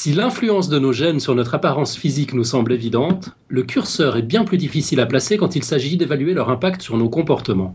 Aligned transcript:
Si 0.00 0.14
l'influence 0.14 0.70
de 0.70 0.78
nos 0.78 0.92
gènes 0.92 1.20
sur 1.20 1.34
notre 1.34 1.54
apparence 1.54 1.94
physique 1.94 2.32
nous 2.32 2.44
semble 2.44 2.72
évidente, 2.72 3.36
le 3.48 3.64
curseur 3.64 4.16
est 4.16 4.22
bien 4.22 4.44
plus 4.44 4.56
difficile 4.56 4.98
à 4.98 5.04
placer 5.04 5.36
quand 5.36 5.56
il 5.56 5.62
s'agit 5.62 5.98
d'évaluer 5.98 6.32
leur 6.32 6.48
impact 6.48 6.80
sur 6.80 6.96
nos 6.96 7.10
comportements. 7.10 7.74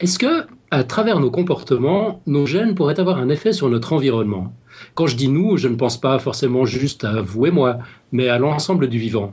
Est-ce 0.00 0.18
que, 0.18 0.46
à 0.72 0.82
travers 0.82 1.20
nos 1.20 1.30
comportements, 1.30 2.20
nos 2.26 2.46
gènes 2.46 2.74
pourraient 2.74 2.98
avoir 2.98 3.18
un 3.18 3.28
effet 3.28 3.52
sur 3.52 3.68
notre 3.68 3.92
environnement? 3.92 4.52
Quand 4.94 5.06
je 5.06 5.14
dis 5.14 5.28
nous, 5.28 5.56
je 5.56 5.68
ne 5.68 5.76
pense 5.76 6.00
pas 6.00 6.18
forcément 6.18 6.64
juste 6.64 7.04
à 7.04 7.20
vous 7.22 7.46
et 7.46 7.52
moi, 7.52 7.78
mais 8.10 8.28
à 8.28 8.38
l'ensemble 8.38 8.88
du 8.88 8.98
vivant. 8.98 9.32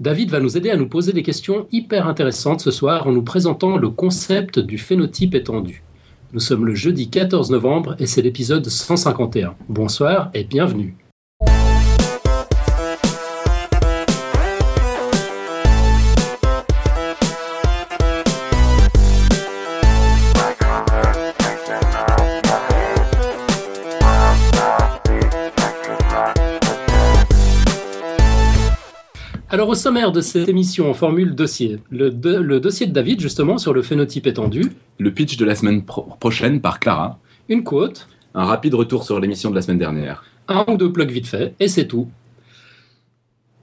David 0.00 0.30
va 0.30 0.40
nous 0.40 0.58
aider 0.58 0.68
à 0.68 0.76
nous 0.76 0.88
poser 0.88 1.14
des 1.14 1.22
questions 1.22 1.66
hyper 1.72 2.06
intéressantes 2.06 2.60
ce 2.60 2.70
soir 2.70 3.06
en 3.06 3.12
nous 3.12 3.22
présentant 3.22 3.78
le 3.78 3.88
concept 3.88 4.58
du 4.58 4.76
phénotype 4.76 5.34
étendu. 5.34 5.82
Nous 6.34 6.40
sommes 6.40 6.66
le 6.66 6.74
jeudi 6.74 7.08
14 7.08 7.50
novembre 7.50 7.96
et 7.98 8.06
c'est 8.06 8.20
l'épisode 8.20 8.66
151. 8.66 9.54
Bonsoir 9.70 10.30
et 10.34 10.44
bienvenue. 10.44 10.94
Alors 29.50 29.70
au 29.70 29.74
sommaire 29.74 30.12
de 30.12 30.20
cette 30.20 30.46
émission, 30.46 30.90
on 30.90 30.94
formule 30.94 31.34
dossier. 31.34 31.78
Le, 31.90 32.10
dossier 32.10 32.86
de 32.86 32.92
David 32.92 33.18
justement 33.20 33.56
sur 33.56 33.72
le 33.72 33.80
phénotype 33.80 34.26
étendu. 34.26 34.62
Le 34.98 35.10
pitch 35.10 35.38
de 35.38 35.44
la 35.46 35.54
semaine 35.54 35.84
prochaine 35.84 36.60
par 36.60 36.78
Clara. 36.80 37.18
Une 37.48 37.64
quote. 37.64 38.08
Un 38.34 38.44
rapide 38.44 38.74
retour 38.74 39.04
sur 39.04 39.18
l'émission 39.20 39.48
de 39.48 39.54
la 39.54 39.62
semaine 39.62 39.78
dernière. 39.78 40.22
Un 40.48 40.66
ou 40.68 40.76
deux 40.76 40.92
plugs 40.92 41.10
vite 41.10 41.26
fait, 41.26 41.54
et 41.60 41.68
c'est 41.68 41.86
tout. 41.86 42.08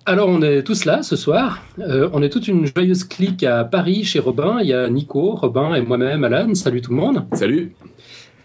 Alors 0.07 0.27
on 0.27 0.41
est 0.41 0.63
tous 0.63 0.85
là 0.85 1.03
ce 1.03 1.15
soir. 1.15 1.63
Euh, 1.77 2.09
on 2.13 2.23
est 2.23 2.29
toute 2.29 2.47
une 2.47 2.65
joyeuse 2.65 3.03
clique 3.03 3.43
à 3.43 3.63
Paris 3.63 4.03
chez 4.03 4.19
Robin. 4.19 4.57
Il 4.61 4.67
y 4.67 4.73
a 4.73 4.89
Nico, 4.89 5.35
Robin 5.35 5.75
et 5.75 5.81
moi-même, 5.81 6.23
Alan. 6.23 6.55
Salut 6.55 6.81
tout 6.81 6.91
le 6.91 6.97
monde. 6.97 7.25
Salut. 7.33 7.73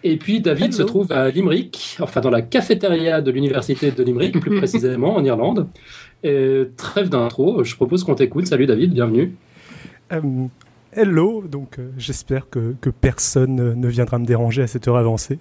Et 0.03 0.17
puis 0.17 0.41
David 0.41 0.73
se 0.73 0.81
trouve 0.81 1.11
à 1.11 1.29
Limerick, 1.29 1.97
enfin 1.99 2.21
dans 2.21 2.31
la 2.31 2.41
cafétéria 2.41 3.21
de 3.21 3.31
l'université 3.31 3.91
de 3.91 4.03
Limerick, 4.03 4.39
plus 4.39 4.57
précisément 4.57 5.15
en 5.15 5.23
Irlande. 5.23 5.67
Et 6.23 6.67
trêve 6.77 7.09
d'intro, 7.09 7.63
je 7.63 7.75
propose 7.75 8.03
qu'on 8.03 8.15
t'écoute. 8.15 8.47
Salut 8.47 8.67
David, 8.67 8.93
bienvenue. 8.93 9.33
Euh, 10.11 10.21
Hello, 10.93 11.41
donc 11.47 11.79
euh, 11.79 11.89
j'espère 11.97 12.49
que, 12.49 12.75
que, 12.81 12.89
personne 12.89 13.79
ne 13.79 13.87
viendra 13.87 14.19
me 14.19 14.25
déranger 14.25 14.61
à 14.61 14.67
cette 14.67 14.89
heure 14.89 14.97
avancée. 14.97 15.39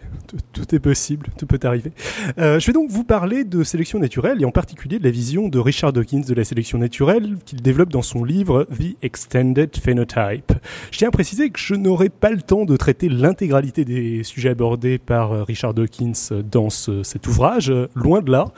Tout, 0.53 0.73
est 0.73 0.79
possible, 0.79 1.27
tout 1.37 1.47
peut 1.47 1.59
arriver. 1.65 1.91
Euh, 2.39 2.61
je 2.61 2.67
vais 2.69 2.73
donc 2.73 2.89
vous 2.89 3.03
parler 3.03 3.43
de 3.43 3.65
sélection 3.65 3.99
naturelle 3.99 4.41
et 4.41 4.45
en 4.45 4.53
particulier 4.53 5.01
de 5.01 5.05
la 5.05 5.11
vision 5.11 5.49
de 5.49 5.59
Richard 5.59 5.93
Dawkins 5.93 6.21
de 6.21 6.35
la 6.35 6.45
sélection 6.45 6.79
naturelle 6.79 7.37
qu'il 7.45 7.63
développe 7.63 7.89
dans 7.89 8.03
son 8.03 8.23
livre 8.23 8.69
The 8.79 8.97
Extended 9.03 9.77
Phenotype. 9.77 10.53
Je 10.93 10.99
tiens 10.99 11.09
à 11.09 11.11
préciser 11.11 11.51
que 11.51 11.59
je 11.59 11.75
n'aurai 11.75 12.11
pas 12.11 12.31
le 12.31 12.43
temps 12.43 12.65
de 12.65 12.77
traiter 12.77 13.09
l'intégralité 13.09 13.85
des 13.85 14.23
sujets 14.23 14.51
abordés 14.51 14.99
par 14.99 15.33
euh, 15.33 15.43
Richard 15.43 15.75
Dawkins 15.75 16.13
dans 16.49 16.71
ce, 16.71 17.03
cet 17.03 17.27
ouvrage, 17.27 17.73
loin 17.97 18.23
de 18.23 18.31
là. 18.31 18.53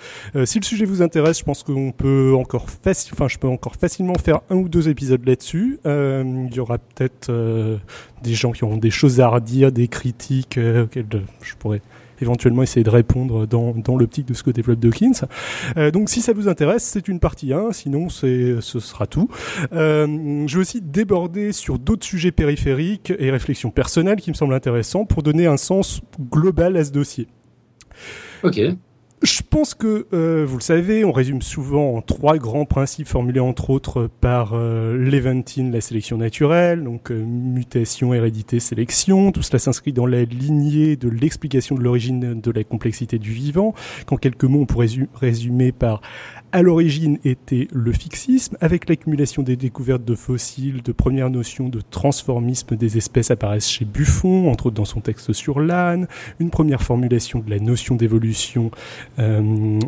Si 0.44 0.58
le 0.58 0.64
sujet 0.64 0.84
vous 0.84 1.00
intéresse, 1.00 1.38
je 1.38 1.44
pense 1.44 1.62
qu'on 1.62 1.92
peut 1.92 2.34
encore 2.36 2.66
enfin 2.66 3.28
je 3.28 3.38
peux 3.38 3.48
encore 3.48 3.76
facilement 3.76 4.14
faire 4.14 4.40
un 4.50 4.56
ou 4.56 4.68
deux 4.68 4.90
épisodes 4.90 5.26
là-dessus. 5.26 5.78
il 5.86 6.54
y 6.54 6.60
aura 6.60 6.78
peut-être 6.94 7.30
euh, 7.30 7.78
des 8.22 8.34
gens 8.34 8.52
qui 8.52 8.64
ont 8.64 8.76
des 8.76 8.90
choses 8.90 9.20
à 9.20 9.28
redire, 9.28 9.72
des 9.72 9.88
critiques 9.88 10.58
euh, 10.58 10.84
auxquelles 10.84 11.06
je 11.42 11.54
pourrais 11.54 11.82
éventuellement 12.20 12.62
essayer 12.62 12.84
de 12.84 12.90
répondre 12.90 13.46
dans, 13.46 13.72
dans 13.72 13.96
l'optique 13.96 14.26
de 14.26 14.34
ce 14.34 14.44
que 14.44 14.50
développe 14.52 14.78
Dawkins. 14.78 15.26
Euh, 15.76 15.90
donc 15.90 16.08
si 16.08 16.20
ça 16.20 16.32
vous 16.32 16.46
intéresse, 16.46 16.84
c'est 16.84 17.08
une 17.08 17.18
partie 17.18 17.52
1, 17.52 17.72
sinon 17.72 18.08
c'est 18.08 18.60
ce 18.60 18.78
sera 18.78 19.06
tout. 19.06 19.28
je 19.72 20.46
vais 20.46 20.60
aussi 20.60 20.80
déborder 20.80 21.50
sur 21.52 21.80
d'autres 21.80 22.06
sujets 22.06 22.30
périphériques 22.30 23.12
et 23.18 23.30
réflexions 23.30 23.70
personnelles 23.70 24.20
qui 24.20 24.30
me 24.30 24.36
semblent 24.36 24.54
intéressants 24.54 25.04
pour 25.04 25.24
donner 25.24 25.46
un 25.46 25.56
sens 25.56 26.00
global 26.30 26.76
à 26.76 26.84
ce 26.84 26.92
dossier. 26.92 27.26
Ok. 28.44 28.60
Je 29.22 29.41
pense 29.52 29.74
que, 29.74 30.06
euh, 30.14 30.46
vous 30.48 30.56
le 30.56 30.62
savez, 30.62 31.04
on 31.04 31.12
résume 31.12 31.42
souvent 31.42 31.96
en 31.96 32.00
trois 32.00 32.38
grands 32.38 32.64
principes 32.64 33.06
formulés 33.06 33.38
entre 33.38 33.68
autres 33.68 34.08
par 34.22 34.52
euh, 34.54 34.96
Levantine, 34.96 35.70
la 35.70 35.82
sélection 35.82 36.16
naturelle, 36.16 36.82
donc 36.82 37.12
euh, 37.12 37.22
mutation, 37.22 38.14
hérédité, 38.14 38.60
sélection. 38.60 39.30
Tout 39.30 39.42
cela 39.42 39.58
s'inscrit 39.58 39.92
dans 39.92 40.06
la 40.06 40.24
lignée 40.24 40.96
de 40.96 41.10
l'explication 41.10 41.74
de 41.74 41.82
l'origine 41.82 42.40
de 42.40 42.50
la 42.50 42.64
complexité 42.64 43.18
du 43.18 43.30
vivant, 43.30 43.74
qu'en 44.06 44.16
quelques 44.16 44.44
mots 44.44 44.60
on 44.62 44.66
pourrait 44.66 44.88
résumer 45.20 45.70
par 45.70 46.00
à 46.52 46.60
l'origine 46.60 47.18
était 47.24 47.66
le 47.72 47.92
fixisme, 47.92 48.58
avec 48.60 48.88
l'accumulation 48.88 49.42
des 49.42 49.56
découvertes 49.56 50.04
de 50.04 50.14
fossiles, 50.14 50.82
de 50.82 50.92
premières 50.92 51.30
notions 51.30 51.70
de 51.70 51.80
transformisme 51.80 52.76
des 52.76 52.98
espèces 52.98 53.30
apparaissent 53.30 53.70
chez 53.70 53.86
Buffon, 53.86 54.50
entre 54.50 54.66
autres 54.66 54.76
dans 54.76 54.84
son 54.84 55.00
texte 55.00 55.32
sur 55.32 55.60
l'âne, 55.60 56.08
une 56.40 56.50
première 56.50 56.82
formulation 56.82 57.38
de 57.38 57.48
la 57.48 57.58
notion 57.58 57.96
d'évolution 57.96 58.70
euh, 59.18 59.41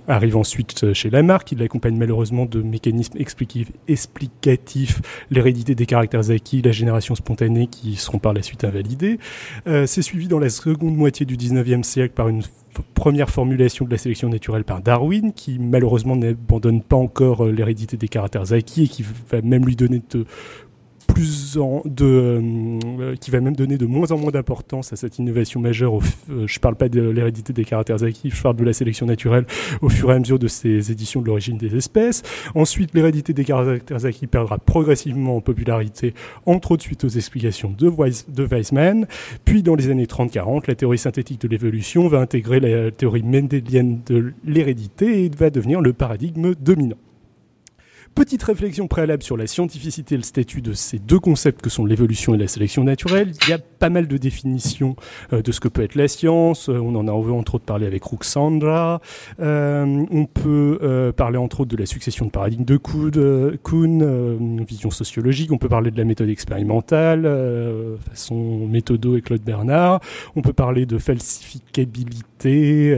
arrive 0.09 0.37
ensuite 0.37 0.93
chez 0.93 1.11
Lamarck, 1.11 1.49
qui 1.49 1.57
l'accompagne 1.57 1.97
malheureusement 1.97 2.47
de 2.47 2.63
mécanismes 2.63 3.19
explicatifs, 3.89 5.01
l'hérédité 5.31 5.75
des 5.75 5.87
caractères 5.87 6.31
acquis, 6.31 6.63
la 6.63 6.73
génération 6.73 7.15
spontanée 7.15 7.67
qui 7.67 7.97
seront 7.97 8.19
par 8.19 8.33
la 8.33 8.43
suite 8.43 8.65
invalidés. 8.65 9.19
Euh, 9.67 9.87
C'est 9.87 10.03
suivi 10.03 10.29
dans 10.29 10.39
la 10.39 10.51
seconde 10.51 10.97
moitié 10.97 11.27
du 11.27 11.37
19e 11.37 11.83
siècle 11.83 12.15
par 12.15 12.29
une 12.29 12.43
première 12.95 13.31
formulation 13.31 13.85
de 13.85 13.91
la 13.91 13.99
sélection 13.99 14.29
naturelle 14.29 14.65
par 14.65 14.81
Darwin, 14.81 15.33
qui 15.33 15.59
malheureusement 15.59 16.17
n'abandonne 16.17 16.83
pas 16.83 16.97
encore 16.97 17.45
euh, 17.45 17.53
l'hérédité 17.53 17.97
des 17.97 18.09
caractères 18.09 18.53
acquis 18.53 18.85
et 18.85 18.89
qui 18.89 19.05
va 19.31 19.41
même 19.43 19.65
lui 19.65 19.77
donner 19.77 20.01
euh, 21.17 23.15
qui 23.21 23.31
va 23.31 23.41
même 23.41 23.57
donner 23.57 23.79
de 23.79 23.87
moins 23.87 24.11
en 24.11 24.19
moins 24.19 24.31
d'importance 24.31 24.93
à 24.93 24.97
cette 24.97 25.19
innovation 25.19 25.61
majeure. 25.61 25.95
Au, 25.95 26.03
euh, 26.31 26.47
je 26.47 26.59
parle 26.59 26.77
pas 26.77 26.89
de 26.89 27.01
l'hérédité 27.01 27.53
des 27.53 27.65
caractères 27.65 28.03
acquis, 28.03 28.31
je 28.31 28.43
parle 28.43 28.57
de 28.57 28.65
la 28.65 28.73
sélection 28.73 29.07
naturelle 29.07 29.47
au 29.83 29.89
fur 29.89 30.11
et 30.11 30.15
à 30.15 30.19
mesure 30.19 30.39
de 30.39 30.49
ces 30.49 30.91
éditions 30.91 31.21
de 31.21 31.27
l'origine 31.27 31.57
des 31.57 31.77
espèces. 31.77 32.23
Ensuite, 32.55 32.95
l'hérédité 32.95 33.33
des 33.33 33.45
caractères 33.45 34.05
acquis 34.05 34.27
perdra 34.27 34.59
progressivement 34.59 35.37
en 35.37 35.41
popularité, 35.41 36.15
entre 36.47 36.73
autres 36.73 36.83
suite 36.83 37.05
aux 37.05 37.09
explications 37.09 37.75
de, 37.77 37.89
Weizmann. 37.89 39.07
Puis, 39.45 39.63
dans 39.63 39.75
les 39.75 39.91
années 39.91 40.07
30-40, 40.07 40.65
la 40.69 40.75
théorie 40.75 40.99
synthétique 40.99 41.41
de 41.41 41.49
l'évolution 41.49 42.09
va 42.09 42.19
intégrer 42.19 42.61
la 42.61 42.91
théorie 42.91 43.23
mendélienne 43.23 44.01
de 44.07 44.33
l'hérédité 44.45 45.25
et 45.25 45.29
va 45.29 45.51
devenir 45.51 45.81
le 45.81 45.93
paradigme 45.93 46.55
dominant. 46.55 46.97
Petite 48.15 48.45
réflexion 48.45 48.87
préalable 48.87 49.25
sur 49.25 49.37
la 49.37 49.49
scientificité 49.49 50.15
et 50.15 50.19
le 50.19 50.23
statut 50.23 50.63
de 50.63 50.73
ces 50.73 51.01
deux 51.01 51.19
concepts 51.19 51.61
que 51.61 51.69
sont 51.69 51.85
l'évolution 51.85 52.33
et 52.33 52.39
la 52.39 52.47
sélection 52.47 52.85
naturelle. 52.85 53.33
Il 53.43 53.51
y 53.51 53.53
a 53.53 53.59
pas 53.59 53.91
mal 53.91 54.07
de 54.07 54.17
définitions 54.17 54.95
euh, 55.33 55.43
de 55.43 55.51
ce 55.51 55.59
que 55.59 55.67
peut 55.67 55.83
être 55.83 55.97
la 55.97 56.07
science. 56.07 56.69
Euh, 56.69 56.79
on 56.79 56.95
en 56.95 57.09
a 57.09 57.13
entre 57.13 57.57
autres 57.57 57.65
parlé 57.65 57.87
avec 57.87 58.05
Ruxandra. 58.05 59.01
Euh, 59.41 60.07
on 60.13 60.27
peut 60.27 61.13
parler 61.17 61.39
entre 61.39 61.63
autres 61.63 61.73
de 61.73 61.77
la 61.77 61.87
succession 61.87 62.27
de 62.27 62.31
paradigmes 62.31 62.65
de 62.65 62.77
Kuhn, 62.77 63.59
Kuhn 63.65 64.65
vision 64.65 64.91
sociologique. 64.91 65.51
On 65.51 65.59
peut 65.59 65.69
parler 65.69 65.91
de 65.91 65.99
la 65.99 66.05
méthode 66.05 66.29
expérimentale, 66.29 67.29
façon 68.09 68.67
méthodo 68.69 69.17
et 69.17 69.23
Claude 69.23 69.43
Bernard. 69.43 70.01
On 70.37 70.43
peut 70.43 70.53
parler 70.53 70.87
de 70.87 70.99
falsificabilité, 70.99 72.97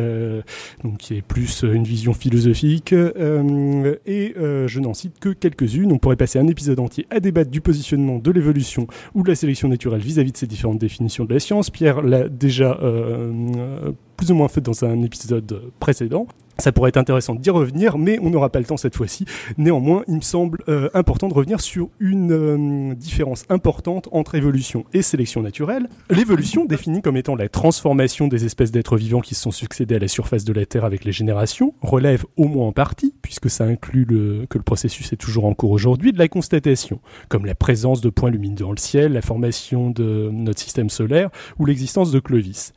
donc 0.85 0.99
qui 0.99 1.17
est 1.17 1.23
plus 1.23 1.63
une 1.63 1.85
vision 1.85 2.13
philosophique. 2.13 2.93
et 2.93 4.35
je 4.37 4.81
n'en 4.81 4.95
cite 4.95 5.06
que 5.21 5.31
quelques-unes. 5.31 5.93
On 5.93 5.99
pourrait 5.99 6.17
passer 6.17 6.39
un 6.39 6.47
épisode 6.47 6.81
entier 6.81 7.07
à 7.11 7.21
débattre 7.21 7.51
du 7.51 7.61
positionnement 7.61 8.19
de 8.19 8.31
l'évolution 8.31 8.87
ou 9.15 9.23
de 9.23 9.29
la 9.29 9.35
sélection 9.35 9.69
naturelle 9.69 10.01
vis-à-vis 10.01 10.33
de 10.33 10.37
ces 10.37 10.47
différentes 10.47 10.79
définitions 10.79 11.25
de 11.25 11.35
la 11.35 11.41
science. 11.41 11.71
Pierre 11.71 12.03
l'a 12.03 12.29
déjà 12.29 12.79
euh, 12.83 13.33
euh, 13.57 13.93
plus 14.17 14.31
ou 14.31 14.35
moins 14.35 14.49
fait 14.49 14.61
dans 14.61 14.85
un 14.85 15.03
épisode 15.03 15.73
précédent. 15.81 16.27
Ça 16.59 16.73
pourrait 16.73 16.89
être 16.89 16.97
intéressant 16.97 17.35
d'y 17.35 17.51
revenir, 17.51 17.99
mais 17.99 18.19
on 18.21 18.31
n'aura 18.31 18.49
pas 18.51 18.59
le 18.59 18.65
temps 18.65 18.77
cette 18.77 18.97
fois-ci. 18.97 19.27
Néanmoins, 19.59 20.05
il 20.09 20.17
me 20.17 20.21
semble 20.21 20.63
euh, 20.69 20.89
important 20.95 21.29
de 21.29 21.35
revenir 21.35 21.61
sur 21.61 21.91
une 22.01 22.33
euh, 22.33 22.95
différence 22.95 23.45
importante 23.51 24.09
entre 24.11 24.35
évolution 24.37 24.85
et 24.95 25.03
sélection 25.03 25.43
naturelle. 25.43 25.89
L'évolution, 26.09 26.65
définie 26.65 27.03
comme 27.03 27.17
étant 27.17 27.37
la 27.37 27.49
transformation 27.49 28.27
des 28.27 28.45
espèces 28.45 28.73
d'êtres 28.73 28.97
vivants 28.97 29.21
qui 29.21 29.35
se 29.35 29.43
sont 29.43 29.51
succédés 29.51 29.97
à 29.97 29.99
la 29.99 30.09
surface 30.09 30.45
de 30.45 30.53
la 30.53 30.65
Terre 30.65 30.85
avec 30.85 31.05
les 31.05 31.13
générations, 31.13 31.75
relève 31.83 32.25
au 32.37 32.49
moins 32.49 32.69
en 32.69 32.73
partie, 32.73 33.15
puisque 33.21 33.51
ça 33.51 33.65
inclut 33.65 34.07
que 34.49 34.59
le 34.59 34.65
processus 34.65 35.13
est 35.13 35.17
toujours 35.17 35.45
en 35.45 35.55
cours 35.55 35.71
aujourd'hui, 35.71 36.13
de 36.13 36.19
la 36.19 36.29
constatation, 36.29 37.01
comme 37.29 37.45
la 37.45 37.55
présence 37.55 38.01
de 38.01 38.09
points 38.09 38.31
lumineux 38.31 38.57
dans 38.57 38.71
le 38.71 38.79
ciel, 38.79 39.13
la 39.13 39.23
formation 39.23 39.91
de 39.91 40.31
notre 40.33 40.61
système 40.61 40.91
solaire 40.91 41.31
ou 41.59 41.67
l'existence 41.67 42.11
de 42.11 42.19
Clovis. 42.19 42.73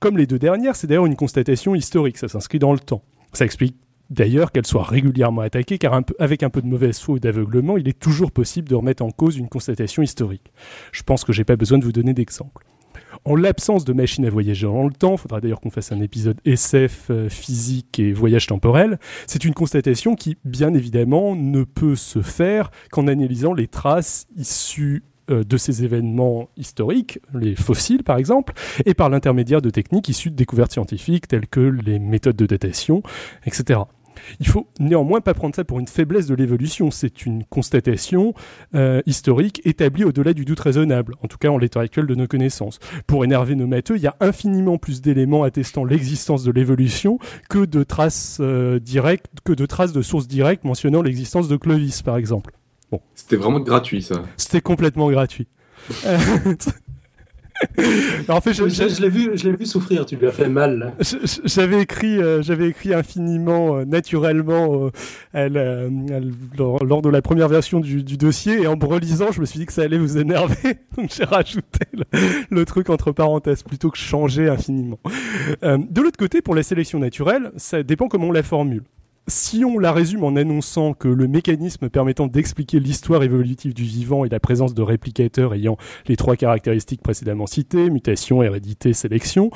Comme 0.00 0.18
les 0.18 0.26
deux 0.26 0.38
dernières, 0.38 0.76
c'est 0.76 0.86
d'ailleurs 0.86 1.06
une 1.06 1.16
constatation 1.16 1.74
historique, 1.74 2.18
ça 2.18 2.28
s'inscrit 2.28 2.58
dans 2.58 2.72
le 2.72 2.78
temps. 2.78 3.02
Ça 3.34 3.44
explique 3.44 3.76
d'ailleurs 4.10 4.52
qu'elle 4.52 4.66
soit 4.66 4.84
régulièrement 4.84 5.42
attaquée, 5.42 5.78
car 5.78 6.00
avec 6.18 6.42
un 6.42 6.50
peu 6.50 6.62
de 6.62 6.66
mauvaise 6.66 6.98
foi 6.98 7.16
ou 7.16 7.18
d'aveuglement, 7.18 7.76
il 7.76 7.88
est 7.88 7.98
toujours 7.98 8.30
possible 8.30 8.68
de 8.68 8.74
remettre 8.74 9.04
en 9.04 9.10
cause 9.10 9.36
une 9.36 9.48
constatation 9.48 10.02
historique. 10.02 10.52
Je 10.92 11.02
pense 11.02 11.24
que 11.24 11.32
j'ai 11.32 11.44
pas 11.44 11.56
besoin 11.56 11.78
de 11.78 11.84
vous 11.84 11.92
donner 11.92 12.14
d'exemple. 12.14 12.64
En 13.24 13.36
l'absence 13.36 13.84
de 13.84 13.92
machines 13.92 14.26
à 14.26 14.30
voyager 14.30 14.66
dans 14.66 14.86
le 14.86 14.92
temps, 14.92 15.12
il 15.12 15.18
faudra 15.18 15.40
d'ailleurs 15.40 15.60
qu'on 15.60 15.70
fasse 15.70 15.92
un 15.92 16.00
épisode 16.00 16.40
SF, 16.44 17.06
euh, 17.10 17.28
physique 17.28 17.98
et 17.98 18.12
voyage 18.12 18.46
temporel, 18.46 18.98
c'est 19.26 19.44
une 19.44 19.54
constatation 19.54 20.14
qui, 20.14 20.36
bien 20.44 20.74
évidemment, 20.74 21.34
ne 21.34 21.64
peut 21.64 21.96
se 21.96 22.22
faire 22.22 22.70
qu'en 22.90 23.06
analysant 23.06 23.54
les 23.54 23.66
traces 23.66 24.26
issues 24.36 25.02
de 25.28 25.56
ces 25.56 25.84
événements 25.84 26.48
historiques, 26.56 27.18
les 27.34 27.54
fossiles 27.56 28.04
par 28.04 28.18
exemple, 28.18 28.54
et 28.84 28.94
par 28.94 29.08
l'intermédiaire 29.08 29.62
de 29.62 29.70
techniques 29.70 30.08
issues 30.08 30.30
de 30.30 30.36
découvertes 30.36 30.72
scientifiques 30.72 31.28
telles 31.28 31.46
que 31.46 31.60
les 31.60 31.98
méthodes 31.98 32.36
de 32.36 32.46
datation, 32.46 33.02
etc. 33.46 33.80
Il 34.40 34.46
faut 34.46 34.68
néanmoins 34.80 35.20
pas 35.20 35.34
prendre 35.34 35.54
ça 35.54 35.64
pour 35.64 35.80
une 35.80 35.88
faiblesse 35.88 36.26
de 36.26 36.34
l'évolution. 36.34 36.90
C'est 36.90 37.26
une 37.26 37.44
constatation 37.44 38.34
euh, 38.74 39.02
historique 39.06 39.60
établie 39.64 40.04
au-delà 40.04 40.32
du 40.32 40.44
doute 40.44 40.60
raisonnable, 40.60 41.14
en 41.22 41.28
tout 41.28 41.38
cas 41.38 41.48
en 41.48 41.58
l'état 41.58 41.80
actuel 41.80 42.06
de 42.06 42.14
nos 42.14 42.26
connaissances. 42.26 42.78
Pour 43.06 43.24
énerver 43.24 43.54
nos 43.54 43.66
matheux, 43.66 43.96
il 43.96 44.02
y 44.02 44.06
a 44.06 44.16
infiniment 44.20 44.78
plus 44.78 45.00
d'éléments 45.00 45.42
attestant 45.42 45.84
l'existence 45.84 46.44
de 46.44 46.52
l'évolution 46.52 47.18
que 47.48 47.64
de 47.64 47.82
traces 47.82 48.38
euh, 48.40 48.78
directes, 48.78 49.26
que 49.44 49.52
de 49.52 49.66
traces 49.66 49.92
de 49.92 50.02
sources 50.02 50.28
directes 50.28 50.64
mentionnant 50.64 51.02
l'existence 51.02 51.48
de 51.48 51.56
Clovis, 51.56 52.02
par 52.02 52.16
exemple. 52.16 52.52
Bon. 52.94 53.00
C'était 53.16 53.34
vraiment 53.34 53.58
gratuit, 53.58 54.02
ça. 54.02 54.22
C'était 54.36 54.60
complètement 54.60 55.10
gratuit. 55.10 55.48
en 58.28 58.40
fait, 58.40 58.52
je, 58.52 58.68
je, 58.68 59.02
l'ai 59.02 59.08
vu, 59.08 59.32
je 59.34 59.48
l'ai 59.48 59.56
vu 59.56 59.66
souffrir. 59.66 60.06
Tu 60.06 60.14
lui 60.14 60.28
as 60.28 60.30
fait 60.30 60.48
mal. 60.48 60.94
J'avais 61.44 61.82
écrit, 61.82 62.22
euh, 62.22 62.40
j'avais 62.40 62.68
écrit 62.68 62.94
infiniment, 62.94 63.78
euh, 63.78 63.84
naturellement, 63.84 64.84
euh, 64.84 64.90
elle, 65.32 65.56
elle, 65.56 66.30
lors, 66.56 67.02
de 67.02 67.08
la 67.08 67.20
première 67.20 67.48
version 67.48 67.80
du, 67.80 68.04
du, 68.04 68.16
dossier, 68.16 68.62
et 68.62 68.68
en 68.68 68.76
me 68.76 68.84
relisant, 68.84 69.32
je 69.32 69.40
me 69.40 69.44
suis 69.44 69.58
dit 69.58 69.66
que 69.66 69.72
ça 69.72 69.82
allait 69.82 69.98
vous 69.98 70.16
énerver, 70.16 70.78
donc 70.96 71.12
j'ai 71.12 71.24
rajouté 71.24 71.86
le, 71.92 72.04
le, 72.48 72.64
truc 72.64 72.90
entre 72.90 73.10
parenthèses 73.10 73.64
plutôt 73.64 73.90
que 73.90 73.98
changer 73.98 74.48
infiniment. 74.48 75.00
de 75.62 76.00
l'autre 76.00 76.16
côté, 76.16 76.42
pour 76.42 76.54
la 76.54 76.62
sélection 76.62 77.00
naturelle, 77.00 77.50
ça 77.56 77.82
dépend 77.82 78.06
comment 78.06 78.28
on 78.28 78.32
la 78.32 78.44
formule 78.44 78.84
si 79.26 79.64
on 79.64 79.78
la 79.78 79.92
résume 79.92 80.22
en 80.24 80.36
annonçant 80.36 80.92
que 80.92 81.08
le 81.08 81.26
mécanisme 81.26 81.88
permettant 81.88 82.26
d'expliquer 82.26 82.78
l'histoire 82.78 83.22
évolutive 83.22 83.72
du 83.72 83.84
vivant 83.84 84.24
est 84.24 84.28
la 84.28 84.40
présence 84.40 84.74
de 84.74 84.82
réplicateurs 84.82 85.54
ayant 85.54 85.78
les 86.06 86.16
trois 86.16 86.36
caractéristiques 86.36 87.02
précédemment 87.02 87.46
citées, 87.46 87.88
mutation, 87.88 88.42
hérédité, 88.42 88.92
sélection, 88.92 89.50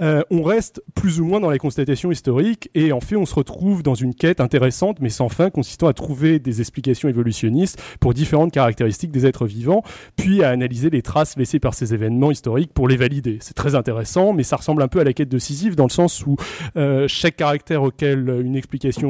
euh, 0.00 0.22
on 0.30 0.42
reste 0.42 0.82
plus 0.94 1.20
ou 1.20 1.26
moins 1.26 1.40
dans 1.40 1.50
la 1.50 1.58
constatation 1.58 2.10
historique 2.10 2.70
et 2.74 2.92
en 2.92 3.00
fait 3.00 3.16
on 3.16 3.26
se 3.26 3.34
retrouve 3.34 3.82
dans 3.82 3.94
une 3.94 4.14
quête 4.14 4.40
intéressante 4.40 5.00
mais 5.00 5.10
sans 5.10 5.28
fin 5.28 5.50
consistant 5.50 5.88
à 5.88 5.92
trouver 5.92 6.38
des 6.38 6.60
explications 6.60 7.08
évolutionnistes 7.08 7.80
pour 8.00 8.14
différentes 8.14 8.52
caractéristiques 8.52 9.12
des 9.12 9.26
êtres 9.26 9.46
vivants, 9.46 9.82
puis 10.16 10.42
à 10.42 10.48
analyser 10.48 10.88
les 10.88 11.02
traces 11.02 11.36
laissées 11.36 11.60
par 11.60 11.74
ces 11.74 11.92
événements 11.92 12.30
historiques 12.30 12.72
pour 12.72 12.88
les 12.88 12.96
valider. 12.96 13.38
C'est 13.40 13.54
très 13.54 13.74
intéressant 13.74 14.32
mais 14.32 14.44
ça 14.44 14.56
ressemble 14.56 14.82
un 14.82 14.88
peu 14.88 15.00
à 15.00 15.04
la 15.04 15.12
quête 15.12 15.28
de 15.28 15.38
Sisyphe 15.38 15.76
dans 15.76 15.84
le 15.84 15.90
sens 15.90 16.24
où 16.26 16.36
euh, 16.76 17.06
chaque 17.06 17.36
caractère 17.36 17.82
auquel 17.82 18.40
une 18.42 18.56
explication 18.56 19.09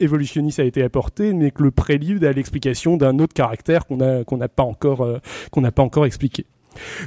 évolutionniste 0.00 0.60
a 0.60 0.64
été 0.64 0.82
apporté, 0.82 1.32
mais 1.32 1.50
que 1.50 1.62
le 1.62 1.70
prélude 1.70 2.24
à 2.24 2.32
l'explication 2.32 2.96
d'un 2.96 3.18
autre 3.18 3.34
caractère 3.34 3.86
qu'on 3.86 3.98
n'a 3.98 4.24
qu'on 4.24 4.36
n'a 4.36 4.48
pas 4.48 4.64
encore 4.64 5.02
euh, 5.02 5.18
n'a 5.56 5.72
pas 5.72 5.82
encore 5.82 6.06
expliqué. 6.06 6.46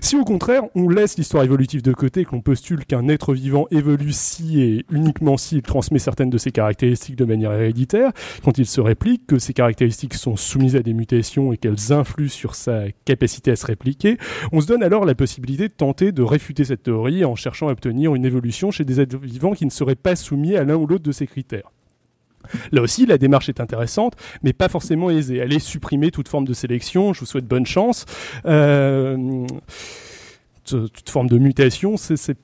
Si 0.02 0.16
au 0.16 0.24
contraire 0.24 0.64
on 0.76 0.88
laisse 0.88 1.18
l'histoire 1.18 1.44
évolutive 1.44 1.82
de 1.82 1.92
côté, 1.92 2.24
qu'on 2.24 2.40
postule 2.40 2.86
qu'un 2.86 3.10
être 3.10 3.34
vivant 3.34 3.68
évolue 3.70 4.14
si 4.14 4.62
et 4.62 4.86
uniquement 4.90 5.36
s'il 5.36 5.62
transmet 5.62 6.00
certaines 6.00 6.30
de 6.30 6.38
ses 6.38 6.52
caractéristiques 6.52 7.18
de 7.18 7.26
manière 7.26 7.52
héréditaire, 7.52 8.12
quand 8.46 8.58
il 8.58 8.66
se 8.66 8.80
réplique, 8.80 9.28
que 9.28 9.40
ces 9.40 9.54
caractéristiques 9.54 10.14
sont 10.14 10.38
soumises 10.38 10.78
à 10.78 10.82
des 10.82 10.94
mutations 10.94 11.52
et 11.52 11.58
qu'elles 11.58 11.92
influent 11.92 12.30
sur 12.30 12.56
sa 12.56 12.84
capacité 13.04 13.52
à 13.52 13.58
se 13.58 13.66
répliquer, 13.66 14.18
on 14.54 14.62
se 14.62 14.68
donne 14.68 14.84
alors 14.84 15.04
la 15.04 15.16
possibilité 15.16 15.68
de 15.68 15.74
tenter 15.74 16.14
de 16.14 16.24
réfuter 16.24 16.64
cette 16.64 16.84
théorie 16.84 17.26
en 17.26 17.36
cherchant 17.36 17.68
à 17.68 17.72
obtenir 17.72 18.16
une 18.16 18.26
évolution 18.26 18.72
chez 18.72 18.86
des 18.86 19.02
êtres 19.02 19.18
vivants 19.18 19.54
qui 19.54 19.66
ne 19.66 19.72
seraient 19.72 19.96
pas 19.96 20.16
soumis 20.16 20.56
à 20.56 20.64
l'un 20.64 20.76
ou 20.76 20.88
l'autre 20.88 21.04
de 21.04 21.12
ces 21.12 21.28
critères. 21.28 21.72
Là 22.72 22.82
aussi, 22.82 23.06
la 23.06 23.18
démarche 23.18 23.50
est 23.50 23.60
intéressante, 23.60 24.14
mais 24.44 24.54
pas 24.54 24.70
forcément 24.70 25.10
aisée. 25.10 25.38
Est 25.38 25.60
supprimer 25.60 26.12
toute 26.12 26.28
forme 26.28 26.46
de 26.46 26.54
sélection. 26.54 27.14
Je 27.14 27.22
vous 27.22 27.26
souhaite 27.26 27.46
bonne 27.46 27.66
chance. 27.66 28.06
Euh, 28.46 29.46
toute 30.66 31.10
forme 31.10 31.28
de 31.28 31.38
mutation, 31.38 31.96
c'est 31.98 32.38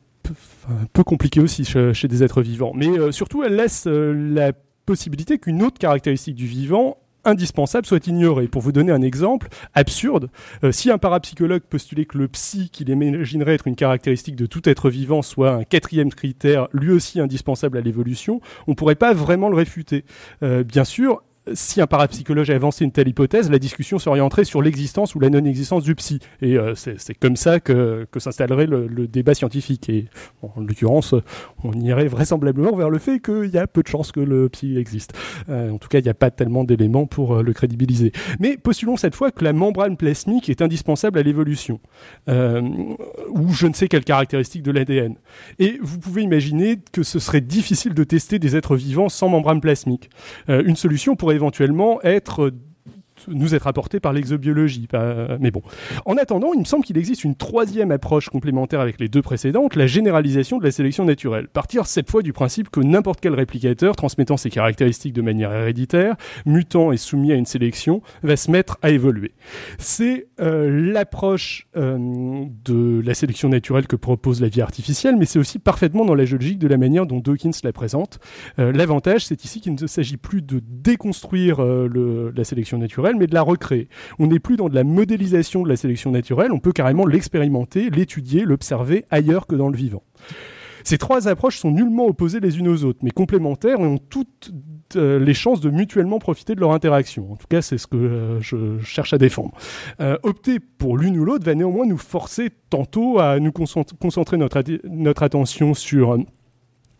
un 0.69 0.85
peu 0.93 1.03
compliqué 1.03 1.39
aussi 1.39 1.65
chez, 1.65 2.07
des 2.07 2.23
êtres 2.23 2.41
vivants. 2.41 2.71
Mais 2.75 2.87
euh, 2.87 3.11
surtout, 3.11 3.43
elle 3.43 3.55
laisse 3.55 3.85
euh, 3.87 4.13
la 4.13 4.53
possibilité 4.85 5.37
qu'une 5.37 5.63
autre 5.63 5.77
caractéristique 5.79 6.35
du 6.35 6.47
vivant 6.47 6.97
indispensable 7.25 7.85
soit 7.85 8.07
ignoré. 8.07 8.47
Pour 8.47 8.61
vous 8.61 8.71
donner 8.71 8.91
un 8.91 9.01
exemple 9.01 9.47
absurde, 9.73 10.29
euh, 10.63 10.71
si 10.71 10.91
un 10.91 10.97
parapsychologue 10.97 11.63
postulait 11.63 12.05
que 12.05 12.17
le 12.17 12.27
psy, 12.27 12.69
qu'il 12.69 12.89
imaginerait 12.89 13.55
être 13.55 13.67
une 13.67 13.75
caractéristique 13.75 14.35
de 14.35 14.45
tout 14.45 14.67
être 14.67 14.89
vivant, 14.89 15.21
soit 15.21 15.51
un 15.51 15.63
quatrième 15.63 16.11
critère, 16.11 16.67
lui 16.73 16.91
aussi 16.91 17.19
indispensable 17.19 17.77
à 17.77 17.81
l'évolution, 17.81 18.41
on 18.67 18.71
ne 18.71 18.75
pourrait 18.75 18.95
pas 18.95 19.13
vraiment 19.13 19.49
le 19.49 19.55
réfuter. 19.55 20.05
Euh, 20.43 20.63
bien 20.63 20.83
sûr, 20.83 21.21
si 21.51 21.81
un 21.81 21.87
parapsychologue 21.87 22.49
a 22.51 22.55
avancé 22.55 22.85
une 22.85 22.91
telle 22.91 23.09
hypothèse, 23.09 23.49
la 23.51 23.59
discussion 23.59 23.99
s'orienterait 23.99 24.45
sur 24.45 24.61
l'existence 24.61 25.13
ou 25.13 25.19
la 25.19 25.29
non-existence 25.29 25.83
du 25.83 25.93
psy. 25.95 26.19
Et 26.41 26.57
euh, 26.57 26.73
c'est 26.75 27.15
comme 27.15 27.35
ça 27.35 27.59
que, 27.59 28.07
que 28.11 28.19
s'installerait 28.19 28.65
le, 28.65 29.07
débat 29.07 29.33
scientifique. 29.33 29.89
Et 29.89 30.05
en 30.41 30.61
l'occurrence, 30.61 31.13
on 31.63 31.73
irait 31.73 32.07
vraisemblablement 32.07 32.75
vers 32.75 32.89
le 32.89 32.97
fait 32.97 33.19
qu'il 33.19 33.49
y 33.53 33.57
a 33.57 33.67
peu 33.67 33.83
de 33.83 33.87
chances 33.87 34.11
que 34.11 34.21
le 34.21 34.47
psy 34.49 34.77
existe. 34.77 35.13
Euh, 35.49 35.71
en 35.71 35.77
tout 35.77 35.89
cas, 35.89 35.99
il 35.99 36.03
n'y 36.03 36.09
a 36.09 36.13
pas 36.13 36.31
tellement 36.31 36.63
d'éléments 36.63 37.05
pour 37.05 37.35
euh, 37.35 37.43
le 37.43 37.51
crédibiliser. 37.51 38.13
Mais 38.39 38.55
postulons 38.55 38.95
cette 38.95 39.15
fois 39.15 39.31
que 39.31 39.43
la 39.43 39.51
membrane 39.51 39.97
plasmique 39.97 40.49
est 40.49 40.61
indispensable 40.61 41.19
à 41.19 41.23
l'évolution, 41.23 41.79
ou 42.27 43.49
je 43.51 43.67
ne 43.67 43.73
sais 43.73 43.87
quelle 43.87 44.03
caractéristique 44.03 44.63
de 44.63 44.71
l'ADN. 44.71 45.15
Et 45.59 45.77
vous 45.81 45.99
pouvez 45.99 46.21
imaginer 46.21 46.79
que 46.91 47.03
ce 47.03 47.19
serait 47.19 47.41
difficile 47.41 47.93
de 47.93 48.03
tester 48.03 48.39
des 48.39 48.55
êtres 48.55 48.75
vivants 48.75 49.09
sans 49.09 49.29
membrane 49.29 49.61
plasmique. 49.61 50.09
Une 50.47 50.75
solution 50.75 51.15
pourrait 51.15 51.32
éventuellement 51.33 52.01
être 52.03 52.51
nous 53.27 53.55
être 53.55 53.67
apporté 53.67 53.99
par 53.99 54.13
l'exobiologie. 54.13 54.87
Mais 55.39 55.51
bon. 55.51 55.61
En 56.05 56.17
attendant, 56.17 56.53
il 56.53 56.59
me 56.59 56.65
semble 56.65 56.83
qu'il 56.83 56.97
existe 56.97 57.23
une 57.23 57.35
troisième 57.35 57.91
approche 57.91 58.29
complémentaire 58.29 58.79
avec 58.79 58.99
les 58.99 59.07
deux 59.07 59.21
précédentes, 59.21 59.75
la 59.75 59.87
généralisation 59.87 60.57
de 60.57 60.63
la 60.63 60.71
sélection 60.71 61.05
naturelle. 61.05 61.47
Partir 61.47 61.85
cette 61.85 62.09
fois 62.09 62.21
du 62.21 62.33
principe 62.33 62.69
que 62.69 62.79
n'importe 62.79 63.19
quel 63.21 63.33
réplicateur 63.33 63.95
transmettant 63.95 64.37
ses 64.37 64.49
caractéristiques 64.49 65.13
de 65.13 65.21
manière 65.21 65.53
héréditaire, 65.53 66.15
mutant 66.45 66.91
et 66.91 66.97
soumis 66.97 67.31
à 67.31 67.35
une 67.35 67.45
sélection, 67.45 68.01
va 68.21 68.35
se 68.35 68.51
mettre 68.51 68.77
à 68.81 68.89
évoluer. 68.89 69.33
C'est 69.77 70.27
euh, 70.39 70.91
l'approche 70.91 71.67
euh, 71.75 72.45
de 72.65 73.01
la 73.05 73.13
sélection 73.13 73.49
naturelle 73.49 73.87
que 73.87 73.95
propose 73.95 74.41
la 74.41 74.47
vie 74.47 74.61
artificielle, 74.61 75.15
mais 75.17 75.25
c'est 75.25 75.39
aussi 75.39 75.59
parfaitement 75.59 76.05
dans 76.05 76.15
la 76.15 76.25
logique 76.25 76.59
de 76.59 76.67
la 76.67 76.77
manière 76.77 77.05
dont 77.05 77.19
Dawkins 77.19 77.51
la 77.63 77.71
présente. 77.71 78.19
Euh, 78.59 78.71
L'avantage, 78.71 79.25
c'est 79.25 79.45
ici 79.45 79.61
qu'il 79.61 79.75
ne 79.75 79.87
s'agit 79.87 80.17
plus 80.17 80.41
de 80.41 80.61
déconstruire 80.67 81.61
la 81.61 82.43
sélection 82.43 82.77
naturelle, 82.77 83.12
mais 83.17 83.27
de 83.27 83.33
la 83.33 83.41
recréer. 83.41 83.87
On 84.19 84.27
n'est 84.27 84.39
plus 84.39 84.55
dans 84.55 84.69
de 84.69 84.75
la 84.75 84.83
modélisation 84.83 85.63
de 85.63 85.69
la 85.69 85.75
sélection 85.75 86.11
naturelle, 86.11 86.51
on 86.51 86.59
peut 86.59 86.73
carrément 86.73 87.05
l'expérimenter, 87.05 87.89
l'étudier, 87.89 88.43
l'observer 88.43 89.05
ailleurs 89.09 89.47
que 89.47 89.55
dans 89.55 89.69
le 89.69 89.77
vivant. 89.77 90.03
Ces 90.83 90.97
trois 90.97 91.27
approches 91.27 91.59
sont 91.59 91.71
nullement 91.71 92.07
opposées 92.07 92.39
les 92.39 92.59
unes 92.59 92.67
aux 92.67 92.83
autres, 92.83 92.99
mais 93.03 93.11
complémentaires 93.11 93.79
et 93.79 93.85
ont 93.85 93.97
toutes 93.97 94.51
euh, 94.95 95.17
les 95.17 95.33
chances 95.33 95.61
de 95.61 95.69
mutuellement 95.69 96.19
profiter 96.19 96.55
de 96.55 96.59
leur 96.59 96.71
interaction. 96.71 97.31
En 97.31 97.35
tout 97.35 97.47
cas, 97.47 97.61
c'est 97.61 97.77
ce 97.77 97.87
que 97.87 97.97
euh, 97.97 98.41
je 98.41 98.79
cherche 98.79 99.13
à 99.13 99.17
défendre. 99.17 99.51
Euh, 100.01 100.17
opter 100.23 100.59
pour 100.59 100.97
l'une 100.97 101.17
ou 101.17 101.25
l'autre 101.25 101.45
va 101.45 101.55
néanmoins 101.55 101.85
nous 101.85 101.97
forcer 101.97 102.49
tantôt 102.69 103.19
à 103.19 103.39
nous 103.39 103.51
concentrer 103.51 104.37
notre, 104.37 104.61
notre 104.83 105.23
attention 105.23 105.73
sur 105.73 106.17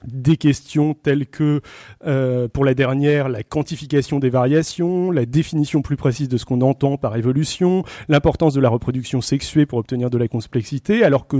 des 0.08 0.38
questions 0.38 0.94
telles 0.94 1.28
que, 1.28 1.62
euh, 2.06 2.48
pour 2.48 2.66
la 2.66 2.74
dernière, 2.74 3.30
la 3.30 3.44
quantification 3.44 4.20
des 4.20 4.30
variations, 4.30 5.12
la 5.12 5.26
définition 5.26 5.82
plus 5.82 5.98
précise 5.98 6.30
de 6.30 6.38
ce 6.38 6.46
qu'on 6.46 6.62
entend 6.62 6.98
par 6.98 7.16
évolution, 7.16 7.84
l'importance 8.10 8.54
de 8.54 8.62
la 8.62 8.70
reproduction 8.70 9.22
sexuée 9.22 9.66
pour 9.66 9.80
obtenir 9.80 10.10
de 10.10 10.18
la 10.18 10.28
complexité, 10.28 11.04
alors 11.04 11.28
que 11.28 11.38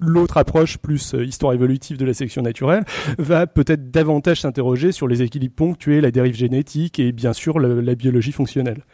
l'autre 0.00 0.36
approche 0.36 0.78
plus 0.78 1.14
euh, 1.14 1.24
histoire 1.24 1.52
évolutive 1.52 1.96
de 1.96 2.04
la 2.04 2.14
sélection 2.14 2.42
naturelle 2.42 2.84
va 3.18 3.46
peut-être 3.46 3.90
davantage 3.90 4.42
s'interroger 4.42 4.92
sur 4.92 5.08
les 5.08 5.22
équilibres 5.22 5.54
ponctués, 5.54 6.00
la 6.00 6.10
dérive 6.10 6.34
génétique 6.34 6.98
et 6.98 7.12
bien 7.12 7.32
sûr 7.32 7.58
la 7.58 7.94
biologie 7.94 8.32
fonctionnelle. 8.32 8.84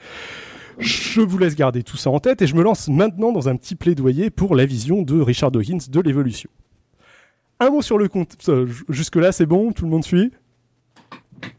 Je 0.78 1.20
vous 1.20 1.38
laisse 1.38 1.54
garder 1.54 1.82
tout 1.82 1.96
ça 1.96 2.10
en 2.10 2.18
tête 2.18 2.42
et 2.42 2.46
je 2.46 2.54
me 2.54 2.62
lance 2.62 2.88
maintenant 2.88 3.32
dans 3.32 3.48
un 3.48 3.56
petit 3.56 3.76
plaidoyer 3.76 4.30
pour 4.30 4.56
la 4.56 4.66
vision 4.66 5.02
de 5.02 5.20
Richard 5.20 5.50
Dawkins 5.50 5.78
de 5.88 6.00
l'évolution. 6.00 6.50
Un 7.60 7.70
mot 7.70 7.82
sur 7.82 7.98
le 7.98 8.08
compte. 8.08 8.36
Jusque-là, 8.88 9.32
c'est 9.32 9.46
bon 9.46 9.72
Tout 9.72 9.84
le 9.84 9.90
monde 9.90 10.04
suit? 10.04 10.32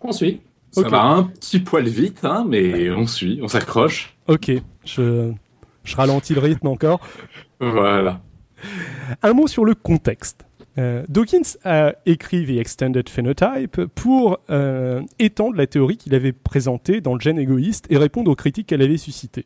On 0.01 0.11
suit. 0.11 0.41
Ça 0.71 0.89
va 0.89 1.03
un 1.03 1.23
petit 1.23 1.59
poil 1.59 1.87
vite, 1.87 2.25
hein, 2.25 2.45
mais 2.47 2.89
on 2.91 3.07
suit, 3.07 3.39
on 3.41 3.47
s'accroche. 3.47 4.13
Ok, 4.27 4.51
je, 4.83 5.31
je 5.85 5.95
ralentis 5.95 6.33
le 6.33 6.41
rythme 6.41 6.67
encore. 6.67 6.99
Voilà. 7.61 8.19
Un 9.23 9.33
mot 9.33 9.47
sur 9.47 9.63
le 9.63 9.73
contexte. 9.73 10.45
Euh, 10.77 11.05
Dawkins 11.07 11.57
a 11.63 11.93
écrit 12.05 12.45
The 12.45 12.59
Extended 12.59 13.07
Phenotype 13.07 13.85
pour 13.95 14.39
euh, 14.49 15.01
étendre 15.19 15.55
la 15.55 15.67
théorie 15.67 15.95
qu'il 15.95 16.13
avait 16.13 16.33
présentée 16.33 16.99
dans 16.99 17.13
le 17.13 17.21
gène 17.21 17.39
égoïste 17.39 17.85
et 17.89 17.97
répondre 17.97 18.29
aux 18.29 18.35
critiques 18.35 18.67
qu'elle 18.67 18.81
avait 18.81 18.97
suscitées. 18.97 19.45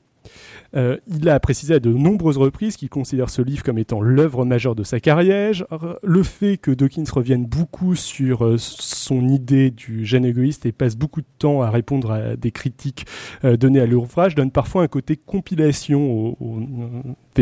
Euh, 0.76 0.98
il 1.08 1.28
a 1.30 1.40
précisé 1.40 1.76
à 1.76 1.80
de 1.80 1.92
nombreuses 1.92 2.38
reprises 2.38 2.78
qu'il 2.78 2.90
considère 2.90 3.30
ce 3.30 3.42
livre 3.42 3.64
comme 3.64 3.78
étant 3.78 4.02
l'œuvre 4.02 4.46
majeure 4.46 4.76
de 4.76 4.84
sa 4.84 5.00
carrière. 5.00 5.66
Le 6.04 6.24
fait 6.24 6.58
que 6.58 6.72
Dawkins 6.72 7.06
revienne 7.12 7.46
beaucoup 7.46 7.96
sur 7.96 8.46
euh, 8.46 8.56
son 8.58 9.28
idée 9.28 9.72
du 9.72 10.06
gène 10.06 10.26
égoïste 10.26 10.66
et 10.66 10.72
passe 10.72 10.96
beaucoup 10.96 11.22
de 11.22 11.28
temps 11.40 11.62
à 11.62 11.70
répondre 11.70 12.12
à 12.12 12.36
des 12.36 12.52
critiques 12.52 13.06
euh, 13.44 13.58
données 13.58 13.80
à 13.80 13.86
l'ouvrage 13.86 14.36
donne 14.36 14.52
parfois 14.52 14.84
un 14.84 14.88
côté 14.88 15.16
compilation 15.18 16.36
au, 16.40 16.60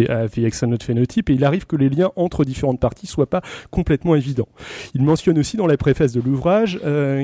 à 0.09 0.27
The 0.27 0.37
et 0.37 1.33
il 1.33 1.43
arrive 1.43 1.65
que 1.65 1.75
les 1.75 1.89
liens 1.89 2.11
entre 2.15 2.45
différentes 2.45 2.79
parties 2.79 3.07
soient 3.07 3.29
pas 3.29 3.41
complètement 3.71 4.15
évidents. 4.15 4.47
Il 4.93 5.01
mentionne 5.01 5.39
aussi 5.39 5.57
dans 5.57 5.65
la 5.65 5.77
préface 5.77 6.11
de 6.11 6.21
l'ouvrage 6.21 6.79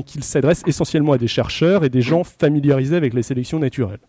qu'il 0.05 0.23
s'adresse 0.23 0.63
essentiellement 0.65 1.13
à 1.13 1.17
des 1.17 1.27
chercheurs 1.27 1.83
et 1.83 1.89
des 1.89 2.01
gens 2.01 2.23
familiarisés 2.23 2.95
avec 2.95 3.13
les 3.13 3.21
sélections 3.21 3.59
naturelles. 3.59 3.99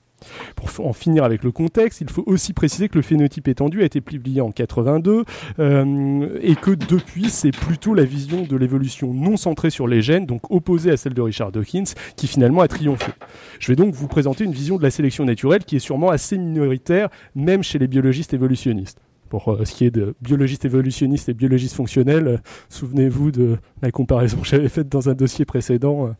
Pour 0.56 0.86
en 0.86 0.92
finir 0.92 1.24
avec 1.24 1.42
le 1.42 1.52
contexte, 1.52 2.00
il 2.00 2.10
faut 2.10 2.24
aussi 2.26 2.52
préciser 2.52 2.88
que 2.88 2.96
le 2.96 3.02
phénotype 3.02 3.48
étendu 3.48 3.82
a 3.82 3.84
été 3.84 4.00
publié 4.00 4.40
en 4.40 4.50
82 4.50 5.24
euh, 5.58 6.38
et 6.40 6.56
que 6.56 6.70
depuis, 6.70 7.30
c'est 7.30 7.50
plutôt 7.50 7.94
la 7.94 8.04
vision 8.04 8.42
de 8.42 8.56
l'évolution 8.56 9.12
non 9.12 9.36
centrée 9.36 9.70
sur 9.70 9.86
les 9.86 10.02
gènes, 10.02 10.26
donc 10.26 10.50
opposée 10.50 10.90
à 10.90 10.96
celle 10.96 11.14
de 11.14 11.22
Richard 11.22 11.52
Dawkins, 11.52 11.84
qui 12.16 12.26
finalement 12.26 12.62
a 12.62 12.68
triomphé. 12.68 13.12
Je 13.58 13.68
vais 13.68 13.76
donc 13.76 13.94
vous 13.94 14.08
présenter 14.08 14.44
une 14.44 14.52
vision 14.52 14.76
de 14.76 14.82
la 14.82 14.90
sélection 14.90 15.24
naturelle 15.24 15.64
qui 15.64 15.76
est 15.76 15.80
sûrement 15.80 16.10
assez 16.10 16.38
minoritaire, 16.38 17.08
même 17.34 17.62
chez 17.62 17.78
les 17.78 17.88
biologistes 17.88 18.34
évolutionnistes 18.34 19.00
pour 19.30 19.48
euh, 19.48 19.64
ce 19.64 19.72
qui 19.72 19.84
est 19.84 19.90
de 19.90 20.14
biologistes 20.20 20.64
évolutionnistes 20.64 21.28
et 21.28 21.34
biologistes 21.34 21.74
fonctionnels, 21.74 22.28
euh, 22.28 22.36
souvenez-vous 22.68 23.32
de 23.32 23.56
la 23.82 23.90
comparaison 23.90 24.38
que 24.38 24.46
j'avais 24.46 24.68
faite 24.68 24.88
dans 24.88 25.08
un 25.08 25.14
dossier 25.14 25.44
précédent. 25.44 26.14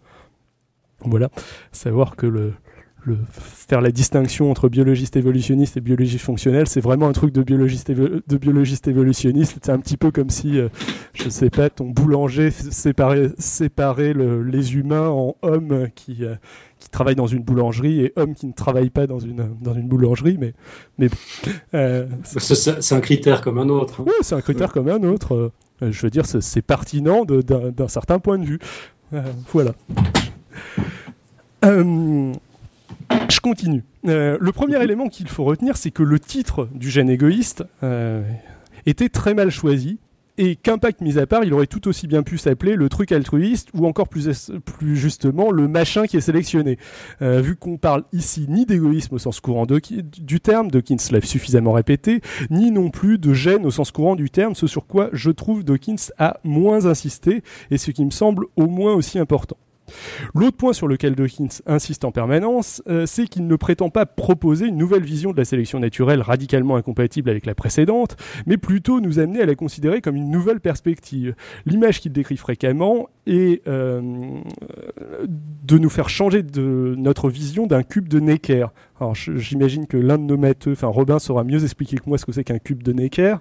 voilà, 1.00 1.28
savoir 1.70 2.16
que 2.16 2.26
le, 2.26 2.54
faire 3.30 3.80
la 3.80 3.90
distinction 3.90 4.50
entre 4.50 4.68
biologiste 4.68 5.16
évolutionniste 5.16 5.76
et 5.76 5.80
biologiste 5.80 6.24
fonctionnel, 6.24 6.66
c'est 6.66 6.80
vraiment 6.80 7.08
un 7.08 7.12
truc 7.12 7.32
de 7.32 7.42
biologiste, 7.42 7.90
de 7.90 8.36
biologiste 8.36 8.88
évolutionniste. 8.88 9.58
C'est 9.62 9.72
un 9.72 9.78
petit 9.78 9.96
peu 9.96 10.10
comme 10.10 10.30
si, 10.30 10.58
euh, 10.58 10.68
je 11.12 11.28
sais 11.28 11.50
pas, 11.50 11.70
ton 11.70 11.86
boulanger 11.86 12.50
séparait, 12.50 13.30
séparait 13.38 14.14
les 14.14 14.74
humains 14.74 15.08
en 15.08 15.36
hommes 15.42 15.88
qui, 15.94 16.24
euh, 16.24 16.34
qui 16.78 16.88
travaillent 16.88 17.14
dans 17.14 17.26
une 17.26 17.42
boulangerie 17.42 18.00
et 18.00 18.12
hommes 18.16 18.34
qui 18.34 18.46
ne 18.46 18.52
travaillent 18.52 18.90
pas 18.90 19.06
dans 19.06 19.18
une, 19.18 19.48
dans 19.60 19.74
une 19.74 19.88
boulangerie. 19.88 20.38
Mais, 20.38 20.54
mais 20.98 21.08
euh, 21.74 22.06
c'est 22.24 22.94
un 22.94 23.00
critère 23.00 23.42
comme 23.42 23.58
un 23.58 23.68
autre. 23.68 24.00
Hein. 24.00 24.04
Oui, 24.06 24.14
c'est 24.22 24.34
un 24.34 24.40
critère 24.40 24.72
comme 24.72 24.88
un 24.88 25.02
autre. 25.02 25.52
je 25.80 26.02
veux 26.02 26.10
dire, 26.10 26.24
c'est 26.26 26.62
pertinent 26.62 27.24
d'un 27.24 27.88
certain 27.88 28.18
point 28.18 28.38
de 28.38 28.44
vue. 28.44 28.58
voilà. 29.52 29.72
Je 33.28 33.40
continue. 33.40 33.84
Euh, 34.06 34.36
le 34.40 34.52
premier 34.52 34.82
élément 34.82 35.08
qu'il 35.08 35.28
faut 35.28 35.44
retenir, 35.44 35.76
c'est 35.76 35.90
que 35.90 36.02
le 36.02 36.18
titre 36.18 36.68
du 36.74 36.90
gène 36.90 37.10
égoïste 37.10 37.64
euh, 37.82 38.22
était 38.86 39.08
très 39.08 39.34
mal 39.34 39.50
choisi 39.50 39.98
et 40.36 40.56
qu'impact 40.56 41.00
mis 41.00 41.18
à 41.18 41.26
part, 41.26 41.44
il 41.44 41.54
aurait 41.54 41.68
tout 41.68 41.86
aussi 41.86 42.08
bien 42.08 42.24
pu 42.24 42.38
s'appeler 42.38 42.74
le 42.74 42.88
truc 42.88 43.12
altruiste 43.12 43.68
ou 43.72 43.86
encore 43.86 44.08
plus, 44.08 44.50
plus 44.64 44.96
justement 44.96 45.52
le 45.52 45.68
machin 45.68 46.06
qui 46.06 46.16
est 46.16 46.20
sélectionné. 46.20 46.76
Euh, 47.22 47.40
vu 47.40 47.54
qu'on 47.54 47.76
parle 47.76 48.02
ici 48.12 48.46
ni 48.48 48.66
d'égoïsme 48.66 49.14
au 49.14 49.18
sens 49.18 49.38
courant 49.38 49.64
du 49.66 50.40
terme, 50.40 50.70
Dawkins 50.70 50.96
l'a 51.12 51.20
suffisamment 51.20 51.72
répété, 51.72 52.20
ni 52.50 52.72
non 52.72 52.90
plus 52.90 53.18
de 53.18 53.32
gène 53.32 53.64
au 53.64 53.70
sens 53.70 53.92
courant 53.92 54.16
du 54.16 54.28
terme, 54.28 54.56
ce 54.56 54.66
sur 54.66 54.86
quoi 54.86 55.08
je 55.12 55.30
trouve 55.30 55.62
Dawkins 55.62 56.10
a 56.18 56.38
moins 56.42 56.86
insisté 56.86 57.42
et 57.70 57.78
ce 57.78 57.92
qui 57.92 58.04
me 58.04 58.10
semble 58.10 58.46
au 58.56 58.66
moins 58.66 58.94
aussi 58.94 59.20
important. 59.20 59.56
L'autre 60.34 60.56
point 60.56 60.72
sur 60.72 60.88
lequel 60.88 61.14
Dawkins 61.14 61.60
insiste 61.66 62.04
en 62.04 62.12
permanence, 62.12 62.82
euh, 62.88 63.06
c'est 63.06 63.26
qu'il 63.26 63.46
ne 63.46 63.56
prétend 63.56 63.90
pas 63.90 64.06
proposer 64.06 64.66
une 64.66 64.76
nouvelle 64.76 65.04
vision 65.04 65.32
de 65.32 65.36
la 65.36 65.44
sélection 65.44 65.80
naturelle 65.80 66.20
radicalement 66.20 66.76
incompatible 66.76 67.30
avec 67.30 67.46
la 67.46 67.54
précédente, 67.54 68.16
mais 68.46 68.56
plutôt 68.56 69.00
nous 69.00 69.18
amener 69.18 69.42
à 69.42 69.46
la 69.46 69.54
considérer 69.54 70.00
comme 70.00 70.16
une 70.16 70.30
nouvelle 70.30 70.60
perspective. 70.60 71.34
L'image 71.66 72.00
qu'il 72.00 72.12
décrit 72.12 72.36
fréquemment 72.36 73.08
est 73.26 73.66
euh, 73.66 74.00
de 75.64 75.78
nous 75.78 75.90
faire 75.90 76.08
changer 76.08 76.42
notre 76.56 77.28
vision 77.28 77.66
d'un 77.66 77.82
cube 77.82 78.08
de 78.08 78.20
Necker. 78.20 78.66
Alors 79.00 79.14
j'imagine 79.14 79.86
que 79.86 79.96
l'un 79.96 80.18
de 80.18 80.24
nos 80.24 80.36
matheux, 80.36 80.72
enfin 80.72 80.88
Robin 80.88 81.18
saura 81.18 81.44
mieux 81.44 81.62
expliquer 81.64 81.96
que 81.96 82.04
moi 82.06 82.18
ce 82.18 82.24
que 82.24 82.32
c'est 82.32 82.44
qu'un 82.44 82.58
cube 82.58 82.82
de 82.82 82.92
Necker. 82.92 83.36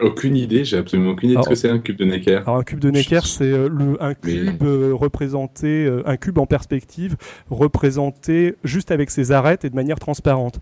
Aucune 0.00 0.36
idée, 0.36 0.64
j'ai 0.64 0.76
absolument 0.76 1.10
aucune 1.10 1.30
idée 1.30 1.38
de 1.38 1.42
ce 1.42 1.48
que 1.48 1.54
c'est 1.56 1.70
un 1.70 1.80
cube 1.80 1.96
de 1.96 2.04
Necker. 2.04 2.42
Alors 2.46 2.56
un 2.56 2.62
cube 2.62 2.78
de 2.78 2.90
Necker, 2.90 3.20
c'est 3.24 3.50
euh, 3.50 3.96
un 4.00 4.14
cube 4.14 4.62
euh, 4.62 4.94
représenté, 4.94 5.86
euh, 5.86 6.02
un 6.06 6.16
cube 6.16 6.38
en 6.38 6.46
perspective, 6.46 7.16
représenté 7.50 8.54
juste 8.62 8.92
avec 8.92 9.10
ses 9.10 9.32
arêtes 9.32 9.64
et 9.64 9.70
de 9.70 9.74
manière 9.74 9.98
transparente. 9.98 10.60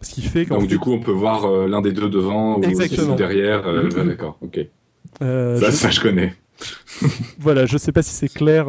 Ce 0.00 0.10
qui 0.10 0.22
fait 0.22 0.46
Donc 0.46 0.66
du 0.66 0.80
coup, 0.80 0.92
on 0.92 0.98
peut 0.98 1.12
voir 1.12 1.48
l'un 1.68 1.80
des 1.80 1.92
deux 1.92 2.08
devant 2.08 2.58
ou 2.58 3.14
derrière. 3.14 3.62
Mm-hmm. 3.62 4.06
D'accord, 4.08 4.36
ok. 4.40 4.66
ça, 5.20 5.70
ça, 5.70 5.90
je 5.90 6.00
connais. 6.00 6.34
voilà, 7.38 7.66
je 7.66 7.78
sais 7.78 7.92
pas 7.92 8.02
si 8.02 8.10
c'est 8.10 8.32
clair 8.32 8.66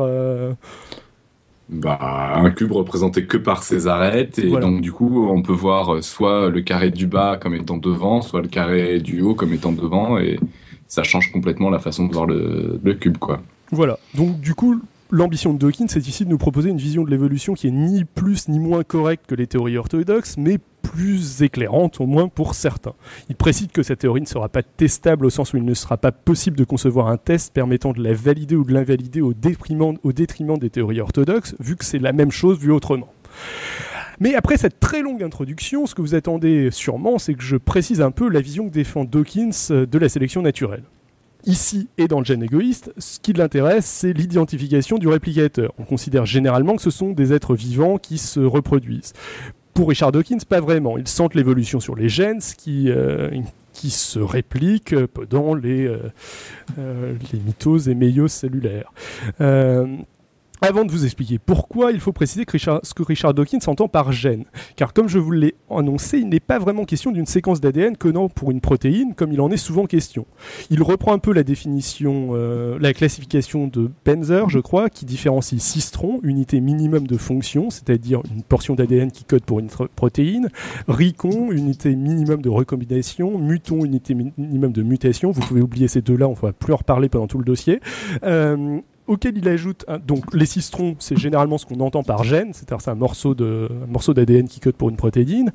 bah, 1.70 2.34
un 2.36 2.50
cube 2.52 2.72
représenté 2.72 3.26
que 3.26 3.38
par 3.38 3.64
ses 3.64 3.88
arêtes 3.88 4.38
et 4.40 4.50
donc 4.50 4.82
du 4.82 4.92
coup 4.92 5.28
on 5.30 5.42
peut 5.42 5.54
voir 5.54 5.96
euh, 5.96 6.02
soit 6.02 6.50
le 6.50 6.62
carré 6.62 6.92
du 6.92 7.08
bas 7.08 7.38
comme 7.42 7.56
étant 7.56 7.78
devant, 7.78 8.22
soit 8.22 8.42
le 8.42 8.48
carré 8.48 9.00
du 9.00 9.22
haut 9.22 9.34
comme 9.34 9.54
étant 9.54 9.72
devant 9.72 10.18
et 10.18 10.40
ça 10.88 11.04
change 11.04 11.32
complètement 11.32 11.70
la 11.70 11.80
façon 11.80 12.06
de 12.06 12.14
voir 12.14 12.26
le, 12.26 12.80
le 12.84 12.94
cube 12.94 13.18
quoi. 13.18 13.42
Voilà, 13.72 13.98
donc 14.14 14.40
du 14.40 14.54
coup 14.54 14.82
l'ambition 15.14 15.54
de 15.54 15.60
Dawkins, 15.60 15.88
c'est 15.88 16.08
ici 16.08 16.26
de 16.26 16.30
nous 16.30 16.40
proposer 16.40 16.72
une 16.72 16.80
vision 16.80 17.04
de 17.04 17.10
l'évolution 17.12 17.54
qui 17.54 17.68
est 17.68 17.72
ni 17.72 18.04
plus 18.04 18.50
ni 18.50 18.60
moins 18.60 18.84
correcte 18.84 19.28
que 19.28 19.36
les 19.36 19.46
théories 19.46 19.78
orthodoxes, 19.78 20.38
mais 20.38 20.58
plus 20.82 21.44
éclairante, 21.44 22.02
au 22.02 22.08
moins 22.08 22.28
pour 22.28 22.56
certains. 22.56 22.94
Il 23.30 23.36
précise 23.36 23.68
que 23.72 23.84
cette 23.84 24.00
théorie 24.00 24.22
ne 24.22 24.26
sera 24.26 24.50
pas 24.50 24.64
testable 24.64 25.28
au 25.28 25.30
sens 25.30 25.54
où 25.54 25.58
il 25.58 25.66
ne 25.66 25.74
sera 25.76 25.98
pas 25.98 26.12
possible 26.12 26.58
de 26.58 26.64
concevoir 26.64 27.08
un 27.08 27.18
test 27.18 27.54
permettant 27.54 27.94
de 27.94 28.04
la 28.04 28.14
valider 28.14 28.56
ou 28.56 28.64
de 28.64 28.74
l'invalider 28.74 29.22
au 29.22 29.34
au 30.04 30.14
détriment 30.14 30.58
des 30.58 30.70
théories 30.72 31.00
orthodoxes, 31.00 31.56
vu 31.60 31.76
que 31.76 31.86
c'est 31.86 32.00
la 32.00 32.12
même 32.12 32.32
chose 32.32 32.58
vu 32.58 32.72
autrement. 32.72 33.14
Mais 34.20 34.34
après 34.36 34.58
cette 34.58 34.80
très 34.80 35.02
longue 35.02 35.24
introduction, 35.24 35.86
ce 35.86 35.94
que 35.94 36.02
vous 36.02 36.16
attendez 36.16 36.70
sûrement, 36.72 37.20
c'est 37.20 37.36
que 37.36 37.44
je 37.44 37.58
précise 37.58 38.02
un 38.02 38.12
peu 38.12 38.30
la 38.30 38.42
vision 38.42 38.68
que 38.68 38.74
défend 38.74 39.06
Dawkins 39.06 39.70
de 39.70 39.98
la 39.98 40.10
sélection 40.10 40.42
naturelle. 40.42 40.84
Ici 41.46 41.90
et 41.98 42.08
dans 42.08 42.20
le 42.20 42.26
gène 42.26 42.42
égoïste, 42.42 42.94
ce 42.98 43.20
qui 43.20 43.34
l'intéresse, 43.34 43.86
c'est 43.86 44.14
l'identification 44.14 44.98
du 44.98 45.08
réplicateur. 45.08 45.74
On 45.78 45.84
considère 45.84 46.26
généralement 46.26 46.76
que 46.76 46.82
ce 46.82 46.90
sont 46.90 47.12
des 47.12 47.34
êtres 47.34 47.56
vivants 47.56 47.98
qui 47.98 48.18
se 48.18 48.40
reproduisent. 48.40 49.14
Pour 49.74 49.90
Richard 49.90 50.12
Dawkins, 50.12 50.38
pas 50.48 50.62
vraiment. 50.62 50.98
Il 50.98 51.08
sent 51.08 51.28
l'évolution 51.34 51.80
sur 51.80 51.96
les 51.96 52.08
gènes, 52.08 52.40
qui, 52.58 52.90
euh, 52.90 53.30
qui 53.74 53.90
se 53.90 54.20
répliquent 54.20 54.96
dans 55.30 55.56
les, 55.56 55.88
euh, 55.88 55.98
euh, 56.78 57.14
les 57.34 57.40
mitoses 57.40 57.90
et 57.90 57.96
méioses 57.96 58.32
cellulaires. 58.32 58.94
Avant 60.66 60.86
de 60.86 60.92
vous 60.92 61.04
expliquer 61.04 61.40
pourquoi, 61.40 61.92
il 61.92 62.00
faut 62.00 62.14
préciser 62.14 62.46
que 62.46 62.58
ce 62.58 62.94
que 62.94 63.04
Richard 63.04 63.34
Dawkins 63.34 63.60
entend 63.68 63.90
par 63.90 64.14
gène. 64.14 64.46
Car 64.78 64.94
comme 64.94 65.10
je 65.10 65.20
vous 65.20 65.32
l'ai 65.32 65.56
annoncé, 65.70 66.20
il 66.20 66.30
n'est 66.30 66.40
pas 66.40 66.58
vraiment 66.58 66.86
question 66.86 67.12
d'une 67.12 67.26
séquence 67.26 67.60
d'ADN 67.60 67.98
connant 67.98 68.30
pour 68.30 68.50
une 68.50 68.62
protéine, 68.62 69.14
comme 69.14 69.34
il 69.34 69.42
en 69.42 69.52
est 69.52 69.58
souvent 69.58 69.88
question. 69.88 70.26
Il 70.70 70.82
reprend 70.82 71.12
un 71.12 71.20
peu 71.20 71.34
la 71.34 71.44
définition, 71.44 72.30
euh, 72.32 72.78
la 72.80 72.94
classification 72.94 73.68
de 73.68 73.92
Benzer, 74.06 74.48
je 74.48 74.60
crois, 74.60 74.90
qui 74.90 75.04
différencie 75.04 75.62
cistron, 75.62 76.22
unité 76.24 76.62
minimum 76.62 77.08
de 77.08 77.18
fonction, 77.18 77.70
c'est-à-dire 77.70 78.22
une 78.34 78.44
portion 78.44 78.74
d'ADN 78.74 79.12
qui 79.12 79.26
code 79.26 79.44
pour 79.44 79.60
une 79.60 79.68
protéine, 79.68 80.48
ricon, 80.88 81.52
unité 81.52 81.94
minimum 81.94 82.42
de 82.42 82.48
recombination, 82.48 83.38
muton, 83.38 83.84
unité 83.84 84.16
minimum 84.38 84.72
de 84.72 84.82
mutation. 84.82 85.32
Vous 85.32 85.42
pouvez 85.42 85.62
oublier 85.62 85.90
ces 85.90 86.02
deux-là, 86.02 86.30
on 86.30 86.36
ne 86.36 86.38
va 86.38 86.54
plus 86.54 86.72
en 86.72 86.78
reparler 86.78 87.10
pendant 87.10 87.28
tout 87.28 87.38
le 87.38 87.44
dossier. 87.44 87.82
Euh, 88.24 88.80
auquel 89.08 89.38
il 89.38 89.48
ajoute 89.48 89.86
donc 90.06 90.34
les 90.34 90.46
cistrons, 90.46 90.96
c'est 91.00 91.18
généralement 91.18 91.58
ce 91.58 91.66
qu'on 91.66 91.80
entend 91.80 92.04
par 92.04 92.24
gène, 92.24 92.54
c'est-à-dire 92.54 92.82
c'est 92.82 92.92
un 92.92 92.96
morceau 92.96 93.36
de 93.36 93.70
morceau 93.88 94.14
d'ADN 94.14 94.48
qui 94.48 94.60
code 94.60 94.76
pour 94.76 94.90
une 94.90 94.96
protéine. 94.96 95.52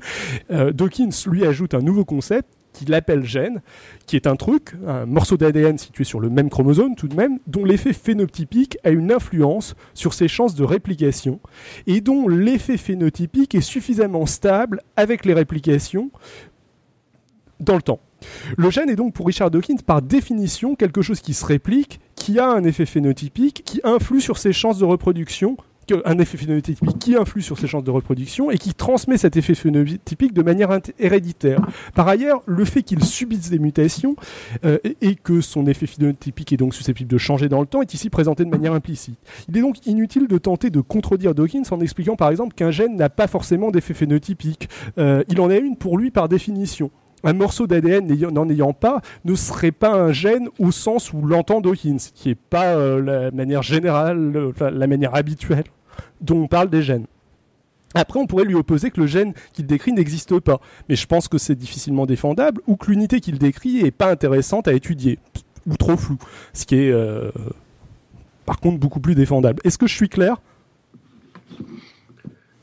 Euh, 0.51 0.71
Dawkins 0.71 1.09
lui 1.27 1.45
ajoute 1.45 1.73
un 1.73 1.81
nouveau 1.81 2.05
concept 2.05 2.49
qu'il 2.73 2.93
appelle 2.93 3.25
gène, 3.25 3.61
qui 4.05 4.15
est 4.15 4.27
un 4.27 4.35
truc, 4.35 4.75
un 4.85 5.05
morceau 5.05 5.37
d'ADN 5.37 5.77
situé 5.77 6.03
sur 6.03 6.19
le 6.19 6.29
même 6.29 6.49
chromosome 6.49 6.95
tout 6.95 7.07
de 7.07 7.15
même, 7.15 7.39
dont 7.47 7.65
l'effet 7.65 7.93
phénotypique 7.93 8.77
a 8.83 8.91
une 8.91 9.11
influence 9.11 9.75
sur 9.93 10.13
ses 10.13 10.27
chances 10.27 10.55
de 10.55 10.63
réplication, 10.63 11.39
et 11.87 12.01
dont 12.01 12.27
l'effet 12.27 12.77
phénotypique 12.77 13.55
est 13.55 13.61
suffisamment 13.61 14.25
stable 14.25 14.81
avec 14.95 15.25
les 15.25 15.33
réplications 15.33 16.11
dans 17.59 17.75
le 17.75 17.81
temps. 17.81 17.99
Le 18.57 18.69
gène 18.69 18.89
est 18.89 18.95
donc 18.95 19.13
pour 19.13 19.27
Richard 19.27 19.51
Dawkins 19.51 19.81
par 19.85 20.01
définition 20.01 20.75
quelque 20.75 21.01
chose 21.01 21.21
qui 21.21 21.33
se 21.33 21.45
réplique, 21.45 21.99
qui 22.19 22.37
a 22.37 22.47
un 22.47 22.63
effet 22.63 22.85
phénotypique, 22.85 23.63
qui 23.65 23.81
influe 23.83 24.21
sur 24.21 24.37
ses 24.37 24.53
chances 24.53 24.77
de 24.77 24.85
reproduction 24.85 25.57
un 26.05 26.19
effet 26.19 26.37
phénotypique 26.37 26.99
qui 26.99 27.15
influe 27.15 27.41
sur 27.41 27.57
ses 27.57 27.67
chances 27.67 27.83
de 27.83 27.91
reproduction 27.91 28.51
et 28.51 28.57
qui 28.57 28.73
transmet 28.73 29.17
cet 29.17 29.37
effet 29.37 29.55
phénotypique 29.55 30.33
de 30.33 30.43
manière 30.43 30.69
héréditaire. 30.99 31.61
Par 31.95 32.07
ailleurs, 32.07 32.41
le 32.45 32.65
fait 32.65 32.83
qu'il 32.83 33.03
subisse 33.03 33.49
des 33.49 33.59
mutations 33.59 34.15
euh, 34.65 34.77
et 35.01 35.15
que 35.15 35.41
son 35.41 35.67
effet 35.67 35.87
phénotypique 35.87 36.53
est 36.53 36.57
donc 36.57 36.73
susceptible 36.73 37.09
de 37.09 37.17
changer 37.17 37.49
dans 37.49 37.61
le 37.61 37.67
temps 37.67 37.81
est 37.81 37.93
ici 37.93 38.09
présenté 38.09 38.45
de 38.45 38.49
manière 38.49 38.73
implicite. 38.73 39.17
Il 39.47 39.57
est 39.57 39.61
donc 39.61 39.85
inutile 39.85 40.27
de 40.27 40.37
tenter 40.37 40.69
de 40.69 40.81
contredire 40.81 41.33
Dawkins 41.33 41.63
en 41.71 41.79
expliquant 41.79 42.15
par 42.15 42.29
exemple 42.29 42.53
qu'un 42.53 42.71
gène 42.71 42.95
n'a 42.95 43.09
pas 43.09 43.27
forcément 43.27 43.71
d'effet 43.71 43.93
phénotypique. 43.93 44.69
Euh, 44.97 45.23
il 45.29 45.41
en 45.41 45.49
a 45.49 45.57
une 45.57 45.75
pour 45.75 45.97
lui 45.97 46.11
par 46.11 46.29
définition 46.29 46.91
un 47.23 47.33
morceau 47.33 47.67
d'ADN 47.67 48.07
n'en 48.31 48.49
ayant 48.49 48.73
pas 48.73 49.01
ne 49.25 49.35
serait 49.35 49.71
pas 49.71 49.91
un 49.91 50.11
gène 50.11 50.49
au 50.59 50.71
sens 50.71 51.13
où 51.13 51.21
l'entend 51.25 51.61
Dawkins, 51.61 51.97
qui 52.13 52.29
n'est 52.29 52.35
pas 52.35 52.75
euh, 52.75 53.01
la 53.01 53.31
manière 53.31 53.63
générale, 53.63 54.53
la 54.59 54.87
manière 54.87 55.15
habituelle 55.15 55.65
dont 56.21 56.43
on 56.43 56.47
parle 56.47 56.69
des 56.69 56.81
gènes. 56.81 57.05
Après, 57.95 58.19
on 58.19 58.27
pourrait 58.27 58.45
lui 58.45 58.55
opposer 58.55 58.91
que 58.91 59.01
le 59.01 59.07
gène 59.07 59.33
qu'il 59.53 59.65
décrit 59.65 59.93
n'existe 59.93 60.39
pas, 60.39 60.59
mais 60.87 60.95
je 60.95 61.07
pense 61.07 61.27
que 61.27 61.37
c'est 61.37 61.55
difficilement 61.55 62.05
défendable 62.05 62.61
ou 62.67 62.75
que 62.75 62.91
l'unité 62.91 63.19
qu'il 63.19 63.39
décrit 63.39 63.83
n'est 63.83 63.91
pas 63.91 64.11
intéressante 64.11 64.67
à 64.67 64.73
étudier 64.73 65.17
ou 65.65 65.75
trop 65.75 65.97
floue, 65.97 66.17
ce 66.53 66.65
qui 66.65 66.75
est 66.75 66.91
euh, 66.91 67.31
par 68.45 68.59
contre 68.59 68.77
beaucoup 68.77 68.99
plus 68.99 69.15
défendable. 69.15 69.59
Est-ce 69.63 69.77
que 69.77 69.87
je 69.87 69.95
suis 69.95 70.09
clair? 70.09 70.37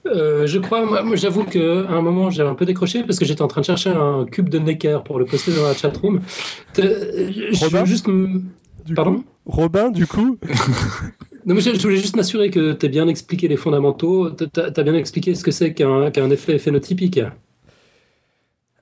Euh, 0.06 0.46
je 0.46 0.58
crois, 0.58 0.84
moi, 0.84 1.16
j'avoue 1.16 1.44
qu'à 1.44 1.58
un 1.58 2.02
moment 2.02 2.30
j'ai 2.30 2.42
un 2.42 2.54
peu 2.54 2.64
décroché 2.64 3.02
parce 3.02 3.18
que 3.18 3.24
j'étais 3.24 3.42
en 3.42 3.48
train 3.48 3.60
de 3.60 3.66
chercher 3.66 3.90
un 3.90 4.24
cube 4.24 4.48
de 4.48 4.58
Necker 4.58 4.98
pour 5.04 5.18
le 5.18 5.24
poster 5.24 5.52
dans 5.52 5.64
la 5.64 5.74
chatroom. 5.74 6.20
Je 6.76 7.84
juste. 7.84 8.06
Pardon 8.94 9.24
Robin, 9.46 9.90
du 9.90 10.06
coup 10.06 10.38
Non, 11.46 11.54
mais 11.54 11.60
je, 11.60 11.70
voulais 11.80 11.96
juste 11.96 12.16
m'assurer 12.16 12.50
que 12.50 12.72
tu 12.72 12.86
as 12.86 12.88
bien 12.88 13.06
expliqué 13.06 13.46
les 13.46 13.56
fondamentaux, 13.56 14.30
tu 14.30 14.44
as, 14.60 14.82
bien 14.82 14.94
expliqué 14.94 15.34
ce 15.34 15.44
que 15.44 15.52
c'est 15.52 15.74
qu'un 15.74 16.30
effet 16.30 16.58
phénotypique. 16.58 17.20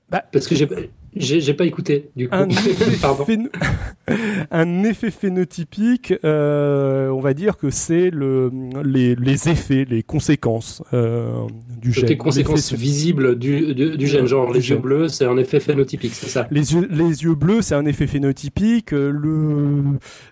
Bah, 0.09 0.23
Parce 0.31 0.47
que 0.47 0.55
j'ai 0.55 0.67
pas 1.53 1.65
écouté 1.65 2.09
du 2.15 2.29
coup. 2.29 2.35
Un, 2.35 2.49
effet, 2.49 3.39
un 4.51 4.83
effet 4.83 5.11
phénotypique, 5.11 6.13
euh, 6.23 7.09
on 7.09 7.19
va 7.19 7.33
dire 7.33 7.57
que 7.57 7.69
c'est 7.69 8.09
le, 8.09 8.51
les, 8.83 9.15
les, 9.15 9.49
effets, 9.49 9.85
les 9.89 10.03
conséquences 10.03 10.83
euh, 10.93 11.47
du 11.81 11.91
gène. 11.91 12.09
Les 12.09 12.17
conséquences 12.17 12.73
visibles 12.73 13.37
du, 13.37 13.73
du, 13.73 14.07
gène, 14.07 14.27
genre 14.27 14.51
les 14.53 14.69
yeux 14.69 14.77
bleus, 14.77 15.07
c'est 15.07 15.25
un 15.25 15.37
effet 15.37 15.59
phénotypique, 15.59 16.13
c'est 16.13 16.29
ça 16.29 16.47
les 16.51 16.73
yeux, 16.73 16.87
les 16.89 17.23
yeux 17.23 17.35
bleus, 17.35 17.61
c'est 17.61 17.75
un 17.75 17.85
effet 17.85 18.07
phénotypique. 18.07 18.91
Le, 18.91 19.83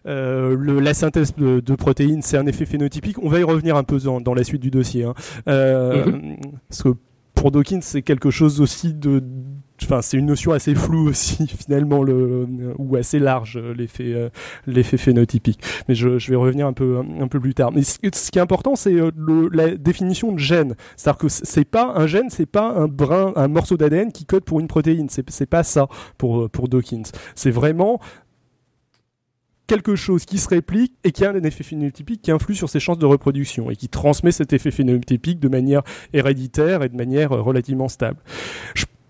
euh, 0.06 0.56
le 0.58 0.80
la 0.80 0.94
synthèse 0.94 1.34
de, 1.36 1.76
protéines, 1.76 2.22
c'est 2.22 2.38
un 2.38 2.46
effet 2.46 2.66
phénotypique. 2.66 3.18
On 3.22 3.30
va 3.30 3.40
y 3.40 3.44
revenir 3.44 3.76
un 3.76 3.84
peu 3.84 4.00
dans, 4.00 4.22
dans 4.22 4.34
la 4.34 4.44
suite 4.44 4.62
du 4.62 4.72
dossier. 4.72 5.04
Hein. 5.04 5.14
Mhm. 5.48 6.38
Parce 6.70 6.84
que 6.84 6.90
pour 7.36 7.52
Dawkins, 7.52 7.82
c'est 7.82 8.02
quelque 8.02 8.32
chose 8.32 8.62
aussi 8.62 8.94
de 8.94 9.22
c'est 10.02 10.18
une 10.18 10.26
notion 10.26 10.52
assez 10.52 10.76
floue 10.76 11.10
aussi 11.10 11.48
finalement 11.58 12.04
le 12.04 12.48
ou 12.78 12.96
assez 12.96 13.20
large 13.20 13.58
l'effet 13.58 14.14
euh, 14.14 14.30
l'effet 14.68 14.98
phénotypique. 14.98 15.60
Mais 15.88 15.96
je, 15.96 16.18
je, 16.18 16.30
vais 16.30 16.36
revenir 16.36 16.68
un 16.68 16.74
peu 16.74 17.00
un, 17.20 17.28
peu 17.28 17.40
plus 17.40 17.54
tard. 17.54 17.72
Mais 17.72 17.84
ce, 17.84 18.00
qui 18.00 18.38
est 18.38 18.42
important 18.42 18.76
c'est 18.76 18.94
euh, 18.94 19.12
la 19.52 19.76
définition 19.76 20.32
de 20.32 20.40
gène. 20.40 20.76
C'est-à-dire 20.96 21.18
que 21.18 21.28
c'est 21.28 21.66
pas 21.66 21.94
un 21.96 22.08
gène 22.08 22.30
c'est 22.30 22.46
pas 22.46 22.74
un 22.74 22.88
brin 22.88 23.34
un 23.36 23.48
morceau 23.48 23.78
d'ADN 23.78 24.12
qui 24.12 24.26
code 24.26 24.44
pour 24.44 24.60
une 24.60 24.68
protéine. 24.68 25.08
C'est 25.10 25.46
pas 25.46 25.64
ça 25.64 25.88
pour 26.18 26.50
pour 26.50 26.68
Dawkins. 26.68 27.12
C'est 27.36 27.52
vraiment 27.52 28.00
quelque 29.68 29.96
chose 29.96 30.26
qui 30.26 30.38
se 30.38 30.50
réplique 30.50 30.94
et 31.04 31.12
qui 31.12 31.26
a 31.26 31.32
un 31.32 31.44
effet 31.44 31.64
phénotypique 31.64 32.22
qui 32.22 32.32
influe 32.32 32.56
sur 32.56 32.70
ses 32.70 32.80
chances 32.80 33.00
de 33.00 33.06
reproduction 33.06 33.72
et 33.72 33.76
qui 33.76 33.90
transmet 33.90 34.32
cet 34.32 34.54
effet 34.54 34.72
phénotypique 34.72 35.40
de 35.40 35.48
manière 35.48 35.84
héréditaire 36.14 36.84
et 36.84 36.90
de 36.90 36.96
manière 36.96 37.32
euh, 37.32 37.42
relativement 37.42 37.88
stable. 37.88 38.20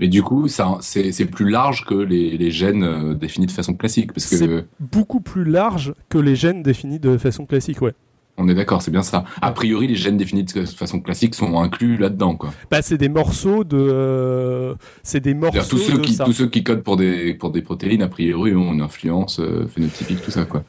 Mais 0.04 0.10
du 0.10 0.22
coup, 0.22 0.50
c'est 0.50 1.26
plus 1.32 1.50
large 1.50 1.86
que 1.86 1.94
les, 1.96 2.52
gènes 2.52 2.84
euh, 2.84 3.14
définis 3.14 3.46
de 3.46 3.52
façon 3.52 3.74
classique. 3.74 4.12
parce 4.12 4.28
que 4.28 4.36
C'est 4.36 4.66
beaucoup 4.82 5.22
plus 5.22 5.46
large 5.46 5.94
que 6.10 6.18
les 6.18 6.36
gènes 6.36 6.62
définis 6.62 7.00
de 7.00 7.18
façon 7.18 7.46
classique, 7.46 7.82
ouais. 7.82 7.94
On 8.36 8.50
est 8.50 8.54
d'accord, 8.54 8.82
c'est 8.82 8.92
bien 8.92 9.02
ça. 9.02 9.24
A 9.42 9.54
priori, 9.54 9.88
les 9.88 9.96
gènes 9.96 10.18
définis 10.18 10.44
de 10.44 10.66
façon 10.66 11.00
classique 11.00 11.36
sont 11.36 11.58
inclus 11.58 11.96
là-dedans, 11.96 12.36
quoi. 12.36 12.54
Bah, 12.70 12.82
c'est 12.82 12.98
des 12.98 13.08
morceaux 13.08 13.64
de, 13.64 13.78
euh, 13.78 14.76
c'est 15.04 15.22
des 15.22 15.34
morceaux. 15.34 15.78
Tous 15.78 15.78
ceux 15.78 15.98
qui, 16.00 16.18
tous 16.18 16.34
ceux 16.34 16.50
qui 16.50 16.66
codent 16.66 16.84
pour 16.84 16.98
des 16.98 17.34
pour 17.34 17.52
des 17.52 17.62
protéines, 17.62 18.02
a 18.02 18.10
priori, 18.10 18.54
ont 18.58 18.74
une 18.74 18.82
influence 18.82 19.40
euh, 19.40 19.70
phénotypique, 19.70 20.22
tout 20.22 20.32
ça, 20.32 20.44
quoi. 20.44 20.66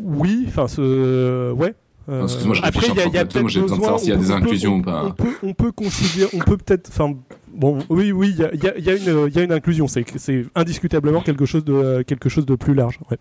Oui, 0.00 0.44
enfin, 0.46 0.68
ce, 0.68 1.50
ouais. 1.50 1.74
Excuse-moi, 2.10 2.54
je 2.54 2.62
Après, 2.62 2.86
il 2.88 2.94
y 2.94 3.00
a, 3.00 3.06
y 3.06 3.18
a 3.18 3.24
peut-être 3.24 3.48
j'ai 3.48 3.60
besoin 3.60 3.76
de 3.76 3.82
savoir 3.82 4.00
s'il 4.00 4.10
y 4.10 4.12
a 4.12 4.16
des 4.16 4.30
inclusions 4.30 4.76
ou 4.76 4.82
pas. 4.82 5.04
On 5.06 5.10
peut, 5.12 5.34
on 5.42 5.54
peut 5.54 5.72
considérer, 5.72 6.30
on 6.34 6.38
peut 6.38 6.56
peut-être, 6.56 6.88
enfin, 6.88 7.14
Bon, 7.58 7.78
oui, 7.88 8.12
oui, 8.12 8.34
il 8.36 8.40
y 8.40 8.44
a, 8.44 8.54
y, 8.78 8.88
a 8.88 8.94
une, 8.94 9.32
y 9.34 9.38
a 9.38 9.42
une 9.42 9.50
inclusion. 9.50 9.88
C'est, 9.88 10.04
c'est 10.16 10.44
indiscutablement 10.54 11.20
quelque 11.22 11.44
chose 11.44 11.64
de, 11.64 12.02
quelque 12.02 12.28
chose 12.28 12.46
de 12.46 12.54
plus 12.54 12.72
large. 12.72 13.00
Ouais. 13.10 13.16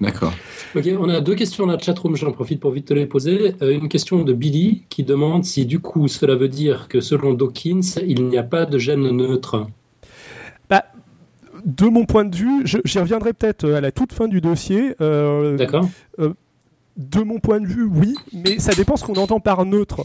D'accord. 0.00 0.34
Ok, 0.76 0.86
on 0.98 1.08
a 1.08 1.22
deux 1.22 1.34
questions 1.34 1.66
dans 1.66 1.72
la 1.72 1.78
chatroom, 1.78 2.14
j'en 2.14 2.32
profite 2.32 2.60
pour 2.60 2.72
vite 2.72 2.86
te 2.86 2.94
les 2.94 3.06
poser. 3.06 3.54
Euh, 3.62 3.70
une 3.70 3.88
question 3.88 4.22
de 4.22 4.34
Billy 4.34 4.82
qui 4.90 5.02
demande 5.02 5.44
si 5.44 5.64
du 5.64 5.78
coup 5.78 6.08
cela 6.08 6.34
veut 6.34 6.48
dire 6.48 6.88
que 6.88 7.00
selon 7.00 7.32
Dawkins, 7.32 7.80
il 8.06 8.26
n'y 8.26 8.36
a 8.36 8.42
pas 8.42 8.66
de 8.66 8.76
gène 8.76 9.08
neutre. 9.08 9.66
Bah, 10.68 10.84
de 11.64 11.86
mon 11.86 12.04
point 12.04 12.24
de 12.24 12.36
vue, 12.36 12.66
j'y 12.66 12.98
reviendrai 12.98 13.32
peut-être 13.32 13.70
à 13.70 13.80
la 13.80 13.92
toute 13.92 14.12
fin 14.12 14.28
du 14.28 14.42
dossier. 14.42 14.94
Euh, 15.00 15.56
D'accord. 15.56 15.88
Euh, 16.18 16.34
de 16.96 17.20
mon 17.22 17.38
point 17.38 17.60
de 17.60 17.66
vue, 17.66 17.84
oui, 17.84 18.14
mais 18.32 18.58
ça 18.58 18.72
dépend 18.72 18.96
ce 18.96 19.04
qu'on 19.04 19.14
entend 19.14 19.40
par 19.40 19.64
neutre. 19.64 20.04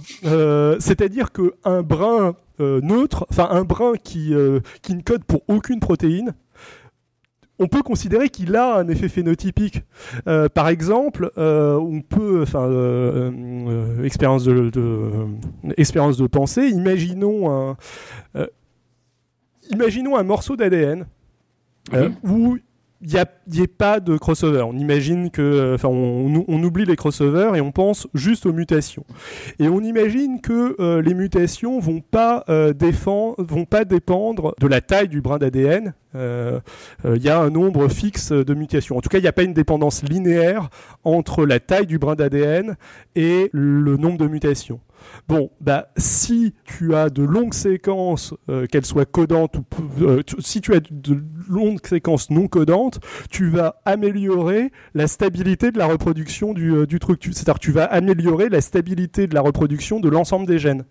C'est-à-dire 0.79 1.31
qu'un 1.31 1.81
brin 1.81 2.35
neutre, 2.59 3.25
enfin 3.29 3.47
un 3.51 3.63
brin 3.63 3.93
qui, 4.03 4.33
qui 4.81 4.95
ne 4.95 5.01
code 5.01 5.23
pour 5.23 5.41
aucune 5.47 5.79
protéine, 5.79 6.33
on 7.59 7.67
peut 7.67 7.83
considérer 7.83 8.29
qu'il 8.29 8.55
a 8.55 8.77
un 8.77 8.87
effet 8.87 9.09
phénotypique. 9.09 9.83
Euh, 10.27 10.47
par 10.47 10.69
exemple, 10.69 11.31
euh, 11.37 11.75
on 11.75 12.01
peut, 12.01 12.41
enfin, 12.41 12.63
euh, 12.63 14.03
expérience 14.03 14.45
de, 14.45 14.71
expérience 15.77 16.17
de 16.17 16.27
pensée. 16.27 16.69
Imaginons 16.69 17.51
un, 17.51 17.77
imaginons 19.69 20.15
un 20.15 20.23
morceau 20.23 20.55
d'ADN 20.55 21.05
où 22.23 22.57
n'y 23.01 23.17
a, 23.17 23.25
pas 23.77 23.99
de 23.99 24.17
crossover. 24.17 24.61
On 24.61 24.73
imagine 24.73 25.31
que, 25.31 25.73
enfin, 25.75 25.87
on, 25.89 26.63
oublie 26.63 26.85
les 26.85 26.95
crossovers 26.95 27.55
et 27.55 27.61
on 27.61 27.71
pense 27.71 28.07
juste 28.13 28.45
aux 28.45 28.53
mutations. 28.53 29.05
Et 29.59 29.67
on 29.67 29.79
imagine 29.79 30.41
que 30.41 30.99
les 30.99 31.13
mutations 31.13 31.79
vont 31.79 32.01
pas 32.01 32.43
défendre, 32.75 33.35
vont 33.39 33.65
pas 33.65 33.85
dépendre 33.85 34.53
de 34.59 34.67
la 34.67 34.81
taille 34.81 35.07
du 35.07 35.21
brin 35.21 35.37
d'ADN, 35.37 35.93
euh, 36.15 36.59
euh, 37.05 37.17
il 37.17 37.23
y 37.23 37.29
a 37.29 37.39
un 37.39 37.49
nombre 37.49 37.87
fixe 37.87 38.31
de 38.31 38.53
mutations. 38.53 38.97
En 38.97 39.01
tout 39.01 39.09
cas, 39.09 39.19
il 39.19 39.21
n'y 39.21 39.27
a 39.27 39.33
pas 39.33 39.43
une 39.43 39.53
dépendance 39.53 40.03
linéaire 40.03 40.69
entre 41.03 41.45
la 41.45 41.59
taille 41.59 41.85
du 41.85 41.99
brin 41.99 42.15
d'ADN 42.15 42.75
et 43.15 43.49
le 43.53 43.97
nombre 43.97 44.17
de 44.17 44.27
mutations. 44.27 44.79
Bon, 45.27 45.51
bah, 45.61 45.89
si 45.97 46.53
tu 46.63 46.95
as 46.95 47.09
de 47.09 47.23
longues 47.23 47.53
séquences, 47.53 48.33
euh, 48.49 48.65
qu'elles 48.67 48.85
soient 48.85 49.05
codantes 49.05 49.57
ou 49.57 49.63
si 50.39 50.61
tu 50.61 50.73
as 50.73 50.79
de 50.79 51.23
longues 51.49 51.85
séquences 51.85 52.29
non 52.29 52.47
codantes, 52.47 52.99
tu 53.29 53.49
vas 53.49 53.81
améliorer 53.85 54.71
la 54.93 55.07
stabilité 55.07 55.71
de 55.71 55.77
la 55.77 55.87
reproduction 55.87 56.53
du, 56.53 56.87
du 56.87 56.99
truc. 56.99 57.23
C'est-à-dire 57.23 57.55
que 57.55 57.59
tu 57.59 57.71
vas 57.71 57.85
améliorer 57.85 58.49
la 58.49 58.61
stabilité 58.61 59.27
de 59.27 59.33
la 59.33 59.41
reproduction 59.41 59.99
de 59.99 60.09
l'ensemble 60.09 60.45
des 60.45 60.59
gènes. 60.59 60.85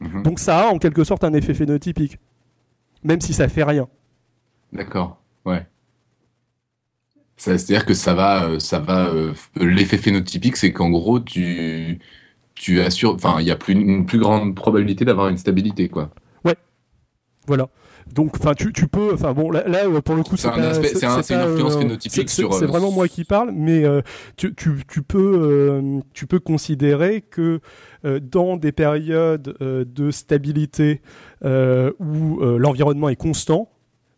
Mhm. 0.00 0.22
Donc 0.22 0.38
ça 0.38 0.68
a 0.68 0.72
en 0.72 0.78
quelque 0.78 1.04
sorte 1.04 1.24
un 1.24 1.32
effet 1.32 1.54
phénotypique 1.54 2.18
même 3.04 3.20
si 3.20 3.32
ça 3.32 3.48
fait 3.48 3.62
rien. 3.62 3.86
D'accord, 4.72 5.22
ouais. 5.44 5.66
C'est-à-dire 7.36 7.84
que 7.84 7.94
ça 7.94 8.14
va, 8.14 8.44
euh, 8.44 8.58
ça 8.58 8.78
va. 8.78 9.06
Euh, 9.08 9.34
l'effet 9.56 9.98
phénotypique, 9.98 10.56
c'est 10.56 10.72
qu'en 10.72 10.90
gros, 10.90 11.20
tu, 11.20 12.00
tu 12.54 12.80
assures, 12.80 13.14
enfin, 13.14 13.36
il 13.40 13.46
y 13.46 13.50
a 13.50 13.56
plus, 13.56 13.74
une 13.74 14.06
plus 14.06 14.18
grande 14.18 14.54
probabilité 14.54 15.04
d'avoir 15.04 15.28
une 15.28 15.36
stabilité, 15.36 15.88
quoi. 15.88 16.10
Ouais, 16.44 16.56
voilà. 17.46 17.68
Donc, 18.12 18.36
enfin, 18.38 18.52
tu, 18.52 18.72
tu, 18.72 18.86
peux, 18.86 19.14
enfin 19.14 19.32
bon, 19.32 19.50
là, 19.50 19.66
là, 19.66 19.88
pour 20.02 20.14
le 20.14 20.22
coup, 20.22 20.36
c'est 20.36 20.48
un, 20.48 20.56
une 20.58 20.64
influence 20.64 21.30
euh, 21.30 21.78
phénotypique 21.78 22.28
sur. 22.28 22.52
C'est 22.52 22.66
vraiment 22.66 22.92
moi 22.92 23.08
qui 23.08 23.24
parle, 23.24 23.50
mais 23.52 23.84
tu, 24.36 24.54
tu, 24.54 24.82
tu, 24.86 25.02
peux, 25.02 25.82
tu 26.12 26.26
peux 26.26 26.38
considérer 26.38 27.22
que 27.22 27.60
dans 28.04 28.58
des 28.58 28.72
périodes 28.72 29.56
de 29.60 30.10
stabilité 30.10 31.00
euh, 31.44 31.92
où 31.98 32.40
euh, 32.40 32.56
l'environnement 32.58 33.10
est 33.10 33.16
constant, 33.16 33.68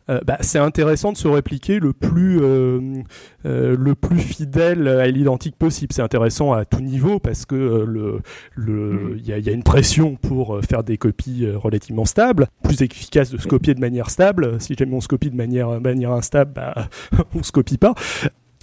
euh, 0.09 0.19
bah, 0.25 0.37
c'est 0.41 0.59
intéressant 0.59 1.11
de 1.11 1.17
se 1.17 1.27
répliquer 1.27 1.79
le 1.79 1.93
plus, 1.93 2.39
le 2.39 3.93
plus 3.93 4.19
fidèle 4.19 4.87
à 4.87 5.07
l'identique 5.07 5.55
possible. 5.55 5.93
C'est 5.93 6.01
intéressant 6.01 6.53
à 6.53 6.65
tout 6.65 6.81
niveau 6.81 7.19
parce 7.19 7.45
que 7.45 7.55
le, 7.55 8.21
le, 8.55 9.17
y, 9.23 9.33
a, 9.33 9.37
y 9.37 9.49
a 9.49 9.51
une 9.51 9.63
pression 9.63 10.15
pour 10.15 10.59
faire 10.63 10.83
des 10.83 10.97
copies 10.97 11.49
relativement 11.49 12.05
stables, 12.05 12.47
plus 12.63 12.81
efficace 12.81 13.31
de 13.31 13.37
se 13.37 13.47
copier 13.47 13.73
de 13.73 13.79
manière 13.79 14.09
stable. 14.09 14.59
Si 14.59 14.75
jamais 14.75 14.95
on 14.95 15.01
se 15.01 15.07
copie 15.07 15.29
de 15.29 15.35
manière, 15.35 15.79
manière 15.81 16.11
instable, 16.11 16.53
bah, 16.53 16.89
on 17.35 17.43
se 17.43 17.51
copie 17.51 17.77
pas. 17.77 17.93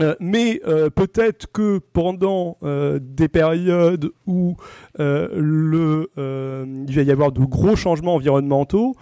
Euh, 0.01 0.15
mais 0.19 0.61
euh, 0.67 0.91
peut-être 0.91 1.47
que 1.53 1.79
pendant 1.93 2.59
euh, 2.63 2.99
des 3.01 3.29
périodes 3.29 4.11
où 4.27 4.57
il 4.99 6.95
va 6.95 7.03
y 7.03 7.11
avoir 7.11 7.33
de 7.33 7.41
gros 7.41 7.77
changements 7.77 8.15
environnementaux, 8.15 8.95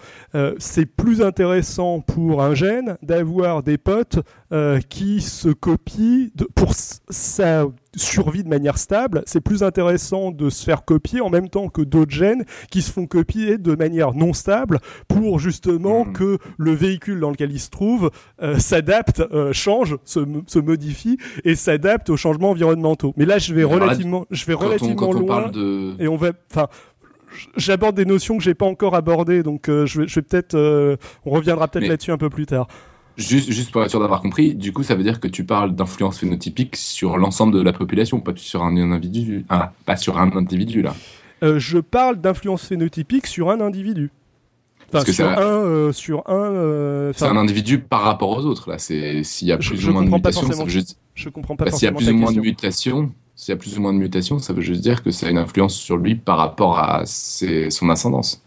c'est 0.58 0.86
plus 0.86 1.22
intéressant 1.22 2.00
pour 2.00 2.42
un 2.42 2.54
gène 2.54 2.96
d'avoir 3.02 3.62
des 3.62 3.78
potes 3.78 4.18
qui 4.88 5.20
se 5.20 5.48
copient 5.50 6.28
pour 6.54 6.72
sa 6.74 7.66
survie 7.96 8.42
de 8.42 8.48
manière 8.48 8.78
stable. 8.78 9.22
C'est 9.26 9.40
plus 9.40 9.62
intéressant 9.62 10.30
de 10.30 10.50
se 10.50 10.64
faire 10.64 10.84
copier 10.84 11.20
en 11.20 11.30
même 11.30 11.48
temps 11.48 11.68
que 11.68 11.82
d'autres 11.82 12.12
gènes 12.12 12.44
qui 12.70 12.82
se 12.82 12.90
font 12.90 13.06
copier 13.06 13.58
de 13.58 13.74
manière 13.74 14.14
non 14.14 14.32
stable 14.32 14.78
pour 15.08 15.38
justement 15.38 16.04
hmm. 16.04 16.12
que 16.12 16.38
le 16.58 16.72
véhicule 16.72 17.20
dans 17.20 17.30
lequel 17.30 17.52
il 17.52 17.60
se 17.60 17.70
trouve 17.70 18.10
s'adapte, 18.58 19.22
change, 19.52 19.96
se, 20.04 20.20
se 20.46 20.58
modifie 20.58 21.18
et 21.44 21.54
s'adapte 21.54 22.10
aux 22.10 22.16
changements 22.16 22.50
environnementaux. 22.50 23.12
Mais 23.16 23.26
là, 23.26 23.38
je 23.38 23.54
vais 23.54 23.64
relativement, 23.64 24.26
je 24.30 24.44
vais 24.46 24.54
relativement 24.54 25.12
loin. 25.12 25.50
Et 25.98 26.08
on 26.08 26.16
va, 26.16 26.32
enfin, 26.50 26.68
j'aborde 27.56 27.96
des 27.96 28.04
notions 28.04 28.36
que 28.36 28.42
j'ai 28.42 28.54
pas 28.54 28.66
encore 28.66 28.94
abordées, 28.94 29.42
donc 29.42 29.68
euh, 29.68 29.86
je 29.86 30.02
vais, 30.02 30.08
je 30.08 30.14
vais 30.16 30.22
peut-être, 30.22 30.54
euh, 30.54 30.96
on 31.24 31.30
reviendra 31.30 31.68
peut-être 31.68 31.88
là-dessus 31.88 32.12
un 32.12 32.18
peu 32.18 32.30
plus 32.30 32.46
tard. 32.46 32.68
Juste, 33.16 33.50
juste 33.50 33.70
pour 33.70 33.82
être 33.82 33.90
sûr 33.90 34.00
d'avoir 34.00 34.22
compris, 34.22 34.54
du 34.54 34.72
coup, 34.72 34.82
ça 34.82 34.94
veut 34.94 35.02
dire 35.02 35.20
que 35.20 35.28
tu 35.28 35.44
parles 35.44 35.74
d'influence 35.74 36.18
phénotypique 36.18 36.76
sur 36.76 37.18
l'ensemble 37.18 37.54
de 37.54 37.60
la 37.60 37.72
population, 37.72 38.20
pas 38.20 38.32
sur 38.36 38.64
un 38.64 38.74
individu. 38.76 39.44
Ah, 39.48 39.72
pas 39.84 39.96
sur 39.96 40.18
un 40.18 40.30
individu 40.34 40.82
là. 40.82 40.94
Euh, 41.42 41.58
je 41.58 41.78
parle 41.78 42.20
d'influence 42.20 42.64
phénotypique 42.66 43.26
sur 43.26 43.50
un 43.50 43.60
individu. 43.60 44.10
Parce 44.90 45.04
que 45.04 45.12
sur, 45.12 45.26
un, 45.26 45.38
euh, 45.38 45.92
sur 45.92 46.22
un, 46.28 46.34
euh, 46.34 47.12
c'est 47.16 47.24
un 47.24 47.36
individu 47.36 47.78
par 47.78 48.02
rapport 48.02 48.30
aux 48.30 48.44
autres 48.44 48.70
là. 48.70 48.78
C'est 48.78 49.22
s'il 49.24 49.48
y 49.48 49.52
a 49.52 49.56
plus 49.56 49.88
ou 49.88 49.92
moins 49.92 50.04
de 50.04 50.10
mutations, 50.10 50.50
ça 50.50 50.62
veut 50.62 50.68
juste... 50.68 50.98
je 51.14 51.28
comprends 51.30 51.56
pas. 51.56 51.66
Bah, 51.66 51.70
s'il 51.70 51.86
y 51.86 51.88
a 51.88 51.92
plus 51.92 52.10
ou 52.10 52.16
moins 52.16 52.32
de 52.32 52.40
mutations, 52.40 53.10
s'il 53.34 53.52
y 53.52 53.54
a 53.54 53.56
plus 53.56 53.78
ou 53.78 53.82
moins 53.82 53.94
de 53.94 53.98
mutations, 53.98 54.38
ça 54.38 54.52
veut 54.52 54.60
juste 54.60 54.82
dire 54.82 55.02
que 55.02 55.10
ça 55.10 55.26
a 55.26 55.30
une 55.30 55.38
influence 55.38 55.74
sur 55.74 55.96
lui 55.96 56.14
par 56.14 56.36
rapport 56.36 56.78
à 56.78 57.02
ses... 57.06 57.70
son 57.70 57.88
ascendance. 57.88 58.42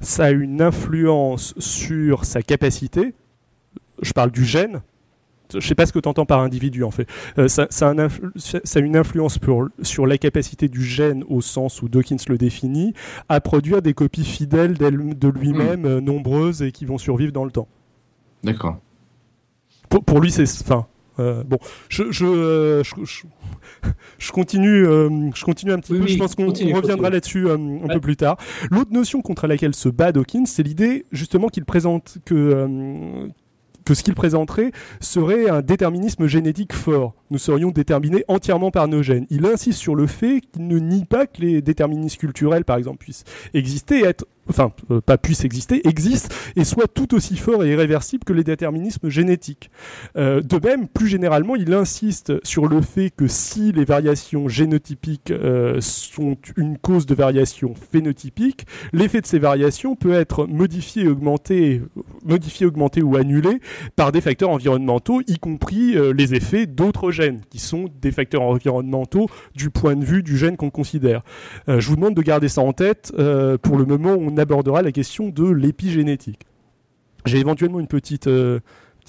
Ça 0.00 0.24
a 0.24 0.30
une 0.30 0.60
influence 0.60 1.54
sur 1.58 2.24
sa 2.24 2.42
capacité. 2.42 3.14
Je 4.02 4.12
parle 4.12 4.30
du 4.30 4.44
gène 4.44 4.82
je 5.58 5.66
sais 5.66 5.74
pas 5.74 5.86
ce 5.86 5.92
que 5.92 5.98
tu 5.98 6.08
entends 6.08 6.26
par 6.26 6.40
individu 6.40 6.84
en 6.84 6.90
fait. 6.90 7.08
Euh, 7.38 7.48
ça, 7.48 7.66
ça, 7.70 7.90
a 7.90 8.78
une 8.78 8.96
influence 8.96 9.38
pour, 9.38 9.68
sur 9.82 10.06
la 10.06 10.18
capacité 10.18 10.68
du 10.68 10.84
gène 10.84 11.24
au 11.28 11.40
sens 11.40 11.82
où 11.82 11.88
Dawkins 11.88 12.16
le 12.28 12.38
définit 12.38 12.94
à 13.28 13.40
produire 13.40 13.82
des 13.82 13.94
copies 13.94 14.24
fidèles 14.24 14.74
de 14.74 15.28
lui-même, 15.28 15.82
hmm. 15.82 15.86
euh, 15.86 16.00
nombreuses 16.00 16.62
et 16.62 16.72
qui 16.72 16.84
vont 16.84 16.98
survivre 16.98 17.32
dans 17.32 17.44
le 17.44 17.50
temps. 17.50 17.68
D'accord. 18.44 18.78
Pour, 19.88 20.04
pour, 20.04 20.20
lui, 20.20 20.30
c'est. 20.30 20.44
Enfin, 20.62 20.86
euh, 21.18 21.42
bon, 21.42 21.58
je, 21.88 22.04
je, 22.10 22.82
je, 24.18 24.32
continue, 24.32 24.84
je 24.84 25.44
continue 25.44 25.72
un 25.72 25.78
petit 25.78 25.92
peu. 25.92 26.06
je 26.06 26.16
pense 26.16 26.34
qu'on 26.34 26.46
reviendra 26.46 27.10
là-dessus 27.10 27.50
un 27.50 27.88
peu 27.88 28.00
plus 28.00 28.16
tard. 28.16 28.36
L'autre 28.70 28.92
notion 28.92 29.20
contre 29.20 29.46
laquelle 29.46 29.74
se 29.74 29.88
bat 29.88 30.12
Dawkins, 30.12 30.46
c'est 30.46 30.62
l'idée 30.62 31.06
justement 31.10 31.48
qu'il 31.48 31.64
présente 31.64 32.18
que 32.24 33.28
que 33.84 33.94
ce 33.94 34.02
qu'il 34.02 34.14
présenterait 34.14 34.72
serait 35.00 35.48
un 35.48 35.62
déterminisme 35.62 36.26
génétique 36.26 36.72
fort. 36.72 37.14
Nous 37.30 37.38
serions 37.38 37.70
déterminés 37.70 38.24
entièrement 38.28 38.70
par 38.70 38.88
nos 38.88 39.02
gènes. 39.02 39.26
Il 39.30 39.46
insiste 39.46 39.78
sur 39.78 39.94
le 39.94 40.06
fait 40.06 40.40
qu'il 40.40 40.66
ne 40.66 40.78
nie 40.78 41.04
pas 41.04 41.26
que 41.26 41.40
les 41.40 41.62
déterminismes 41.62 42.18
culturels, 42.18 42.64
par 42.64 42.76
exemple, 42.76 42.98
puissent 42.98 43.24
exister 43.54 44.04
être 44.04 44.26
enfin 44.50 44.72
euh, 44.90 45.00
pas 45.00 45.16
puisse 45.16 45.44
exister, 45.44 45.86
existe 45.88 46.34
et 46.56 46.64
soit 46.64 46.88
tout 46.88 47.14
aussi 47.14 47.36
fort 47.36 47.64
et 47.64 47.70
irréversible 47.70 48.24
que 48.24 48.32
les 48.32 48.44
déterminismes 48.44 49.08
génétiques. 49.08 49.70
Euh, 50.16 50.42
de 50.42 50.58
même, 50.62 50.88
plus 50.88 51.06
généralement, 51.06 51.56
il 51.56 51.72
insiste 51.72 52.44
sur 52.44 52.66
le 52.66 52.80
fait 52.80 53.10
que 53.10 53.28
si 53.28 53.72
les 53.72 53.84
variations 53.84 54.48
génotypiques 54.48 55.30
euh, 55.30 55.80
sont 55.80 56.36
une 56.56 56.76
cause 56.78 57.06
de 57.06 57.14
variation 57.14 57.74
phénotypique, 57.74 58.66
l'effet 58.92 59.20
de 59.20 59.26
ces 59.26 59.38
variations 59.38 59.94
peut 59.94 60.12
être 60.12 60.46
modifié, 60.46 61.06
augmenté, 61.06 61.82
modifié, 62.24 62.66
augmenté 62.66 63.02
ou 63.02 63.16
annulé 63.16 63.60
par 63.96 64.12
des 64.12 64.20
facteurs 64.20 64.50
environnementaux, 64.50 65.22
y 65.26 65.38
compris 65.38 65.94
les 66.14 66.34
effets 66.34 66.66
d'autres 66.66 67.12
gènes, 67.12 67.19
qui 67.50 67.58
sont 67.58 67.86
des 68.00 68.12
facteurs 68.12 68.42
environnementaux 68.42 69.28
du 69.54 69.70
point 69.70 69.96
de 69.96 70.04
vue 70.04 70.22
du 70.22 70.36
gène 70.36 70.56
qu'on 70.56 70.70
considère. 70.70 71.22
je 71.68 71.86
vous 71.88 71.96
demande 71.96 72.14
de 72.14 72.22
garder 72.22 72.48
ça 72.48 72.62
en 72.62 72.72
tête 72.72 73.12
pour 73.62 73.76
le 73.76 73.84
moment 73.84 74.16
on 74.18 74.36
abordera 74.36 74.82
la 74.82 74.92
question 74.92 75.28
de 75.28 75.50
l'épigénétique. 75.50 76.46
J'ai 77.26 77.38
éventuellement 77.38 77.80
une 77.80 77.86
petite, 77.86 78.26
euh, 78.26 78.60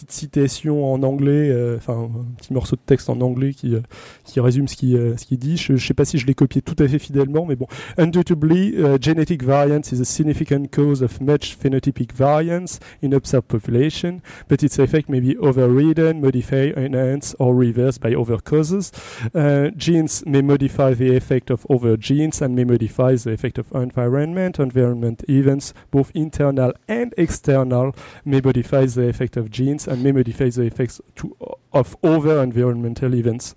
citation 0.10 0.92
en 0.92 1.04
anglais, 1.04 1.50
euh, 1.52 1.78
enfin 1.78 2.10
un 2.14 2.26
petit 2.38 2.54
morceau 2.54 2.76
de 2.76 2.82
texte 2.86 3.10
en 3.10 3.22
anglais 3.22 3.54
qui, 3.54 3.76
euh, 3.76 3.82
qui 4.26 4.40
résume 4.40 4.68
ce 4.68 4.76
qu'il 4.76 4.98
ce 5.18 5.36
dit. 5.36 5.58
Je 5.58 5.74
ne 5.74 5.78
sais 5.78 5.94
pas 5.94 6.06
si 6.06 6.18
je 6.18 6.26
l'ai 6.26 6.34
copié 6.34 6.62
tout 6.62 6.76
à 6.80 6.88
fait 6.88 7.00
fidèlement, 7.00 7.46
mais 7.46 7.56
bon. 7.56 7.68
Undoubtedly, 7.98 8.76
uh, 8.78 8.98
genetic 9.00 9.44
variance 9.44 9.92
is 9.92 10.02
a 10.02 10.06
significant 10.06 10.68
cause 10.72 11.02
of 11.02 11.20
much 11.22 11.56
phenotypic 11.56 12.14
variance 12.14 12.80
in 13.04 13.14
observed 13.14 13.48
population, 13.48 14.22
but 14.50 14.64
its 14.64 14.80
effect 14.80 15.10
may 15.10 15.20
be 15.20 15.38
overridden, 15.40 16.20
modified, 16.20 16.78
enhanced, 16.78 17.36
or 17.40 17.54
reversed 17.54 18.02
by 18.02 18.16
other 18.16 18.38
causes. 18.38 18.92
Uh, 19.36 19.70
genes 19.76 20.24
may 20.26 20.42
modify 20.42 20.94
the 20.94 21.16
effect 21.16 21.50
of 21.50 21.66
other 21.70 21.98
genes 21.98 22.42
and 22.42 22.56
may 22.56 22.64
modify 22.64 23.16
the 23.16 23.32
effect 23.32 23.58
of 23.58 23.72
environment. 23.74 24.60
Environment 24.60 25.24
events, 25.30 25.74
both 25.92 26.12
internal 26.14 26.72
and 26.88 27.14
external, 27.18 27.94
may 28.26 28.42
modify 28.42 28.86
the 28.86 29.08
effect 29.08 29.38
of 29.38 29.50
genes 29.52 29.88
and 29.92 29.98
may 29.98 30.12
modify 30.12 30.50
the 30.50 30.62
effects 30.62 31.02
to, 31.16 31.36
of 31.74 31.96
other 32.04 32.42
environmental 32.42 33.14
events. 33.14 33.56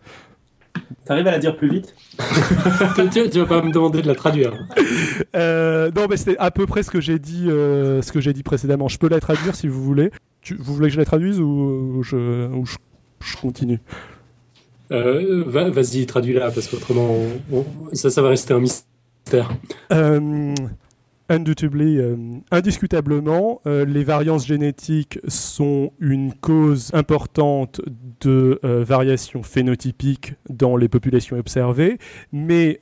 T'arrives 1.05 1.29
à 1.29 1.33
la 1.33 1.39
dire 1.39 1.57
plus 1.57 1.71
vite? 1.71 1.95
Tu, 3.13 3.31
tu, 3.31 3.39
vas 3.39 3.47
pas 3.47 3.63
me 3.63 3.73
demander 3.73 4.03
de 4.03 4.09
la 4.09 4.15
traduire. 4.15 4.53
Euh, 5.37 5.91
non, 5.95 6.07
mais 6.09 6.17
c'est 6.17 6.37
à 6.39 6.51
peu 6.51 6.67
près 6.67 6.83
ce 6.83 6.91
que 6.91 7.01
j'ai 7.01 7.19
dit, 7.19 7.47
euh, 7.49 8.03
ce 8.03 8.13
que 8.13 8.21
j'ai 8.21 8.33
dit 8.33 8.43
précédemment. 8.43 8.89
Je 8.89 8.99
peux 8.99 9.09
la 9.09 9.21
traduire 9.21 9.55
si 9.55 9.69
vous 9.69 9.83
voulez. 9.83 10.11
Tu, 10.43 10.55
vous 10.55 10.75
voulez 10.75 10.89
que 10.89 10.95
je 10.95 10.99
la 10.99 11.05
traduise 11.05 11.41
ou 11.41 12.03
je, 12.03 12.49
ou 12.49 12.67
je, 12.67 12.77
je 13.25 13.37
continue? 13.37 13.81
Euh, 14.91 15.45
Vas-y, 15.47 16.07
traduis-la 16.07 16.51
parce 16.51 16.69
qu'autrement, 16.69 17.17
ça, 17.93 18.11
ça 18.11 18.23
va 18.23 18.31
rester 18.31 18.55
un 18.55 18.61
mystère. 18.61 19.51
Euh, 21.31 22.39
indiscutablement, 22.51 23.63
euh, 23.67 23.87
les 23.87 24.05
variances 24.05 24.47
génétiques 24.47 25.19
sont 25.27 25.93
une 25.99 26.35
cause 26.35 26.91
importante 26.93 27.81
de 28.21 28.61
euh, 28.65 28.85
variations 28.85 29.43
phénotypiques 29.43 30.35
dans 30.51 30.77
les 30.77 30.89
populations 30.89 31.39
observées, 31.39 31.99
mais 32.33 32.79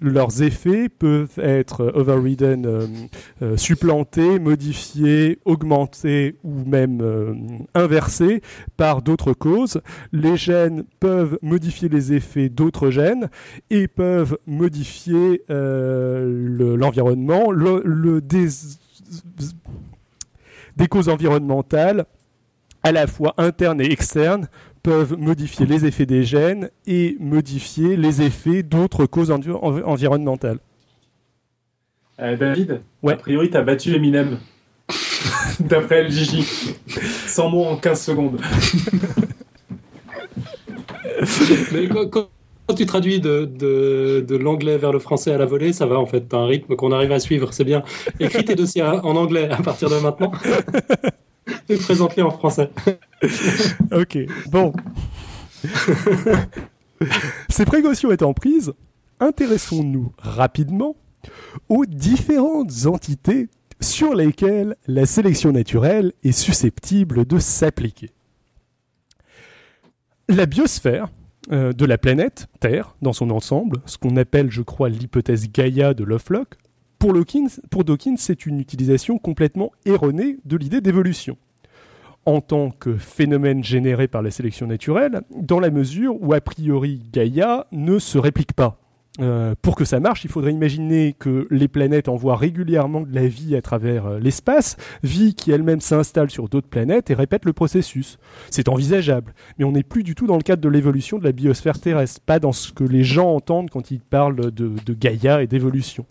leurs 0.00 0.42
effets 0.42 0.88
peuvent 0.88 1.38
être 1.38 1.92
overridden, 1.94 3.08
supplantés, 3.56 4.38
modifiés, 4.38 5.38
augmentés 5.44 6.36
ou 6.42 6.64
même 6.64 7.66
inversés 7.74 8.42
par 8.76 9.02
d'autres 9.02 9.32
causes. 9.32 9.80
Les 10.12 10.36
gènes 10.36 10.84
peuvent 11.00 11.38
modifier 11.42 11.88
les 11.88 12.12
effets 12.12 12.48
d'autres 12.48 12.90
gènes 12.90 13.28
et 13.70 13.88
peuvent 13.88 14.38
modifier 14.46 15.42
l'environnement 15.48 17.50
le, 17.50 17.65
des, 18.20 18.48
des 20.76 20.88
causes 20.88 21.08
environnementales, 21.08 22.06
à 22.82 22.92
la 22.92 23.06
fois 23.06 23.34
internes 23.38 23.80
et 23.80 23.90
externes, 23.90 24.48
peuvent 24.82 25.16
modifier 25.18 25.66
les 25.66 25.84
effets 25.84 26.06
des 26.06 26.22
gènes 26.22 26.70
et 26.86 27.16
modifier 27.18 27.96
les 27.96 28.22
effets 28.22 28.62
d'autres 28.62 29.06
causes 29.06 29.32
environnementales. 29.32 30.58
Euh, 32.20 32.36
David, 32.36 32.80
a 33.06 33.16
priori, 33.16 33.50
tu 33.50 33.56
as 33.56 33.62
battu 33.62 33.94
Eminem. 33.94 34.38
D'après 35.60 36.04
LGJ. 36.04 36.44
100 37.26 37.50
mots 37.50 37.64
en 37.64 37.76
15 37.76 38.00
secondes. 38.00 38.40
Mais 41.72 41.88
quoi, 41.88 42.06
quand 42.66 42.74
tu 42.74 42.86
traduis 42.86 43.20
de, 43.20 43.44
de, 43.44 44.36
l'anglais 44.36 44.76
vers 44.76 44.92
le 44.92 44.98
français 44.98 45.32
à 45.32 45.38
la 45.38 45.46
volée, 45.46 45.72
ça 45.72 45.86
va 45.86 45.98
en 45.98 46.06
fait. 46.06 46.22
T'as 46.28 46.38
un 46.38 46.46
rythme 46.46 46.74
qu'on 46.76 46.92
arrive 46.92 47.12
à 47.12 47.20
suivre, 47.20 47.52
c'est 47.52 47.64
bien. 47.64 47.82
Écris 48.18 48.44
tes 48.44 48.54
dossiers 48.54 48.82
en 48.82 49.16
anglais 49.16 49.48
à 49.50 49.62
partir 49.62 49.88
de 49.88 49.96
maintenant 49.98 50.32
et 51.68 51.76
présente-les 51.76 52.22
en 52.22 52.30
français. 52.30 52.70
ok, 53.92 54.18
bon. 54.50 54.72
Ces 57.48 57.64
précautions 57.64 58.10
étant 58.10 58.32
prises, 58.32 58.72
intéressons-nous 59.20 60.12
rapidement 60.18 60.96
aux 61.68 61.86
différentes 61.86 62.86
entités 62.86 63.48
sur 63.80 64.14
lesquelles 64.14 64.76
la 64.86 65.06
sélection 65.06 65.52
naturelle 65.52 66.12
est 66.24 66.32
susceptible 66.32 67.26
de 67.26 67.38
s'appliquer. 67.38 68.10
La 70.28 70.46
biosphère 70.46 71.08
euh, 71.52 71.72
de 71.72 71.84
la 71.84 71.98
planète 71.98 72.48
Terre 72.60 72.96
dans 73.02 73.12
son 73.12 73.30
ensemble, 73.30 73.78
ce 73.86 73.98
qu'on 73.98 74.16
appelle, 74.16 74.50
je 74.50 74.62
crois, 74.62 74.88
l'hypothèse 74.88 75.50
Gaïa 75.50 75.94
de 75.94 76.04
Lovelock, 76.04 76.56
pour, 76.98 77.12
pour 77.70 77.84
Dawkins, 77.84 78.16
c'est 78.16 78.46
une 78.46 78.58
utilisation 78.58 79.18
complètement 79.18 79.72
erronée 79.84 80.38
de 80.44 80.56
l'idée 80.56 80.80
d'évolution. 80.80 81.36
en 82.24 82.40
tant 82.40 82.70
que 82.70 82.96
phénomène 82.96 83.62
généré 83.62 84.08
par 84.08 84.20
la 84.20 84.32
sélection 84.32 84.66
naturelle, 84.66 85.20
dans 85.30 85.60
la 85.60 85.70
mesure 85.70 86.20
où 86.20 86.32
a 86.32 86.40
priori 86.40 87.00
Gaïa 87.12 87.68
ne 87.70 88.00
se 88.00 88.18
réplique 88.18 88.52
pas. 88.52 88.80
Euh, 89.20 89.54
pour 89.62 89.76
que 89.76 89.84
ça 89.84 90.00
marche, 90.00 90.24
il 90.24 90.30
faudrait 90.30 90.52
imaginer 90.52 91.14
que 91.18 91.46
les 91.50 91.68
planètes 91.68 92.08
envoient 92.08 92.36
régulièrement 92.36 93.00
de 93.00 93.14
la 93.14 93.26
vie 93.26 93.56
à 93.56 93.62
travers 93.62 94.06
euh, 94.06 94.18
l'espace, 94.18 94.76
vie 95.02 95.34
qui 95.34 95.50
elle-même 95.52 95.80
s'installe 95.80 96.30
sur 96.30 96.48
d'autres 96.48 96.68
planètes 96.68 97.10
et 97.10 97.14
répète 97.14 97.44
le 97.44 97.52
processus. 97.52 98.18
C'est 98.50 98.68
envisageable, 98.68 99.34
mais 99.58 99.64
on 99.64 99.72
n'est 99.72 99.82
plus 99.82 100.02
du 100.02 100.14
tout 100.14 100.26
dans 100.26 100.36
le 100.36 100.42
cadre 100.42 100.62
de 100.62 100.68
l'évolution 100.68 101.18
de 101.18 101.24
la 101.24 101.32
biosphère 101.32 101.80
terrestre, 101.80 102.20
pas 102.20 102.38
dans 102.38 102.52
ce 102.52 102.72
que 102.72 102.84
les 102.84 103.04
gens 103.04 103.34
entendent 103.34 103.70
quand 103.70 103.90
ils 103.90 104.00
parlent 104.00 104.36
de, 104.36 104.72
de 104.84 104.94
Gaïa 104.94 105.42
et 105.42 105.46
d'évolution 105.46 106.06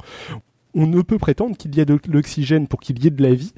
on 0.75 0.85
ne 0.85 1.01
peut 1.01 1.17
prétendre 1.17 1.57
qu'il 1.57 1.75
y 1.75 1.79
ait 1.79 1.85
de 1.85 1.97
l'oxygène 2.09 2.67
pour 2.67 2.79
qu'il 2.79 3.03
y 3.03 3.07
ait 3.07 3.11
de 3.11 3.23
la 3.23 3.33
vie, 3.33 3.53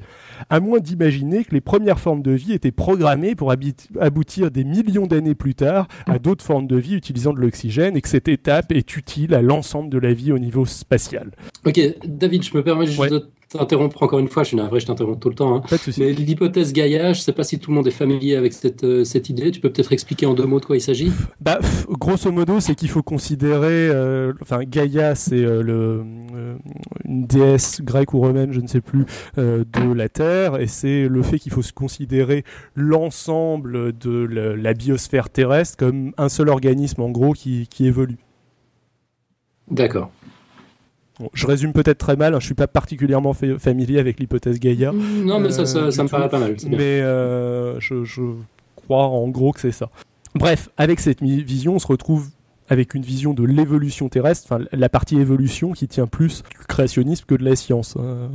à 0.48 0.60
moins 0.60 0.78
d'imaginer 0.78 1.44
que 1.44 1.52
les 1.52 1.60
premières 1.60 1.98
formes 1.98 2.22
de 2.22 2.30
vie 2.30 2.52
étaient 2.52 2.70
programmées 2.70 3.34
pour 3.34 3.52
aboutir 3.52 4.50
des 4.50 4.64
millions 4.64 5.06
d'années 5.06 5.34
plus 5.34 5.54
tard 5.54 5.88
à 6.06 6.18
d'autres 6.18 6.44
formes 6.44 6.66
de 6.66 6.76
vie 6.76 6.94
utilisant 6.94 7.32
de 7.32 7.40
l'oxygène 7.40 7.96
et 7.96 8.00
que 8.00 8.08
cette 8.08 8.28
étape 8.28 8.72
est 8.72 8.96
utile 8.96 9.34
à 9.34 9.42
l'ensemble 9.42 9.90
de 9.90 9.98
la 9.98 10.12
vie 10.12 10.32
au 10.32 10.38
niveau 10.38 10.64
spatial. 10.64 11.32
Ok, 11.66 11.80
David, 12.06 12.44
je 12.44 12.56
me 12.56 12.62
permets 12.62 12.86
juste 12.86 13.10
de 13.10 13.28
t'interrompre 13.48 14.02
encore 14.02 14.18
une 14.18 14.28
fois, 14.28 14.42
je 14.42 14.48
suis 14.48 14.56
navré, 14.56 14.80
je 14.80 14.86
t'interromps 14.86 15.18
tout 15.18 15.28
le 15.28 15.34
temps. 15.34 15.56
Hein. 15.56 15.78
Mais 15.98 16.12
l'hypothèse 16.12 16.72
Gaïa, 16.72 17.12
je 17.12 17.20
ne 17.20 17.22
sais 17.22 17.32
pas 17.32 17.44
si 17.44 17.58
tout 17.58 17.70
le 17.70 17.76
monde 17.76 17.86
est 17.86 17.92
familier 17.92 18.36
avec 18.36 18.52
cette, 18.52 18.84
euh, 18.84 19.04
cette 19.04 19.30
idée. 19.30 19.50
Tu 19.50 19.60
peux 19.60 19.70
peut-être 19.70 19.92
expliquer 19.92 20.26
en 20.26 20.34
deux 20.34 20.44
mots 20.44 20.60
de 20.60 20.66
quoi 20.66 20.76
il 20.76 20.80
s'agit? 20.80 21.10
Bah, 21.40 21.58
Grosso 21.88 22.30
modo, 22.30 22.60
c'est 22.60 22.74
qu'il 22.74 22.88
faut 22.88 23.02
considérer. 23.02 23.88
Euh, 23.88 24.32
enfin, 24.42 24.60
Gaïa, 24.64 25.14
c'est 25.14 25.42
euh, 25.42 25.62
le 25.62 26.04
une 27.04 27.26
déesse 27.26 27.80
grecque 27.80 28.12
ou 28.12 28.20
romaine, 28.20 28.52
je 28.52 28.60
ne 28.60 28.66
sais 28.66 28.80
plus, 28.80 29.06
de 29.36 29.92
la 29.92 30.08
Terre. 30.08 30.60
Et 30.60 30.66
c'est 30.66 31.08
le 31.08 31.22
fait 31.22 31.38
qu'il 31.38 31.52
faut 31.52 31.62
se 31.62 31.72
considérer 31.72 32.44
l'ensemble 32.74 33.96
de 33.96 34.54
la, 34.54 34.74
biosphère 34.74 35.30
terrestre 35.30 35.76
comme 35.76 36.12
un 36.18 36.28
seul 36.28 36.48
organisme, 36.48 37.02
en 37.02 37.10
gros, 37.10 37.32
qui, 37.32 37.66
qui 37.68 37.86
évolue. 37.86 38.18
D'accord 39.70 40.10
je 41.32 41.46
résume 41.46 41.72
peut-être 41.72 41.98
très 41.98 42.16
mal, 42.16 42.34
hein, 42.34 42.40
je 42.40 42.46
suis 42.46 42.54
pas 42.54 42.66
particulièrement 42.66 43.32
familier 43.32 43.98
avec 43.98 44.20
l'hypothèse 44.20 44.58
Gaïa. 44.60 44.92
Non, 44.92 45.40
mais 45.40 45.50
ça, 45.50 45.66
ça, 45.66 45.78
euh, 45.78 45.90
me 45.90 46.08
paraît 46.08 46.28
pas 46.28 46.38
mal. 46.38 46.56
Mais 46.68 47.00
euh, 47.00 47.78
je, 47.80 48.04
je, 48.04 48.22
crois 48.76 49.06
en 49.06 49.28
gros 49.28 49.52
que 49.52 49.60
c'est 49.60 49.72
ça. 49.72 49.90
Bref, 50.34 50.68
avec 50.76 51.00
cette 51.00 51.22
vision, 51.22 51.74
on 51.74 51.78
se 51.78 51.86
retrouve 51.86 52.28
avec 52.68 52.94
une 52.94 53.02
vision 53.02 53.34
de 53.34 53.44
l'évolution 53.44 54.08
terrestre, 54.08 54.46
enfin 54.50 54.64
la 54.72 54.88
partie 54.88 55.18
évolution 55.18 55.72
qui 55.72 55.88
tient 55.88 56.06
plus 56.06 56.42
du 56.50 56.66
créationnisme 56.66 57.24
que 57.26 57.34
de 57.34 57.44
la 57.44 57.56
science. 57.56 57.96
Hein. 57.96 58.30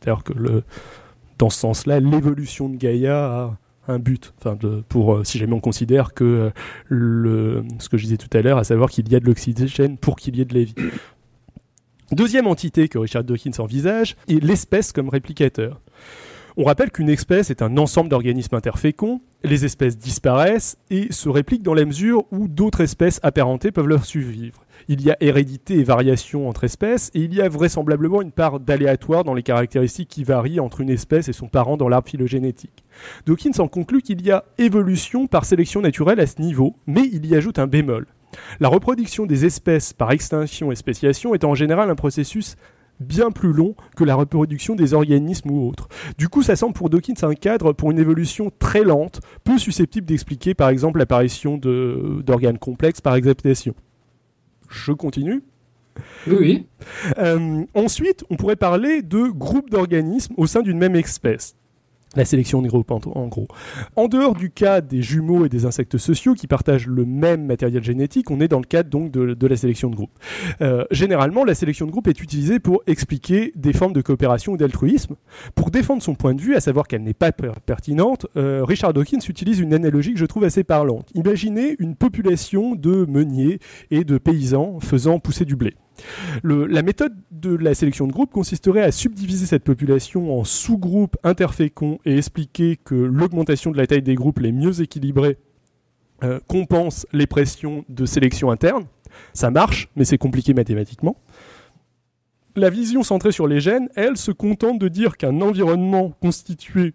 C'est-à-dire 0.00 0.24
que 0.24 0.32
le, 0.32 0.64
dans 1.38 1.50
ce 1.50 1.58
sens-là, 1.58 2.00
l'évolution 2.00 2.68
de 2.68 2.76
Gaïa 2.76 3.24
a 3.24 3.58
un 3.86 3.98
but. 3.98 4.34
Enfin, 4.38 4.56
de, 4.56 4.82
pour 4.88 5.14
euh, 5.14 5.24
si 5.24 5.38
jamais 5.38 5.54
on 5.54 5.60
considère 5.60 6.12
que 6.12 6.50
le, 6.88 7.64
ce 7.78 7.88
que 7.88 7.96
je 7.96 8.04
disais 8.04 8.16
tout 8.16 8.36
à 8.36 8.42
l'heure, 8.42 8.58
à 8.58 8.64
savoir 8.64 8.90
qu'il 8.90 9.10
y 9.10 9.16
a 9.16 9.20
de 9.20 9.24
l'oxygène 9.24 9.96
pour 9.96 10.16
qu'il 10.16 10.36
y 10.36 10.42
ait 10.42 10.44
de 10.44 10.54
la 10.54 10.64
vie. 10.64 10.74
Deuxième 12.12 12.46
entité 12.46 12.88
que 12.88 12.96
Richard 12.96 13.24
Dawkins 13.24 13.50
envisage 13.58 14.16
est 14.28 14.42
l'espèce 14.42 14.92
comme 14.92 15.10
réplicateur. 15.10 15.82
On 16.56 16.64
rappelle 16.64 16.90
qu'une 16.90 17.10
espèce 17.10 17.50
est 17.50 17.60
un 17.60 17.76
ensemble 17.76 18.08
d'organismes 18.08 18.56
interféconds, 18.56 19.20
les 19.44 19.66
espèces 19.66 19.98
disparaissent 19.98 20.78
et 20.90 21.12
se 21.12 21.28
répliquent 21.28 21.62
dans 21.62 21.74
la 21.74 21.84
mesure 21.84 22.24
où 22.32 22.48
d'autres 22.48 22.80
espèces 22.80 23.20
apparentées 23.22 23.72
peuvent 23.72 23.86
leur 23.86 24.06
survivre. 24.06 24.64
Il 24.88 25.02
y 25.02 25.10
a 25.10 25.18
hérédité 25.20 25.78
et 25.78 25.84
variation 25.84 26.48
entre 26.48 26.64
espèces, 26.64 27.10
et 27.14 27.20
il 27.20 27.34
y 27.34 27.42
a 27.42 27.48
vraisemblablement 27.48 28.22
une 28.22 28.32
part 28.32 28.58
d'aléatoire 28.58 29.22
dans 29.22 29.34
les 29.34 29.42
caractéristiques 29.42 30.08
qui 30.08 30.24
varient 30.24 30.60
entre 30.60 30.80
une 30.80 30.90
espèce 30.90 31.28
et 31.28 31.34
son 31.34 31.46
parent 31.46 31.76
dans 31.76 31.88
l'arbre 31.88 32.08
phylogénétique. 32.08 32.84
Dawkins 33.26 33.60
en 33.60 33.68
conclut 33.68 34.00
qu'il 34.00 34.24
y 34.26 34.30
a 34.30 34.44
évolution 34.56 35.26
par 35.26 35.44
sélection 35.44 35.82
naturelle 35.82 36.20
à 36.20 36.26
ce 36.26 36.40
niveau, 36.40 36.74
mais 36.86 37.08
il 37.12 37.26
y 37.26 37.36
ajoute 37.36 37.58
un 37.58 37.66
bémol. 37.66 38.06
La 38.60 38.68
reproduction 38.68 39.26
des 39.26 39.44
espèces 39.44 39.92
par 39.92 40.10
extinction 40.12 40.72
et 40.72 40.76
spéciation 40.76 41.34
est 41.34 41.44
en 41.44 41.54
général 41.54 41.90
un 41.90 41.94
processus 41.94 42.56
bien 43.00 43.30
plus 43.30 43.52
long 43.52 43.74
que 43.96 44.04
la 44.04 44.14
reproduction 44.14 44.74
des 44.74 44.92
organismes 44.94 45.50
ou 45.50 45.68
autres. 45.68 45.88
Du 46.18 46.28
coup, 46.28 46.42
ça 46.42 46.56
semble 46.56 46.74
pour 46.74 46.90
Dawkins 46.90 47.14
un 47.22 47.34
cadre 47.34 47.72
pour 47.72 47.90
une 47.90 47.98
évolution 47.98 48.50
très 48.58 48.82
lente, 48.82 49.20
peu 49.44 49.58
susceptible 49.58 50.06
d'expliquer 50.06 50.54
par 50.54 50.68
exemple 50.68 50.98
l'apparition 50.98 51.58
d'organes 51.58 52.58
complexes 52.58 53.00
par 53.00 53.14
exaptation. 53.14 53.74
Je 54.68 54.92
continue 54.92 55.42
oui. 56.28 56.66
Euh, 57.18 57.64
ensuite, 57.74 58.24
on 58.30 58.36
pourrait 58.36 58.54
parler 58.54 59.02
de 59.02 59.28
groupes 59.28 59.68
d'organismes 59.68 60.34
au 60.36 60.46
sein 60.46 60.62
d'une 60.62 60.78
même 60.78 60.94
espèce 60.94 61.56
la 62.16 62.24
sélection 62.24 62.62
des 62.62 62.68
groupes 62.68 62.90
en, 62.90 63.26
gros. 63.28 63.48
En 63.96 64.08
dehors 64.08 64.34
du 64.34 64.50
cas 64.50 64.80
des 64.80 65.02
jumeaux 65.02 65.44
et 65.44 65.48
des 65.48 65.66
insectes 65.66 65.98
sociaux 65.98 66.34
qui 66.34 66.46
partagent 66.46 66.86
le 66.86 67.04
même 67.04 67.44
matériel 67.44 67.82
génétique, 67.82 68.30
on 68.30 68.40
est 68.40 68.48
dans 68.48 68.58
le 68.58 68.64
cadre 68.64 68.90
donc 68.90 69.10
de, 69.10 69.46
la 69.46 69.56
sélection 69.56 69.90
de 69.90 69.96
groupe. 69.96 70.10
Euh, 70.60 70.84
généralement, 70.90 71.44
la 71.44 71.54
sélection 71.54 71.86
de 71.86 71.90
groupe 71.90 72.08
est 72.08 72.20
utilisée 72.20 72.58
pour 72.58 72.82
expliquer 72.86 73.52
des 73.56 73.72
formes 73.72 73.92
de 73.92 74.00
coopération 74.00 74.52
ou 74.52 74.56
d'altruisme. 74.56 75.16
Pour 75.54 75.70
défendre 75.70 76.02
son 76.02 76.14
point 76.14 76.34
de 76.34 76.40
vue, 76.40 76.54
à 76.54 76.60
savoir 76.60 76.86
qu'elle 76.86 77.02
n'est 77.02 77.14
pas 77.14 77.32
pertinente, 77.32 78.26
euh, 78.36 78.64
Richard 78.64 78.92
Dawkins 78.92 79.18
utilise 79.28 79.60
une 79.60 79.74
analogie 79.74 80.12
que 80.12 80.18
je 80.18 80.26
trouve 80.26 80.44
assez 80.44 80.64
parlante. 80.64 81.08
Imaginez 81.14 81.76
une 81.78 81.94
population 81.94 82.74
de 82.74 83.06
meuniers 83.06 83.58
et 83.90 84.04
de 84.04 84.18
paysans 84.18 84.80
faisant 84.80 85.18
pousser 85.18 85.44
du 85.44 85.56
blé 85.56 85.74
la 86.42 86.82
méthode 86.82 87.14
de 87.30 87.54
la 87.54 87.74
sélection 87.74 88.06
de 88.06 88.12
groupe 88.12 88.32
consisterait 88.32 88.82
à 88.82 88.92
subdiviser 88.92 89.46
cette 89.46 89.64
population 89.64 90.38
en 90.38 90.44
sous-groupes 90.44 91.16
interféconds 91.24 91.98
et 92.04 92.16
expliquer 92.16 92.76
que 92.76 92.94
l'augmentation 92.94 93.70
de 93.70 93.76
la 93.76 93.86
taille 93.86 94.02
des 94.02 94.14
groupes 94.14 94.38
les 94.40 94.52
mieux 94.52 94.80
équilibrés 94.80 95.38
euh, 96.24 96.40
compense 96.48 97.06
les 97.12 97.26
pressions 97.26 97.84
de 97.88 98.04
sélection 98.04 98.50
interne. 98.50 98.86
Ça 99.32 99.50
marche, 99.50 99.88
mais 99.96 100.04
c'est 100.04 100.18
compliqué 100.18 100.52
mathématiquement. 100.54 101.16
La 102.56 102.70
vision 102.70 103.04
centrée 103.04 103.30
sur 103.30 103.46
les 103.46 103.60
gènes, 103.60 103.88
elle, 103.94 104.16
se 104.16 104.32
contente 104.32 104.80
de 104.80 104.88
dire 104.88 105.16
qu'un 105.16 105.40
environnement 105.40 106.10
constitué 106.20 106.94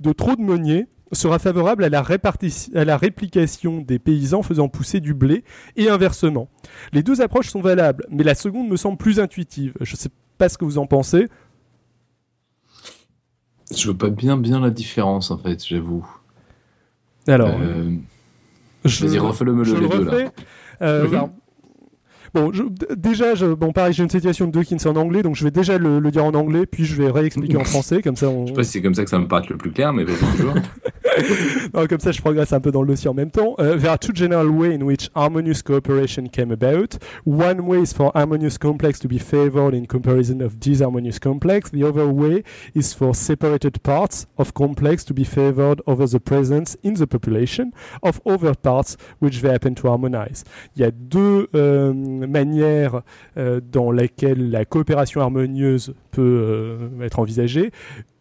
de 0.00 0.12
trop 0.12 0.34
de 0.34 0.40
meuniers 0.40 0.86
sera 1.12 1.38
favorable 1.38 1.84
à 1.84 1.88
la, 1.88 2.02
à 2.02 2.84
la 2.84 2.96
réplication 2.96 3.80
des 3.80 3.98
paysans 3.98 4.42
faisant 4.42 4.68
pousser 4.68 5.00
du 5.00 5.14
blé 5.14 5.44
et 5.76 5.88
inversement. 5.88 6.48
Les 6.92 7.02
deux 7.02 7.20
approches 7.20 7.48
sont 7.48 7.60
valables, 7.60 8.06
mais 8.10 8.24
la 8.24 8.34
seconde 8.34 8.68
me 8.68 8.76
semble 8.76 8.98
plus 8.98 9.20
intuitive. 9.20 9.74
Je 9.80 9.92
ne 9.92 9.96
sais 9.96 10.10
pas 10.36 10.48
ce 10.48 10.58
que 10.58 10.64
vous 10.64 10.78
en 10.78 10.86
pensez. 10.86 11.28
Je 13.74 13.90
vois 13.90 13.98
pas 13.98 14.10
bien 14.10 14.36
bien 14.36 14.60
la 14.60 14.70
différence 14.70 15.30
en 15.30 15.38
fait, 15.38 15.64
j'avoue. 15.66 16.06
Alors, 17.26 17.50
euh, 17.60 17.90
je, 18.84 19.06
vas-y 19.06 19.18
refais-le 19.18 19.64
je 19.64 19.76
les 19.76 19.88
deux 19.88 20.04
là. 20.04 20.32
Euh, 20.80 21.06
Bon, 22.34 22.52
déjà, 22.96 23.34
je, 23.34 23.46
bon, 23.46 23.72
pareil, 23.72 23.92
j'ai 23.92 24.02
une 24.02 24.10
situation 24.10 24.46
de 24.46 24.52
Dawkins 24.52 24.76
en 24.86 24.96
anglais, 24.96 25.22
donc 25.22 25.36
je 25.36 25.44
vais 25.44 25.50
déjà 25.50 25.78
le, 25.78 26.00
dire 26.10 26.24
en 26.24 26.34
anglais, 26.34 26.66
puis 26.66 26.84
je 26.84 26.94
vais 27.00 27.10
réexpliquer 27.10 27.56
en 27.56 27.64
français, 27.64 28.02
comme 28.02 28.16
ça 28.16 28.28
on... 28.28 28.46
Je 28.46 28.48
sais 28.48 28.56
pas 28.56 28.64
si 28.64 28.70
c'est 28.72 28.82
comme 28.82 28.94
ça 28.94 29.04
que 29.04 29.10
ça 29.10 29.18
me 29.18 29.28
paraît 29.28 29.46
le 29.48 29.56
plus 29.56 29.72
clair, 29.72 29.92
mais 29.92 30.04
vas-y 30.04 30.36
toujours. 30.36 30.54
comme 31.88 32.00
ça, 32.00 32.12
je 32.12 32.20
progresse 32.20 32.52
un 32.52 32.60
peu 32.60 32.70
dans 32.70 32.82
le 32.82 32.88
dossier 32.88 33.08
en 33.08 33.14
même 33.14 33.30
temps. 33.30 33.54
Uh, 33.58 33.76
there 33.76 33.90
are 33.90 33.98
two 33.98 34.12
general 34.14 34.48
ways 34.48 34.74
in 34.74 34.84
which 34.84 35.10
harmonious 35.14 35.62
cooperation 35.62 36.28
came 36.28 36.52
about. 36.52 36.98
One 37.24 37.66
way 37.66 37.82
is 37.82 37.92
for 37.92 38.12
harmonious 38.14 38.58
complex 38.58 38.98
to 39.00 39.08
be 39.08 39.18
favored 39.18 39.74
in 39.74 39.86
comparison 39.86 40.42
of 40.42 40.58
disharmonious 40.58 41.18
complex. 41.18 41.70
The 41.70 41.84
other 41.84 42.06
way 42.06 42.42
is 42.74 42.94
for 42.94 43.14
separated 43.14 43.82
parts 43.82 44.26
of 44.36 44.54
complex 44.54 45.04
to 45.06 45.14
be 45.14 45.24
favored 45.24 45.80
over 45.86 46.06
the 46.06 46.20
presence 46.20 46.76
in 46.82 46.94
the 46.94 47.06
population 47.06 47.72
of 48.02 48.20
other 48.26 48.54
parts 48.54 48.96
which 49.18 49.40
they 49.40 49.50
happen 49.50 49.74
to 49.76 49.88
harmonize. 49.88 50.44
Il 50.76 50.82
y 50.82 50.84
a 50.84 50.90
deux 50.90 51.48
euh, 51.54 51.92
manières 52.26 53.02
euh, 53.36 53.60
dans 53.60 53.90
lesquelles 53.90 54.50
la 54.50 54.64
coopération 54.64 55.20
harmonieuse 55.20 55.94
peut 56.10 56.22
euh, 56.22 57.02
être 57.02 57.18
envisagée. 57.18 57.70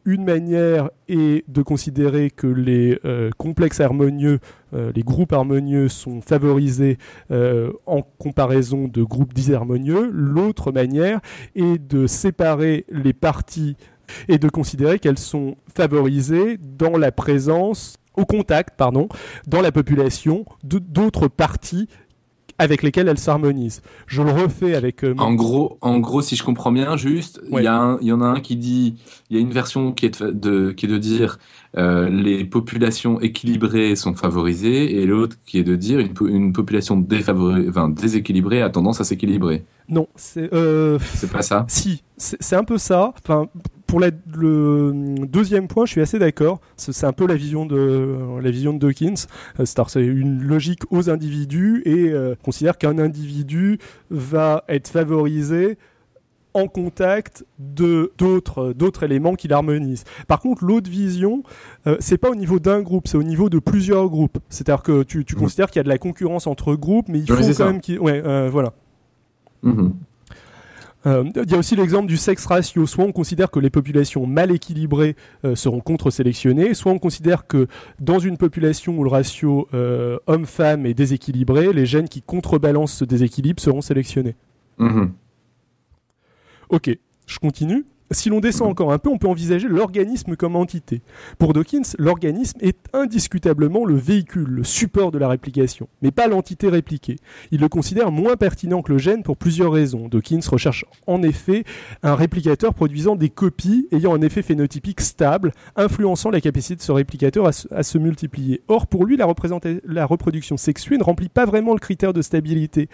Une 0.06 0.24
manière 0.24 0.90
est 1.10 1.44
de 1.50 1.62
considérer 1.62 2.30
que 2.30 2.48
les 2.48 2.98
euh, 3.04 3.30
complexes 3.38 3.82
harmonieux, 3.82 4.40
les 4.74 5.04
groupes 5.04 5.34
harmonieux 5.34 5.90
sont 5.90 6.22
favorisés 6.22 6.98
en 7.30 8.02
comparaison 8.18 8.88
de 8.88 9.02
groupes 9.04 9.34
disharmonieux. 9.34 10.10
L'autre 10.12 10.72
manière 10.72 11.20
est 11.56 11.78
de 11.78 12.06
séparer 12.06 12.86
les 12.90 13.14
parties 13.14 13.76
et 14.28 14.38
de 14.38 14.50
considérer 14.50 15.00
qu'elles 15.00 15.20
sont 15.20 15.56
favorisées 15.74 16.58
dans 16.58 16.98
la 16.98 17.12
présence 17.12 17.98
au 18.18 18.26
contact, 18.26 18.76
pardon, 18.76 19.08
dans 19.48 19.62
la 19.62 19.72
population 19.72 20.44
d'autres 20.64 21.28
parties 21.28 21.88
avec 22.60 22.84
lesquelles 22.84 23.08
elles 23.08 23.20
s'harmonisent. 23.20 23.82
Je 24.08 24.22
le 24.22 24.32
refais 24.32 24.76
avec. 24.76 25.04
Euh, 25.04 25.14
en 25.18 25.34
gros, 25.34 25.78
en 25.82 26.00
gros, 26.00 26.22
si 26.22 26.36
je 26.36 26.44
comprends 26.44 26.72
bien, 26.72 26.98
juste, 26.98 27.42
il 27.52 27.60
y, 27.60 27.64
y, 27.64 28.12
en 28.12 28.22
a 28.22 28.26
un 28.26 28.40
qui 28.40 28.56
dit, 28.56 28.96
il 29.30 29.38
y 29.38 29.40
a 29.40 29.42
une 29.42 29.52
version 29.52 29.92
qui 29.92 30.06
est 30.06 30.24
de, 30.24 30.72
qui 30.72 30.86
est 30.86 30.90
de 30.90 30.98
dire 30.98 31.40
euh, 31.78 32.10
les 32.10 32.44
populations 32.46 33.20
équilibrées 33.20 33.96
sont 33.96 34.16
favorisées 34.16 35.00
et 35.00 35.06
l'autre 35.06 35.36
qui 35.46 35.60
est 35.60 35.64
de 35.64 35.76
dire 35.76 36.00
une, 36.00 36.14
une 36.28 36.54
population 36.54 37.06
enfin, 37.70 37.90
déséquilibrée 37.90 38.62
a 38.62 38.70
tendance 38.70 39.02
à 39.02 39.04
s'équilibrer. 39.04 39.64
Non, 39.90 40.08
c'est. 40.16 40.54
Euh... 40.54 41.00
C'est 41.14 41.32
pas 41.32 41.42
ça? 41.42 41.66
Si, 41.68 42.04
c'est 42.18 42.56
un 42.56 42.64
peu 42.64 42.78
ça. 42.78 43.14
Enfin, 43.24 43.48
pour 43.88 44.00
le 44.00 44.92
deuxième 45.26 45.68
point, 45.68 45.86
je 45.86 45.92
suis 45.92 46.02
assez 46.02 46.20
d'accord. 46.20 46.60
C'est 46.76 47.06
un 47.06 47.14
peu 47.14 47.26
la 47.26 47.36
vision 47.36 47.66
de 47.66 48.40
la 48.42 48.52
vision 48.52 48.74
de 48.74 48.80
Dawkins. 48.80 49.16
c'est 49.66 50.06
une 50.06 50.44
logique 50.44 50.82
aux 50.92 51.10
individus 51.10 51.82
et 51.86 52.14
considère 52.44 52.78
qu'un 52.78 53.00
individu 53.00 53.80
va 54.10 54.64
être 54.68 54.90
favorisé 54.90 55.78
en 56.58 56.68
contact 56.68 57.46
de 57.60 58.12
d'autres 58.18 58.74
d'autres 58.74 59.04
éléments 59.04 59.36
qui 59.36 59.48
l'harmonisent. 59.48 60.06
Par 60.28 60.40
contre, 60.40 60.66
l'autre 60.66 60.90
vision, 60.90 61.44
euh, 61.86 61.98
c'est 62.00 62.18
pas 62.18 62.32
au 62.32 62.36
niveau 62.36 62.60
d'un 62.60 62.82
groupe, 62.82 63.08
c'est 63.08 63.18
au 63.18 63.24
niveau 63.24 63.50
de 63.50 63.60
plusieurs 63.60 64.10
groupes. 64.10 64.40
C'est-à-dire 64.50 64.82
que 64.82 65.04
tu, 65.04 65.24
tu 65.24 65.36
mmh. 65.36 65.40
considères 65.40 65.68
qu'il 65.68 65.80
y 65.80 65.82
a 65.82 65.84
de 65.84 65.90
la 65.90 66.00
concurrence 66.00 66.48
entre 66.48 66.74
groupes, 66.74 67.10
mais 67.10 67.20
il 67.20 67.28
faut 67.28 67.36
quand 67.36 67.66
même 67.66 67.80
qu'il 67.80 68.00
ouais 68.00 68.24
euh, 68.26 68.50
voilà. 68.52 68.74
Mmh. 69.62 69.90
Euh, 71.08 71.24
il 71.36 71.52
y 71.52 71.56
a 71.56 71.58
aussi 71.58 71.76
l'exemple 71.76 72.08
du 72.08 72.18
sexe 72.18 72.46
ratio. 72.46 72.86
Soit 72.86 73.06
on 73.06 73.12
considère 73.12 73.50
que 73.50 73.60
les 73.60 73.72
populations 73.72 74.28
mal 74.28 74.52
équilibrées 74.52 75.16
seront 75.56 75.80
contre-sélectionnées, 75.80 76.74
soit 76.74 76.92
on 76.92 77.00
considère 77.00 77.48
que 77.48 77.68
dans 78.00 78.20
une 78.20 78.38
population 78.38 78.98
où 78.98 79.04
le 79.04 79.10
ratio 79.10 79.68
homme-femme 80.28 80.86
est 80.86 80.94
déséquilibré, 80.94 81.72
les 81.74 81.86
gènes 81.86 82.10
qui 82.10 82.22
contrebalancent 82.22 82.94
ce 82.94 83.06
déséquilibre 83.06 83.62
seront 83.62 83.82
sélectionnés. 83.82 84.36
Mmh. 84.78 85.08
Ok, 86.70 86.98
je 87.26 87.40
continue. 87.40 87.86
Si 88.12 88.30
l'on 88.30 88.40
descend 88.40 88.70
encore 88.70 88.94
un 88.94 89.00
peu, 89.00 89.10
on 89.10 89.18
peut 89.18 89.28
envisager 89.28 89.68
l'organisme 89.68 90.38
comme 90.38 90.56
entité. 90.56 91.02
Pour 91.40 91.52
Dawkins, 91.52 91.82
l'organisme 92.00 92.58
est 92.62 92.78
indiscutablement 92.94 93.84
le 93.84 93.96
véhicule, 93.96 94.48
le 94.48 94.64
support 94.64 95.12
de 95.12 95.18
la 95.18 95.28
réplication, 95.28 95.90
mais 96.02 96.12
pas 96.12 96.28
l'entité 96.28 96.70
répliquée. 96.70 97.18
Il 97.52 97.60
le 97.60 97.68
considère 97.68 98.12
moins 98.12 98.38
pertinent 98.38 98.82
que 98.82 98.94
le 98.94 98.98
gène 98.98 99.24
pour 99.24 99.36
plusieurs 99.36 99.74
raisons. 99.74 100.08
Dawkins 100.08 100.40
recherche 100.50 100.86
en 101.06 101.22
effet 101.22 101.66
un 102.02 102.16
réplicateur 102.16 102.74
produisant 102.74 103.18
des 103.18 103.30
copies 103.30 103.88
ayant 103.92 104.16
un 104.16 104.22
effet 104.22 104.42
phénotypique 104.42 105.02
stable, 105.02 105.52
influençant 105.76 106.30
la 106.30 106.40
capacité 106.40 106.76
de 106.76 106.82
ce 106.82 106.94
réplicateur 106.94 107.46
à 107.48 107.84
se, 107.84 107.98
multiplier. 107.98 108.62
Or, 108.70 108.88
pour 108.88 109.06
lui, 109.06 109.18
la, 109.18 109.28
la 109.86 110.06
reproduction 110.06 110.56
sexuée 110.56 110.98
ne 110.98 111.04
remplit 111.04 111.30
pas 111.30 111.46
vraiment 111.46 111.74
le 111.74 111.80
critère 111.80 112.14
de 112.14 112.22
stabilité. 112.22 112.88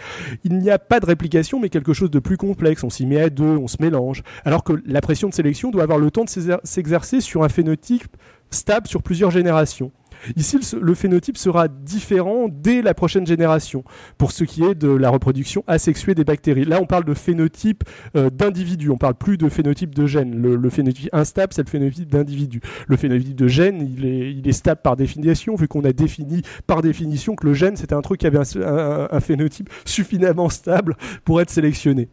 Il 0.44 0.58
n'y 0.58 0.72
a 0.72 0.80
pas 0.80 1.00
de 1.00 1.06
réplication, 1.06 1.60
mais 1.60 1.70
quelque 1.70 1.94
chose 1.94 2.10
de 2.10 2.20
plus 2.20 2.38
complexe. 2.38 2.84
On 2.84 2.90
s'y 2.90 3.06
met 3.06 3.22
à 3.22 3.30
deux, 3.30 3.58
on 3.58 3.68
se 3.68 3.78
mélange. 3.80 4.24
Alors 4.44 4.64
que 4.64 4.74
la 4.86 5.02
pression 5.04 5.30
de 5.30 5.34
sélection 5.34 5.70
doit 5.70 5.84
avoir 5.84 6.00
le 6.00 6.10
temps 6.10 6.24
de 6.24 6.30
s'exercer 6.64 7.22
sur 7.22 7.44
un 7.44 7.50
phénotype 7.50 8.18
stable 8.50 8.88
sur 8.88 9.04
plusieurs 9.04 9.32
générations. 9.32 9.92
Ici, 10.38 10.58
le 10.80 10.94
phénotype 10.94 11.38
sera 11.38 11.68
différent 11.68 12.48
dès 12.50 12.82
la 12.82 12.94
prochaine 12.94 13.28
génération, 13.28 13.84
pour 14.18 14.32
ce 14.32 14.46
qui 14.46 14.64
est 14.64 14.74
de 14.74 14.90
la 14.90 15.10
reproduction 15.10 15.66
asexuée 15.68 16.16
des 16.16 16.24
bactéries. 16.24 16.64
Là, 16.64 16.80
on 16.82 16.86
parle 16.86 17.04
de 17.04 17.14
phénotype 17.14 17.84
euh, 18.16 18.30
d'individu, 18.30 18.90
on 18.90 18.98
parle 18.98 19.16
plus 19.16 19.38
de 19.38 19.50
phénotype 19.50 19.94
de 19.94 20.06
gène. 20.06 20.42
Le, 20.42 20.70
phénotype 20.70 21.10
instable, 21.12 21.52
c'est 21.54 21.64
le 21.64 21.70
phénotype 21.70 22.10
d'individu. 22.10 22.62
Le 22.88 22.96
phénotype 22.96 23.36
de 23.36 23.48
gène, 23.48 23.82
il 23.82 24.06
est, 24.06 24.34
il 24.34 24.48
est 24.48 24.54
stable 24.54 24.82
par 24.82 24.96
définition, 24.96 25.56
vu 25.56 25.68
qu'on 25.68 25.84
a 25.84 25.92
défini 25.92 26.42
par 26.68 26.82
définition 26.82 27.36
que 27.36 27.46
le 27.46 27.54
gène, 27.54 27.76
c'était 27.76 27.96
un 27.96 28.02
truc 28.02 28.22
qui 28.22 28.28
avait 28.28 28.40
un 28.40 29.20
phénotype 29.20 29.70
suffisamment 29.84 30.48
stable 30.48 30.96
pour 31.26 31.42
être 31.42 31.50
sélectionné. 31.50 32.08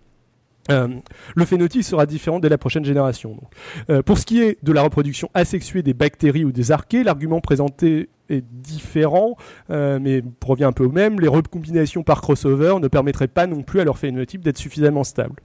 Euh, 0.70 0.88
le 1.35 1.44
phénotype 1.44 1.83
sera 1.83 2.07
différent 2.07 2.38
dès 2.38 2.49
la 2.49 2.59
prochaine 2.59 2.85
génération. 2.85 3.40
Euh, 3.88 4.03
pour 4.03 4.18
ce 4.18 4.27
qui 4.27 4.40
est 4.42 4.59
de 4.62 4.73
la 4.73 4.83
reproduction 4.83 5.31
asexuée 5.35 5.83
des 5.83 5.94
bactéries 5.94 6.44
ou 6.44 6.53
des 6.53 6.70
archées, 6.70 7.03
l'argument 7.03 7.40
présenté 7.40 8.11
est 8.29 8.44
différent, 8.44 9.37
euh, 9.70 9.99
mais 10.01 10.23
provient 10.23 10.68
un 10.68 10.73
peu 10.73 10.85
au 10.85 10.92
même. 10.92 11.18
Les 11.18 11.29
recombinations 11.29 12.03
par 12.03 12.20
crossover 12.20 12.77
ne 12.81 12.88
permettraient 12.88 13.29
pas 13.29 13.46
non 13.46 13.62
plus 13.62 13.81
à 13.81 13.85
leur 13.85 13.99
phénotype 13.99 14.42
d'être 14.42 14.59
suffisamment 14.59 15.03
stable. 15.03 15.37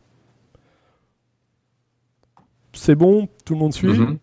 C'est 2.73 2.95
bon, 2.95 3.29
tout 3.45 3.53
le 3.53 3.59
monde 3.59 3.73
suit? 3.73 3.87
Mm-hmm. 3.87 4.17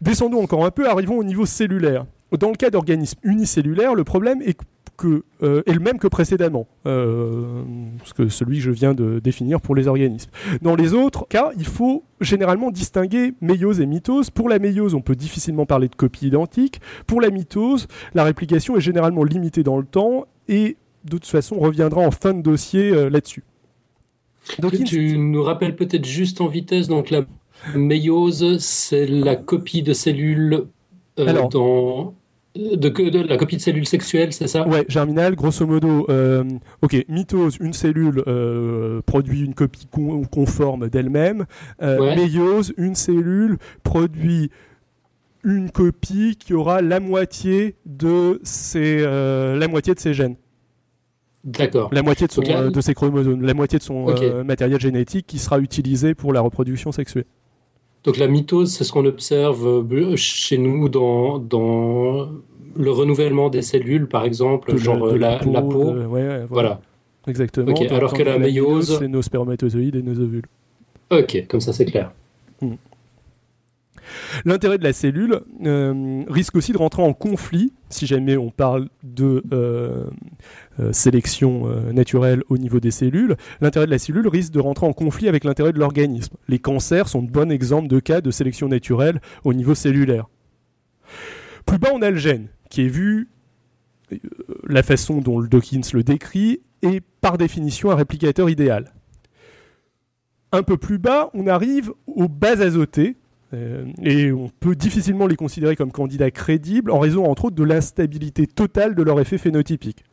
Descendons 0.00 0.42
encore 0.42 0.64
un 0.64 0.70
peu, 0.70 0.88
arrivons 0.88 1.18
au 1.18 1.24
niveau 1.24 1.46
cellulaire. 1.46 2.06
Dans 2.32 2.48
le 2.48 2.56
cas 2.56 2.70
d'organismes 2.70 3.20
unicellulaires, 3.22 3.94
le 3.94 4.04
problème 4.04 4.42
est 4.42 4.58
que, 4.96 5.24
euh, 5.42 5.62
est 5.66 5.72
le 5.72 5.80
même 5.80 5.98
que 5.98 6.06
précédemment, 6.06 6.66
euh, 6.86 7.62
que 8.16 8.28
celui 8.28 8.58
que 8.58 8.64
je 8.64 8.70
viens 8.70 8.94
de 8.94 9.18
définir 9.18 9.60
pour 9.60 9.74
les 9.74 9.88
organismes. 9.88 10.30
Dans 10.62 10.76
les 10.76 10.94
autres 10.94 11.26
cas, 11.28 11.50
il 11.58 11.66
faut 11.66 12.04
généralement 12.20 12.70
distinguer 12.70 13.34
méiose 13.40 13.80
et 13.80 13.86
mitose. 13.86 14.30
Pour 14.30 14.48
la 14.48 14.58
méiose, 14.58 14.94
on 14.94 15.00
peut 15.00 15.16
difficilement 15.16 15.66
parler 15.66 15.88
de 15.88 15.94
copie 15.94 16.28
identique. 16.28 16.80
Pour 17.06 17.20
la 17.20 17.30
mitose, 17.30 17.88
la 18.14 18.24
réplication 18.24 18.76
est 18.76 18.80
généralement 18.80 19.24
limitée 19.24 19.62
dans 19.62 19.78
le 19.78 19.84
temps 19.84 20.26
et 20.48 20.76
de 21.04 21.10
toute 21.10 21.26
façon, 21.26 21.56
on 21.56 21.60
reviendra 21.60 22.00
en 22.00 22.10
fin 22.10 22.32
de 22.32 22.40
dossier 22.40 22.90
euh, 22.90 23.10
là-dessus. 23.10 23.44
Donc, 24.58 24.72
tu 24.84 25.18
nous 25.18 25.42
rappelles 25.42 25.76
peut-être 25.76 26.04
juste 26.04 26.40
en 26.40 26.48
vitesse, 26.48 26.88
donc 26.88 27.10
la 27.10 27.24
méiose, 27.74 28.58
c'est 28.58 29.06
la 29.06 29.36
copie 29.36 29.82
de 29.82 29.92
cellules 29.92 30.66
euh, 31.18 31.48
dans 31.48 32.14
de, 32.54 33.26
la 33.26 33.36
copie 33.36 33.56
de 33.56 33.60
cellules 33.60 33.86
sexuelles, 33.86 34.32
c'est 34.32 34.46
ça? 34.46 34.66
Ouais, 34.66 34.84
germinal, 34.88 35.34
grosso 35.34 35.66
modo. 35.66 36.06
Euh, 36.08 36.44
ok, 36.82 37.04
mitose, 37.08 37.56
une 37.60 37.72
cellule 37.72 38.22
euh, 38.26 39.00
produit 39.06 39.44
une 39.44 39.54
copie 39.54 39.86
conforme 40.30 40.88
d'elle-même. 40.88 41.46
Euh, 41.82 42.14
Méiose, 42.14 42.72
une 42.76 42.94
cellule 42.94 43.58
produit 43.82 44.50
une 45.42 45.70
copie 45.70 46.36
qui 46.38 46.54
aura 46.54 46.80
la 46.80 47.00
moitié 47.00 47.76
de 47.84 48.40
ses, 48.44 48.98
euh, 49.00 49.56
la 49.56 49.68
moitié 49.68 49.94
de 49.94 50.00
ses 50.00 50.14
gènes. 50.14 50.36
D'accord. 51.42 51.90
La 51.92 52.02
moitié 52.02 52.26
de, 52.26 52.32
son, 52.32 52.40
de 52.40 52.80
ses 52.80 52.94
chromosomes, 52.94 53.42
la 53.42 53.52
moitié 53.52 53.78
de 53.78 53.84
son 53.84 54.06
matériel 54.44 54.80
génétique 54.80 55.26
qui 55.26 55.38
sera 55.38 55.58
utilisé 55.58 56.14
pour 56.14 56.32
la 56.32 56.40
reproduction 56.40 56.90
sexuelle. 56.90 57.26
Donc 58.04 58.18
la 58.18 58.28
mitose, 58.28 58.72
c'est 58.72 58.84
ce 58.84 58.92
qu'on 58.92 59.06
observe 59.06 59.66
euh, 59.66 60.16
chez 60.16 60.58
nous 60.58 60.88
dans, 60.88 61.38
dans 61.38 62.28
le 62.76 62.90
renouvellement 62.90 63.48
des 63.48 63.62
cellules, 63.62 64.06
par 64.06 64.24
exemple, 64.24 64.76
genre 64.76 65.06
la, 65.16 65.38
peau. 65.38 65.94
voilà. 66.50 66.80
Exactement. 67.26 67.74
alors 67.90 68.12
que 68.12 68.22
la, 68.22 68.38
méiose... 68.38 68.98
C'est 68.98 69.08
nos 69.08 69.22
spermatozoïdes 69.22 69.96
et 69.96 70.02
nos 70.02 70.18
ovules. 70.18 70.44
Ok, 71.10 71.46
comme 71.48 71.60
ça 71.60 71.72
c'est 71.72 71.86
clair. 71.86 72.12
Hmm. 72.60 72.74
L'intérêt 74.44 74.76
de 74.76 74.84
la 74.84 74.92
cellule 74.92 75.40
euh, 75.64 76.24
risque 76.28 76.56
aussi 76.56 76.72
de 76.72 76.78
rentrer 76.78 77.02
en 77.02 77.14
conflit 77.14 77.72
si 77.88 78.06
jamais 78.06 78.36
on 78.36 78.50
parle 78.50 78.88
de 79.02 79.42
euh, 79.52 80.04
sélection 80.92 81.66
naturelle 81.92 82.42
au 82.48 82.58
niveau 82.58 82.80
des 82.80 82.90
cellules. 82.90 83.36
L'intérêt 83.60 83.86
de 83.86 83.90
la 83.90 83.98
cellule 83.98 84.28
risque 84.28 84.52
de 84.52 84.60
rentrer 84.60 84.86
en 84.86 84.92
conflit 84.92 85.28
avec 85.28 85.44
l'intérêt 85.44 85.72
de 85.72 85.78
l'organisme. 85.78 86.34
Les 86.48 86.58
cancers 86.58 87.08
sont 87.08 87.22
de 87.22 87.30
bons 87.30 87.50
exemples 87.50 87.88
de 87.88 88.00
cas 88.00 88.20
de 88.20 88.30
sélection 88.30 88.68
naturelle 88.68 89.20
au 89.44 89.54
niveau 89.54 89.74
cellulaire. 89.74 90.28
Plus 91.66 91.78
bas, 91.78 91.90
on 91.94 92.02
a 92.02 92.10
le 92.10 92.16
gène, 92.16 92.48
qui 92.70 92.82
est 92.82 92.88
vu, 92.88 93.28
la 94.66 94.82
façon 94.82 95.18
dont 95.18 95.38
le 95.38 95.48
Dawkins 95.48 95.80
le 95.92 96.02
décrit, 96.02 96.60
est 96.82 97.00
par 97.20 97.38
définition 97.38 97.90
un 97.90 97.94
réplicateur 97.94 98.50
idéal. 98.50 98.92
Un 100.52 100.62
peu 100.62 100.76
plus 100.76 100.98
bas, 100.98 101.30
on 101.34 101.46
arrive 101.46 101.92
aux 102.06 102.28
bases 102.28 102.60
azotées, 102.60 103.16
euh, 103.52 103.86
et 104.02 104.32
on 104.32 104.48
peut 104.48 104.74
difficilement 104.74 105.26
les 105.26 105.36
considérer 105.36 105.76
comme 105.76 105.92
candidats 105.92 106.30
crédibles 106.30 106.90
en 106.90 106.98
raison, 106.98 107.24
entre 107.24 107.46
autres, 107.46 107.56
de 107.56 107.64
l'instabilité 107.64 108.46
totale 108.46 108.94
de 108.94 109.02
leur 109.02 109.20
effet 109.20 109.38
phénotypique. 109.38 110.04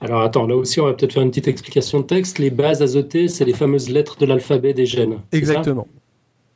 Alors 0.00 0.22
attends, 0.22 0.46
là 0.46 0.56
aussi 0.56 0.80
on 0.80 0.86
va 0.86 0.94
peut-être 0.94 1.12
faire 1.12 1.22
une 1.22 1.30
petite 1.30 1.48
explication 1.48 2.00
de 2.00 2.04
texte. 2.04 2.38
Les 2.38 2.50
bases 2.50 2.82
azotées, 2.82 3.28
c'est 3.28 3.44
les 3.44 3.54
fameuses 3.54 3.88
lettres 3.88 4.16
de 4.18 4.26
l'alphabet 4.26 4.74
des 4.74 4.86
gènes. 4.86 5.18
Exactement. 5.32 5.88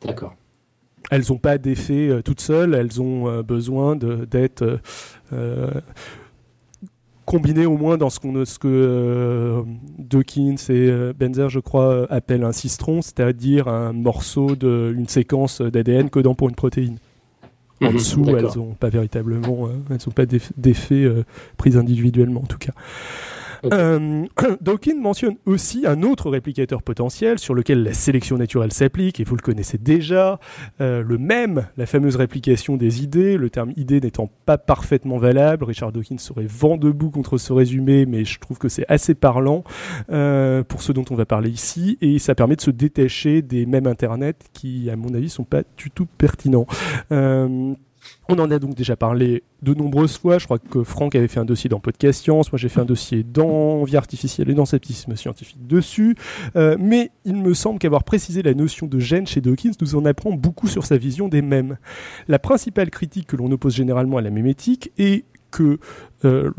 D'accord. 0.03 0.35
Elles 1.11 1.25
n'ont 1.29 1.39
pas 1.39 1.57
d'effet 1.57 2.09
euh, 2.09 2.23
toutes 2.23 2.41
seules, 2.41 2.75
elles 2.75 3.01
ont 3.01 3.29
euh, 3.29 3.43
besoin 3.43 3.97
d'être 3.97 4.81
combiné 7.27 7.67
au 7.67 7.77
moins 7.77 7.99
dans 7.99 8.09
ce, 8.09 8.19
qu'on, 8.21 8.45
ce 8.45 8.59
que 8.59 8.69
euh, 8.69 9.63
Dawkins 9.99 10.55
et 10.69 10.89
euh, 10.89 11.13
Benzer, 11.13 11.51
je 11.51 11.61
crois, 11.61 12.07
appellent 12.11 12.45
un 12.45 12.53
cistron, 12.53 13.03
c'est-à-dire 13.03 13.69
un 13.69 13.93
morceau 13.93 14.57
d'une 14.57 15.09
séquence 15.09 15.61
d'ADN 15.61 16.09
codant 16.09 16.35
pour 16.35 16.49
une 16.49 16.55
protéine. 16.55 16.99
En 17.83 17.91
mhm, 17.91 17.93
dessous, 17.93 18.25
elles 18.29 18.45
n'ont 18.57 18.75
pas 18.75 18.89
véritablement, 18.89 19.67
euh, 19.67 19.73
elles 19.91 19.99
n'ont 20.07 20.13
pas 20.13 20.25
d'effet 20.27 21.07
pris 21.57 21.77
individuellement 21.77 22.41
en 22.41 22.47
tout 22.47 22.59
cas. 22.59 22.73
Euh, 23.73 24.25
Dawkins 24.61 25.01
mentionne 25.01 25.37
aussi 25.47 25.87
un 25.87 26.03
autre 26.03 26.31
réplicateur 26.31 26.83
potentiel 26.83 27.39
sur 27.39 27.55
lequel 27.55 27.83
la 27.83 27.93
sélection 27.93 28.37
naturelle 28.37 28.73
s'applique, 28.73 29.21
et 29.21 29.25
vous 29.25 29.37
le 29.37 29.43
connaissez 29.43 29.79
déjà, 29.79 30.39
euh, 30.81 31.03
le 31.03 31.19
même, 31.19 31.67
la 31.77 31.87
fameuse 31.87 32.17
réplication 32.17 32.77
des 32.77 33.03
idées, 33.03 33.37
le 33.37 33.51
terme 33.51 33.73
idée 33.77 34.01
n'étant 34.01 34.31
pas 34.45 34.59
parfaitement 34.59 35.19
valable. 35.19 35.65
Richard 35.65 35.93
Dawkins 35.93 36.19
serait 36.19 36.47
vent 36.47 36.77
debout 36.77 37.11
contre 37.11 37.39
ce 37.39 37.53
résumé, 37.53 38.07
mais 38.07 38.25
je 38.25 38.39
trouve 38.39 38.59
que 38.59 38.69
c'est 38.69 38.87
assez 38.89 39.15
parlant 39.15 39.65
euh, 40.11 40.63
pour 40.63 40.83
ce 40.83 40.93
dont 40.93 41.05
on 41.11 41.15
va 41.15 41.27
parler 41.27 41.51
ici, 41.51 41.99
et 42.01 42.19
ça 42.19 42.35
permet 42.35 42.57
de 42.57 42.61
se 42.61 42.71
détacher 42.71 43.43
des 43.43 43.67
mêmes 43.67 43.87
Internet 43.87 44.49
qui, 44.53 44.91
à 44.91 44.97
mon 44.97 45.15
avis, 45.15 45.31
sont 45.31 45.45
pas 45.45 45.63
du 45.77 45.91
tout 45.91 46.07
pertinents. 46.19 46.67
On 48.29 48.39
en 48.41 48.51
a 48.51 48.59
donc 48.59 48.75
déjà 48.75 48.97
parlé 48.97 49.45
de 49.63 49.73
nombreuses 49.73 50.19
fois. 50.19 50.39
Je 50.39 50.47
crois 50.47 50.59
que 50.59 50.83
Franck 50.83 51.15
avait 51.15 51.29
fait 51.29 51.39
un 51.39 51.45
dossier 51.45 51.71
dans 51.71 51.79
Podcast 51.79 52.23
Science. 52.23 52.51
Moi, 52.51 52.59
j'ai 52.59 52.69
fait 52.69 52.81
un 52.81 52.85
dossier 52.85 53.23
dans 53.23 53.85
Vie 53.85 53.97
artificielle 53.97 54.51
et 54.51 54.55
dans 54.55 54.65
scepticisme 54.65 55.15
scientifique 55.15 55.65
dessus. 55.67 56.17
Euh, 56.57 56.77
mais 56.79 57.13
il 57.25 57.37
me 57.37 57.55
semble 57.55 57.79
qu'avoir 57.79 58.03
précisé 58.03 58.43
la 58.43 58.55
notion 58.55 58.87
de 58.87 58.99
gène 58.99 59.27
chez 59.27 59.41
Dawkins 59.41 59.73
nous 59.81 59.95
en 59.95 60.05
apprend 60.05 60.33
beaucoup 60.33 60.67
sur 60.67 60.85
sa 60.85 60.97
vision 60.97 61.29
des 61.29 61.41
mèmes. 61.41 61.79
La 62.27 62.41
principale 62.41 62.91
critique 62.91 63.29
que 63.29 63.37
l'on 63.37 63.51
oppose 63.53 63.75
généralement 63.75 64.17
à 64.19 64.23
la 64.23 64.31
mémétique 64.31 64.91
est 64.99 65.25
que 65.53 65.79
euh, 66.25 66.51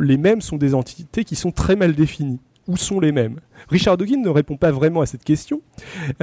les 0.00 0.16
mèmes 0.16 0.40
sont 0.40 0.56
des 0.56 0.74
entités 0.74 1.24
qui 1.24 1.36
sont 1.36 1.52
très 1.52 1.76
mal 1.76 1.94
définies. 1.94 2.40
Où 2.68 2.76
sont 2.76 3.00
les 3.00 3.10
mèmes 3.10 3.40
Richard 3.68 3.96
Dawkins 3.96 4.22
ne 4.22 4.28
répond 4.28 4.56
pas 4.56 4.70
vraiment 4.70 5.00
à 5.00 5.06
cette 5.06 5.24
question. 5.24 5.62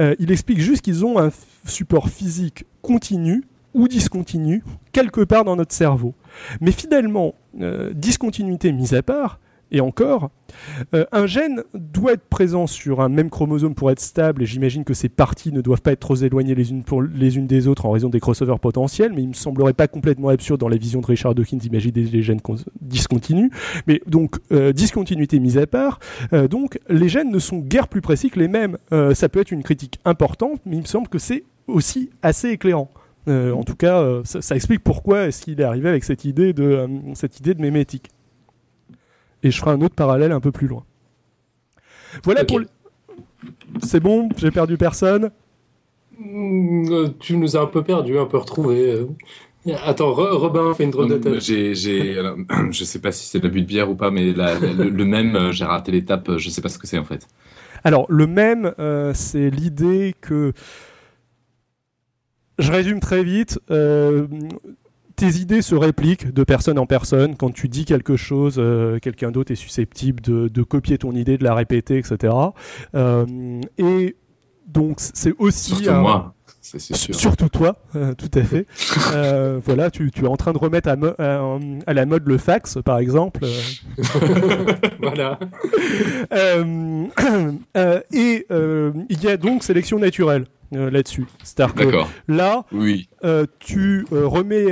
Euh, 0.00 0.14
il 0.18 0.32
explique 0.32 0.58
juste 0.58 0.82
qu'ils 0.82 1.04
ont 1.04 1.18
un 1.18 1.30
support 1.66 2.08
physique 2.08 2.64
continu 2.80 3.44
ou 3.74 3.88
discontinu 3.88 4.64
quelque 4.92 5.22
part 5.22 5.44
dans 5.44 5.56
notre 5.56 5.74
cerveau. 5.74 6.14
Mais 6.60 6.72
finalement, 6.72 7.34
euh, 7.60 7.92
discontinuité 7.94 8.72
mise 8.72 8.94
à 8.94 9.02
part, 9.02 9.40
et 9.72 9.80
encore, 9.80 10.30
euh, 10.94 11.04
un 11.12 11.26
gène 11.26 11.62
doit 11.74 12.14
être 12.14 12.28
présent 12.28 12.66
sur 12.66 13.00
un 13.00 13.08
même 13.08 13.30
chromosome 13.30 13.76
pour 13.76 13.92
être 13.92 14.00
stable, 14.00 14.42
et 14.42 14.46
j'imagine 14.46 14.82
que 14.82 14.94
ces 14.94 15.08
parties 15.08 15.52
ne 15.52 15.60
doivent 15.60 15.80
pas 15.80 15.92
être 15.92 16.00
trop 16.00 16.16
éloignées 16.16 16.56
les 16.56 16.70
unes, 16.70 17.46
des 17.46 17.68
autres 17.68 17.86
en 17.86 17.92
raison 17.92 18.08
des 18.08 18.18
crossovers 18.18 18.58
potentiels, 18.58 19.12
mais 19.14 19.22
il 19.22 19.28
me 19.28 19.34
semblerait 19.34 19.72
pas 19.72 19.86
complètement 19.86 20.28
absurde 20.28 20.58
dans 20.58 20.68
la 20.68 20.76
vision 20.76 21.00
de 21.00 21.06
Richard 21.06 21.36
Dawkins 21.36 21.58
d'imaginer 21.58 22.02
des 22.02 22.22
gènes 22.22 22.40
discontinus. 22.80 23.50
Mais 23.86 24.02
donc, 24.08 24.38
euh, 24.50 24.72
discontinuité 24.72 25.38
mise 25.38 25.56
à 25.56 25.68
part, 25.68 26.00
donc 26.50 26.80
les 26.88 27.08
gènes 27.08 27.30
ne 27.30 27.38
sont 27.38 27.58
guère 27.58 27.86
plus 27.86 28.00
précis 28.00 28.30
que 28.30 28.40
les 28.40 28.48
mêmes. 28.48 28.76
ça 29.14 29.28
peut 29.28 29.40
être 29.40 29.52
une 29.52 29.62
critique 29.62 30.00
importante, 30.04 30.60
mais 30.66 30.76
il 30.76 30.82
me 30.82 30.86
semble 30.86 31.08
que 31.08 31.18
c'est 31.18 31.44
aussi 31.68 32.10
assez 32.22 32.48
éclairant. 32.48 32.90
Euh, 33.28 33.52
en 33.52 33.62
tout 33.64 33.76
cas, 33.76 34.00
euh, 34.00 34.22
ça, 34.24 34.56
explique 34.56 34.82
pourquoi 34.82 35.26
est-ce 35.26 35.42
qu'il 35.42 35.60
est 35.60 35.64
arrivé 35.64 35.88
avec 35.88 36.04
cette 36.04 36.24
idée 36.24 36.52
de 36.52 36.64
euh, 36.64 36.88
cette 37.14 37.38
idée 37.38 37.54
de 37.54 37.60
mémétique. 37.60 38.08
Et 39.42 39.50
je 39.50 39.58
ferai 39.58 39.72
un 39.72 39.80
autre 39.82 39.94
parallèle 39.94 40.32
un 40.32 40.40
peu 40.40 40.52
plus 40.52 40.66
loin. 40.66 40.84
Voilà 42.24 42.44
pour. 42.44 42.60
C'est 43.82 44.00
bon, 44.00 44.28
j'ai 44.36 44.50
perdu 44.50 44.76
personne? 44.76 45.30
Mm, 46.18 47.10
tu 47.18 47.36
nous 47.36 47.56
as 47.56 47.60
un 47.60 47.66
peu 47.66 47.82
perdu, 47.82 48.18
un 48.18 48.26
peu 48.26 48.38
retrouvé. 48.38 49.06
Attends, 49.84 50.12
Robin 50.12 50.72
fait 50.74 50.84
une 50.84 50.90
drôle 50.90 51.08
de 51.08 51.18
tête. 51.18 51.40
J'ai, 51.40 51.74
je 52.70 52.84
sais 52.84 52.98
pas 52.98 53.12
si 53.12 53.26
c'est 53.26 53.42
l'abus 53.42 53.60
de 53.60 53.66
bière 53.66 53.90
ou 53.90 53.94
pas, 53.94 54.10
mais 54.10 54.32
le, 54.32 55.04
même, 55.04 55.52
j'ai 55.52 55.64
raté 55.64 55.92
l'étape. 55.92 56.36
Je 56.38 56.48
sais 56.48 56.62
pas 56.62 56.70
ce 56.70 56.78
que 56.78 56.86
c'est 56.86 56.98
en 56.98 57.04
fait. 57.04 57.26
Alors, 57.84 58.06
le 58.08 58.26
même, 58.26 58.74
c'est 59.14 59.50
l'idée 59.50 60.14
que 60.20 60.52
je 62.60 62.72
résume 62.72 63.00
très 63.00 63.24
vite. 63.24 63.58
Euh, 63.70 64.26
tes 65.16 65.28
idées 65.38 65.62
se 65.62 65.74
répliquent 65.74 66.32
de 66.32 66.44
personne 66.44 66.78
en 66.78 66.86
personne. 66.86 67.36
Quand 67.36 67.50
tu 67.50 67.68
dis 67.68 67.84
quelque 67.84 68.16
chose, 68.16 68.56
euh, 68.58 68.98
quelqu'un 68.98 69.30
d'autre 69.30 69.52
est 69.52 69.56
susceptible 69.56 70.20
de, 70.22 70.62
copier 70.62 70.98
ton 70.98 71.12
idée, 71.12 71.36
de 71.36 71.44
la 71.44 71.54
répéter, 71.54 71.98
etc. 71.98 72.32
Euh, 72.94 73.60
et 73.78 74.16
donc 74.66 74.96
c'est 74.98 75.34
aussi 75.38 75.74
surtout 75.74 76.00
moi. 76.00 76.34
Sûr. 76.62 77.14
Surtout 77.14 77.48
toi, 77.48 77.76
tout 78.18 78.30
à 78.34 78.42
fait. 78.42 78.66
voilà, 79.64 79.90
tu, 79.90 80.10
es 80.14 80.26
en 80.26 80.36
train 80.36 80.52
de 80.52 80.58
remettre 80.58 80.90
à, 80.90 80.96
à, 81.86 81.94
la 81.94 82.06
mode 82.06 82.26
le 82.26 82.36
fax, 82.36 82.78
par 82.84 82.98
exemple. 82.98 83.40
voilà. 85.00 85.38
et 88.12 88.46
il 89.08 89.22
y 89.22 89.28
a 89.28 89.36
donc 89.38 89.64
sélection 89.64 89.98
naturelle. 89.98 90.44
Euh, 90.72 90.88
là-dessus. 90.88 91.26
C'est-à-dire 91.42 91.74
que 91.74 91.96
là, 92.28 92.64
oui. 92.70 93.08
Euh, 93.24 93.44
tu, 93.58 94.06
euh, 94.12 94.28
remets, 94.28 94.66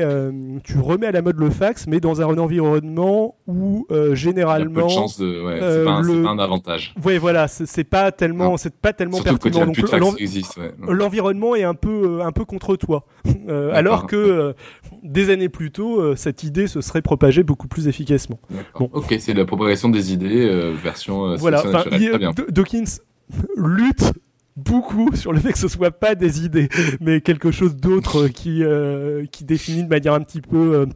tu 0.62 0.78
remets 0.78 1.08
à 1.08 1.10
la 1.10 1.22
mode 1.22 1.38
le 1.38 1.50
fax, 1.50 1.88
mais 1.88 1.98
dans 1.98 2.22
un 2.22 2.38
environnement 2.38 3.34
où 3.48 3.86
généralement. 4.12 4.70
Il 4.70 4.76
y 4.76 4.78
a 4.78 4.82
peu 4.82 4.88
de 4.88 4.92
chance 4.92 5.18
de. 5.18 5.44
Ouais, 5.44 5.58
c'est 5.60 5.84
pas, 5.84 6.00
pas, 6.00 6.30
un 6.30 6.38
avantage. 6.38 6.94
Oui, 7.04 7.18
voilà, 7.18 7.48
c'est 7.48 7.82
pas 7.82 8.12
tellement, 8.12 8.56
c'est 8.56 8.74
pas 8.74 8.92
tellement 8.92 9.20
pertinent. 9.20 9.66
Donc 9.66 9.78
l'environnement 10.88 11.56
est 11.56 11.64
un 11.64 11.74
peu, 11.74 12.22
un 12.22 12.30
peu 12.30 12.44
contre 12.44 12.76
toi. 12.76 13.04
alors 13.72 14.06
que 14.06 14.54
des 15.02 15.30
années 15.30 15.48
plus 15.48 15.72
tôt, 15.72 16.14
cette 16.14 16.44
idée 16.44 16.68
se 16.68 16.80
serait 16.80 17.02
propagée 17.02 17.42
beaucoup 17.42 17.66
plus 17.66 17.88
efficacement. 17.88 18.38
Bon. 18.78 18.88
Ok, 18.92 19.16
c'est 19.18 19.34
la 19.34 19.44
propagation 19.44 19.88
des 19.88 20.12
idées, 20.12 20.72
version. 20.80 21.34
voilà, 21.36 21.64
Dawkins 22.50 23.00
lutte 23.56 24.12
beaucoup 24.58 25.10
sur 25.14 25.32
le 25.32 25.40
fait 25.40 25.52
que 25.52 25.58
ce 25.58 25.68
soit 25.68 25.90
pas 25.90 26.14
des 26.14 26.44
idées, 26.44 26.68
mais 27.00 27.20
quelque 27.20 27.50
chose 27.50 27.76
d'autre 27.76 28.28
qui, 28.28 28.62
euh, 28.62 29.24
qui 29.30 29.44
définit 29.44 29.84
de 29.84 29.88
manière 29.88 30.14
un 30.14 30.20
petit 30.20 30.40
peu. 30.40 30.74
Euh, 30.74 30.86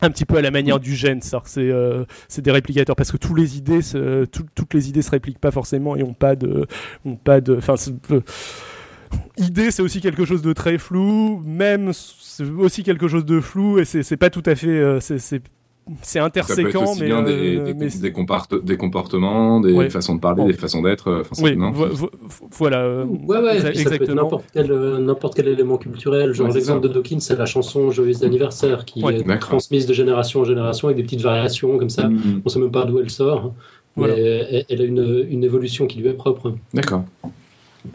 un 0.00 0.10
petit 0.10 0.26
peu 0.26 0.36
à 0.36 0.42
la 0.42 0.50
manière 0.50 0.80
du 0.80 0.94
gène, 0.94 1.20
c'est 1.22 1.70
euh, 1.70 2.04
des 2.36 2.50
réplicateurs 2.50 2.96
parce 2.96 3.10
que 3.10 3.16
toutes 3.16 3.38
les 3.38 3.56
idées 3.56 3.80
se, 3.80 4.26
toutes 4.26 4.74
les 4.74 4.90
idées 4.90 5.00
se 5.00 5.10
répliquent 5.10 5.38
pas 5.38 5.52
forcément 5.52 5.96
et 5.96 6.02
ont 6.02 6.12
pas 6.12 6.36
de 6.36 6.66
ont 7.06 7.14
pas 7.14 7.40
de 7.40 7.56
enfin 7.56 7.76
idée 9.38 9.70
c'est 9.70 9.80
aussi 9.80 10.02
quelque 10.02 10.26
chose 10.26 10.42
de 10.42 10.52
très 10.52 10.76
flou 10.76 11.40
même 11.46 11.92
c'est 11.94 12.44
aussi 12.44 12.82
quelque 12.82 13.08
chose 13.08 13.24
de 13.24 13.40
flou 13.40 13.78
et 13.78 13.86
c'est 13.86 14.16
pas 14.18 14.28
tout 14.28 14.42
à 14.44 14.56
fait 14.56 14.98
c'est 16.02 16.18
interséquent, 16.18 16.94
mais, 16.98 17.06
bien 17.06 17.22
des, 17.22 17.58
euh, 17.58 17.72
des, 17.74 17.98
des, 18.62 18.76
comportements, 18.76 19.60
des 19.60 19.90
façons 19.90 20.14
de 20.14 20.20
parler, 20.20 20.44
des 20.46 20.54
façons 20.54 20.80
d'être. 20.80 21.08
Euh, 21.08 21.22
oui, 21.40 21.58
voilà. 22.52 22.78
Euh, 22.80 23.04
ouais, 23.04 23.66
exactement. 23.68 24.40
N'importe 24.98 25.34
quel, 25.34 25.48
élément 25.48 25.76
culturel. 25.76 26.32
Genre 26.32 26.48
l'exemple 26.48 26.88
de 26.88 26.92
Dawkins, 26.92 27.20
c'est 27.20 27.36
la 27.36 27.46
chanson 27.46 27.90
Joyeux 27.90 28.24
anniversaire 28.24 28.84
qui 28.84 29.04
est 29.04 29.38
transmise 29.38 29.86
de 29.86 29.92
génération 29.92 30.40
en 30.40 30.44
génération 30.44 30.88
avec 30.88 30.96
des 30.96 31.02
petites 31.02 31.22
variations 31.22 31.76
comme 31.76 31.90
ça. 31.90 32.08
Mm-hmm. 32.08 32.42
On 32.44 32.48
sait 32.48 32.58
même 32.58 32.70
pas 32.72 32.84
d'où 32.84 32.98
elle 32.98 33.10
sort. 33.10 33.52
Mais 33.96 34.64
elle 34.68 34.80
a 34.80 34.84
une, 34.84 35.26
une 35.30 35.44
évolution 35.44 35.86
qui 35.86 35.98
lui 36.00 36.08
est 36.08 36.14
propre. 36.14 36.54
D'accord. 36.72 37.04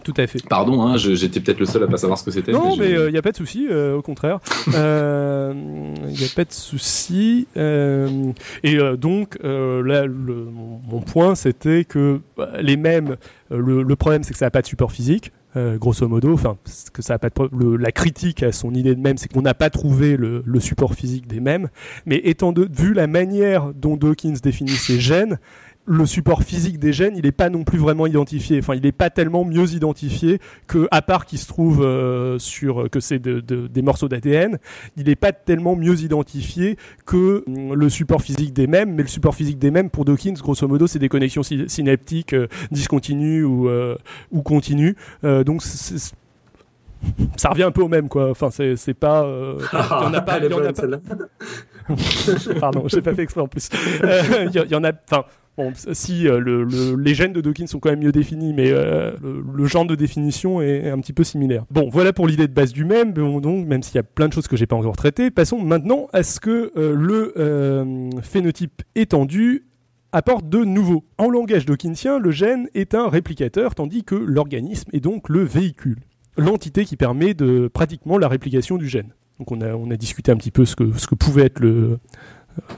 Tout 0.04 0.14
à 0.18 0.28
fait. 0.28 0.44
Pardon, 0.48 0.84
hein, 0.84 0.98
j'étais 0.98 1.40
peut-être 1.40 1.60
le 1.60 1.66
seul 1.66 1.84
à 1.84 1.88
pas 1.88 1.98
savoir 1.98 2.20
ce 2.20 2.24
que 2.24 2.32
c'était. 2.32 2.52
Non, 2.52 2.76
mais 2.78 2.90
il 2.90 3.12
n'y 3.12 3.16
euh, 3.16 3.20
a 3.20 3.22
pas 3.22 3.32
de 3.32 3.38
souci, 3.38 3.68
euh, 3.70 3.96
au 3.96 4.02
contraire. 4.02 4.40
Il 4.68 4.74
euh, 4.76 5.54
n'y 5.54 6.24
a 6.24 6.36
pas 6.36 6.46
de 6.46 6.54
souci. 6.54 7.48
et 7.56 8.78
donc, 8.98 9.38
là, 9.42 10.06
le, 10.06 10.48
mon 10.52 11.02
point, 11.02 11.36
c'était 11.36 11.86
que 11.86 12.22
bah, 12.38 12.52
les 12.62 12.78
mêmes, 12.78 13.18
le, 13.50 13.96
problème, 13.96 14.24
c'est 14.24 14.34
que 14.34 14.40
ça 14.40 14.46
n'a 14.46 14.52
pas 14.52 14.62
de 14.62 14.68
support 14.68 14.92
physique. 14.92 15.32
grosso 15.56 16.08
modo, 16.08 16.34
enfin, 16.34 16.58
que 16.94 17.02
ça 17.02 17.16
a 17.16 17.18
pas 17.18 17.30
de, 17.30 17.76
la 17.76 17.92
critique 17.92 18.44
à 18.44 18.52
son 18.52 18.74
idée 18.76 18.94
de 18.94 19.02
même, 19.02 19.18
c'est 19.18 19.32
qu'on 19.32 19.42
n'a 19.42 19.56
pas 19.56 19.72
trouvé 19.72 20.18
le, 20.18 20.44
support 20.60 20.94
physique 20.94 21.28
des 21.28 21.40
mêmes. 21.40 21.70
Mais 22.06 22.22
étant 22.24 22.52
de, 22.52 22.68
vu 22.72 22.94
la 22.94 23.08
manière 23.08 23.74
dont 23.74 23.98
Dawkins 23.98 24.38
définit 24.44 24.70
ses 24.70 25.00
gènes, 25.00 25.40
le 25.90 26.06
support 26.06 26.44
physique 26.44 26.78
des 26.78 26.94
gènes, 26.94 27.18
il 27.18 27.24
n'est 27.24 27.32
pas 27.32 27.50
non 27.50 27.64
plus 27.64 27.80
vraiment 27.80 28.06
identifié. 28.06 28.60
Enfin, 28.60 28.76
il 28.76 28.84
n'est 28.84 28.92
pas 28.92 29.10
tellement 29.10 29.44
mieux 29.44 29.74
identifié 29.74 30.40
que, 30.68 30.88
à 30.92 31.02
part 31.02 31.26
qu'il 31.26 31.40
se 31.40 31.48
trouve 31.48 31.84
euh, 31.84 32.38
sur 32.38 32.92
que 32.92 33.00
c'est 33.00 33.18
des 33.20 33.82
morceaux 33.82 34.08
d'ADN, 34.08 34.60
il 34.98 35.06
n'est 35.06 35.16
pas 35.16 35.32
tellement 35.32 35.76
mieux 35.76 36.00
identifié 36.02 36.78
que 37.08 37.44
mm, 37.48 37.74
le 37.74 37.90
support 37.90 38.22
physique 38.22 38.54
des 38.54 38.68
mêmes. 38.68 38.94
Mais 38.94 39.02
le 39.02 39.08
support 39.08 39.34
physique 39.34 39.58
des 39.58 39.72
mêmes, 39.72 39.90
pour 39.90 40.06
Dawkins, 40.06 40.34
grosso 40.34 40.68
modo, 40.68 40.86
c'est 40.86 41.00
des 41.00 41.10
connexions 41.10 41.42
synaptiques 41.42 42.34
euh, 42.34 42.46
discontinues 42.72 43.44
ou, 43.44 43.68
euh, 43.68 43.96
ou 44.32 44.44
continues. 44.44 44.96
donc 45.24 45.64
ça 47.38 47.50
revient 47.50 47.64
un 47.64 47.72
peu 47.72 47.82
au 47.82 47.88
même 47.88 48.10
quoi 48.10 48.30
enfin 48.30 48.50
c'est 48.52 48.94
pas 48.94 49.26
il 49.26 49.80
y 49.80 50.06
en 50.06 50.14
a 50.14 50.22
pas, 50.22 50.40
y 50.40 50.50
pardon 52.60 52.84
j'ai 52.88 53.02
pas 53.02 53.14
fait 53.14 53.24
exprès 53.24 53.42
en 53.42 53.48
plus 53.48 53.70
il 54.04 54.66
y, 54.70 54.76
en 54.76 54.84
a 54.84 54.92
enfin 55.10 55.24
Bon, 55.60 55.74
si 55.76 56.26
euh, 56.26 56.96
les 56.98 57.14
gènes 57.14 57.34
de 57.34 57.42
Dawkins 57.42 57.68
sont 57.68 57.80
quand 57.80 57.90
même 57.90 58.00
mieux 58.00 58.14
définis, 58.14 58.54
mais 58.54 58.72
euh, 58.72 59.12
le, 59.22 59.66
genre 59.66 59.84
de 59.84 59.94
définition 59.94 60.62
est 60.62 60.90
un 60.90 60.98
petit 61.00 61.12
peu 61.12 61.26
similaire. 61.26 61.66
Bon, 61.70 61.90
voilà 61.92 62.14
pour 62.14 62.28
l'idée 62.28 62.48
de 62.48 62.54
base 62.54 62.72
du 62.72 62.86
même. 62.86 63.12
donc, 63.12 63.68
même 63.68 63.84
s'il 63.84 63.96
y 63.96 63.98
a 63.98 64.04
plein 64.04 64.30
de 64.30 64.34
choses 64.34 64.48
que 64.48 64.56
j'ai 64.56 64.68
pas 64.68 64.78
encore 64.78 64.96
traitées, 64.96 65.32
passons 65.32 65.60
maintenant 65.60 66.08
à 66.14 66.24
ce 66.24 66.40
que 66.40 66.72
euh, 66.78 66.96
le 66.96 68.22
phénotype 68.22 68.84
étendu 68.96 69.66
apporte 70.14 70.48
de 70.48 70.64
nouveau. 70.64 71.04
En 71.18 71.30
langage 71.30 71.66
dawkinsien, 71.66 72.20
le 72.20 72.32
gène 72.32 72.70
est 72.74 72.96
un 72.96 73.10
réplicateur, 73.10 73.76
tandis 73.76 74.06
que 74.06 74.16
l'organisme 74.16 74.90
est 74.94 75.02
donc 75.02 75.28
le 75.28 75.44
véhicule, 75.44 76.00
l'entité 76.38 76.86
qui 76.86 76.96
permet 76.96 77.34
de 77.34 77.68
pratiquement 77.68 78.18
la 78.18 78.30
réplication 78.30 78.78
du 78.78 78.88
gène. 78.88 79.10
Donc 79.40 79.52
on 79.52 79.60
a, 79.60 79.74
on 79.74 79.92
a 79.92 79.98
discuté 79.98 80.32
un 80.32 80.38
petit 80.38 80.52
peu 80.52 80.64
ce 80.64 80.78
que, 80.78 80.98
ce 80.98 81.08
que 81.08 81.16
pouvait 81.16 81.46
être 81.46 81.60
le, 81.60 82.00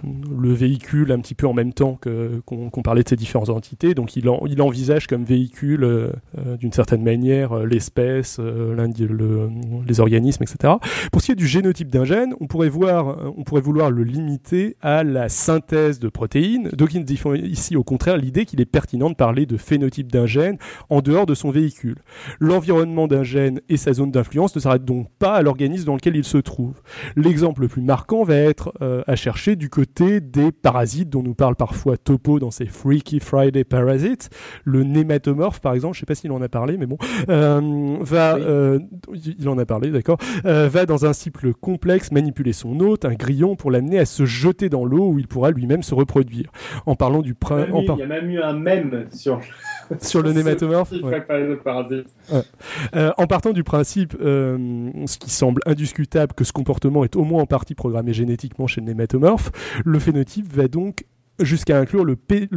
le 0.03 0.53
véhicule 0.53 1.11
un 1.11 1.19
petit 1.19 1.36
peu 1.36 1.47
en 1.47 1.53
même 1.53 1.73
temps 1.73 1.99
qu'on 2.45 2.82
parlait 2.84 3.03
de 3.03 3.09
ces 3.09 3.15
différentes 3.15 3.49
entités. 3.49 3.93
Donc 3.93 4.15
il, 4.15 4.29
il 4.47 4.61
envisage 4.61 5.07
comme 5.07 5.23
véhicule 5.23 5.84
euh, 5.84 6.11
euh, 6.38 6.57
d'une 6.57 6.71
certaine 6.71 7.03
manière 7.03 7.55
l'espèce, 7.65 8.39
les 8.39 9.99
organismes, 9.99 10.43
etc. 10.43 10.73
Pour 11.11 11.21
ce 11.21 11.27
qui 11.27 11.32
est 11.32 11.36
du 11.36 11.47
génotype 11.47 11.89
d'un 11.89 12.05
gène, 12.05 12.34
on 12.39 12.47
pourrait, 12.47 12.69
voir, 12.69 13.34
on 13.38 13.43
pourrait 13.43 13.61
vouloir 13.61 13.91
le 13.91 14.03
limiter 14.03 14.77
à 14.82 15.03
la 15.03 15.29
synthèse 15.29 15.99
de 15.99 16.09
protéines. 16.09 16.69
Dawkins 16.73 17.01
dit 17.01 17.19
ici 17.43 17.75
au 17.75 17.84
contraire 17.84 18.17
l'idée 18.17 18.45
qu'il 18.45 18.61
est 18.61 18.65
pertinent 18.65 19.09
de 19.09 19.15
parler 19.15 19.45
de 19.45 19.57
phénotype 19.57 20.11
d'un 20.11 20.25
gène 20.25 20.57
en 20.89 21.01
dehors 21.01 21.25
de 21.25 21.34
son 21.34 21.51
véhicule. 21.51 21.97
L'environnement 22.39 23.07
d'un 23.07 23.23
gène 23.23 23.61
et 23.69 23.77
sa 23.77 23.93
zone 23.93 24.11
d'influence 24.11 24.55
ne 24.55 24.61
s'arrêtent 24.61 24.86
donc 24.86 25.07
pas 25.19 25.36
à 25.36 25.41
l'organisme 25.41 25.86
dans 25.86 25.95
lequel 25.95 26.15
il 26.15 26.23
se 26.23 26.38
trouve. 26.38 26.82
L'exemple 27.15 27.61
le 27.61 27.67
plus 27.67 27.82
marquant 27.82 28.23
va 28.23 28.36
être 28.36 28.73
à 29.07 29.15
chercher 29.15 29.55
du 29.55 29.69
côté 29.72 30.19
des 30.19 30.51
parasites 30.51 31.09
dont 31.09 31.24
nous 31.24 31.34
parle 31.34 31.55
parfois 31.55 31.97
Topo 31.97 32.39
dans 32.39 32.51
ses 32.51 32.65
Freaky 32.65 33.19
Friday 33.19 33.63
Parasites. 33.63 34.30
Le 34.65 34.84
nématomorphe, 34.84 35.61
par 35.61 35.74
exemple, 35.74 35.95
je 35.95 35.99
ne 35.99 36.01
sais 36.01 36.05
pas 36.05 36.15
s'il 36.15 36.32
en 36.32 36.41
a 36.41 36.49
parlé, 36.49 36.78
mais 36.78 36.86
bon, 36.86 36.97
euh, 37.30 37.97
va, 38.01 38.36
euh, 38.36 38.80
il 39.13 39.49
en 39.49 39.57
a 39.57 39.65
parlé, 39.65 39.89
d'accord, 39.89 40.17
euh, 40.45 40.67
va 40.67 40.86
dans 40.86 41.05
un 41.05 41.13
cycle 41.13 41.53
complexe 41.53 42.11
manipuler 42.11 42.53
son 42.53 42.80
hôte, 42.82 43.05
un 43.05 43.13
grillon, 43.13 43.55
pour 43.55 43.72
l'amener 43.72 43.97
à 43.97 44.05
se 44.05 44.26
jeter 44.26 44.69
dans 44.69 44.86
l'eau 44.86 45.07
où 45.07 45.19
il 45.19 45.28
pourra 45.28 45.51
lui-même 45.51 45.84
se 45.84 45.95
reproduire. 45.95 46.51
En 46.86 46.95
parlant 46.95 47.22
du 47.22 47.34
printemps. 47.34 47.95
Il 47.95 47.99
y 47.99 48.03
a 48.03 48.07
même 48.07 48.30
eu 48.30 48.41
un 48.41 48.53
mème 48.53 49.05
sur 49.13 49.39
sur 49.99 50.22
le 50.22 50.34
nématomorphe. 50.34 50.93
en 52.93 53.28
partant 53.28 53.51
du 53.51 53.63
principe, 53.63 54.15
ce 54.19 55.17
qui 55.17 55.30
semble 55.30 55.61
indiscutable, 55.65 56.34
que 56.34 56.43
ce 56.43 56.51
comportement 56.51 57.03
est 57.03 57.15
au 57.15 57.24
moins 57.24 57.43
en 57.43 57.45
partie 57.45 57.76
programmé 57.76 58.13
génétiquement 58.13 58.67
chez 58.67 58.82
le 58.82 58.88
nématomorphe, 58.88 59.51
le 59.86 59.99
phénotype 59.99 60.52
va 60.52 60.68
donc 60.68 61.06
jusqu'à 61.39 61.80
inclure 61.80 62.06
le, 62.06 62.16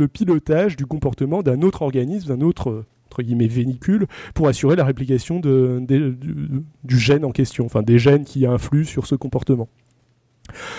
pilotage 0.09 0.77
du 0.77 0.87
comportement 0.87 1.43
d'un 1.43 1.63
autre 1.63 1.83
organisme, 1.83 2.29
d'un 2.29 2.41
autre 2.45 2.85
guillemets 3.23 3.47
véhicule, 3.47 4.07
pour 4.35 4.49
assurer 4.49 4.77
la 4.77 4.85
réplication 4.85 5.41
du, 5.41 6.99
gène 6.99 7.25
en 7.25 7.31
question, 7.31 7.67
enfin 7.67 7.83
des 7.83 7.99
gènes 7.99 8.25
qui 8.25 8.47
influent 8.47 8.87
sur 8.87 9.07
ce 9.07 9.15
comportement. 9.15 9.69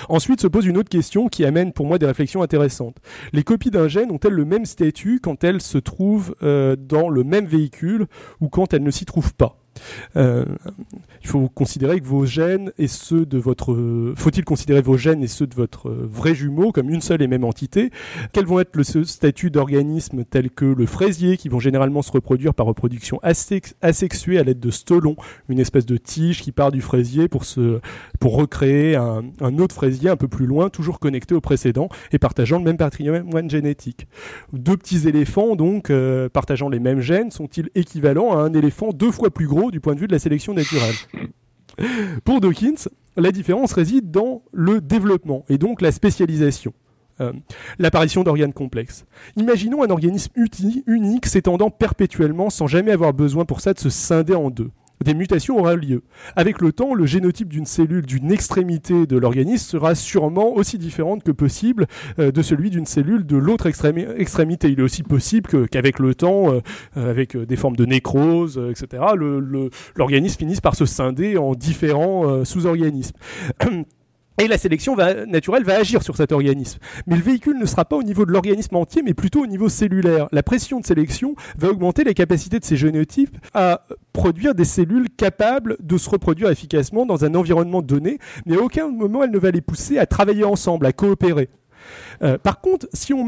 Ensuite 0.09 0.41
se 0.41 0.47
pose 0.47 0.65
une 0.65 0.77
autre 0.77 0.89
question 0.89 1.27
qui 1.27 1.43
amène 1.43 1.73
pour 1.73 1.87
moi 1.87 1.97
des 1.97 2.05
réflexions 2.05 2.43
intéressantes. 2.43 2.97
Les 3.33 3.43
copies 3.43 3.71
d'un 3.71 3.87
gène 3.87 4.11
ont-elles 4.11 4.33
le 4.33 4.45
même 4.45 4.65
statut 4.65 5.19
quand 5.19 5.43
elles 5.43 5.61
se 5.61 5.79
trouvent 5.79 6.35
euh, 6.43 6.75
dans 6.75 7.09
le 7.09 7.23
même 7.23 7.45
véhicule 7.45 8.05
ou 8.41 8.49
quand 8.49 8.73
elles 8.73 8.83
ne 8.83 8.91
s'y 8.91 9.05
trouvent 9.05 9.33
pas? 9.33 9.64
Euh, 10.15 10.45
il 11.21 11.27
faut 11.27 11.47
considérer 11.49 11.99
que 11.99 12.05
vos 12.05 12.25
gènes 12.25 12.71
et 12.77 12.87
ceux 12.87 13.25
de 13.25 13.37
votre. 13.37 14.13
Faut-il 14.15 14.43
considérer 14.45 14.81
vos 14.81 14.97
gènes 14.97 15.23
et 15.23 15.27
ceux 15.27 15.47
de 15.47 15.55
votre 15.55 15.89
vrai 15.89 16.35
jumeau 16.35 16.71
comme 16.71 16.89
une 16.89 17.01
seule 17.01 17.21
et 17.21 17.27
même 17.27 17.43
entité? 17.43 17.91
Quels 18.31 18.45
vont 18.45 18.59
être 18.59 18.75
le 18.75 18.83
statut 18.83 19.49
d'organismes 19.49 20.23
tels 20.23 20.49
que 20.49 20.65
le 20.65 20.85
fraisier, 20.85 21.37
qui 21.37 21.49
vont 21.49 21.59
généralement 21.59 22.01
se 22.01 22.11
reproduire 22.11 22.53
par 22.53 22.65
reproduction 22.65 23.19
asexuée 23.21 24.39
à 24.39 24.43
l'aide 24.43 24.59
de 24.59 24.71
stolons, 24.71 25.15
une 25.49 25.59
espèce 25.59 25.85
de 25.85 25.97
tige 25.97 26.41
qui 26.41 26.51
part 26.51 26.71
du 26.71 26.81
fraisier 26.81 27.27
pour, 27.27 27.45
se, 27.45 27.79
pour 28.19 28.35
recréer 28.35 28.95
un, 28.95 29.23
autre 29.59 29.75
fraisier 29.75 30.09
un 30.09 30.17
peu 30.17 30.27
plus 30.27 30.45
loin, 30.45 30.69
toujours 30.69 30.99
connecté 30.99 31.35
au 31.35 31.41
précédent 31.41 31.89
et 32.11 32.19
partageant 32.19 32.57
le 32.57 32.63
même 32.63 32.77
patrimoine 32.77 33.49
génétique? 33.49 34.07
Deux 34.53 34.77
petits 34.77 35.07
éléphants, 35.07 35.55
donc, 35.55 35.89
euh, 35.89 36.29
partageant 36.29 36.69
les 36.69 36.79
mêmes 36.79 37.01
gènes, 37.01 37.31
sont-ils 37.31 37.69
équivalents 37.75 38.37
à 38.37 38.41
un 38.41 38.53
éléphant 38.53 38.89
deux 38.91 39.11
fois 39.11 39.29
plus 39.29 39.47
gros 39.47 39.64
du 39.69 39.79
point 39.79 39.95
de 39.95 39.99
vue 39.99 40.07
de 40.07 40.13
la 40.13 40.19
sélection 40.19 40.53
naturelle. 40.53 40.95
Pour 42.23 42.41
Dawkins, 42.41 42.89
la 43.17 43.31
différence 43.31 43.73
réside 43.73 44.11
dans 44.11 44.43
le 44.51 44.81
développement 44.81 45.45
et 45.49 45.57
donc 45.57 45.81
la 45.81 45.91
spécialisation. 45.91 46.73
Euh, 47.21 47.31
l'apparition 47.79 48.23
d'organes 48.23 48.51
complexes. 48.51 49.05
Imaginons 49.37 49.83
un 49.83 49.89
organisme 49.89 50.33
unique 50.85 51.25
s'étendant 51.27 51.69
perpétuellement 51.69 52.49
sans 52.49 52.67
jamais 52.67 52.91
avoir 52.91 53.13
besoin 53.13 53.45
pour 53.45 53.61
ça 53.61 53.73
de 53.73 53.79
se 53.79 53.89
scinder 53.89 54.35
en 54.35 54.49
deux 54.49 54.69
des 55.03 55.13
mutations 55.13 55.57
auront 55.57 55.75
lieu. 55.75 56.03
Avec 56.35 56.61
le 56.61 56.71
temps, 56.71 56.93
le 56.93 57.05
génotype 57.05 57.49
d'une 57.49 57.65
cellule 57.65 58.05
d'une 58.05 58.31
extrémité 58.31 59.05
de 59.05 59.17
l'organisme 59.17 59.65
sera 59.65 59.95
sûrement 59.95 60.53
aussi 60.53 60.77
différente 60.77 61.23
que 61.23 61.31
possible 61.31 61.87
euh, 62.19 62.31
de 62.31 62.41
celui 62.41 62.69
d'une 62.69 62.85
cellule 62.85 63.25
de 63.25 63.37
l'autre 63.37 63.65
extrémité. 63.67 64.69
Il 64.69 64.79
est 64.79 64.83
aussi 64.83 65.03
possible 65.03 65.67
qu'avec 65.69 65.99
le 65.99 66.15
temps, 66.15 66.53
euh, 66.53 66.61
euh, 66.97 67.09
avec 67.09 67.35
des 67.37 67.55
formes 67.55 67.75
de 67.75 67.85
nécrose, 67.85 68.61
etc., 68.69 69.03
l'organisme 69.95 70.39
finisse 70.39 70.61
par 70.61 70.75
se 70.75 70.85
scinder 70.85 71.37
en 71.37 71.53
différents 71.53 72.43
sous-organismes. 72.45 73.15
Et 74.37 74.47
la 74.47 74.57
sélection 74.57 74.97
naturelle 75.27 75.63
va 75.63 75.77
agir 75.77 76.03
sur 76.03 76.17
cet 76.17 76.33
organisme. 76.33 76.79
Mais 77.07 77.15
le 77.15 77.21
véhicule 77.21 77.57
ne 77.57 77.65
sera 77.65 77.85
pas 77.85 77.95
au 77.95 78.03
niveau 78.03 78.25
de 78.25 78.31
l'organisme 78.31 78.75
entier, 78.75 79.01
mais 79.01 79.13
plutôt 79.13 79.43
au 79.43 79.47
niveau 79.47 79.69
cellulaire. 79.69 80.27
La 80.33 80.43
pression 80.43 80.81
de 80.81 80.85
sélection 80.85 81.35
va 81.57 81.69
augmenter 81.69 82.03
les 82.03 82.13
capacités 82.13 82.59
de 82.59 82.65
ces 82.65 82.75
génotypes 82.75 83.37
à 83.53 83.83
produire 84.11 84.53
des 84.53 84.65
cellules 84.65 85.07
capables 85.09 85.77
de 85.79 85.97
se 85.97 86.09
reproduire 86.09 86.49
efficacement 86.49 87.05
dans 87.05 87.23
un 87.23 87.33
environnement 87.33 87.81
donné, 87.81 88.19
mais 88.45 88.57
à 88.57 88.61
aucun 88.61 88.89
moment 88.89 89.23
elle 89.23 89.31
ne 89.31 89.39
va 89.39 89.51
les 89.51 89.61
pousser 89.61 89.97
à 89.97 90.05
travailler 90.05 90.43
ensemble, 90.43 90.85
à 90.85 90.91
coopérer. 90.91 91.49
Euh, 92.21 92.37
par 92.37 92.61
contre, 92.61 92.87
si 92.93 93.13
on, 93.13 93.27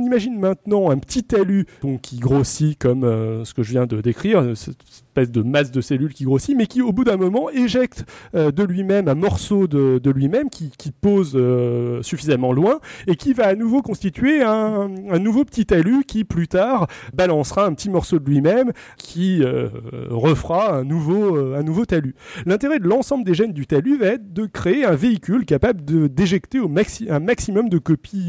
imagine 0.00 0.38
maintenant 0.38 0.90
un 0.90 0.98
petit 0.98 1.24
talus 1.24 1.66
qui 2.02 2.18
grossit 2.18 2.78
comme 2.78 3.04
euh, 3.04 3.44
ce 3.44 3.54
que 3.54 3.62
je 3.62 3.70
viens 3.70 3.86
de 3.86 4.00
décrire, 4.00 4.42
espèce 5.12 5.30
de 5.30 5.42
masse 5.42 5.70
de 5.70 5.82
cellules 5.82 6.14
qui 6.14 6.24
grossit, 6.24 6.56
mais 6.56 6.66
qui 6.66 6.80
au 6.80 6.90
bout 6.90 7.04
d'un 7.04 7.18
moment 7.18 7.50
éjecte 7.50 8.06
euh, 8.34 8.50
de 8.50 8.62
lui-même 8.62 9.08
un 9.08 9.14
morceau 9.14 9.66
de, 9.66 10.10
lui-même 10.10 10.48
qui, 10.48 10.70
pose 11.00 11.32
euh, 11.34 12.02
suffisamment 12.02 12.52
loin 12.52 12.80
et 13.06 13.16
qui 13.16 13.34
va 13.34 13.46
à 13.46 13.54
nouveau 13.54 13.82
constituer 13.82 14.42
un, 14.42 14.88
nouveau 15.18 15.44
petit 15.44 15.66
talus 15.66 16.04
qui 16.04 16.24
plus 16.24 16.48
tard 16.48 16.86
balancera 17.12 17.66
un 17.66 17.74
petit 17.74 17.90
morceau 17.90 18.18
de 18.18 18.24
lui-même 18.24 18.72
qui 18.96 19.42
euh, 19.42 19.68
refera 20.08 20.76
un 20.76 20.84
nouveau, 20.84 21.84
talus. 21.86 22.14
L'intérêt 22.46 22.78
de 22.78 22.88
l'ensemble 22.88 23.24
des 23.24 23.34
gènes 23.34 23.52
du 23.52 23.66
talus 23.66 23.98
va 23.98 24.06
être 24.06 24.32
de 24.32 24.46
créer 24.46 24.84
un 24.84 24.94
véhicule 24.94 25.44
capable 25.44 25.82
d'éjecter 26.08 26.58
un 26.58 27.20
maximum 27.20 27.68
de 27.68 27.78
copies 27.78 28.21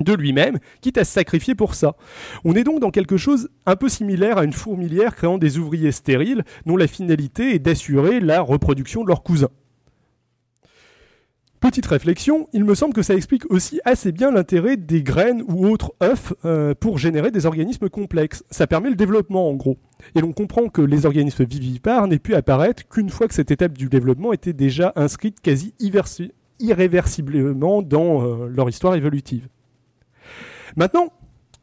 de 0.00 0.14
lui-même, 0.14 0.58
quitte 0.80 0.98
à 0.98 1.04
se 1.04 1.12
sacrifier 1.12 1.54
pour 1.54 1.74
ça. 1.74 1.94
On 2.44 2.54
est 2.54 2.64
donc 2.64 2.80
dans 2.80 2.90
quelque 2.90 3.16
chose 3.16 3.48
un 3.66 3.76
peu 3.76 3.88
similaire 3.88 4.38
à 4.38 4.44
une 4.44 4.52
fourmilière 4.52 5.14
créant 5.14 5.38
des 5.38 5.58
ouvriers 5.58 5.92
stériles 5.92 6.44
dont 6.66 6.76
la 6.76 6.86
finalité 6.86 7.54
est 7.54 7.58
d'assurer 7.58 8.20
la 8.20 8.40
reproduction 8.40 9.02
de 9.02 9.08
leurs 9.08 9.22
cousins. 9.22 9.50
Petite 11.60 11.86
réflexion, 11.86 12.48
il 12.54 12.64
me 12.64 12.74
semble 12.74 12.94
que 12.94 13.02
ça 13.02 13.14
explique 13.14 13.44
aussi 13.50 13.82
assez 13.84 14.12
bien 14.12 14.30
l'intérêt 14.30 14.78
des 14.78 15.02
graines 15.02 15.44
ou 15.46 15.66
autres 15.66 15.92
œufs 16.02 16.32
euh, 16.46 16.74
pour 16.74 16.96
générer 16.96 17.30
des 17.30 17.44
organismes 17.44 17.90
complexes. 17.90 18.42
Ça 18.50 18.66
permet 18.66 18.88
le 18.88 18.96
développement 18.96 19.46
en 19.50 19.52
gros. 19.52 19.76
Et 20.14 20.22
l'on 20.22 20.32
comprend 20.32 20.70
que 20.70 20.80
les 20.80 21.04
organismes 21.04 21.44
vivipares 21.44 22.06
n'aient 22.06 22.18
pu 22.18 22.34
apparaître 22.34 22.88
qu'une 22.88 23.10
fois 23.10 23.28
que 23.28 23.34
cette 23.34 23.50
étape 23.50 23.76
du 23.76 23.90
développement 23.90 24.32
était 24.32 24.54
déjà 24.54 24.94
inscrite 24.96 25.42
quasi 25.42 25.74
irréversiblement 26.60 27.82
dans 27.82 28.22
euh, 28.22 28.48
leur 28.48 28.68
histoire 28.68 28.94
évolutive. 28.94 29.48
Maintenant, 30.76 31.12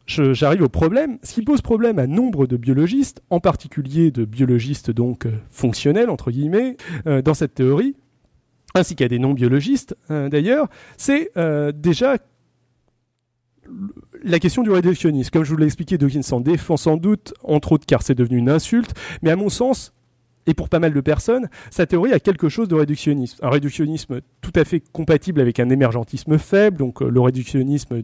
j'arrive 0.06 0.64
au 0.64 0.70
problème. 0.70 1.18
Ce 1.24 1.34
qui 1.34 1.42
pose 1.42 1.62
problème 1.62 2.00
à 2.00 2.08
nombre 2.08 2.48
de 2.48 2.58
biologistes, 2.58 3.22
en 3.30 3.40
particulier 3.40 4.12
de 4.12 4.26
biologistes 4.26 4.92
donc 4.92 5.26
euh, 5.26 5.32
fonctionnels 5.50 6.10
entre 6.10 6.32
guillemets, 6.32 6.78
euh, 7.08 7.22
dans 7.22 7.34
cette 7.34 7.56
théorie, 7.56 7.96
ainsi 8.76 8.96
qu'à 8.96 9.08
des 9.08 9.18
non-biologistes 9.18 9.96
d'ailleurs, 10.10 10.68
c'est 10.98 11.32
déjà 11.74 12.18
la 14.24 14.40
question 14.40 14.62
du 14.62 14.70
réductionnisme. 14.70 15.32
Comme 15.32 15.44
je 15.44 15.52
vous 15.52 15.58
l'ai 15.58 15.66
expliqué, 15.66 15.98
Dawkins 15.98 16.22
s'en 16.22 16.42
défend 16.42 16.78
sans 16.78 16.98
doute, 16.98 17.34
entre 17.44 17.72
autres 17.72 17.88
car 17.88 18.04
c'est 18.04 18.14
devenu 18.14 18.38
une 18.38 18.50
insulte, 18.50 18.94
mais 19.24 19.32
à 19.32 19.36
mon 19.36 19.50
sens, 19.50 19.94
et 20.48 20.54
pour 20.54 20.70
pas 20.70 20.80
mal 20.80 20.94
de 20.94 21.02
personnes, 21.02 21.48
sa 21.70 21.86
théorie 21.86 22.14
a 22.14 22.20
quelque 22.20 22.50
chose 22.50 22.68
de 22.68 22.76
réductionnisme. 22.76 23.46
Un 23.46 23.50
réductionnisme 23.50 24.22
tout 24.42 24.54
à 24.56 24.66
fait 24.66 24.82
compatible 24.92 25.42
avec 25.42 25.60
un 25.60 25.70
émergentisme 25.70 26.38
faible, 26.38 26.78
donc 26.78 27.02
le 27.02 27.22
réductionnisme 27.22 28.02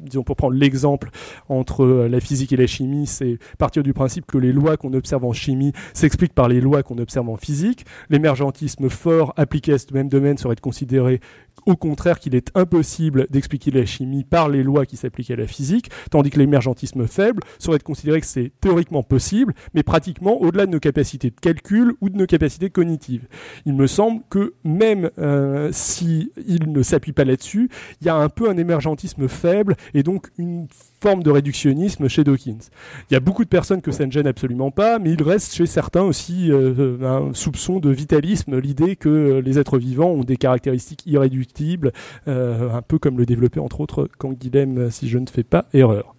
disons 0.00 0.22
pour 0.22 0.36
prendre 0.36 0.54
l'exemple 0.54 1.10
entre 1.48 1.84
euh, 1.84 2.08
la 2.08 2.20
physique 2.20 2.52
et 2.52 2.56
la 2.56 2.66
chimie, 2.66 3.06
c'est 3.06 3.38
partir 3.58 3.82
du 3.82 3.92
principe 3.92 4.26
que 4.26 4.38
les 4.38 4.52
lois 4.52 4.76
qu'on 4.76 4.92
observe 4.92 5.24
en 5.24 5.32
chimie 5.32 5.72
s'expliquent 5.92 6.34
par 6.34 6.48
les 6.48 6.60
lois 6.60 6.82
qu'on 6.82 6.98
observe 6.98 7.28
en 7.28 7.36
physique. 7.36 7.84
L'émergentisme 8.10 8.88
fort 8.88 9.32
appliqué 9.36 9.72
à 9.72 9.78
ce 9.78 9.92
même 9.92 10.08
domaine 10.08 10.38
serait 10.38 10.54
de 10.54 10.60
considérer 10.60 11.20
au 11.66 11.76
contraire 11.76 12.18
qu'il 12.18 12.34
est 12.34 12.50
impossible 12.54 13.26
d'expliquer 13.30 13.70
la 13.70 13.86
chimie 13.86 14.24
par 14.24 14.48
les 14.48 14.62
lois 14.62 14.86
qui 14.86 14.96
s'appliquent 14.96 15.30
à 15.30 15.36
la 15.36 15.46
physique, 15.46 15.90
tandis 16.10 16.30
que 16.30 16.38
l'émergentisme 16.38 17.06
faible 17.06 17.42
serait 17.58 17.78
de 17.78 17.82
considérer 17.82 18.20
que 18.20 18.26
c'est 18.26 18.52
théoriquement 18.60 19.02
possible, 19.02 19.54
mais 19.74 19.82
pratiquement 19.82 20.40
au-delà 20.40 20.66
de 20.66 20.72
nos 20.72 20.80
capacités 20.80 21.30
de 21.30 21.40
calcul 21.40 21.94
ou 22.00 22.08
de 22.10 22.16
nos 22.16 22.26
capacités 22.26 22.70
cognitives. 22.70 23.26
Il 23.66 23.74
me 23.74 23.86
semble 23.86 24.22
que 24.30 24.54
même 24.64 25.10
euh, 25.18 25.70
si 25.72 26.32
il 26.46 26.70
ne 26.72 26.82
s'appuie 26.82 27.12
pas 27.12 27.24
là-dessus, 27.24 27.70
il 28.00 28.06
y 28.06 28.10
a 28.10 28.16
un 28.16 28.28
peu 28.28 28.48
un 28.48 28.56
émergentisme 28.56 29.28
faible 29.28 29.76
et 29.94 30.02
donc 30.02 30.28
une 30.38 30.66
forme 31.00 31.22
de 31.22 31.30
réductionnisme 31.30 32.08
chez 32.08 32.24
Dawkins. 32.24 32.70
Il 33.10 33.14
y 33.14 33.16
a 33.16 33.20
beaucoup 33.20 33.44
de 33.44 33.48
personnes 33.48 33.82
que 33.82 33.92
ça 33.92 34.06
ne 34.06 34.12
gêne 34.12 34.26
absolument 34.26 34.70
pas, 34.70 34.98
mais 34.98 35.12
il 35.12 35.22
reste 35.22 35.54
chez 35.54 35.66
certains 35.66 36.02
aussi 36.02 36.50
euh, 36.50 36.98
un 37.02 37.34
soupçon 37.34 37.78
de 37.78 37.90
vitalisme, 37.90 38.58
l'idée 38.58 38.96
que 38.96 39.42
les 39.44 39.58
êtres 39.58 39.78
vivants 39.78 40.10
ont 40.10 40.24
des 40.24 40.36
caractéristiques 40.36 41.02
irréductibles 41.06 41.43
irréductible, 41.44 41.92
un 42.26 42.82
peu 42.82 42.98
comme 42.98 43.18
le 43.18 43.26
développait 43.26 43.60
entre 43.60 43.80
autres 43.80 44.08
Canguilhem, 44.18 44.90
si 44.90 45.08
je 45.08 45.18
ne 45.18 45.26
fais 45.26 45.44
pas 45.44 45.66
erreur. 45.72 46.14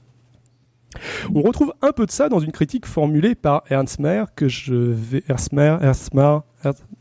On 1.33 1.41
retrouve 1.41 1.73
un 1.81 1.91
peu 1.91 2.05
de 2.05 2.11
ça 2.11 2.29
dans 2.29 2.39
une 2.39 2.51
critique 2.51 2.85
formulée 2.85 3.35
par 3.35 3.63
Ernst 3.69 3.99
Mayr, 3.99 4.27
que 4.35 4.47
je 4.47 4.73
vais. 4.73 5.23
Ernst 5.27 5.51
Mayr, 5.51 5.83
Ernst 5.83 6.13
Mayr, 6.13 6.41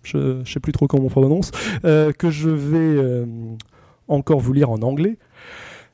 je 0.03 0.19
ne 0.41 0.45
sais 0.45 0.61
plus 0.61 0.73
trop 0.73 0.87
comment 0.87 1.05
on 1.05 1.09
prononce, 1.09 1.51
euh, 1.85 2.13
que 2.13 2.31
je 2.31 2.51
vais 2.51 2.77
euh, 2.79 3.27
encore 4.09 4.41
vous 4.41 4.53
lire 4.53 4.71
en 4.71 4.83
anglais. 4.83 5.19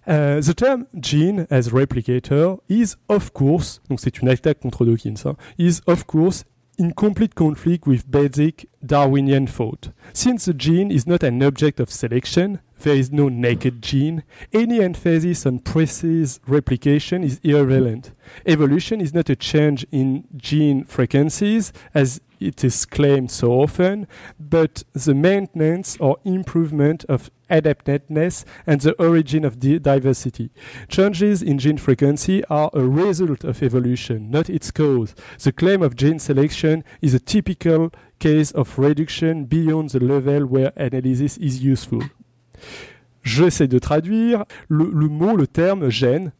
Uh, 0.06 0.40
the 0.40 0.56
term 0.56 0.86
gene 1.00 1.46
as 1.50 1.68
replicator 1.68 2.58
is 2.70 2.94
of 3.08 3.30
course, 3.32 3.82
donc 3.90 4.00
c'est 4.00 4.20
une 4.22 4.28
attaque 4.28 4.58
contre 4.58 4.86
Dawkins, 4.86 5.26
hein, 5.26 5.36
is 5.58 5.80
of 5.86 6.04
course 6.04 6.46
in 6.80 6.92
complete 6.92 7.34
conflict 7.34 7.86
with 7.86 8.10
basic 8.10 8.66
Darwinian 8.84 9.46
thought. 9.46 9.90
Since 10.14 10.46
the 10.46 10.54
gene 10.54 10.90
is 10.90 11.06
not 11.06 11.22
an 11.22 11.42
object 11.42 11.78
of 11.78 11.90
selection, 11.90 12.60
there 12.80 12.96
is 12.96 13.12
no 13.12 13.28
naked 13.28 13.82
gene, 13.82 14.22
any 14.50 14.80
emphasis 14.80 15.44
on 15.44 15.58
precise 15.58 16.40
replication 16.46 17.22
is 17.22 17.38
irrelevant. 17.42 18.12
Evolution 18.46 19.02
is 19.02 19.12
not 19.12 19.28
a 19.28 19.36
change 19.36 19.84
in 19.92 20.24
gene 20.38 20.84
frequencies, 20.84 21.70
as 21.92 22.22
it 22.40 22.64
is 22.64 22.86
claimed 22.86 23.30
so 23.30 23.52
often, 23.52 24.06
but 24.38 24.82
the 24.92 25.14
maintenance 25.14 25.96
or 26.00 26.16
improvement 26.24 27.04
of 27.08 27.30
adaptedness 27.50 28.44
and 28.66 28.80
the 28.80 28.94
origin 29.02 29.44
of 29.44 29.58
diversity. 29.58 30.50
Changes 30.88 31.42
in 31.42 31.58
gene 31.58 31.78
frequency 31.78 32.44
are 32.46 32.70
a 32.72 32.84
result 32.84 33.44
of 33.44 33.62
evolution, 33.62 34.30
not 34.30 34.48
its 34.48 34.70
cause. 34.70 35.14
The 35.42 35.52
claim 35.52 35.82
of 35.82 35.96
gene 35.96 36.18
selection 36.18 36.84
is 37.02 37.14
a 37.14 37.20
typical 37.20 37.92
case 38.18 38.50
of 38.52 38.78
reduction 38.78 39.44
beyond 39.44 39.90
the 39.90 40.00
level 40.00 40.46
where 40.46 40.72
analysis 40.76 41.36
is 41.38 41.62
useful. 41.62 42.02
J'essaie 43.22 43.68
de 43.68 43.78
traduire 43.78 44.44
le, 44.68 44.90
le 44.90 45.08
mot, 45.08 45.36
le 45.36 45.46
terme 45.46 45.90
gène 45.90 46.32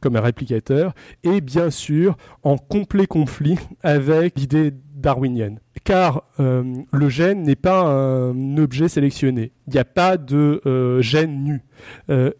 comme 0.00 0.16
un 0.16 0.20
réplicateur 0.20 0.94
est 1.22 1.40
bien 1.40 1.70
sûr 1.70 2.16
en 2.42 2.56
complet 2.56 3.06
conflit 3.06 3.58
avec 3.82 4.38
l'idée 4.38 4.72
darwinienne. 5.00 5.60
Car 5.84 6.24
euh, 6.38 6.62
le 6.92 7.08
gène 7.08 7.42
n'est 7.42 7.56
pas 7.56 7.82
un 7.82 8.56
objet 8.58 8.88
sélectionné. 8.88 9.52
Il 9.66 9.72
n'y 9.72 9.78
a 9.78 9.84
pas 9.84 10.16
de 10.16 10.60
euh, 10.66 11.00
gène 11.00 11.42
nu. 11.42 11.62
Euh, 12.10 12.30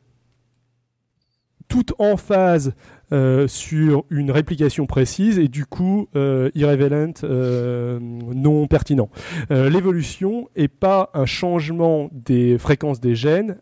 tout 1.69 1.87
en 1.99 2.17
phase 2.17 2.75
sur 3.49 4.05
une 4.09 4.31
réplication 4.31 4.87
précise 4.87 5.39
et 5.41 5.49
du 5.49 5.67
coup 5.67 6.09
irrévélent, 6.15 7.13
non 7.25 8.67
pertinent. 8.69 9.09
L'évolution 9.51 10.49
n'est 10.57 10.69
pas 10.69 11.11
un 11.15 11.27
changement 11.27 12.09
des 12.13 12.57
fréquences 12.59 13.01
des 13.01 13.17
gènes, 13.17 13.57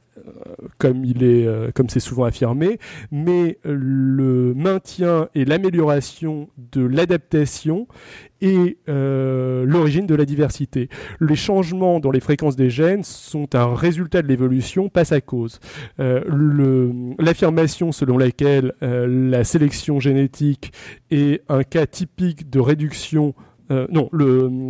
est, 0.85 1.73
comme 1.75 1.89
c'est 1.89 2.01
souvent 2.01 2.25
affirmé, 2.25 2.79
mais 3.11 3.59
le 3.63 4.53
maintien 4.55 5.29
et 5.35 5.47
l'amélioration 5.47 6.49
de 6.73 6.83
l'adaptation 6.83 7.89
et 8.41 8.79
euh, 8.89 9.65
l'origine 9.65 10.07
de 10.07 10.15
la 10.15 10.25
diversité. 10.25 10.89
Les 11.21 11.37
changements 11.37 12.01
dans 12.01 12.11
les 12.11 12.21
fréquences 12.21 12.57
des 12.57 12.71
gènes 12.71 13.05
sont 13.05 13.55
un 13.55 13.75
résultat 13.75 14.23
de 14.23 14.29
l'évolution, 14.29 14.89
pas 14.89 15.05
sa 15.05 15.21
cause. 15.21 15.61
Euh, 16.01 16.23
l'affirmation 17.19 17.93
selon 17.93 18.19
laquelle 18.19 18.73
la 18.81 19.45
sélection 19.45 20.01
génétique 20.01 20.73
est 21.11 21.43
un 21.49 21.63
cas 21.63 21.87
typique 21.87 22.51
de 22.51 22.61
réduction 22.61 23.35
non, 23.71 24.09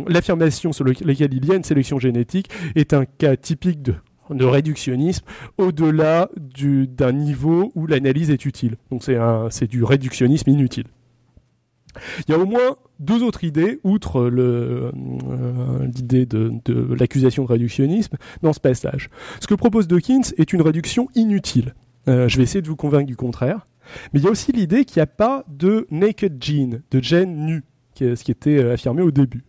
l'affirmation 0.07 0.73
sur 0.73 0.83
laquelle 0.83 1.33
il 1.33 1.45
y 1.45 1.51
a 1.51 1.55
une 1.55 1.63
sélection 1.63 1.99
génétique 1.99 2.49
est 2.75 2.93
un 2.93 3.05
cas 3.05 3.37
typique 3.37 3.81
de 3.81 3.93
de 4.29 4.45
réductionnisme 4.45 5.25
au-delà 5.57 6.29
d'un 6.37 7.11
niveau 7.11 7.71
où 7.75 7.87
l'analyse 7.87 8.29
est 8.29 8.45
utile. 8.45 8.75
Donc 8.91 9.03
c'est 9.03 9.67
du 9.67 9.83
réductionnisme 9.83 10.49
inutile. 10.49 10.85
Il 12.27 12.31
y 12.31 12.33
a 12.33 12.39
au 12.39 12.45
moins 12.45 12.77
deux 12.99 13.23
autres 13.23 13.43
idées, 13.43 13.79
outre 13.83 14.19
euh, 14.19 14.91
l'idée 15.95 16.25
de, 16.25 16.59
l'accusation 16.93 17.43
de 17.43 17.49
réductionnisme, 17.49 18.17
dans 18.41 18.53
ce 18.53 18.59
passage. 18.59 19.09
Ce 19.39 19.47
que 19.47 19.55
propose 19.55 19.87
Dawkins 19.87 20.33
est 20.37 20.53
une 20.53 20.61
réduction 20.61 21.07
inutile. 21.15 21.73
Euh, 22.07 22.27
je 22.27 22.37
vais 22.37 22.43
essayer 22.43 22.61
de 22.61 22.67
vous 22.67 22.75
convaincre 22.75 23.07
du 23.07 23.15
contraire. 23.15 23.67
Mais 24.13 24.19
il 24.19 24.25
y 24.25 24.27
a 24.27 24.31
aussi 24.31 24.51
l'idée 24.51 24.85
qu'il 24.85 24.99
n'y 24.99 25.03
a 25.03 25.07
pas 25.07 25.43
de 25.47 25.87
naked 25.89 26.43
gene, 26.43 26.81
de 26.91 27.01
gène 27.01 27.45
nu, 27.45 27.63
ce 27.97 28.23
qui 28.23 28.31
était 28.31 28.63
euh, 28.63 28.73
affirmé 28.73 29.01
au 29.01 29.11
début. 29.11 29.43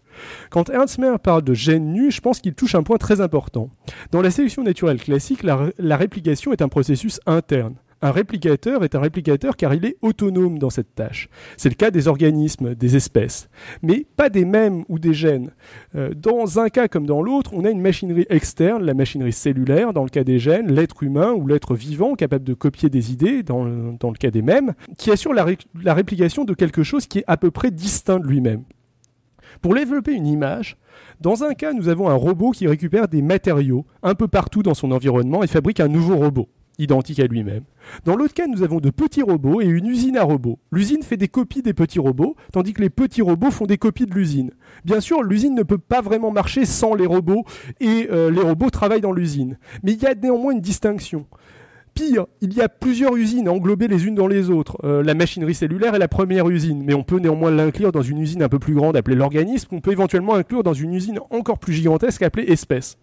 Quand 0.51 0.69
Ernst 0.71 0.99
Mayr 0.99 1.19
parle 1.21 1.43
de 1.43 1.55
gène 1.55 1.93
nu, 1.93 2.11
je 2.11 2.21
pense 2.21 2.41
qu'il 2.41 2.55
touche 2.55 2.75
un 2.75 2.83
point 2.83 2.99
très 2.99 3.21
important. 3.21 3.71
Dans 4.11 4.23
la 4.23 4.31
sélection 4.31 4.63
naturelle 4.63 5.01
classique, 5.01 5.43
la, 5.43 5.97
réplication 5.97 6.53
est 6.53 6.63
un 6.63 6.69
processus 6.69 7.21
interne. 7.27 7.75
Un 8.03 8.13
réplicateur 8.13 8.83
est 8.83 8.95
un 8.95 9.01
réplicateur 9.01 9.57
car 9.57 9.75
il 9.75 9.85
est 9.85 9.97
autonome 10.01 10.59
dans 10.59 10.71
cette 10.71 10.95
tâche. 10.95 11.29
C'est 11.59 11.69
le 11.69 11.75
cas 11.75 11.91
des 11.91 12.09
organismes, 12.09 12.75
des 12.75 12.97
espèces, 12.97 13.51
mais 13.83 14.07
pas 14.17 14.31
des 14.31 14.47
mêmes 14.47 14.85
ou 14.89 14.99
des 14.99 15.13
gènes. 15.13 15.51
Euh, 15.95 16.15
dans 16.15 16.59
un 16.59 16.71
cas 16.71 16.89
comme 16.89 17.07
dans 17.07 17.21
l'autre, 17.21 17.51
on 17.53 17.65
a 17.65 17.71
une 17.71 17.81
machinerie 17.81 18.27
externe, 18.31 18.85
la 18.85 18.95
machinerie 18.95 19.33
cellulaire, 19.33 19.93
dans 19.93 20.05
le 20.05 20.09
cas 20.09 20.25
des 20.25 20.39
gènes, 20.39 20.73
l'être 20.73 21.03
humain 21.03 21.33
ou 21.33 21.47
l'être 21.47 21.75
vivant 21.75 22.15
capable 22.15 22.45
de 22.45 22.55
copier 22.55 22.89
des 22.89 23.13
idées, 23.13 23.43
dans 23.43 23.65
le, 23.65 24.17
cas 24.19 24.31
des 24.31 24.43
mêmes, 24.43 24.73
qui 24.97 25.11
assure 25.11 25.35
la 25.35 25.95
réplication 25.95 26.45
de 26.45 26.55
quelque 26.55 26.83
chose 26.83 27.07
qui 27.07 27.19
est 27.19 27.25
à 27.27 27.37
peu 27.37 27.51
près 27.51 27.71
distinct 27.71 28.19
de 28.19 28.27
lui-même. 28.27 28.65
Pour 29.61 29.75
développer 29.75 30.13
une 30.13 30.27
image, 30.27 30.79
dans 31.21 31.45
un 31.45 31.53
cas, 31.55 31.73
nous 31.73 31.89
avons 31.89 32.09
un 32.09 32.15
robot 32.15 32.51
qui 32.51 32.67
récupère 32.67 33.09
des 33.09 33.21
matériaux 33.21 33.85
un 34.03 34.15
peu 34.15 34.27
partout 34.27 34.63
dans 34.63 34.75
son 34.75 34.91
environnement 34.91 35.43
et 35.43 35.47
fabrique 35.47 35.81
un 35.81 35.89
nouveau 35.89 36.17
robot, 36.17 36.49
identique 36.81 37.21
à 37.21 37.27
lui-même. 37.27 37.63
Dans 38.05 38.17
l'autre 38.17 38.35
cas, 38.35 38.47
nous 38.47 38.63
avons 38.63 38.81
de 38.81 38.91
petits 38.91 39.23
robots 39.23 39.61
et 39.61 39.67
une 39.67 39.87
usine 39.87 40.17
à 40.17 40.23
robots. 40.23 40.59
L'usine 40.73 41.03
fait 41.03 41.17
des 41.17 41.29
copies 41.29 41.63
des 41.63 41.75
petits 41.75 41.99
robots, 41.99 42.37
tandis 42.53 42.73
que 42.73 42.83
les 42.83 42.91
petits 42.91 43.23
robots 43.23 43.51
font 43.51 43.67
des 43.67 43.79
copies 43.79 44.07
de 44.07 44.15
l'usine. 44.15 44.51
Bien 44.85 45.01
sûr, 45.01 45.23
l'usine 45.23 45.55
ne 45.55 45.63
peut 45.63 45.79
pas 45.79 46.01
vraiment 46.01 46.31
marcher 46.31 46.65
sans 46.65 46.95
les 46.95 47.07
robots, 47.07 47.45
et 47.81 48.09
euh, 48.11 48.31
les 48.31 48.41
robots 48.41 48.71
travaillent 48.71 49.01
dans 49.01 49.13
l'usine. 49.13 49.59
Mais 49.83 49.93
il 49.93 50.03
y 50.03 50.07
a 50.07 50.15
néanmoins 50.15 50.53
une 50.53 50.61
distinction. 50.61 51.27
Pire, 51.93 52.27
il 52.41 52.55
y 52.55 52.61
a 52.61 52.69
plusieurs 52.69 53.17
usines 53.17 53.49
englobées 53.49 53.89
les 53.89 54.07
unes 54.07 54.15
dans 54.15 54.29
les 54.29 54.49
autres. 54.49 54.79
Euh, 54.85 55.03
la 55.03 55.15
machinerie 55.15 55.55
cellulaire 55.55 55.95
est 55.95 55.99
la 55.99 56.09
première 56.09 56.49
usine, 56.49 56.83
mais 56.85 56.95
on 56.95 57.03
peut 57.03 57.19
néanmoins 57.19 57.51
l'inclure 57.51 57.91
dans 57.91 58.03
une 58.03 58.19
usine 58.19 58.43
un 58.43 58.49
peu 58.49 58.61
plus 58.61 58.75
grande 58.75 58.97
appelée 58.97 59.17
l'organisme, 59.17 59.69
qu'on 59.69 59.81
peut 59.81 59.93
éventuellement 59.93 60.35
inclure 60.35 60.63
dans 60.63 60.73
une 60.73 60.95
usine 60.95 61.19
encore 61.31 61.59
plus 61.59 61.73
gigantesque 61.73 62.23
appelée 62.23 62.45
espèce. 62.45 62.97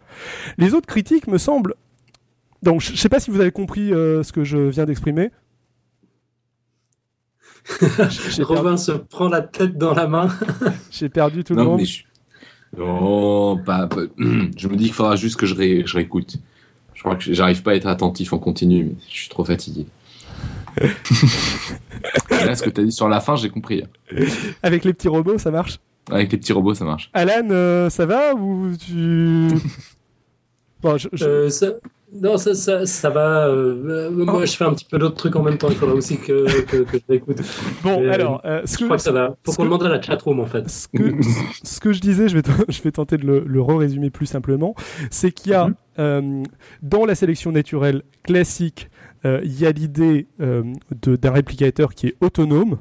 Les 0.58 0.74
autres 0.74 0.88
critiques 0.88 1.28
me 1.28 1.38
semblent... 1.38 1.76
Donc 2.64 2.82
je 2.82 2.92
ne 2.92 2.98
sais 2.98 3.10
pas 3.10 3.20
si 3.20 3.32
vous 3.32 3.40
avez 3.40 3.52
compris 3.52 3.94
euh, 3.94 4.24
ce 4.24 4.32
que 4.32 4.44
je 4.44 4.58
viens 4.58 4.86
d'exprimer. 4.86 5.32
Robin 8.40 8.78
se 8.78 8.92
prend 8.94 9.28
la 9.28 9.42
tête 9.42 9.78
dans 9.78 9.94
la 9.94 10.08
main. 10.08 10.30
J'ai 10.92 11.10
perdu 11.10 11.44
tout 11.44 11.54
le 11.54 11.64
monde. 11.64 11.82
je... 11.82 12.04
Oh, 12.80 13.58
je 14.18 14.68
me 14.68 14.76
dis 14.76 14.86
qu'il 14.86 14.94
faudra 14.94 15.16
juste 15.16 15.38
que 15.38 15.46
je 15.46 15.56
réécoute. 15.56 16.38
Je 16.94 17.02
crois 17.02 17.16
que 17.16 17.34
j'arrive 17.34 17.62
pas 17.62 17.72
à 17.72 17.76
être 17.76 17.88
attentif 17.88 18.34
en 18.34 18.40
continu, 18.40 18.84
mais 18.86 18.96
je 19.10 19.16
suis 19.16 19.30
trop 19.30 19.46
fatigué. 19.46 19.86
là, 22.30 22.56
ce 22.56 22.64
que 22.64 22.70
tu 22.70 22.82
as 22.82 22.84
dit 22.84 22.92
sur 22.92 23.08
la 23.08 23.20
fin, 23.20 23.36
j'ai 23.36 23.50
compris. 23.50 23.84
Avec 24.64 24.84
les 24.84 24.94
petits 24.94 25.08
robots, 25.08 25.38
ça 25.38 25.52
marche? 25.52 25.80
Avec 26.12 26.32
les 26.32 26.38
petits 26.38 26.54
robots, 26.54 26.74
ça 26.74 26.86
marche. 26.86 27.10
Alan, 27.14 27.48
euh, 27.50 27.90
ça 27.90 28.06
va 28.06 28.34
ou 28.34 28.76
tu... 28.78 29.48
bon, 30.82 30.98
je, 30.98 31.08
euh, 31.22 31.50
non, 32.14 32.38
ça, 32.38 32.56
ça, 32.56 32.86
ça 32.86 33.10
va. 33.10 33.48
Euh, 33.48 34.10
moi, 34.10 34.46
je 34.46 34.56
fais 34.56 34.64
un 34.64 34.74
petit 34.74 34.86
peu 34.86 34.98
d'autres 34.98 35.16
trucs 35.16 35.36
en 35.36 35.44
même 35.44 35.58
temps. 35.58 35.68
Il 35.70 35.76
faudra 35.76 35.94
aussi 35.94 36.18
que, 36.18 36.62
que, 36.62 36.78
que 36.78 36.98
je 36.98 37.14
l'écoute. 37.14 37.42
Bon, 37.84 38.10
alors, 38.10 38.42
euh, 38.46 38.62
ce 38.66 38.74
je 38.74 38.78
que, 38.80 38.84
crois 38.86 38.98
que 38.98 39.04
ça 39.04 39.12
va. 39.12 39.36
Faut 39.44 39.52
qu'on 39.52 39.66
demande 39.66 39.84
à 39.84 39.90
la 39.90 40.02
chatroom, 40.02 40.40
en 40.40 40.46
fait. 40.46 40.70
Ce 40.70 40.88
que, 40.88 41.16
ce 41.64 41.80
que 41.82 41.92
je 41.92 42.00
disais, 42.00 42.30
je 42.30 42.38
vais, 42.38 42.44
je 42.70 42.82
vais 42.82 42.92
tenter 42.92 43.18
de 43.18 43.26
le, 43.26 43.44
le 43.46 43.62
re-résumer 43.62 44.10
plus 44.10 44.26
simplement, 44.26 44.74
c'est 45.12 45.32
qu'il 45.32 45.52
y 45.52 45.56
a, 45.56 45.68
mhm. 45.68 45.76
euh, 46.00 46.44
dans 46.82 47.06
la 47.06 47.14
sélection 47.14 47.52
naturelle 47.52 48.04
classique, 48.24 48.90
euh, 49.26 49.42
il 49.44 49.60
y 49.60 49.66
a 49.66 49.72
l'idée 49.72 50.28
euh, 50.40 50.64
d'un 50.92 51.32
réplicateur 51.32 51.94
qui 51.94 52.08
est 52.08 52.16
autonome, 52.22 52.78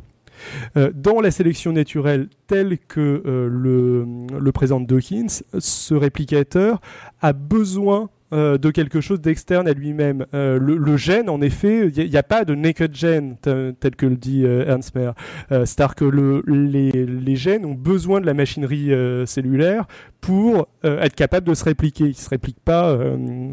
euh, 0.77 0.91
dans 0.95 1.21
la 1.21 1.31
sélection 1.31 1.73
naturelle 1.73 2.29
telle 2.47 2.79
que 2.79 3.23
euh, 3.27 3.49
le, 3.51 4.05
le, 4.39 4.53
présente 4.53 4.87
Dawkins, 4.87 5.43
ce 5.59 5.95
réplicateur 5.95 6.81
a 7.21 7.33
besoin 7.33 8.11
euh, 8.33 8.59
de 8.59 8.71
quelque 8.71 9.01
chose 9.01 9.21
d'externe 9.21 9.69
à 9.69 9.73
lui-même. 9.73 10.27
Euh, 10.35 10.59
le, 10.59 10.97
gène, 10.97 11.31
en 11.31 11.41
effet, 11.41 11.89
il 11.95 12.11
n'y 12.11 12.17
a, 12.17 12.25
pas 12.25 12.45
de 12.45 12.57
naked 12.57 12.93
gene 12.93 13.37
tel 13.41 13.95
que 13.97 14.07
le 14.07 14.17
dit 14.17 14.45
euh, 14.45 14.67
Ernst 14.67 14.97
Mayr. 14.97 15.15
C'est-à-dire 15.51 15.95
que 15.95 16.05
le, 16.05 16.43
les, 16.47 17.37
gènes 17.37 17.65
ont 17.65 17.75
besoin 17.75 18.21
de 18.21 18.27
la 18.27 18.35
machinerie 18.35 18.91
cellulaire 19.27 19.87
pour 20.21 20.69
être 20.83 21.15
capable 21.15 21.47
de 21.47 21.55
se 21.55 21.65
répliquer. 21.65 22.07
Ils 22.07 22.17
se 22.17 22.29
répliquent 22.29 22.65
pas, 22.65 22.99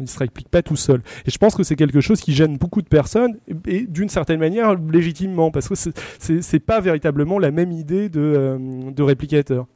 se 0.06 0.18
répliquent 0.18 0.48
pas 0.48 0.62
tout 0.62 0.76
seuls. 0.76 1.02
Et 1.26 1.30
je 1.30 1.38
pense 1.38 1.54
que 1.54 1.62
c'est 1.62 1.76
quelque 1.76 2.00
chose 2.00 2.20
qui 2.20 2.32
gêne 2.32 2.56
beaucoup 2.56 2.82
de 2.82 2.88
personnes 2.88 3.36
et, 3.66 3.86
d'une 3.86 4.08
certaine 4.08 4.40
manière 4.40 4.74
légitimement 4.74 5.50
parce 5.50 5.68
que 5.68 5.74
c'est 6.18 6.60
pas 6.60 6.80
véritablement 6.80 7.38
la 7.38 7.50
même 7.52 7.70
idée 7.70 8.08
de 8.08 9.02
réplicateur. 9.02 9.66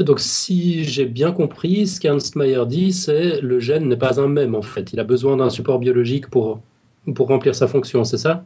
Donc, 0.00 0.20
si 0.20 0.84
j'ai 0.84 1.06
bien 1.06 1.32
compris, 1.32 1.86
ce 1.86 2.00
qu'Ernst 2.00 2.36
Mayr 2.36 2.66
dit, 2.66 2.92
c'est 2.92 3.40
le 3.40 3.58
gène 3.58 3.88
n'est 3.88 3.96
pas 3.96 4.20
un 4.20 4.28
même 4.28 4.54
en 4.54 4.62
fait. 4.62 4.92
Il 4.92 5.00
a 5.00 5.04
besoin 5.04 5.36
d'un 5.36 5.50
support 5.50 5.78
biologique 5.78 6.28
pour, 6.28 6.60
pour 7.14 7.28
remplir 7.28 7.54
sa 7.54 7.66
fonction, 7.66 8.04
c'est 8.04 8.18
ça? 8.18 8.44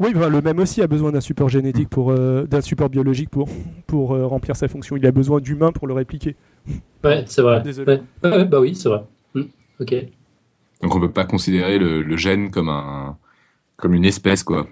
Oui, 0.00 0.12
le 0.14 0.40
même 0.40 0.58
aussi 0.58 0.80
a 0.80 0.86
besoin 0.86 1.12
d'un 1.12 1.20
support 1.20 1.50
génétique 1.50 1.90
pour 1.90 2.10
euh, 2.10 2.44
d'un 2.44 2.62
support 2.62 2.88
biologique 2.88 3.28
pour 3.28 3.50
pour 3.86 4.14
euh, 4.14 4.26
remplir 4.26 4.56
sa 4.56 4.66
fonction. 4.66 4.96
Il 4.96 5.06
a 5.06 5.12
besoin 5.12 5.40
d'humains 5.40 5.72
pour 5.72 5.86
le 5.86 5.92
répliquer. 5.92 6.36
Ouais, 7.04 7.24
c'est 7.26 7.42
vrai. 7.42 7.60
Désolé. 7.60 8.00
bah 8.22 8.60
oui, 8.60 8.74
c'est 8.74 8.88
vrai. 8.88 9.04
Hmm, 9.34 9.42
ok. 9.78 9.94
Donc 10.82 10.94
on 10.94 11.00
peut 11.00 11.10
pas 11.10 11.26
considérer 11.26 11.78
le, 11.78 12.16
gène 12.16 12.50
comme 12.50 12.70
un 12.70 13.18
comme 13.76 13.92
une 13.92 14.06
espèce 14.06 14.42
quoi. 14.42 14.66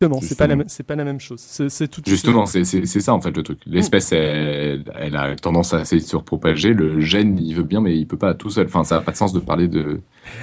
Justement, 0.00 0.20
c'est 0.20 0.38
pas 0.38 0.46
la 0.46 0.56
pas 0.86 0.96
la 0.96 1.04
même 1.04 1.18
chose. 1.18 1.40
C'est 1.40 1.88
tout. 1.88 2.02
Justement, 2.06 2.46
c'est 2.46 2.64
ça 2.64 3.14
en 3.14 3.20
fait 3.20 3.36
le 3.36 3.42
truc. 3.42 3.58
L'espèce, 3.66 4.12
elle, 4.12 4.84
elle, 4.94 5.16
a 5.16 5.34
tendance 5.34 5.74
à 5.74 5.80
essayer 5.80 6.00
de 6.00 6.06
se 6.06 6.16
propager. 6.16 6.72
Le 6.72 7.00
gène, 7.00 7.38
il 7.38 7.54
veut 7.54 7.64
bien, 7.64 7.80
mais 7.80 7.96
il 7.96 8.06
peut 8.06 8.16
pas 8.16 8.34
tout 8.34 8.50
seul. 8.50 8.66
Enfin, 8.66 8.84
ça 8.84 8.98
a 8.98 9.00
pas 9.00 9.12
de 9.12 9.16
sens 9.16 9.32
de 9.32 9.40
parler 9.40 9.66
de 9.66 10.00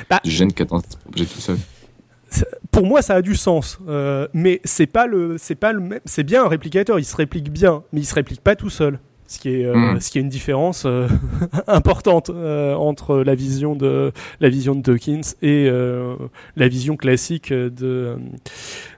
bah 0.09 0.19
du 0.23 0.29
gène 0.29 0.51
qui 0.51 0.61
a 0.61 0.65
tendance 0.65 0.85
à 0.87 0.91
se 0.91 0.97
propager 0.97 1.25
tout 1.25 1.39
seul 1.39 1.57
pour 2.71 2.85
moi, 2.85 3.01
ça 3.01 3.15
a 3.15 3.21
du 3.21 3.35
sens, 3.35 3.79
euh, 3.87 4.27
mais 4.33 4.61
c'est 4.63 4.87
pas 4.87 5.07
le, 5.07 5.37
c'est 5.37 5.55
pas 5.55 5.71
le 5.71 5.79
même. 5.79 5.99
C'est 6.05 6.23
bien 6.23 6.43
un 6.43 6.47
réplicateur, 6.47 6.99
il 6.99 7.05
se 7.05 7.15
réplique 7.15 7.51
bien, 7.51 7.83
mais 7.93 8.01
il 8.01 8.05
se 8.05 8.15
réplique 8.15 8.41
pas 8.41 8.55
tout 8.55 8.69
seul. 8.69 8.99
Ce 9.27 9.39
qui 9.39 9.49
est, 9.49 9.65
euh, 9.65 9.75
hmm. 9.75 9.99
ce 9.99 10.11
qui 10.11 10.19
est 10.19 10.21
une 10.21 10.29
différence 10.29 10.83
euh, 10.85 11.07
importante 11.67 12.29
entre 12.29 13.17
la 13.23 13.33
vision 13.33 13.75
de 13.75 14.11
la 14.39 14.49
vision 14.49 14.75
de 14.75 14.81
Dawkins 14.81 15.33
et 15.41 15.67
la 16.55 16.67
vision 16.67 16.95
classique 16.95 17.51
de 17.51 18.17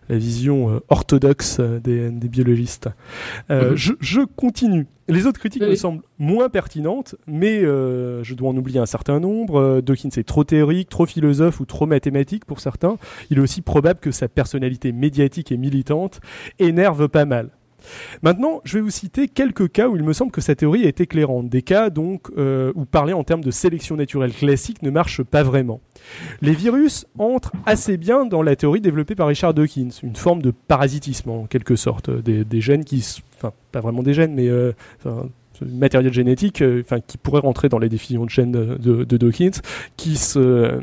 la 0.09 0.17
vision 0.17 0.69
euh, 0.69 0.79
orthodoxe 0.89 1.57
euh, 1.59 1.79
des, 1.79 2.09
biologistes. 2.27 2.89
Euh, 3.49 3.75
je, 3.75 4.21
continue. 4.35 4.87
Les 5.07 5.25
autres 5.25 5.39
critiques 5.39 5.63
me 5.63 5.75
semblent 5.75 6.03
moins 6.19 6.49
pertinentes, 6.49 7.15
mais 7.27 7.61
je 7.61 8.33
dois 8.33 8.49
en 8.49 8.57
oublier 8.57 8.79
un 8.79 8.85
certain 8.85 9.21
nombre. 9.21 9.79
Dawkins 9.79 10.09
est 10.17 10.27
trop 10.27 10.43
théorique, 10.43 10.89
trop 10.89 11.05
philosophe 11.05 11.61
ou 11.61 11.65
trop 11.65 11.85
mathématique 11.85 12.43
pour 12.43 12.59
certains. 12.59 12.97
Il 13.29 13.37
est 13.37 13.41
aussi 13.41 13.61
probable 13.61 14.01
que 14.01 14.11
sa 14.11 14.27
personnalité 14.27 14.91
médiatique 14.91 15.53
et 15.53 15.57
militante 15.57 16.19
énerve 16.59 17.07
pas 17.07 17.23
mal. 17.23 17.51
Maintenant, 18.21 18.61
je 18.63 18.77
vais 18.77 18.81
vous 18.81 18.89
citer 18.89 19.27
quelques 19.27 19.71
cas 19.71 19.87
où 19.87 19.95
il 19.95 20.03
me 20.03 20.13
semble 20.13 20.31
que 20.31 20.41
sa 20.41 20.55
théorie 20.55 20.83
est 20.83 21.01
éclairante. 21.01 21.49
Des 21.49 21.61
cas 21.61 21.89
donc 21.89 22.27
euh, 22.37 22.71
où 22.75 22.85
parler 22.85 23.13
en 23.13 23.23
termes 23.23 23.43
de 23.43 23.51
sélection 23.51 23.95
naturelle 23.95 24.33
classique 24.33 24.81
ne 24.81 24.89
marche 24.89 25.23
pas 25.23 25.43
vraiment. 25.43 25.79
Les 26.41 26.53
virus 26.53 27.05
entrent 27.17 27.53
assez 27.65 27.97
bien 27.97 28.25
dans 28.25 28.41
la 28.41 28.55
théorie 28.55 28.81
développée 28.81 29.15
par 29.15 29.27
Richard 29.27 29.53
Dawkins, 29.53 29.89
une 30.03 30.15
forme 30.15 30.41
de 30.41 30.51
parasitisme 30.51 31.29
en 31.29 31.45
quelque 31.45 31.75
sorte, 31.75 32.09
des, 32.09 32.61
gènes 32.61 32.85
qui, 32.85 33.05
enfin 33.37 33.53
pas 33.71 33.81
vraiment 33.81 34.03
des 34.03 34.13
gènes, 34.13 34.33
mais 34.33 34.47
euh, 34.47 34.71
matériel 35.65 36.13
génétique, 36.13 36.61
euh, 36.61 36.81
enfin 36.83 36.99
qui 36.99 37.17
pourrait 37.17 37.41
rentrer 37.41 37.69
dans 37.69 37.79
les 37.79 37.89
définitions 37.89 38.25
de 38.25 38.29
chaîne 38.29 38.51
de, 38.51 39.17
Dawkins, 39.17 39.61
qui 39.95 40.15
se 40.15 40.79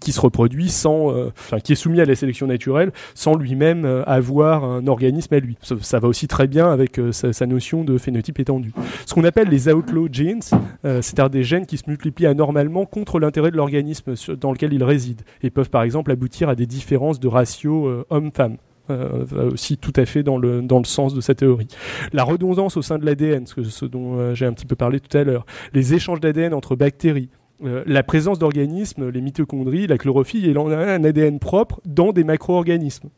qui 0.00 0.12
se 0.12 0.20
reproduit 0.20 0.68
sans, 0.68 1.10
euh, 1.10 1.32
enfin 1.38 1.60
qui 1.60 1.72
est 1.72 1.76
soumis 1.76 2.00
à 2.00 2.04
la 2.04 2.14
sélection 2.14 2.46
naturelle, 2.46 2.92
sans 3.14 3.36
lui-même 3.36 3.84
euh, 3.84 4.02
avoir 4.04 4.64
un 4.64 4.86
organisme 4.86 5.34
à 5.34 5.38
lui. 5.38 5.56
Ça, 5.62 5.98
va 5.98 6.08
aussi 6.08 6.28
très 6.28 6.46
bien 6.46 6.70
avec 6.70 7.00
sa, 7.12 7.46
notion 7.46 7.84
de 7.84 7.98
phénotype 7.98 8.40
étendu. 8.40 8.72
Ce 9.06 9.14
qu'on 9.14 9.24
appelle 9.24 9.48
les 9.48 9.68
outlaw 9.68 10.08
genes, 10.10 10.42
c'est-à-dire 10.82 11.30
des 11.30 11.44
gènes 11.44 11.66
qui 11.66 11.76
se 11.76 11.84
multiplient 11.88 12.26
anormalement 12.26 12.86
contre 12.86 13.18
l'intérêt 13.18 13.50
de 13.50 13.56
l'organisme 13.56 14.14
dans 14.40 14.52
lequel 14.52 14.72
ils 14.72 14.82
résident 14.82 15.22
et 15.42 15.50
peuvent 15.50 15.70
par 15.70 15.82
exemple 15.82 16.10
aboutir 16.10 16.48
à 16.48 16.54
des 16.54 16.66
différences 16.66 17.20
de 17.20 17.28
ratio 17.28 18.04
homme-femme. 18.10 18.56
Euh, 18.90 19.50
aussi 19.50 19.78
tout 19.78 19.94
à 19.96 20.04
fait 20.04 20.22
dans 20.22 20.36
le, 20.36 20.62
sens 20.84 21.14
de 21.14 21.22
cette 21.22 21.38
théorie. 21.38 21.68
La 22.12 22.22
redondance 22.22 22.76
au 22.76 22.82
sein 22.82 22.98
de 22.98 23.06
l'ADN, 23.06 23.46
ce, 23.46 23.86
dont 23.86 24.18
euh, 24.18 24.34
j'ai 24.34 24.44
un 24.44 24.52
petit 24.52 24.66
peu 24.66 24.76
parlé 24.76 25.00
tout 25.00 25.16
à 25.16 25.24
l'heure, 25.24 25.46
les 25.72 25.94
échanges 25.94 26.20
d'ADN 26.20 26.52
entre 26.52 26.76
bactéries, 26.76 27.30
euh, 27.64 27.82
la 27.86 28.02
présence 28.02 28.38
d'organismes, 28.38 29.08
les 29.08 29.22
mitochondries, 29.22 29.86
la 29.86 29.96
chlorophylle 29.96 30.44
et 30.46 30.54
un 30.54 31.02
ADN 31.02 31.38
propre 31.38 31.80
dans 31.86 32.12
des 32.12 32.24
macro-organismes. 32.24 33.08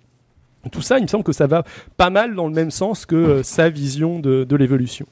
Tout 0.71 0.83
ça, 0.83 0.99
il 0.99 1.03
me 1.03 1.09
semble 1.09 1.25
que 1.25 1.33
ça 1.33 1.47
va 1.47 1.65
pas 1.97 2.11
mal 2.11 2.35
dans 2.35 2.47
le 2.47 2.55
même 2.55 2.71
sens 2.71 3.07
que 3.07 3.43
sa 3.43 3.69
vision 3.69 4.19
de, 4.19 4.57
l'évolution. 4.57 5.07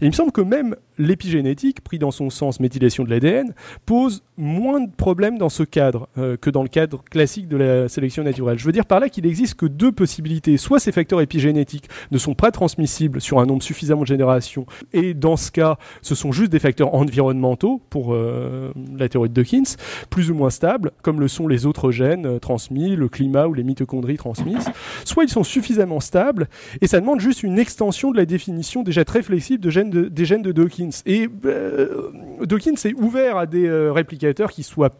Il 0.00 0.08
me 0.08 0.12
semble 0.12 0.32
que 0.32 0.42
même 0.42 0.76
l'épigénétique, 0.98 1.80
pris 1.80 1.98
dans 1.98 2.10
son 2.10 2.28
sens 2.28 2.60
méthylation 2.60 3.04
de 3.04 3.10
l'ADN, 3.10 3.54
pose 3.86 4.22
moins 4.36 4.80
de 4.80 4.90
problèmes 4.90 5.38
dans 5.38 5.48
ce 5.48 5.62
cadre 5.62 6.08
euh, 6.18 6.36
que 6.36 6.50
dans 6.50 6.62
le 6.62 6.68
cadre 6.68 7.02
classique 7.04 7.48
de 7.48 7.56
la 7.56 7.88
sélection 7.88 8.22
naturelle. 8.22 8.58
Je 8.58 8.64
veux 8.64 8.72
dire 8.72 8.84
par 8.84 9.00
là 9.00 9.08
qu'il 9.08 9.26
existe 9.26 9.54
que 9.54 9.66
deux 9.66 9.92
possibilités. 9.92 10.58
Soit 10.58 10.80
ces 10.80 10.92
facteurs 10.92 11.20
épigénétiques 11.20 11.88
ne 12.10 12.18
sont 12.18 12.34
pas 12.34 12.50
transmissibles 12.50 13.20
sur 13.20 13.38
un 13.38 13.46
nombre 13.46 13.62
suffisamment 13.62 14.02
de 14.02 14.06
générations, 14.06 14.66
et 14.92 15.14
dans 15.14 15.36
ce 15.36 15.50
cas, 15.50 15.78
ce 16.02 16.14
sont 16.14 16.32
juste 16.32 16.52
des 16.52 16.58
facteurs 16.58 16.94
environnementaux, 16.94 17.80
pour 17.90 18.12
euh, 18.12 18.72
la 18.96 19.08
théorie 19.08 19.28
de 19.28 19.34
Dawkins, 19.34 19.76
plus 20.10 20.30
ou 20.30 20.34
moins 20.34 20.50
stables, 20.50 20.92
comme 21.02 21.20
le 21.20 21.28
sont 21.28 21.48
les 21.48 21.66
autres 21.66 21.90
gènes 21.90 22.26
euh, 22.26 22.38
transmis, 22.38 22.96
le 22.96 23.08
climat 23.08 23.46
ou 23.46 23.54
les 23.54 23.62
mitochondries 23.62 24.16
transmises. 24.16 24.68
Soit 25.04 25.24
ils 25.24 25.30
sont 25.30 25.44
suffisamment 25.44 26.00
stables, 26.00 26.48
et 26.80 26.86
ça 26.86 27.00
demande 27.00 27.20
juste 27.20 27.42
une 27.42 27.58
extension 27.58 28.10
de 28.10 28.16
la 28.16 28.26
définition 28.26 28.82
déjà 28.82 29.04
très 29.04 29.22
flexible 29.22 29.62
des 29.62 29.70
gènes 30.24 30.42
de 30.42 30.52
Dawkins. 30.52 31.02
Et 31.06 31.28
euh, 31.44 32.12
Dawkins 32.42 32.74
est 32.84 32.94
ouvert 32.94 33.36
à 33.36 33.46
des 33.46 33.66
euh, 33.66 33.92
réplicateurs 33.92 34.50
qui 34.50 34.62
soient 34.62 34.94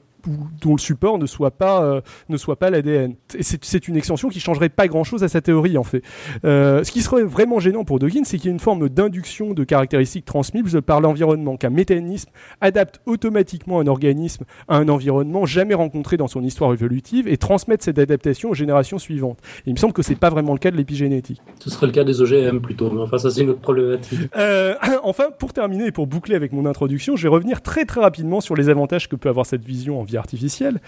dont 0.61 0.73
le 0.73 0.79
support 0.79 1.19
ne 1.19 1.27
soit 1.27 1.51
pas 1.51 1.83
euh, 1.83 2.01
ne 2.29 2.37
soit 2.37 2.57
pas 2.57 2.71
l'ADN. 2.71 3.15
C'est 3.39 3.89
une 3.89 3.97
extension 3.97 4.29
qui 4.29 4.41
changerait 4.41 4.69
pas 4.69 4.89
grand 4.89 5.05
chose 5.05 5.23
à 5.25 5.29
sa 5.29 5.41
théorie 5.41 5.79
en 5.79 5.85
fait. 5.85 6.03
Euh, 6.45 6.85
ce 6.85 6.91
qui 6.91 7.03
serait 7.03 7.23
vraiment 7.23 7.61
gênant 7.61 7.85
pour 7.85 7.99
Dawkins, 7.99 8.25
c'est 8.25 8.39
qu'il 8.39 8.47
y 8.47 8.49
a 8.49 8.53
une 8.53 8.61
forme 8.61 8.89
d'induction 8.89 9.53
de 9.53 9.65
caractéristiques 9.65 10.25
transmises 10.25 10.81
par 10.85 11.01
l'environnement, 11.01 11.57
qu'un 11.57 11.71
mécanisme 11.71 12.31
adapte 12.61 13.01
automatiquement 13.07 13.81
un 13.81 13.87
organisme 13.87 14.45
à 14.69 14.77
un 14.77 14.89
environnement 14.89 15.47
jamais 15.47 15.75
rencontré 15.75 16.17
dans 16.17 16.29
son 16.29 16.43
histoire 16.43 16.73
évolutive 16.73 17.29
et 17.29 17.37
transmette 17.37 17.83
cette 17.83 17.99
adaptation 17.99 18.51
aux 18.51 18.55
générations 18.55 18.99
suivantes. 18.99 19.39
Et 19.61 19.71
il 19.71 19.73
me 19.73 19.79
semble 19.79 19.93
que 19.93 20.03
c'est 20.03 20.15
pas 20.15 20.31
vraiment 20.31 20.53
le 20.53 20.59
cas 20.59 20.71
de 20.71 20.77
l'épigénétique. 20.77 21.41
Ce 21.61 21.71
serait 21.71 21.87
le 21.87 21.93
cas 21.93 22.05
des 22.05 22.21
OGM 22.21 22.61
plutôt, 22.61 22.91
mais 22.91 23.01
enfin 23.01 23.19
ça 23.19 23.31
c'est 23.31 23.43
une 23.43 23.51
autre 23.51 23.61
problématique. 23.61 24.21
Euh, 24.37 24.75
enfin, 25.03 25.25
pour 25.39 25.53
terminer 25.53 25.87
et 25.87 25.93
pour 25.93 26.07
boucler 26.07 26.35
avec 26.35 26.53
mon 26.53 26.67
introduction, 26.67 27.17
je 27.17 27.23
vais 27.23 27.29
revenir 27.29 27.63
très 27.63 27.85
très 27.85 28.01
rapidement 28.01 28.41
sur 28.41 28.55
les 28.55 28.69
avantages 28.69 29.09
que 29.09 29.17
peut 29.17 29.29
avoir 29.29 29.47
cette 29.47 29.65
vision 29.65 30.01
en 30.01 30.05
artificielle. 30.17 30.81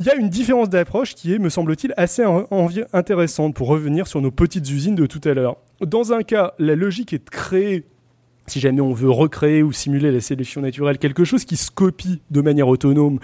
Il 0.00 0.06
y 0.06 0.10
a 0.10 0.16
une 0.16 0.28
différence 0.28 0.68
d'approche 0.68 1.14
qui 1.14 1.32
est, 1.32 1.38
me 1.38 1.48
semble-t-il, 1.48 1.94
assez 1.96 2.24
intéressante 2.92 3.54
pour 3.54 3.68
revenir 3.68 4.08
sur 4.08 4.20
nos 4.20 4.32
petites 4.32 4.68
usines 4.68 4.96
de 4.96 5.06
tout 5.06 5.20
à 5.24 5.34
l'heure. 5.34 5.56
Dans 5.80 6.12
un 6.12 6.22
cas, 6.22 6.54
la 6.58 6.74
logique 6.74 7.12
est 7.12 7.24
de 7.24 7.30
créer 7.30 7.84
si 8.46 8.60
jamais 8.60 8.80
on 8.80 8.92
veut 8.92 9.10
recréer 9.10 9.62
ou 9.62 9.72
simuler 9.72 10.12
la 10.12 10.20
sélection 10.20 10.60
naturelle, 10.60 10.98
quelque 10.98 11.24
chose 11.24 11.44
qui 11.44 11.56
se 11.56 11.70
copie 11.70 12.20
de 12.30 12.40
manière 12.40 12.68
autonome, 12.68 13.18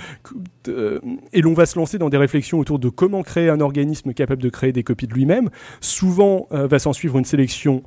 euh, 0.68 0.98
et 1.32 1.42
l'on 1.42 1.52
va 1.52 1.66
se 1.66 1.78
lancer 1.78 1.98
dans 1.98 2.08
des 2.08 2.16
réflexions 2.16 2.58
autour 2.58 2.78
de 2.78 2.88
comment 2.88 3.22
créer 3.22 3.50
un 3.50 3.60
organisme 3.60 4.14
capable 4.14 4.42
de 4.42 4.48
créer 4.48 4.72
des 4.72 4.82
copies 4.82 5.06
de 5.06 5.14
lui-même, 5.14 5.50
souvent 5.80 6.48
euh, 6.52 6.66
va 6.66 6.78
s'en 6.78 6.92
suivre 6.92 7.18
une 7.18 7.24
sélection 7.24 7.82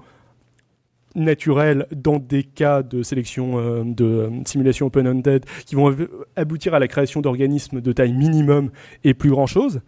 naturels 1.16 1.88
dans 1.96 2.20
des 2.20 2.44
cas 2.44 2.84
de 2.84 3.04
sélection 3.04 3.60
euh, 3.60 3.84
de 3.86 4.06
euh, 4.06 4.30
simulation 4.46 4.88
open-ended 4.88 5.46
qui 5.66 5.76
vont 5.76 5.96
aboutir 6.36 6.74
à 6.74 6.80
la 6.80 6.88
création 6.88 7.22
d'organismes 7.22 7.82
de 7.82 7.92
taille 7.92 8.14
minimum 8.14 8.72
et 9.04 9.14
plus 9.14 9.30
grand 9.30 9.48
chose. 9.48 9.82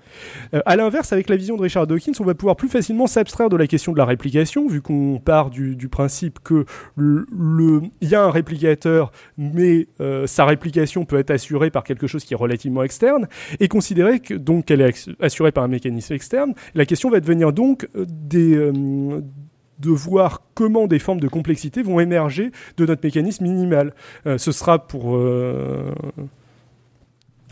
Euh, 0.54 0.62
à 0.66 0.76
l'inverse, 0.76 1.14
avec 1.14 1.30
la 1.30 1.36
vision 1.36 1.56
de 1.56 1.62
Richard 1.62 1.88
Dawkins, 1.88 2.14
on 2.20 2.24
va 2.24 2.36
pouvoir 2.36 2.56
plus 2.56 2.70
facilement 2.70 3.08
s'abstraire 3.08 3.50
de 3.50 3.58
la 3.58 3.68
question 3.68 3.92
de 3.92 3.98
la 3.98 4.06
réplication, 4.06 4.68
vu 4.68 4.82
qu'on 4.82 5.20
part 5.24 5.50
du, 5.50 5.76
principe 5.90 6.40
que 6.44 6.66
le, 6.96 7.26
il 8.02 8.10
y 8.10 8.16
a 8.16 8.24
un 8.24 8.32
réplicateur, 8.32 9.12
mais 9.38 9.88
sa 10.26 10.46
réplication 10.46 11.06
peut 11.06 11.18
être 11.18 11.32
assurée 11.32 11.70
par 11.70 11.84
quelque 11.84 12.08
chose 12.08 12.24
qui 12.26 12.34
est 12.34 12.38
relativement 12.38 12.84
externe, 12.84 13.28
et 13.60 13.68
considérer 13.68 14.20
que 14.20 14.34
donc 14.34 14.66
qu'elle 14.66 14.82
est 14.82 15.10
assurée 15.22 15.52
par 15.52 15.64
un 15.64 15.68
mécanisme 15.68 16.14
externe. 16.14 16.54
La 16.74 16.86
question 16.86 17.10
va 17.10 17.20
devenir 17.20 17.54
donc 17.54 17.88
des 17.96 18.72
de 19.80 19.90
voir 19.90 20.42
comment 20.54 20.88
des 20.88 21.00
formes 21.00 21.20
de 21.20 21.28
complexité 21.28 21.82
vont 21.82 22.00
émerger 22.00 22.52
de 22.78 22.86
notre 22.86 23.04
mécanisme 23.04 23.44
minimal. 23.44 23.94
Euh, 24.26 24.38
ce 24.38 24.52
sera 24.52 24.88
pour 24.88 25.16
euh, 25.16 25.92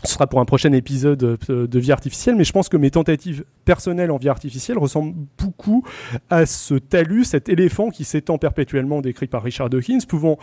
ce 0.04 0.12
sera 0.12 0.26
pour 0.26 0.40
un 0.40 0.44
prochain 0.44 0.72
épisode 0.72 1.16
de 1.18 1.78
vie 1.78 1.90
artificielle, 1.90 2.36
mais 2.36 2.44
je 2.44 2.52
pense 2.52 2.68
que 2.68 2.76
mes 2.76 2.90
tentatives 2.90 3.44
personnelles 3.64 4.10
en 4.10 4.18
vie 4.18 4.28
artificielle 4.28 4.76
ressemblent 4.76 5.14
beaucoup 5.38 5.82
à 6.28 6.44
ce 6.44 6.74
talus, 6.74 7.24
cet 7.24 7.48
éléphant 7.48 7.88
qui 7.88 8.04
s'étend 8.04 8.36
perpétuellement, 8.36 9.00
décrit 9.00 9.28
par 9.28 9.42
Richard 9.42 9.70
Dawkins, 9.70 10.00
pouvant 10.06 10.36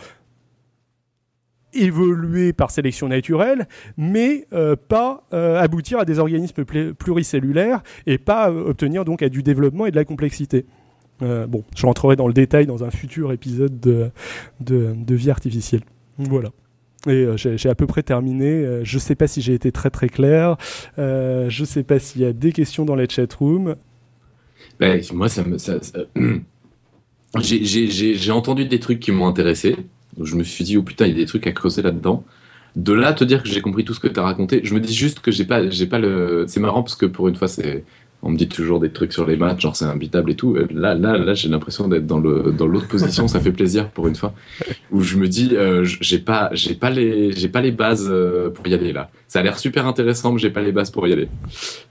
évoluer 1.74 2.52
par 2.52 2.72
sélection 2.72 3.06
naturelle, 3.06 3.68
mais 3.96 4.48
euh, 4.52 4.74
pas 4.74 5.22
aboutir 5.30 6.00
à 6.00 6.04
des 6.04 6.18
organismes 6.18 6.64
pluricellulaires 6.64 7.84
et 8.06 8.18
pas 8.18 8.50
obtenir 8.50 9.04
donc 9.04 9.22
à 9.22 9.28
du 9.28 9.44
développement 9.44 9.86
et 9.86 9.92
de 9.92 9.96
la 9.96 10.04
complexité. 10.04 10.66
Euh, 11.20 11.46
bon, 11.46 11.62
je 11.76 11.86
rentrerai 11.86 12.16
dans 12.16 12.26
le 12.26 12.32
détail 12.32 12.66
dans 12.66 12.84
un 12.84 12.90
futur 12.90 13.32
épisode 13.32 13.78
de, 13.80 14.10
vie 15.14 15.30
artificielle. 15.30 15.82
Voilà. 16.18 16.50
Et 17.06 17.10
euh, 17.10 17.36
j'ai 17.36 17.68
à 17.68 17.74
peu 17.74 17.86
près 17.86 18.02
terminé. 18.02 18.46
Euh, 18.46 18.84
je 18.84 18.96
ne 18.96 19.00
sais 19.00 19.14
pas 19.14 19.26
si 19.26 19.42
j'ai 19.42 19.54
été 19.54 19.72
très 19.72 19.90
très 19.90 20.08
clair. 20.08 20.56
je 20.96 21.60
ne 21.60 21.66
sais 21.66 21.82
pas 21.82 21.98
s'il 21.98 22.22
y 22.22 22.24
a 22.24 22.32
des 22.32 22.52
questions 22.52 22.84
dans 22.84 22.94
les 22.94 23.08
chat 23.08 23.32
room. 23.34 23.76
Ben, 24.78 25.02
moi, 25.12 25.28
ça. 25.28 25.42
J'ai 27.40 28.30
entendu 28.30 28.66
des 28.66 28.78
trucs 28.78 29.00
qui 29.00 29.10
m'ont 29.10 29.26
intéressé. 29.26 29.76
je 30.20 30.36
me 30.36 30.42
suis 30.42 30.64
dit, 30.64 30.76
oh 30.76 30.82
putain, 30.82 31.06
il 31.06 31.12
y 31.12 31.14
a 31.14 31.16
des 31.16 31.26
trucs 31.26 31.46
à 31.46 31.52
creuser 31.52 31.80
là-dedans. 31.80 32.24
De 32.76 32.92
là, 32.92 33.12
te 33.12 33.24
dire 33.24 33.42
que 33.42 33.48
j'ai 33.48 33.60
compris 33.60 33.84
tout 33.84 33.92
ce 33.92 34.00
que 34.00 34.08
tu 34.08 34.18
as 34.18 34.22
raconté, 34.22 34.62
je 34.64 34.72
me 34.74 34.80
dis 34.80 34.94
juste 34.94 35.20
que 35.20 35.30
j'ai 35.30 35.44
pas, 35.44 35.60
pas 35.90 35.98
le. 35.98 36.46
C'est 36.48 36.60
marrant 36.60 36.82
parce 36.82 36.94
que 36.94 37.04
pour 37.04 37.28
une 37.28 37.36
fois, 37.36 37.48
c'est. 37.48 37.84
On 38.24 38.30
me 38.30 38.36
dit 38.36 38.48
toujours 38.48 38.78
des 38.78 38.90
trucs 38.90 39.12
sur 39.12 39.26
les 39.26 39.36
maths, 39.36 39.60
genre 39.60 39.74
c'est 39.74 39.84
imbitable 39.84 40.30
et 40.30 40.36
tout. 40.36 40.54
Là, 40.54 40.94
là, 40.94 41.18
là, 41.18 41.34
j'ai 41.34 41.48
l'impression 41.48 41.88
d'être 41.88 42.06
dans 42.06 42.20
le 42.20 42.54
dans 42.56 42.66
l'autre 42.66 42.86
position. 42.86 43.26
ça 43.26 43.40
fait 43.40 43.50
plaisir 43.50 43.90
pour 43.90 44.06
une 44.06 44.14
fois. 44.14 44.32
Où 44.92 45.02
je 45.02 45.16
me 45.16 45.26
dis, 45.26 45.56
euh, 45.56 45.84
j'ai 45.84 46.20
pas, 46.20 46.48
j'ai 46.52 46.74
pas 46.74 46.90
les, 46.90 47.32
j'ai 47.32 47.48
pas 47.48 47.60
les 47.60 47.72
bases 47.72 48.06
euh, 48.08 48.50
pour 48.50 48.66
y 48.68 48.74
aller 48.74 48.92
là. 48.92 49.10
Ça 49.26 49.40
a 49.40 49.42
l'air 49.42 49.58
super 49.58 49.88
intéressant, 49.88 50.32
mais 50.32 50.38
j'ai 50.38 50.50
pas 50.50 50.62
les 50.62 50.70
bases 50.70 50.90
pour 50.90 51.08
y 51.08 51.12
aller. 51.12 51.28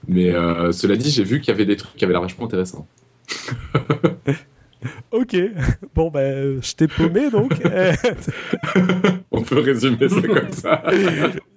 Mais 0.08 0.30
euh, 0.30 0.72
cela 0.72 0.96
dit, 0.96 1.10
j'ai 1.10 1.24
vu 1.24 1.40
qu'il 1.40 1.48
y 1.48 1.54
avait 1.54 1.66
des 1.66 1.76
trucs 1.76 1.96
qui 1.96 2.04
avaient 2.04 2.14
l'air 2.14 2.22
vachement 2.22 2.46
intéressants. 2.46 2.86
Ok, 5.12 5.36
bon 5.94 6.10
ben 6.10 6.60
je 6.60 6.74
t'ai 6.74 6.88
paumé 6.88 7.30
donc. 7.30 7.52
On 9.30 9.42
peut 9.42 9.60
résumer 9.60 10.08
ça 10.08 10.22
comme 10.22 10.52
ça. 10.52 10.82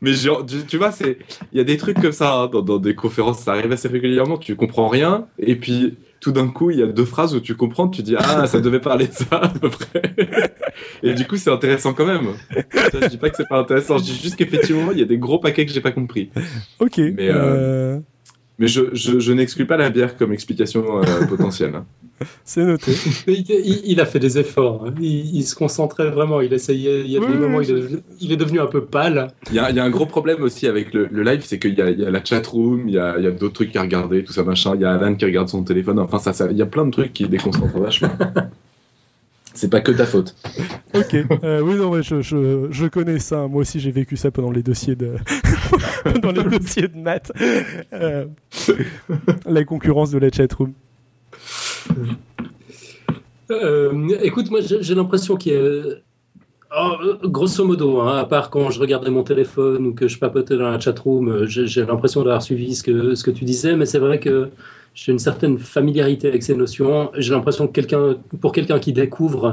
Mais 0.00 0.12
genre, 0.12 0.44
tu, 0.46 0.76
vois, 0.76 0.92
c'est 0.92 1.18
il 1.52 1.58
y 1.58 1.60
a 1.60 1.64
des 1.64 1.76
trucs 1.76 2.00
comme 2.00 2.12
ça 2.12 2.34
hein, 2.34 2.48
dans, 2.48 2.78
des 2.78 2.94
conférences, 2.94 3.40
ça 3.40 3.52
arrive 3.52 3.72
assez 3.72 3.88
régulièrement. 3.88 4.38
Tu 4.38 4.56
comprends 4.56 4.88
rien, 4.88 5.26
et 5.38 5.56
puis 5.56 5.96
tout 6.20 6.32
d'un 6.32 6.48
coup, 6.48 6.70
il 6.70 6.78
y 6.78 6.82
a 6.82 6.86
deux 6.86 7.04
phrases 7.04 7.34
où 7.34 7.40
tu 7.40 7.54
comprends, 7.54 7.88
tu 7.88 8.02
dis 8.02 8.16
ah 8.16 8.46
ça 8.46 8.60
devait 8.60 8.80
parler 8.80 9.08
de 9.08 9.12
ça 9.12 9.36
à 9.36 9.48
peu 9.48 9.68
près. 9.70 10.14
et 11.02 11.14
du 11.14 11.26
coup, 11.26 11.36
c'est 11.36 11.50
intéressant 11.50 11.92
quand 11.92 12.06
même. 12.06 12.28
Je 12.72 13.08
dis 13.08 13.18
pas 13.18 13.30
que 13.30 13.36
c'est 13.36 13.48
pas 13.48 13.58
intéressant, 13.58 13.98
je 13.98 14.04
dis 14.04 14.18
juste 14.22 14.36
qu'effectivement, 14.36 14.92
il 14.92 14.98
y 14.98 15.02
a 15.02 15.06
des 15.06 15.18
gros 15.18 15.38
paquets 15.38 15.66
que 15.66 15.72
j'ai 15.72 15.80
pas 15.80 15.92
compris. 15.92 16.30
Ok. 16.78 16.98
Mais 16.98 17.28
euh, 17.28 17.34
euh, 17.34 18.00
mais 18.58 18.68
je, 18.68 18.94
je, 18.94 19.32
n'exclus 19.32 19.66
pas 19.66 19.76
la 19.76 19.90
bière 19.90 20.16
comme 20.16 20.32
explication 20.32 21.02
euh, 21.02 21.26
potentielle. 21.26 21.82
C'est 22.44 22.64
noté. 22.64 22.92
il, 23.26 24.00
a 24.00 24.06
fait 24.06 24.18
des 24.18 24.38
efforts. 24.38 24.86
Hein. 24.86 24.94
Il, 25.00 25.42
se 25.44 25.54
concentrait 25.54 26.10
vraiment. 26.10 26.40
Il 26.40 26.52
essayait. 26.52 27.00
Il 27.00 27.10
y 27.10 27.16
a 27.16 27.20
des 27.20 27.26
moments, 27.26 27.60
il, 27.60 27.70
est 27.70 27.74
devenu, 27.74 27.98
il, 28.20 28.32
est 28.32 28.36
devenu, 28.36 28.60
un 28.60 28.66
peu 28.66 28.84
pâle. 28.84 29.28
Il 29.50 29.56
y 29.56 29.58
a, 29.58 29.70
il 29.70 29.76
y 29.76 29.80
a 29.80 29.84
un 29.84 29.90
gros 29.90 30.06
problème 30.06 30.42
aussi 30.42 30.66
avec 30.66 30.92
le, 30.94 31.08
live, 31.22 31.42
c'est 31.44 31.58
qu'il 31.58 31.74
y, 31.74 31.82
a, 31.82 31.90
la 32.10 32.24
chat 32.24 32.46
room, 32.46 32.88
il 32.88 32.94
y 32.94 32.98
a, 32.98 33.30
d'autres 33.30 33.54
trucs 33.54 33.74
à 33.76 33.82
regarder, 33.82 34.22
tout 34.24 34.32
ça 34.32 34.44
machin. 34.44 34.74
Il 34.74 34.82
y 34.82 34.84
a 34.84 34.92
Alan 34.92 35.14
qui 35.14 35.24
regarde 35.24 35.48
son 35.48 35.62
téléphone. 35.62 35.98
Enfin, 35.98 36.18
ça, 36.18 36.32
ça, 36.32 36.48
il 36.50 36.56
y 36.56 36.62
a 36.62 36.66
plein 36.66 36.86
de 36.86 36.90
trucs 36.90 37.12
qui 37.12 37.28
déconcentrent 37.28 37.78
vachement. 37.78 38.10
C'est 39.56 39.70
pas 39.70 39.80
que 39.80 39.92
ta 39.92 40.04
faute. 40.04 40.34
Ok. 40.94 41.14
Euh, 41.44 41.60
oui, 41.60 41.76
non, 41.76 42.02
je, 42.02 42.20
je, 42.20 42.66
je, 42.70 42.86
connais 42.86 43.20
ça. 43.20 43.46
Moi 43.46 43.60
aussi, 43.60 43.78
j'ai 43.78 43.92
vécu 43.92 44.16
ça 44.16 44.32
pendant 44.32 44.50
les 44.50 44.64
dossiers 44.64 44.96
de, 44.96 45.14
pendant 46.22 46.42
les 46.42 46.58
dossiers 46.58 46.88
de 46.88 46.96
maths. 46.96 47.30
Euh, 47.92 48.26
la 49.46 49.64
concurrence 49.64 50.10
de 50.10 50.18
la 50.18 50.30
chatroom. 50.30 50.72
Euh, 53.50 54.08
écoute, 54.22 54.50
moi, 54.50 54.60
j'ai 54.62 54.94
l'impression 54.94 55.36
qu'il 55.36 55.52
y 55.52 55.56
a. 55.56 55.82
Oh, 56.76 56.96
grosso 57.22 57.64
modo, 57.64 58.00
hein, 58.00 58.18
à 58.18 58.24
part 58.24 58.50
quand 58.50 58.70
je 58.70 58.80
regardais 58.80 59.10
mon 59.10 59.22
téléphone 59.22 59.86
ou 59.86 59.94
que 59.94 60.08
je 60.08 60.18
papotais 60.18 60.56
dans 60.56 60.70
la 60.70 60.80
chatroom, 60.80 61.44
j'ai 61.46 61.84
l'impression 61.84 62.22
d'avoir 62.22 62.42
suivi 62.42 62.74
ce 62.74 62.82
que, 62.82 63.14
ce 63.14 63.22
que 63.22 63.30
tu 63.30 63.44
disais, 63.44 63.76
mais 63.76 63.86
c'est 63.86 64.00
vrai 64.00 64.18
que 64.18 64.48
j'ai 64.94 65.12
une 65.12 65.20
certaine 65.20 65.58
familiarité 65.58 66.26
avec 66.26 66.42
ces 66.42 66.56
notions. 66.56 67.12
J'ai 67.16 67.32
l'impression 67.32 67.68
que 67.68 68.16
pour 68.40 68.50
quelqu'un 68.50 68.80
qui 68.80 68.92
découvre, 68.92 69.44
euh, 69.46 69.52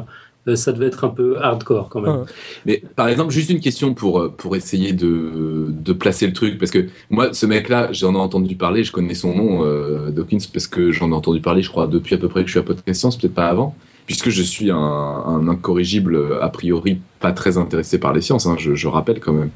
ça 0.55 0.71
devait 0.71 0.87
être 0.87 1.03
un 1.03 1.09
peu 1.09 1.37
hardcore 1.39 1.89
quand 1.89 2.01
même. 2.01 2.25
Mais 2.65 2.83
par 2.95 3.07
exemple, 3.07 3.31
juste 3.31 3.49
une 3.49 3.59
question 3.59 3.93
pour, 3.93 4.19
euh, 4.19 4.29
pour 4.29 4.55
essayer 4.55 4.93
de, 4.93 5.67
de 5.69 5.93
placer 5.93 6.27
le 6.27 6.33
truc, 6.33 6.57
parce 6.57 6.71
que 6.71 6.87
moi, 7.09 7.33
ce 7.33 7.45
mec-là, 7.45 7.89
j'en 7.91 8.13
ai 8.13 8.17
entendu 8.17 8.55
parler, 8.55 8.83
je 8.83 8.91
connais 8.91 9.13
son 9.13 9.35
nom, 9.35 9.63
euh, 9.63 10.09
Dawkins, 10.09 10.39
parce 10.51 10.67
que 10.67 10.91
j'en 10.91 11.11
ai 11.11 11.15
entendu 11.15 11.41
parler, 11.41 11.61
je 11.61 11.69
crois, 11.69 11.87
depuis 11.87 12.15
à 12.15 12.17
peu 12.17 12.27
près 12.27 12.41
que 12.41 12.47
je 12.47 12.53
suis 12.53 12.59
à 12.59 12.63
Podcast 12.63 12.99
Science, 12.99 13.17
peut-être 13.17 13.35
pas 13.35 13.47
avant 13.47 13.75
puisque 14.05 14.29
je 14.29 14.41
suis 14.41 14.71
un, 14.71 15.47
incorrigible 15.47 16.37
a 16.41 16.49
priori 16.49 16.99
pas 17.21 17.31
très 17.31 17.57
intéressé 17.57 17.99
par 17.99 18.13
les 18.13 18.21
sciences, 18.21 18.47
hein, 18.47 18.55
je, 18.57 18.87
rappelle 18.87 19.19
quand 19.19 19.31
même. 19.31 19.51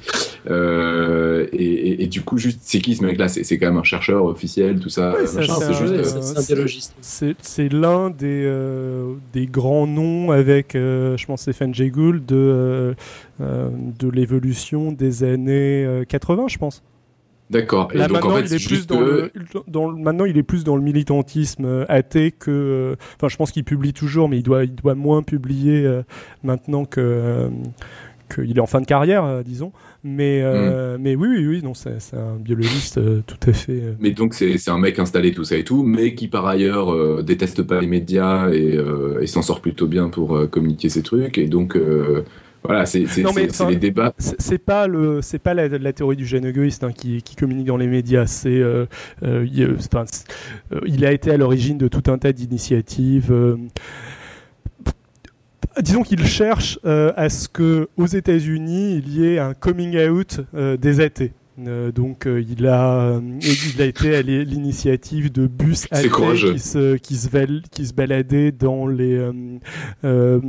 Euh, 0.50 1.48
et, 1.52 2.08
du 2.08 2.22
coup, 2.22 2.38
juste, 2.38 2.60
c'est 2.62 2.80
qui 2.80 2.96
ce 2.96 3.04
mec-là? 3.04 3.28
C'est, 3.28 3.58
quand 3.58 3.66
même 3.66 3.78
un 3.78 3.84
chercheur 3.84 4.24
officiel, 4.26 4.80
tout 4.80 4.90
ça. 4.90 5.16
c'est, 5.26 5.42
juste, 5.42 6.38
un 6.38 6.42
biologiste. 6.44 6.96
C'est, 7.02 7.70
l'un 7.70 8.12
des, 8.12 8.44
euh, 8.46 9.16
des 9.34 9.48
grands 9.48 9.88
noms 9.88 10.32
avec, 10.32 10.76
euh, 10.76 11.18
je 11.18 11.26
pense, 11.26 11.42
Stephen 11.42 11.74
Jay 11.74 11.90
Gould 11.90 12.26
de, 12.26 12.96
de 13.40 14.10
l'évolution 14.10 14.92
des 14.92 15.24
années 15.24 16.04
80, 16.08 16.48
je 16.48 16.58
pense. 16.58 16.84
D'accord. 17.50 17.90
Et 17.94 18.08
donc, 18.08 18.26
en 18.26 18.36
fait, 18.36 18.46
il 18.46 18.56
est 18.56 18.66
plus 18.66 18.88
dans, 18.88 19.00
le, 19.00 19.32
dans, 19.68 19.92
maintenant, 19.92 20.26
il 20.26 20.38
est 20.38 20.44
plus 20.44 20.64
dans 20.64 20.76
le 20.76 20.82
militantisme 20.82 21.66
euh, 21.66 21.86
athée 21.90 22.32
que. 22.32 22.50
Euh, 22.50 22.96
enfin, 23.18 23.28
je 23.28 23.38
pense 23.38 23.52
qu'il 23.52 23.64
publie 23.64 23.94
toujours, 23.94 24.30
mais 24.30 24.38
il 24.38 24.44
doit, 24.44 24.64
il 24.64 24.74
doit 24.74 24.96
moins 24.96 25.22
publier 25.22 25.86
euh, 25.86 26.02
maintenant 26.44 26.86
que 26.86 27.50
qu'il 28.34 28.58
est 28.58 28.62
en 28.62 28.66
fin 28.66 28.82
de 28.82 28.88
carrière, 28.88 29.44
disons. 29.44 29.72
Mais, 30.04 30.42
hmm. 30.44 30.98
mais 31.00 31.16
oui, 31.16 31.28
oui, 31.30 31.48
oui, 31.48 31.62
non, 31.64 31.76
c'est 31.76 31.92
un 32.14 32.38
biologiste 32.40 33.00
tout 33.28 33.38
à 33.48 33.54
fait. 33.54 33.96
Mais 34.00 34.12
donc, 34.12 34.34
c'est 34.34 34.68
un 34.68 34.80
mec 34.80 34.98
installé, 34.98 35.32
tout 35.32 35.44
ça 35.44 35.58
et 35.58 35.64
tout, 35.64 35.84
mais 35.84 36.16
qui 36.16 36.28
par 36.28 36.48
ailleurs 36.48 37.24
déteste 37.24 37.62
pas 37.62 37.80
les 37.80 37.88
médias 37.88 38.50
et, 38.50 38.80
et 39.22 39.28
s'en 39.28 39.44
sort 39.44 39.62
plutôt 39.62 39.86
bien 39.86 40.10
pour 40.10 40.50
communiquer 40.50 40.90
ses 40.90 41.04
trucs. 41.04 41.38
Et 41.38 41.48
donc, 41.48 41.78
voilà, 42.66 42.86
c'est 42.86 43.06
les 43.70 43.76
débats. 43.76 44.14
C'est 44.18 44.58
pas 44.58 44.88
le, 44.88 45.22
c'est 45.22 45.40
pas 45.40 45.54
la, 45.54 45.94
théorie 45.94 46.16
du 46.16 46.26
jeune 46.26 46.46
égoïste 46.46 46.84
hein, 46.84 46.92
qui, 46.92 47.22
qui, 47.22 47.36
communique 47.36 47.68
dans 47.68 47.78
les 47.78 47.88
médias. 47.88 48.26
C'est, 48.26 48.50
euh, 48.50 48.86
euh, 49.24 49.46
euh, 49.54 50.82
il, 50.86 51.06
a 51.06 51.12
été 51.12 51.32
à 51.32 51.38
l'origine 51.38 51.78
de 51.78 51.88
tout 51.88 52.12
un 52.12 52.18
tas 52.18 52.34
d'initiatives. 52.34 53.34
disons 55.82 56.04
qu'il 56.04 56.26
cherche 56.26 56.80
à 56.84 57.30
ce 57.30 57.48
que 57.48 57.90
aux 57.98 58.08
États-Unis 58.08 58.98
il 58.98 59.18
y 59.18 59.26
ait 59.28 59.40
un 59.40 59.54
coming 59.54 59.98
out 60.08 60.42
des 60.54 61.00
athées. 61.00 61.34
Euh, 61.58 61.94
donc 61.94 62.28
euh, 62.28 62.42
il 62.42 62.68
a 62.68 63.00
euh, 63.00 63.22
il 63.42 63.82
a 63.82 63.86
été 63.86 64.14
à 64.14 64.22
l'initiative 64.22 65.32
de 65.32 65.48
bus 65.48 65.86
qui 65.86 65.96
se 65.96 66.98
qui 66.98 67.16
se, 67.16 67.62
qui 67.70 67.86
se 67.86 67.94
baladaient 67.94 68.52
dans 68.52 68.88
les 68.88 69.18
dans 70.04 70.42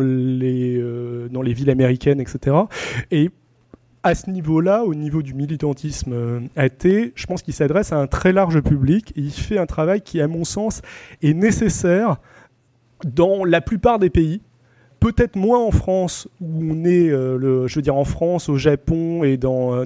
les 0.00 0.82
dans 1.30 1.42
les 1.42 1.52
villes 1.52 1.70
américaines 1.70 2.20
etc 2.20 2.56
et 3.12 3.30
à 4.02 4.14
ce 4.14 4.30
niveau-là, 4.30 4.84
au 4.84 4.94
niveau 4.94 5.20
du 5.20 5.34
militantisme 5.34 6.48
athée, 6.54 7.12
je 7.16 7.26
pense 7.26 7.42
qu'il 7.42 7.54
s'adresse 7.54 7.92
à 7.92 7.96
un 7.96 8.06
très 8.06 8.32
large 8.32 8.60
public 8.60 9.12
et 9.16 9.20
il 9.20 9.32
fait 9.32 9.58
un 9.58 9.66
travail 9.66 10.00
qui, 10.00 10.20
à 10.20 10.28
mon 10.28 10.44
sens, 10.44 10.80
est 11.22 11.34
nécessaire 11.34 12.18
dans 13.04 13.44
la 13.44 13.60
plupart 13.60 13.98
des 13.98 14.08
pays 14.08 14.42
peut-être 15.12 15.36
moins 15.36 15.60
en 15.60 15.70
France 15.70 16.28
où 16.40 16.62
on 16.62 16.84
est, 16.84 17.10
euh, 17.10 17.68
je 17.68 17.74
veux 17.76 17.82
dire 17.82 17.94
en 17.94 18.04
France, 18.04 18.48
au 18.48 18.56
Japon 18.56 19.22
et 19.22 19.36
dans, 19.36 19.74
euh, 19.74 19.84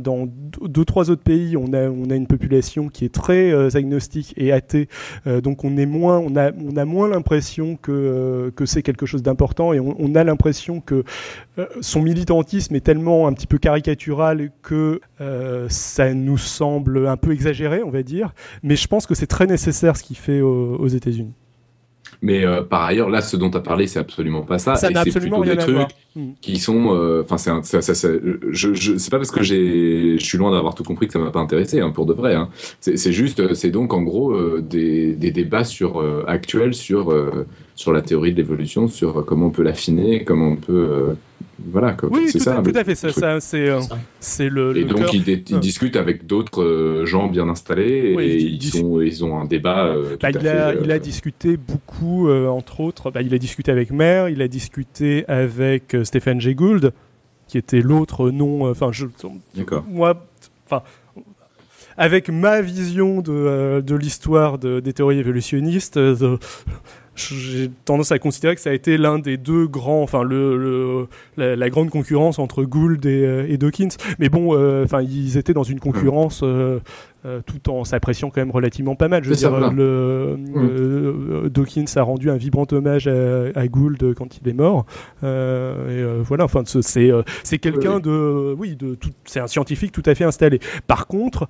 deux 0.63 0.85
trois 0.85 1.11
autres 1.11 1.23
pays, 1.23 1.57
on 1.59 1.73
a 1.73 2.15
une 2.15 2.27
population 2.27 2.89
qui 2.89 3.05
est 3.05 3.13
très 3.13 3.51
euh, 3.51 3.69
agnostique 3.75 4.33
et 4.37 4.51
athée, 4.51 4.89
donc 5.27 5.65
on 5.65 5.77
est 5.77 5.87
moins, 5.87 6.19
on 6.19 6.37
a 6.37 6.85
moins 6.85 7.09
l'impression 7.09 7.77
que 7.77 8.53
c'est 8.65 8.83
quelque 8.83 9.07
chose 9.07 9.23
d'important 9.23 9.73
et 9.73 9.81
on, 9.81 10.15
a 10.15 10.25
l'impression 10.25 10.81
que 10.81 11.05
son 11.81 12.03
militantisme 12.03 12.75
est 12.75 12.81
tellement 12.81 13.27
un 13.27 13.33
petit 13.33 13.47
peu 13.47 13.59
caricatural 13.59 14.51
que 14.63 15.01
ça 15.69 16.15
nous 16.15 16.39
semble 16.39 17.07
un 17.07 17.17
peu 17.17 17.33
exagéré, 17.33 17.83
on 17.83 17.91
va 17.91 18.03
dire, 18.03 18.33
mais 18.63 18.77
je 18.77 18.89
pense 18.89 19.07
que 19.07 19.15
c'est 19.15 19.27
très 19.27 19.47
nécessaire 19.47 19.97
ce 19.97 20.03
qu'il 20.03 20.17
fait 20.17 20.41
aux 20.41 20.89
États-Unis. 20.89 21.35
Mais 22.23 22.45
euh, 22.45 22.63
par 22.63 22.85
ailleurs, 22.85 23.09
là, 23.09 23.23
ce 23.23 23.37
dont 23.37 23.51
tu 23.51 23.57
as 23.57 23.61
parlé, 23.61 23.87
c'est 23.87 23.99
absolument 23.99 24.43
pas 24.43 24.59
ça. 24.59 24.75
Ça 24.75 24.91
n'a 24.91 25.01
absolument 25.01 25.39
rien 25.39 25.55
des 25.55 25.63
trucs 25.63 25.79
hmm. 26.15 26.33
qui 26.41 26.59
sont. 26.59 26.95
Euh, 26.95 27.23
enfin, 27.25 27.39
c'est 27.63 27.81
ça, 27.81 27.95
ça, 27.95 28.09
je, 28.51 28.75
je 28.75 28.99
c'est 28.99 29.11
pas 29.11 29.17
parce 29.17 29.31
que 29.31 29.43
j'ai, 29.43 30.19
je 30.19 30.25
suis 30.25 30.37
loin 30.37 30.51
d'avoir 30.51 30.75
tout 30.75 30.85
compris 30.85 31.07
que 31.07 31.15
ça 31.15 31.19
m'a 31.19 31.31
pas 31.31 31.41
intéressé, 31.41 31.81
hein, 31.81 31.91
pour 31.91 32.05
de 32.05 32.13
vrai. 32.13 32.35
Hein. 32.35 32.51
C'est 32.81 33.13
juste, 33.13 33.55
c'est 33.55 33.71
donc 33.71 33.95
en 33.95 34.03
gros 34.03 34.33
euh, 34.33 34.61
des, 34.61 35.15
des, 35.15 35.31
débats 35.31 35.65
sur 35.65 36.05
actuels 36.27 36.75
sur 36.75 37.15
sur 37.75 37.93
la 37.93 38.03
théorie 38.03 38.33
de 38.33 38.37
l'évolution, 38.37 38.89
sur 38.89 39.25
comment 39.25 39.47
on 39.47 39.51
peut 39.51 39.63
l'affiner, 39.63 40.25
comment 40.25 40.49
on 40.49 40.57
peut 40.57 41.15
voilà, 41.67 41.97
Oui, 42.11 42.29
c'est 42.31 42.39
ça. 42.39 42.63
tout 42.63 42.73
à 42.75 42.85
fait. 42.85 42.95
Ça, 42.95 43.41
c'est, 43.41 43.69
euh, 43.69 43.81
c'est 44.19 44.49
le. 44.49 44.77
Et 44.77 44.85
donc, 44.85 45.13
ils, 45.13 45.61
discutent 45.61 45.97
avec 45.97 46.27
d'autres 46.27 46.63
euh, 46.63 47.07
gens 47.07 47.29
bien 47.29 47.49
installés 47.49 48.15
et 48.19 48.37
ils, 48.39 48.63
sont, 48.63 49.01
ils 49.01 49.25
ont 49.25 49.39
un 49.39 49.45
débat. 49.45 49.87
Euh, 49.87 50.17
bah, 50.21 50.31
il, 50.31 50.47
a, 50.47 50.75
il, 50.75 50.91
a, 50.91 50.99
discuté 50.99 51.57
beaucoup, 51.57 52.31
entre 52.31 52.81
autres. 52.81 53.11
Bah, 53.11 53.23
il 53.23 53.35
a 53.35 53.39
discuté 53.39 53.71
avec 53.71 53.91
Maire, 53.91 54.29
il 54.29 54.43
a 54.43 54.49
discuté 54.49 55.25
avec 55.29 55.97
Stéphane 56.05 56.41
Jay 56.41 56.55
Gould, 56.55 56.93
qui 57.47 57.59
était 57.59 57.81
l'autre 57.81 58.31
nom. 58.31 58.71
Enfin, 58.71 58.91
je. 58.93 59.07
D'accord. 59.55 59.85
Moi, 59.89 60.27
enfin. 60.67 60.83
Avec 61.97 62.31
ma 62.31 62.63
vision 62.63 63.21
de, 63.21 63.83
de 63.85 63.95
l'histoire 63.95 64.59
de, 64.59 64.81
des 64.81 64.95
théories 64.95 65.19
évolutionnistes, 65.19 65.99
j'ai 67.21 67.71
tendance 67.85 68.13
à 68.13 68.19
considérer 68.19 68.55
que 68.55 68.61
ça 68.61 68.71
a 68.71 68.73
été 68.73 68.97
l'un 68.97 69.19
des 69.19 69.37
deux 69.37 69.67
grands, 69.67 70.03
enfin 70.03 70.23
le, 70.23 71.07
la, 71.37 71.71
grande 71.71 71.91
concurrence 71.91 72.39
entre 72.39 72.65
Gould 72.65 73.05
et, 73.07 73.47
et 73.49 73.59
Dawkins. 73.59 73.89
Mais 74.19 74.29
bon, 74.29 74.55
enfin 74.85 75.03
ils 75.03 75.37
étaient 75.37 75.55
dans 75.55 75.63
une 75.63 75.81
concurrence 75.81 76.45
euh, 77.27 77.43
tout 77.45 77.71
en 77.71 77.85
s'appréciant 77.85 78.31
quand 78.31 78.41
même 78.41 78.51
relativement 78.51 78.95
pas 78.95 79.09
mal. 79.09 79.23
Je 79.23 79.29
veux 79.29 79.37
dire, 79.37 79.71
le, 79.71 80.37
mm. 80.39 80.55
euh, 80.57 81.49
Dawkins 81.51 81.85
a 81.97 82.03
rendu 82.03 82.31
un 82.31 82.37
vibrant 82.37 82.67
hommage 82.73 83.09
à, 83.09 83.69
Gould 83.69 84.15
quand 84.15 84.39
il 84.39 84.49
est 84.49 84.55
mort. 84.55 84.87
Euh, 85.23 86.21
et 86.21 86.23
voilà, 86.23 86.45
enfin, 86.45 86.63
c'est 86.65 87.11
c'est 87.43 87.59
quelqu'un 87.59 88.01
de, 88.01 88.55
oui, 88.57 88.75
de 88.75 88.97
c'est 89.27 89.41
un 89.41 89.49
scientifique 89.49 89.93
tout 89.93 90.03
à 90.07 90.15
fait 90.15 90.25
installé. 90.25 90.61
Par 90.87 91.07
contre, 91.07 91.47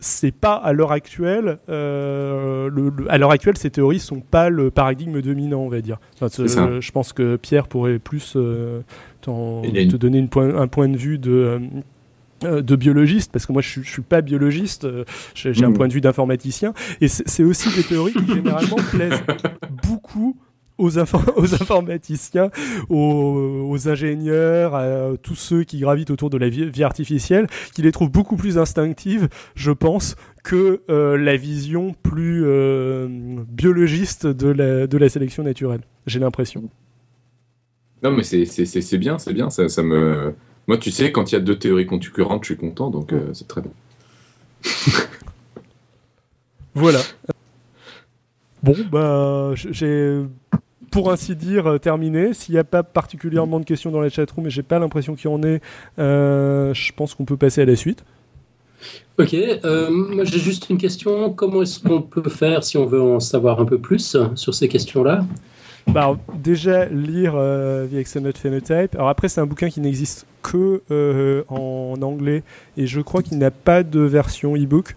c'est 0.00 0.32
pas 0.32 0.54
à 0.54 0.72
l'heure 0.72 0.92
actuelle, 0.92 1.58
le, 1.66 2.92
à 3.08 3.18
l'heure 3.18 3.32
actuelle, 3.32 3.56
ces 3.56 3.70
théories 3.70 3.98
sont 3.98 4.20
pas 4.20 4.50
le 4.50 4.70
paradigme 4.70 5.20
dominant, 5.20 5.62
on 5.62 5.68
va 5.68 5.80
dire. 5.80 5.98
je 6.20 6.90
pense 6.92 7.12
que 7.12 7.34
Pierre 7.34 7.66
pourrait 7.66 7.98
plus 7.98 8.34
te 8.34 9.96
donner 9.96 10.18
une 10.18 10.28
point, 10.28 10.54
un 10.54 10.68
point 10.68 10.88
de 10.88 10.96
vue 10.96 11.18
de 11.18 11.60
de 12.40 12.76
biologiste, 12.76 13.32
parce 13.32 13.46
que 13.46 13.52
moi 13.52 13.62
je, 13.62 13.80
je 13.80 13.90
suis 13.90 14.02
pas 14.02 14.20
biologiste, 14.20 14.84
euh, 14.84 15.04
j'ai 15.34 15.64
un 15.64 15.70
mmh. 15.70 15.74
point 15.74 15.88
de 15.88 15.92
vue 15.92 16.00
d'informaticien, 16.00 16.74
et 17.00 17.08
c'est 17.08 17.42
aussi 17.42 17.74
des 17.74 17.82
théories 17.82 18.12
qui 18.12 18.26
généralement 18.26 18.76
plaisent 18.90 19.22
beaucoup 19.86 20.36
aux, 20.78 20.98
aux 21.36 21.54
informaticiens, 21.54 22.50
aux, 22.90 23.88
ingénieurs, 23.88 24.74
à 24.74 25.16
tous 25.22 25.34
ceux 25.34 25.64
qui 25.64 25.80
gravitent 25.80 26.10
autour 26.10 26.28
de 26.28 26.36
la 26.36 26.48
vie, 26.48 26.84
artificielle, 26.84 27.46
qui 27.72 27.82
les 27.82 27.92
trouvent 27.92 28.10
beaucoup 28.10 28.36
plus 28.36 28.58
instinctives, 28.58 29.28
je 29.54 29.70
pense, 29.70 30.16
que 30.44 30.82
euh, 30.90 31.16
la 31.16 31.36
vision 31.36 31.94
plus 32.02 32.44
biologiste 33.48 34.26
de 34.26 34.48
la, 34.48 34.86
de 34.86 34.98
la 34.98 35.08
sélection 35.08 35.42
naturelle. 35.42 35.80
J'ai 36.06 36.20
l'impression. 36.20 36.68
Non, 38.02 38.10
mais 38.10 38.22
c'est 38.22 38.98
bien, 38.98 39.18
c'est 39.18 39.32
bien, 39.32 39.48
ça, 39.48 39.68
ça 39.68 39.82
me 39.82 40.34
moi, 40.66 40.78
tu 40.78 40.90
sais, 40.90 41.12
quand 41.12 41.30
il 41.30 41.34
y 41.34 41.38
a 41.38 41.40
deux 41.40 41.58
théories 41.58 41.86
concurrentes, 41.86 42.44
je 42.44 42.52
suis 42.52 42.56
content, 42.56 42.90
donc 42.90 43.12
euh, 43.12 43.30
c'est 43.34 43.48
très 43.48 43.62
bien. 43.62 43.70
voilà. 46.74 47.00
Bon, 48.62 48.74
bah, 48.90 49.52
j'ai 49.54 50.22
pour 50.90 51.12
ainsi 51.12 51.36
dire 51.36 51.78
terminé. 51.80 52.32
S'il 52.32 52.54
n'y 52.54 52.58
a 52.58 52.64
pas 52.64 52.82
particulièrement 52.82 53.60
de 53.60 53.64
questions 53.64 53.90
dans 53.90 54.00
la 54.00 54.08
chatroom, 54.08 54.44
mais 54.44 54.50
j'ai 54.50 54.62
pas 54.62 54.78
l'impression 54.78 55.14
qu'il 55.14 55.30
y 55.30 55.34
en 55.34 55.42
ait, 55.42 55.60
euh, 55.98 56.72
je 56.74 56.92
pense 56.92 57.14
qu'on 57.14 57.24
peut 57.24 57.36
passer 57.36 57.60
à 57.60 57.64
la 57.66 57.76
suite. 57.76 58.02
Ok, 59.18 59.34
euh, 59.34 59.90
moi 59.90 60.24
j'ai 60.24 60.38
juste 60.38 60.68
une 60.70 60.78
question. 60.78 61.30
Comment 61.32 61.62
est-ce 61.62 61.80
qu'on 61.80 62.02
peut 62.02 62.28
faire 62.28 62.64
si 62.64 62.76
on 62.76 62.86
veut 62.86 63.00
en 63.00 63.20
savoir 63.20 63.60
un 63.60 63.64
peu 63.64 63.78
plus 63.78 64.16
sur 64.34 64.54
ces 64.54 64.68
questions-là? 64.68 65.24
Bah, 65.86 66.16
déjà 66.34 66.86
lire 66.86 67.34
euh, 67.36 67.86
The 67.86 67.94
Excellent 67.94 68.32
Phenotype. 68.34 68.94
Alors 68.94 69.08
après, 69.08 69.28
c'est 69.28 69.40
un 69.40 69.46
bouquin 69.46 69.70
qui 69.70 69.80
n'existe 69.80 70.26
que 70.52 70.82
euh, 70.90 71.42
en 71.48 71.94
anglais 72.02 72.42
et 72.76 72.86
je 72.86 73.00
crois 73.00 73.22
qu'il 73.22 73.38
n'a 73.38 73.50
pas 73.50 73.82
de 73.82 74.00
version 74.00 74.56
e-book. 74.56 74.96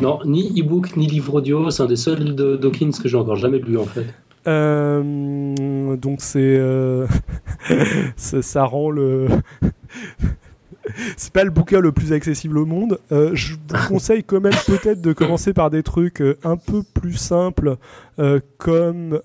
Non, 0.00 0.20
ni 0.24 0.60
e-book 0.60 0.96
ni 0.96 1.06
livre 1.06 1.34
audio. 1.34 1.70
C'est 1.70 1.82
un 1.82 1.86
des 1.86 1.96
seuls 1.96 2.34
de 2.34 2.56
Dawkins 2.56 2.90
que 2.90 3.08
j'ai 3.08 3.16
encore 3.16 3.36
jamais 3.36 3.58
lu 3.58 3.78
en 3.78 3.84
fait. 3.84 4.06
Euh, 4.46 5.96
donc 5.96 6.20
c'est 6.20 6.60
ça 8.16 8.64
rend 8.64 8.90
le 8.90 9.28
c'est 11.16 11.32
pas 11.32 11.44
le 11.44 11.50
bouquin 11.50 11.80
le 11.80 11.92
plus 11.92 12.12
accessible 12.12 12.58
au 12.58 12.66
monde. 12.66 12.98
Euh, 13.12 13.30
je 13.34 13.54
vous 13.54 13.88
conseille 13.88 14.24
quand 14.24 14.40
même 14.40 14.54
peut-être 14.66 15.00
de 15.00 15.12
commencer 15.12 15.52
par 15.52 15.70
des 15.70 15.82
trucs 15.82 16.20
euh, 16.20 16.38
un 16.44 16.56
peu 16.56 16.82
plus 16.82 17.14
simples, 17.14 17.76
euh, 18.18 18.40
comme 18.58 19.20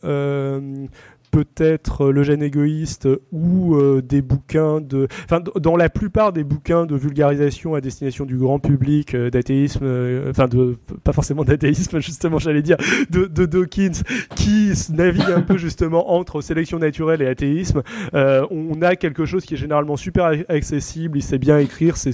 peut-être 1.36 2.11
Le 2.11 2.23
gène 2.23 2.41
égoïste 2.41 3.09
ou 3.33 3.75
euh, 3.75 4.01
des 4.01 4.21
bouquins 4.21 4.79
de. 4.79 5.09
Enfin, 5.25 5.41
dans 5.59 5.75
la 5.75 5.89
plupart 5.89 6.31
des 6.31 6.45
bouquins 6.45 6.86
de 6.86 6.95
vulgarisation 6.95 7.75
à 7.75 7.81
destination 7.81 8.23
du 8.23 8.38
grand 8.38 8.59
public 8.59 9.13
euh, 9.13 9.29
d'athéisme, 9.29 9.83
euh, 9.83 10.29
enfin, 10.29 10.47
de. 10.47 10.77
Pas 11.03 11.11
forcément 11.11 11.43
d'athéisme, 11.43 11.99
justement, 12.01 12.39
j'allais 12.39 12.61
dire, 12.61 12.77
de, 13.09 13.25
de, 13.25 13.45
Dawkins, 13.45 14.01
qui 14.38 14.71
navigue 14.93 15.29
un 15.29 15.41
peu 15.41 15.57
justement 15.57 16.13
entre 16.13 16.39
sélection 16.39 16.79
naturelle 16.79 17.21
et 17.21 17.27
athéisme, 17.27 17.81
on 18.13 18.81
a 18.81 18.95
quelque 18.95 19.25
chose 19.25 19.43
qui 19.43 19.55
est 19.55 19.57
généralement 19.57 19.97
super 19.97 20.31
accessible, 20.47 21.17
il 21.17 21.21
sait 21.21 21.38
bien 21.38 21.59
écrire, 21.59 21.97
c'est 21.97 22.13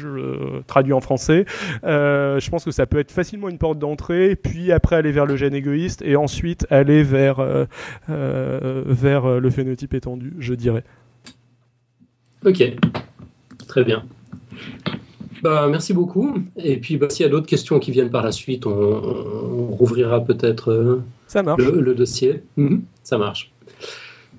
je 0.00 0.60
traduis 0.66 0.92
en 0.92 1.00
français. 1.00 1.44
Euh, 1.84 2.40
je 2.40 2.50
pense 2.50 2.64
que 2.64 2.70
ça 2.70 2.86
peut 2.86 2.98
être 2.98 3.12
facilement 3.12 3.48
une 3.48 3.58
porte 3.58 3.78
d'entrée, 3.78 4.36
puis 4.36 4.72
après 4.72 4.96
aller 4.96 5.12
vers 5.12 5.26
le 5.26 5.36
gène 5.36 5.54
égoïste 5.54 6.02
et 6.02 6.16
ensuite 6.16 6.66
aller 6.70 7.02
vers, 7.02 7.40
euh, 7.40 7.64
euh, 8.08 8.82
vers 8.86 9.40
le 9.40 9.50
phénotype 9.50 9.94
étendu, 9.94 10.34
je 10.38 10.54
dirais. 10.54 10.84
Ok, 12.44 12.62
très 13.68 13.84
bien. 13.84 14.04
Bah, 15.42 15.68
merci 15.70 15.94
beaucoup. 15.94 16.34
Et 16.56 16.78
puis, 16.78 16.96
bah, 16.96 17.08
s'il 17.08 17.24
y 17.24 17.28
a 17.28 17.32
d'autres 17.32 17.46
questions 17.46 17.78
qui 17.78 17.92
viennent 17.92 18.10
par 18.10 18.22
la 18.22 18.32
suite, 18.32 18.66
on, 18.66 19.66
rouvrira 19.70 20.22
peut-être 20.24 21.02
le, 21.34 21.94
dossier. 21.94 22.42
Mhm, 22.56 22.82
ça 23.02 23.18
marche. 23.18 23.49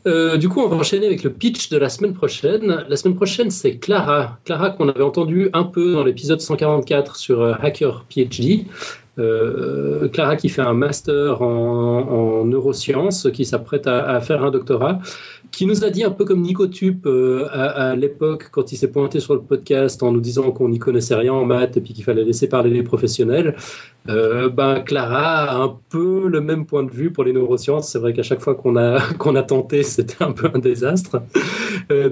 Euh, 0.07 0.37
du 0.37 0.49
coup, 0.49 0.61
on 0.61 0.67
va 0.67 0.77
enchaîner 0.77 1.05
avec 1.05 1.23
le 1.23 1.31
pitch 1.31 1.69
de 1.69 1.77
la 1.77 1.89
semaine 1.89 2.13
prochaine. 2.13 2.85
La 2.87 2.95
semaine 2.95 3.15
prochaine, 3.15 3.51
c'est 3.51 3.77
Clara. 3.77 4.39
Clara 4.45 4.71
qu'on 4.71 4.89
avait 4.89 5.03
entendu 5.03 5.49
un 5.53 5.63
peu 5.63 5.93
dans 5.93 6.03
l'épisode 6.03 6.41
144 6.41 7.15
sur 7.15 7.41
euh, 7.41 7.53
Hacker 7.61 8.05
PhD. 8.09 8.65
Euh, 9.19 10.07
Clara 10.07 10.37
qui 10.37 10.49
fait 10.49 10.61
un 10.61 10.73
master 10.73 11.41
en, 11.41 12.45
neurosciences, 12.45 13.27
qui 13.31 13.45
s'apprête 13.45 13.85
à, 13.85 14.19
faire 14.21 14.43
un 14.43 14.51
doctorat, 14.51 14.99
qui 15.51 15.65
nous 15.65 15.83
a 15.83 15.89
dit 15.89 16.03
un 16.03 16.11
peu 16.11 16.23
comme 16.23 16.41
Nicotube 16.41 17.05
euh, 17.05 17.47
à, 17.51 17.95
l'époque 17.95 18.49
quand 18.51 18.71
il 18.71 18.77
s'est 18.77 18.89
pointé 18.89 19.19
sur 19.19 19.33
le 19.33 19.41
podcast 19.41 20.01
en 20.01 20.11
nous 20.11 20.21
disant 20.21 20.51
qu'on 20.51 20.69
n'y 20.69 20.79
connaissait 20.79 21.15
rien 21.15 21.33
en 21.33 21.45
maths 21.45 21.77
et 21.77 21.81
puis 21.81 21.93
qu'il 21.93 22.03
fallait 22.03 22.23
laisser 22.23 22.47
parler 22.47 22.69
les 22.69 22.83
professionnels. 22.83 23.55
Euh, 24.09 24.49
ben 24.49 24.79
Clara 24.79 25.51
a 25.51 25.57
un 25.57 25.77
peu 25.89 26.27
le 26.27 26.41
même 26.41 26.65
point 26.65 26.83
de 26.83 26.91
vue 26.91 27.11
pour 27.11 27.23
les 27.25 27.33
neurosciences. 27.33 27.91
C'est 27.91 27.99
vrai 27.99 28.13
qu'à 28.13 28.23
chaque 28.23 28.39
fois 28.39 28.55
qu'on 28.55 28.77
a 28.77 29.01
qu'on 29.17 29.35
a 29.35 29.43
tenté, 29.43 29.83
c'était 29.83 30.23
un 30.23 30.31
peu 30.31 30.49
un 30.53 30.59
désastre. 30.59 31.21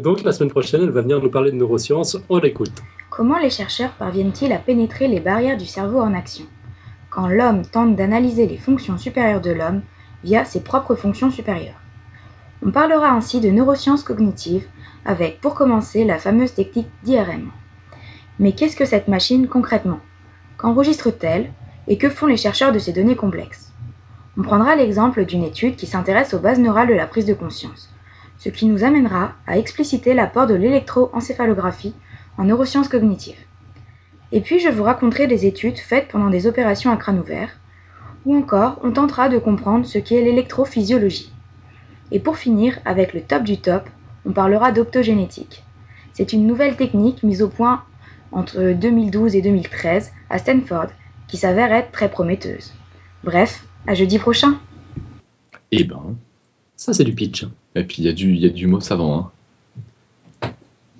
donc 0.04 0.24
la 0.24 0.34
semaine 0.34 0.52
prochaine, 0.52 0.82
elle 0.84 0.92
va 0.92 1.02
venir 1.02 1.22
nous 1.22 1.32
parler 1.32 1.52
de 1.52 1.56
neurosciences. 1.56 2.18
On 2.30 2.40
l'écoute. 2.40 2.74
Comment 3.10 3.40
les 3.40 3.50
chercheurs 3.50 3.94
parviennent-ils 3.98 4.52
à 4.52 4.60
pénétrer 4.60 5.08
les 5.08 5.20
barrières 5.20 5.58
du 5.58 5.66
cerveau 5.66 6.00
en 6.00 6.14
action? 6.14 6.46
Quand 7.10 7.28
l'homme 7.28 7.64
tente 7.64 7.96
d'analyser 7.96 8.48
les 8.48 8.58
fonctions 8.58 8.98
supérieures 8.98 9.42
de 9.42 9.52
l'homme 9.52 9.82
via 10.24 10.46
ses 10.46 10.62
propres 10.62 10.96
fonctions 10.96 11.32
supérieures. 11.32 11.79
On 12.66 12.72
parlera 12.72 13.12
ainsi 13.12 13.40
de 13.40 13.50
neurosciences 13.50 14.04
cognitives 14.04 14.68
avec, 15.06 15.40
pour 15.40 15.56
commencer, 15.56 16.04
la 16.04 16.18
fameuse 16.18 16.54
technique 16.54 16.90
d'IRM. 17.04 17.52
Mais 18.38 18.52
qu'est-ce 18.52 18.76
que 18.76 18.86
cette 18.86 19.08
machine 19.08 19.48
concrètement? 19.48 20.00
Qu'enregistre-t-elle? 20.58 21.52
Et 21.88 21.98
que 21.98 22.10
font 22.10 22.28
les 22.28 22.38
chercheurs 22.38 22.72
de 22.72 22.80
ces 22.80 22.94
données 22.94 23.16
complexes? 23.16 23.74
On 24.38 24.44
prendra 24.44 24.76
l'exemple 24.76 25.26
d'une 25.26 25.44
étude 25.44 25.76
qui 25.76 25.88
s'intéresse 25.88 26.34
aux 26.34 26.40
bases 26.40 26.60
neurales 26.60 26.88
de 26.88 26.94
la 26.94 27.08
prise 27.08 27.26
de 27.26 27.34
conscience, 27.34 27.90
ce 28.38 28.50
qui 28.50 28.68
nous 28.68 28.84
amènera 28.84 29.34
à 29.48 29.58
expliciter 29.58 30.14
l'apport 30.14 30.46
de 30.46 30.54
l'électroencéphalographie 30.54 31.96
en 32.38 32.44
neurosciences 32.44 32.90
cognitives. 32.90 33.40
Et 34.32 34.42
puis 34.42 34.60
je 34.60 34.70
vous 34.70 34.84
raconterai 34.84 35.28
des 35.28 35.46
études 35.46 35.80
faites 35.80 36.10
pendant 36.10 36.30
des 36.30 36.46
opérations 36.46 36.92
à 36.92 36.98
crâne 36.98 37.20
ouvert, 37.20 37.50
ou 38.26 38.36
encore 38.38 38.80
on 38.84 38.92
tentera 38.92 39.30
de 39.30 39.40
comprendre 39.40 39.86
ce 39.86 39.98
qu'est 39.98 40.22
l'électrophysiologie. 40.22 41.34
Et 42.12 42.20
pour 42.20 42.38
finir, 42.38 42.80
avec 42.86 43.14
le 43.14 43.22
top 43.22 43.44
du 43.44 43.58
top, 43.58 43.90
on 44.26 44.32
parlera 44.32 44.72
d'optogénétique. 44.72 45.64
C'est 46.14 46.34
une 46.34 46.48
nouvelle 46.48 46.76
technique 46.76 47.24
mise 47.24 47.42
au 47.42 47.50
point 47.50 47.84
entre 48.32 48.74
2012 48.74 49.36
et 49.36 49.42
2013 49.42 50.12
à 50.30 50.38
Stanford 50.38 50.88
qui 51.28 51.38
s'avère 51.38 51.72
être 51.72 51.92
très 51.92 52.10
prometteuse. 52.10 52.74
Bref, 53.24 53.66
à 53.88 53.94
jeudi 53.94 54.18
prochain. 54.18 54.60
Eh 55.72 55.84
ben, 55.84 56.16
ça 56.76 56.94
c'est 56.94 57.04
du 57.04 57.14
pitch. 57.14 57.46
Et 57.76 57.84
puis 57.84 57.98
il 58.00 58.06
y, 58.06 58.10
a 58.10 58.14
du, 58.14 58.36
y 58.36 58.46
a 58.46 58.50
du 58.50 58.68
mot 58.68 58.80
savant. 58.80 59.18
Hein. 59.18 59.32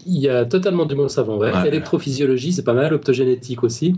Il 0.06 0.20
y 0.20 0.30
a 0.30 0.46
totalement 0.46 0.86
du 0.86 0.96
mot 0.96 1.08
savant. 1.08 1.38
Ouais. 1.38 1.52
Électrophysiologie, 1.68 2.54
c'est 2.54 2.64
pas 2.64 2.74
mal. 2.74 2.94
Optogénétique 2.94 3.64
aussi. 3.64 3.96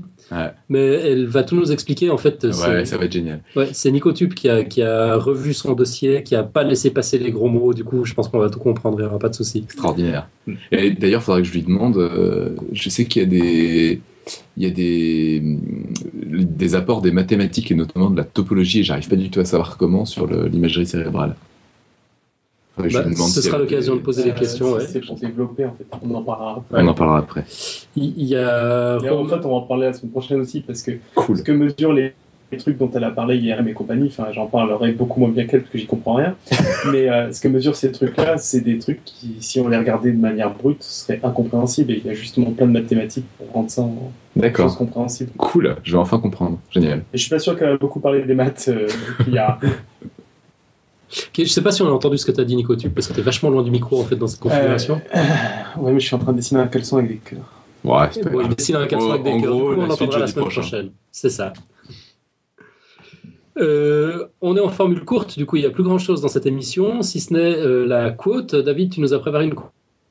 Mais 0.69 0.85
elle 0.85 1.27
va 1.27 1.43
tout 1.43 1.55
nous 1.55 1.71
expliquer. 1.71 2.09
En 2.09 2.17
fait, 2.17 2.43
ouais, 2.43 2.85
ça 2.85 2.97
va 2.97 3.05
être 3.05 3.11
génial. 3.11 3.41
Ouais, 3.55 3.69
c'est 3.73 3.91
Nicotube 3.91 4.33
qui 4.33 4.49
a, 4.49 4.63
qui 4.63 4.81
a 4.81 5.15
revu 5.15 5.53
son 5.53 5.73
dossier, 5.73 6.23
qui 6.23 6.35
a 6.35 6.43
pas 6.43 6.63
laissé 6.63 6.91
passer 6.91 7.17
les 7.17 7.31
gros 7.31 7.49
mots. 7.49 7.73
Du 7.73 7.83
coup, 7.83 8.05
je 8.05 8.13
pense 8.13 8.27
qu'on 8.27 8.39
va 8.39 8.49
tout 8.49 8.59
comprendre. 8.59 8.97
Il 8.99 9.01
n'y 9.01 9.07
aura 9.07 9.19
pas 9.19 9.29
de 9.29 9.35
souci. 9.35 9.59
Extraordinaire. 9.59 10.27
Et 10.71 10.91
d'ailleurs, 10.91 11.21
il 11.21 11.23
faudrait 11.23 11.41
que 11.41 11.47
je 11.47 11.53
lui 11.53 11.63
demande. 11.63 11.97
Euh, 11.97 12.55
je 12.71 12.89
sais 12.89 13.05
qu'il 13.05 13.21
y 13.21 13.25
a 13.25 13.27
des 13.27 14.01
il 14.55 14.63
y 14.63 14.67
a 14.67 14.69
des, 14.69 15.41
des 16.13 16.75
apports 16.75 17.01
des 17.01 17.11
mathématiques 17.11 17.71
et 17.71 17.75
notamment 17.75 18.09
de 18.09 18.17
la 18.17 18.23
topologie, 18.23 18.79
et 18.79 18.83
j'arrive 18.83 19.09
pas 19.09 19.15
du 19.15 19.29
tout 19.29 19.39
à 19.39 19.45
savoir 19.45 19.77
comment, 19.77 20.05
sur 20.05 20.27
l'imagerie 20.27 20.85
cérébrale. 20.85 21.35
Bah, 22.89 23.03
ce 23.27 23.41
sera 23.41 23.57
l'occasion 23.57 23.95
de 23.95 24.01
poser 24.01 24.23
des 24.23 24.33
questions. 24.33 24.77
C'est 24.79 25.05
pour 25.05 25.15
développer, 25.15 25.65
en 25.65 25.73
fait. 25.73 25.85
On 26.01 26.13
en 26.15 26.23
parlera 26.23 26.57
après. 26.57 26.83
On 26.83 26.87
en 26.87 26.93
parlera 26.93 27.17
après. 27.19 27.45
Il 27.95 28.23
y 28.23 28.35
a... 28.35 28.97
en 28.97 28.99
fait, 28.99 29.09
on 29.45 29.49
va 29.49 29.55
en 29.55 29.61
parler 29.61 29.87
la 29.87 29.93
semaine 29.93 30.11
prochaine 30.11 30.41
aussi 30.41 30.61
parce 30.61 30.81
que 30.81 30.91
ce 31.35 31.41
que 31.41 31.51
mesurent 31.51 31.93
les 31.93 32.13
les 32.51 32.57
trucs 32.57 32.77
dont 32.77 32.89
elle 32.93 33.03
a 33.03 33.11
parlé, 33.11 33.37
IRM 33.37 33.67
et 33.67 33.73
compagnie, 33.73 34.07
enfin, 34.07 34.27
j'en 34.33 34.45
parlerai 34.45 34.91
beaucoup 34.91 35.19
moins 35.19 35.29
bien 35.29 35.45
qu'elle 35.45 35.61
parce 35.61 35.71
que 35.71 35.77
j'y 35.77 35.85
comprends 35.85 36.15
rien. 36.15 36.35
Mais 36.91 37.09
euh, 37.09 37.31
ce 37.31 37.39
que 37.39 37.47
mesure 37.47 37.75
ces 37.75 37.91
trucs-là, 37.91 38.37
c'est 38.37 38.61
des 38.61 38.77
trucs 38.77 39.03
qui, 39.05 39.37
si 39.39 39.59
on 39.59 39.69
les 39.69 39.77
regardait 39.77 40.11
de 40.11 40.19
manière 40.19 40.53
brute, 40.53 40.83
seraient 40.83 41.19
incompréhensibles. 41.23 41.91
Et 41.91 42.01
il 42.03 42.05
y 42.05 42.09
a 42.09 42.13
justement 42.13 42.51
plein 42.51 42.67
de 42.67 42.71
mathématiques 42.71 43.25
pour 43.37 43.51
rendre 43.53 43.69
ça 43.69 43.83
en 43.83 44.11
D'accord. 44.35 44.75
compréhensible. 44.77 45.31
Cool, 45.37 45.75
je 45.83 45.93
vais 45.93 45.97
enfin 45.97 46.19
comprendre. 46.19 46.59
Génial. 46.71 46.99
Et 47.13 47.17
je 47.17 47.21
suis 47.21 47.29
pas 47.29 47.39
sûr 47.39 47.57
qu'elle 47.57 47.69
a 47.69 47.77
beaucoup 47.77 47.99
parlé 47.99 48.21
des 48.21 48.35
maths 48.35 48.69
euh, 48.69 48.87
qu'il 49.23 49.33
y 49.33 49.37
a. 49.37 49.57
Je 51.37 51.43
sais 51.45 51.61
pas 51.61 51.71
si 51.71 51.81
on 51.81 51.87
a 51.87 51.91
entendu 51.91 52.17
ce 52.17 52.25
que 52.25 52.31
tu 52.31 52.39
as 52.41 52.45
dit, 52.45 52.55
Nico, 52.55 52.75
parce 52.95 53.07
que 53.07 53.13
tu 53.13 53.21
vachement 53.21 53.49
loin 53.49 53.63
du 53.63 53.71
micro 53.71 53.99
en 53.99 54.05
fait 54.05 54.15
dans 54.15 54.27
cette 54.27 54.39
configuration. 54.39 55.01
Euh, 55.15 55.19
ouais, 55.81 55.91
mais 55.91 55.99
je 55.99 56.05
suis 56.05 56.15
en 56.15 56.19
train 56.19 56.31
de 56.31 56.37
dessiner 56.37 56.61
un 56.61 56.67
caleçon 56.67 56.97
avec 56.97 57.09
des 57.09 57.17
cœurs. 57.17 57.39
Ouais, 57.83 58.07
c'est 58.11 58.31
Bon, 58.31 58.41
il 58.41 58.49
dessine 58.55 58.75
un 58.77 58.87
caleçon 58.87 59.11
avec 59.11 59.23
des 59.23 59.31
En 59.31 59.41
cœurs. 59.41 59.51
gros, 59.51 59.69
Du 59.71 59.75
coup, 59.75 59.81
on 59.81 59.85
la 59.87 59.95
suite 59.95 59.99
l'entendra 60.01 60.19
la 60.19 60.27
semaine 60.27 60.45
prochain. 60.45 60.61
prochaine. 60.61 60.91
C'est 61.11 61.29
ça. 61.29 61.53
Euh, 63.57 64.27
on 64.39 64.55
est 64.55 64.61
en 64.61 64.69
formule 64.69 65.03
courte, 65.03 65.37
du 65.37 65.45
coup 65.45 65.57
il 65.57 65.59
n'y 65.61 65.65
a 65.65 65.69
plus 65.71 65.83
grand 65.83 65.97
chose 65.97 66.21
dans 66.21 66.29
cette 66.29 66.45
émission, 66.45 67.01
si 67.01 67.19
ce 67.19 67.33
n'est 67.33 67.39
euh, 67.57 67.85
la 67.85 68.11
quote. 68.11 68.55
David, 68.55 68.93
tu 68.93 69.01
nous 69.01 69.13
as 69.13 69.19
préparé 69.19 69.43
une 69.45 69.55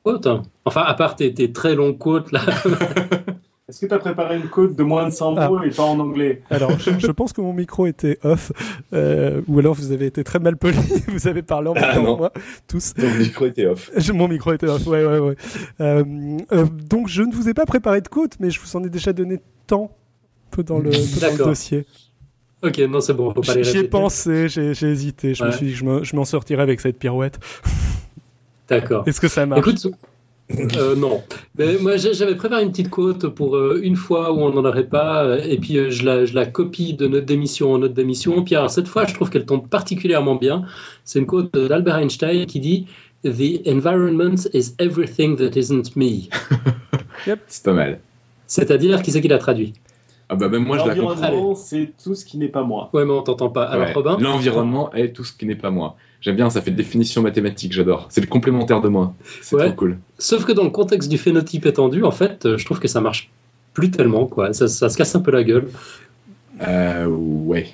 quote? 0.03 0.27
Enfin, 0.65 0.81
à 0.81 0.93
part 0.93 1.15
tes, 1.15 1.33
tes 1.33 1.51
très 1.51 1.73
longues 1.73 1.97
quotes 1.97 2.31
là. 2.31 2.41
Est-ce 3.71 3.79
que 3.79 3.85
tu 3.85 3.93
as 3.93 3.99
préparé 3.99 4.35
une 4.35 4.49
code 4.49 4.75
de 4.75 4.83
moins 4.83 5.05
de 5.07 5.13
100 5.13 5.35
Ah. 5.37 5.47
mots 5.47 5.63
et 5.63 5.69
pas 5.69 5.83
en 5.83 5.97
anglais 5.97 6.41
Alors, 6.49 6.77
je, 6.77 6.91
je 6.99 7.07
pense 7.11 7.31
que 7.31 7.39
mon 7.39 7.53
micro 7.53 7.87
était 7.87 8.19
off, 8.23 8.51
euh, 8.91 9.41
ou 9.47 9.59
alors 9.59 9.75
vous 9.75 9.93
avez 9.93 10.07
été 10.07 10.25
très 10.25 10.39
mal 10.39 10.57
poli, 10.57 10.75
vous 11.07 11.27
avez 11.29 11.41
parlé 11.41 11.69
en 11.69 11.73
même 11.73 11.83
Ah, 11.87 11.95
temps 11.95 12.17
moi, 12.17 12.33
tous. 12.67 12.93
Ton 12.93 13.09
micro 13.17 13.45
était 13.45 13.65
off. 13.67 13.89
Je- 13.97 14.11
Mon 14.11 14.27
micro 14.27 14.51
était 14.51 14.67
off, 14.67 14.85
ouais, 14.87 15.05
ouais, 15.05 15.19
ouais. 15.19 15.35
Euh, 15.79 16.03
euh, 16.51 16.65
donc, 16.65 17.07
je 17.07 17.21
ne 17.23 17.31
vous 17.33 17.47
ai 17.47 17.53
pas 17.53 17.65
préparé 17.65 18.01
de 18.01 18.09
quote, 18.09 18.33
mais 18.41 18.49
je 18.49 18.59
vous 18.59 18.75
en 18.75 18.83
ai 18.83 18.89
déjà 18.89 19.13
donné 19.13 19.39
tant 19.67 19.95
peu 20.51 20.63
dans 20.63 20.79
le, 20.79 20.89
peu 20.89 21.21
dans 21.21 21.31
le 21.31 21.37
dossier. 21.45 21.85
ok, 22.61 22.77
non, 22.89 22.99
c'est 22.99 23.13
bon, 23.13 23.33
faut 23.33 23.39
pas 23.39 23.55
les 23.55 23.63
J'y 23.63 23.77
ai 23.77 23.83
pensé, 23.85 24.49
j'ai 24.49 24.71
hésité, 24.85 25.33
je 25.33 25.45
me 25.45 25.51
suis 25.51 25.67
dit 25.67 25.71
que 25.79 26.03
je 26.03 26.15
m'en 26.17 26.25
sortirais 26.25 26.61
avec 26.63 26.81
cette 26.81 26.99
pirouette. 26.99 27.39
D'accord. 28.67 29.03
Est-ce 29.07 29.21
que 29.21 29.27
ça 29.29 29.45
marche? 29.45 29.61
Écoute, 29.61 29.87
euh, 30.77 30.95
non. 30.95 31.21
Mais 31.57 31.77
moi, 31.77 31.97
j'avais 31.97 32.35
préparé 32.35 32.63
une 32.63 32.71
petite 32.71 32.89
quote 32.89 33.27
pour 33.27 33.55
euh, 33.55 33.79
une 33.83 33.95
fois 33.95 34.31
où 34.31 34.39
on 34.39 34.51
n'en 34.51 34.65
aurait 34.65 34.87
pas, 34.87 35.23
euh, 35.23 35.41
et 35.43 35.57
puis 35.57 35.77
euh, 35.77 35.89
je, 35.89 36.05
la, 36.05 36.25
je 36.25 36.33
la 36.33 36.45
copie 36.45 36.93
de 36.93 37.07
note 37.07 37.25
d'émission 37.25 37.73
en 37.73 37.77
note 37.79 37.93
d'émission. 37.93 38.43
Puis 38.43 38.55
alors, 38.55 38.69
cette 38.69 38.87
fois, 38.87 39.05
je 39.05 39.13
trouve 39.13 39.29
qu'elle 39.29 39.45
tombe 39.45 39.67
particulièrement 39.67 40.35
bien. 40.35 40.63
C'est 41.05 41.19
une 41.19 41.25
quote 41.25 41.53
d'Albert 41.53 41.97
Einstein 41.97 42.45
qui 42.45 42.59
dit 42.59 42.87
The 43.23 43.67
environment 43.67 44.47
is 44.53 44.73
everything 44.79 45.37
that 45.37 45.57
isn't 45.59 45.95
me. 45.95 46.29
C'est 47.47 47.63
pas 47.63 47.73
mal. 47.73 47.99
C'est-à-dire, 48.47 49.01
qui 49.01 49.11
c'est 49.11 49.21
qui 49.21 49.27
l'a 49.27 49.37
traduit? 49.37 49.73
Ah 50.27 50.35
bah 50.35 50.47
même 50.47 50.63
moi 50.63 50.77
je 50.77 50.87
la 50.87 50.95
comprends. 50.95 51.09
L'environnement, 51.09 51.55
c'est 51.55 51.91
tout 52.01 52.15
ce 52.15 52.23
qui 52.25 52.37
n'est 52.37 52.47
pas 52.47 52.63
moi. 52.63 52.89
Ouais, 52.93 53.05
mais 53.05 53.11
on 53.11 53.21
t'entend 53.21 53.49
pas. 53.49 53.63
Alors, 53.63 53.87
Ouais. 53.87 53.93
Robin? 53.93 54.17
L'environnement 54.19 54.91
est 54.93 55.13
tout 55.13 55.23
ce 55.25 55.33
qui 55.33 55.45
n'est 55.45 55.55
pas 55.55 55.71
moi. 55.71 55.97
J'aime 56.21 56.35
bien, 56.35 56.49
ça 56.51 56.61
fait 56.61 56.71
définition 56.71 57.21
mathématique, 57.23 57.73
j'adore. 57.73 58.05
C'est 58.09 58.21
le 58.21 58.27
complémentaire 58.27 58.79
de 58.79 58.87
moi. 58.89 59.13
C'est 59.41 59.55
Ouais. 59.55 59.65
trop 59.67 59.73
cool. 59.75 59.97
Sauf 60.19 60.45
que 60.45 60.51
dans 60.51 60.63
le 60.63 60.69
contexte 60.69 61.09
du 61.09 61.17
phénotype 61.17 61.65
étendu, 61.65 62.03
en 62.03 62.11
fait, 62.11 62.45
euh, 62.45 62.57
je 62.57 62.65
trouve 62.65 62.79
que 62.79 62.87
ça 62.87 63.01
marche 63.01 63.31
plus 63.73 63.89
tellement, 63.91 64.27
quoi. 64.27 64.53
Ça, 64.53 64.67
ça 64.67 64.89
se 64.89 64.97
casse 64.97 65.15
un 65.15 65.19
peu 65.21 65.31
la 65.31 65.43
gueule. 65.43 65.67
Euh, 66.67 67.07
ouais. 67.07 67.67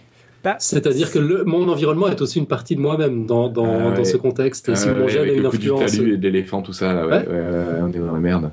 C'est-à-dire 0.59 1.11
que 1.11 1.19
le- 1.19 1.43
mon 1.43 1.67
environnement 1.67 2.07
est 2.07 2.21
aussi 2.21 2.39
une 2.39 2.45
partie 2.45 2.77
de 2.77 2.79
moi-même 2.79 3.25
dans, 3.25 3.49
dans, 3.49 3.65
Ah 3.65 3.89
ouais. 3.89 3.97
dans 3.97 4.05
ce 4.05 4.15
contexte. 4.15 4.69
Et 4.69 4.75
si 4.77 4.87
Euh, 4.87 4.95
mon 4.97 5.07
gène 5.09 5.19
a 5.19 5.21
avec 5.23 5.35
une 5.37 5.43
le 5.43 5.49
coup 5.49 5.57
du 5.57 5.69
influence. 5.73 5.91
talus 5.97 6.13
et 6.13 6.17
de 6.17 6.23
l'éléphant, 6.23 6.61
tout 6.61 6.71
ça, 6.71 6.93
là, 6.93 7.05
ouais, 7.05 7.17
Ouais. 7.17 7.27
ouais, 7.27 7.33
ouais, 7.33 7.81
on 7.81 7.89
est 7.91 7.99
dans 7.99 8.13
la 8.13 8.19
merde. 8.19 8.51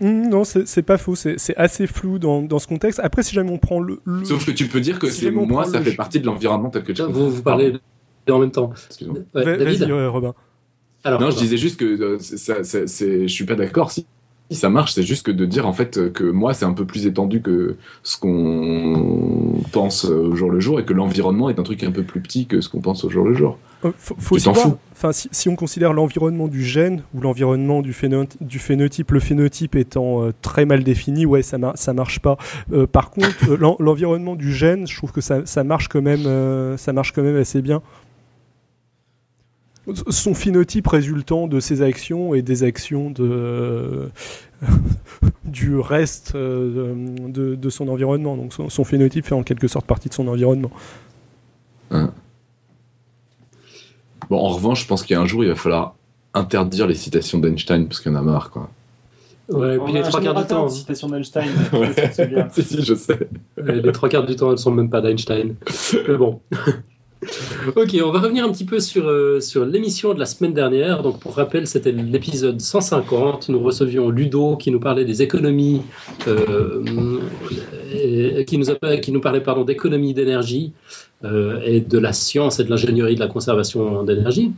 Hum, 0.00 0.28
Non, 0.28 0.42
c'est 0.44 0.82
pas 0.82 0.98
faux, 0.98 1.14
c'est 1.14 1.36
assez 1.56 1.86
flou 1.86 2.18
dans, 2.18 2.42
dans 2.42 2.58
ce 2.58 2.66
contexte. 2.66 3.00
Après, 3.02 3.22
si 3.22 3.32
jamais 3.34 3.50
on 3.52 3.58
prend 3.58 3.78
le. 3.80 4.00
le- 4.04 4.24
Sauf 4.24 4.44
que 4.44 4.50
tu 4.50 4.66
peux 4.66 4.80
dire 4.80 4.98
que 4.98 5.08
Si 5.08 5.26
c'est 5.26 5.30
moi, 5.30 5.64
ça 5.66 5.80
fait 5.80 5.92
partie 5.94 6.18
de 6.18 6.26
l'environnement 6.26 6.68
tel 6.70 6.82
que 6.82 6.90
tu 6.92 7.02
Vous, 7.02 7.30
vous 7.30 7.42
parlez 7.42 7.74
en 8.32 8.38
même 8.38 8.50
temps. 8.50 8.72
Ouais, 9.34 9.58
David 9.58 9.80
Vas-y, 9.80 9.90
euh, 9.92 10.10
Robin. 10.10 10.34
Alors, 11.04 11.20
Non, 11.20 11.30
je 11.30 11.36
disais 11.38 11.56
juste 11.56 11.78
que 11.78 11.84
euh, 11.84 12.18
ça, 12.18 12.64
ça- 12.64 12.86
c'est- 12.86 13.22
je 13.28 13.32
suis 13.32 13.44
pas 13.44 13.54
d'accord. 13.54 13.90
Si, 13.92 14.06
ça 14.50 14.68
marche, 14.70 14.92
c'est 14.94 15.02
juste 15.02 15.26
que 15.26 15.30
de 15.32 15.44
dire 15.44 15.66
en 15.66 15.72
fait 15.72 16.12
que 16.12 16.24
moi 16.24 16.54
c'est 16.54 16.64
un 16.64 16.72
peu 16.72 16.84
plus 16.84 17.06
étendu 17.06 17.42
que 17.42 17.76
ce 18.02 18.16
qu'on 18.16 19.60
pense 19.72 20.04
euh, 20.04 20.28
au 20.30 20.34
jour 20.36 20.50
le 20.50 20.60
jour 20.60 20.78
et 20.80 20.84
que 20.84 20.92
l'environnement 20.92 21.48
est 21.50 21.58
un 21.58 21.62
truc 21.62 21.82
un 21.84 21.90
peu 21.90 22.02
plus 22.02 22.20
petit 22.20 22.46
que 22.46 22.60
ce 22.60 22.68
qu'on 22.68 22.80
pense 22.80 23.04
au 23.04 23.10
jour 23.10 23.24
le 23.24 23.34
jour. 23.34 23.58
Euh, 23.84 23.90
faut, 23.98 24.14
faut 24.18 24.36
Tu. 24.38 24.48
Enfin, 24.92 25.12
si, 25.12 25.28
si 25.32 25.48
on 25.48 25.56
considère 25.56 25.92
l'environnement 25.92 26.48
du 26.48 26.64
gène 26.64 27.02
ou 27.14 27.20
l'environnement 27.20 27.82
du, 27.82 27.92
phéno- 27.92 28.24
du 28.40 28.58
phénotype, 28.58 29.10
le 29.12 29.20
phénotype 29.20 29.76
étant 29.76 30.22
euh, 30.24 30.32
très 30.42 30.64
mal 30.64 30.82
défini, 30.82 31.26
ouais, 31.26 31.42
ça, 31.42 31.58
mar- 31.58 31.76
ça 31.76 31.92
marche 31.92 32.20
pas. 32.20 32.38
Euh, 32.72 32.86
par 32.86 33.10
contre, 33.10 33.50
euh, 33.50 33.56
l'en- 33.60 33.76
l'environnement 33.78 34.34
du 34.34 34.52
gène, 34.52 34.86
je 34.86 34.96
trouve 34.96 35.12
que 35.12 35.20
ça, 35.20 35.44
ça 35.44 35.62
marche 35.64 35.88
quand 35.88 36.00
même, 36.02 36.24
euh, 36.26 36.76
ça 36.78 36.92
marche 36.94 37.12
quand 37.12 37.22
même 37.22 37.36
assez 37.36 37.60
bien. 37.62 37.82
Son 40.08 40.34
phénotype 40.34 40.86
résultant 40.88 41.46
de 41.46 41.60
ses 41.60 41.80
actions 41.82 42.34
et 42.34 42.42
des 42.42 42.64
actions 42.64 43.10
de 43.10 44.08
du 45.44 45.78
reste 45.78 46.32
euh, 46.34 46.94
de, 47.28 47.54
de 47.54 47.70
son 47.70 47.88
environnement. 47.88 48.36
Donc 48.36 48.52
son, 48.52 48.68
son 48.68 48.84
phénotype 48.84 49.26
fait 49.26 49.34
en 49.34 49.42
quelque 49.44 49.68
sorte 49.68 49.86
partie 49.86 50.08
de 50.08 50.14
son 50.14 50.26
environnement. 50.28 50.70
Bon, 51.90 52.10
en 54.38 54.48
revanche, 54.48 54.82
je 54.82 54.88
pense 54.88 55.02
qu'il 55.04 55.14
y 55.14 55.16
a 55.16 55.20
un 55.22 55.26
jour, 55.26 55.44
il 55.44 55.48
va 55.50 55.54
falloir 55.54 55.94
interdire 56.34 56.86
les 56.86 56.94
citations 56.94 57.38
d'Einstein 57.38 57.86
parce 57.86 58.00
qu'il 58.00 58.12
y 58.12 58.14
en 58.14 58.18
a 58.18 58.22
marre, 58.22 58.50
quoi. 58.50 58.68
ouais, 59.50 59.78
puis 59.78 59.92
les 59.92 60.00
a 60.00 60.02
trois 60.02 60.20
quarts 60.20 60.34
du 60.34 60.44
temps. 60.46 60.64
de 60.64 60.70
citation 60.70 61.08
d'Einstein. 61.08 61.48
Ouais. 61.72 61.92
je 61.96 62.22
me 62.22 62.28
souviens. 62.28 62.48
si, 62.50 62.62
si, 62.64 62.82
je 62.82 62.94
sais. 62.94 63.28
euh, 63.58 63.80
les 63.80 63.92
trois 63.92 64.08
quarts 64.08 64.26
du 64.26 64.34
temps, 64.34 64.50
elles 64.50 64.58
sont 64.58 64.72
même 64.72 64.90
pas 64.90 65.00
d'Einstein. 65.00 65.54
Mais 66.08 66.16
bon. 66.16 66.40
ok, 67.76 67.96
on 68.04 68.10
va 68.10 68.20
revenir 68.20 68.44
un 68.44 68.52
petit 68.52 68.64
peu 68.64 68.78
sur, 68.78 69.08
euh, 69.08 69.40
sur 69.40 69.64
l'émission 69.64 70.12
de 70.12 70.18
la 70.18 70.26
semaine 70.26 70.52
dernière. 70.52 71.02
Donc, 71.02 71.18
pour 71.18 71.34
rappel, 71.34 71.66
c'était 71.66 71.92
l'épisode 71.92 72.60
150. 72.60 73.48
Nous 73.48 73.60
recevions 73.60 74.10
Ludo 74.10 74.56
qui 74.56 74.70
nous 74.70 74.80
parlait 74.80 75.04
des 75.04 75.22
économies, 75.22 75.82
euh, 76.28 76.82
qui, 78.46 78.58
nous 78.58 78.66
qui 79.00 79.12
nous 79.12 79.20
parlait 79.20 79.40
pardon, 79.40 79.64
d'économie 79.64 80.14
d'énergie 80.14 80.72
euh, 81.24 81.60
et 81.64 81.80
de 81.80 81.98
la 81.98 82.12
science 82.12 82.60
et 82.60 82.64
de 82.64 82.70
l'ingénierie 82.70 83.14
de 83.14 83.20
la 83.20 83.28
conservation 83.28 84.02
d'énergie. 84.02 84.52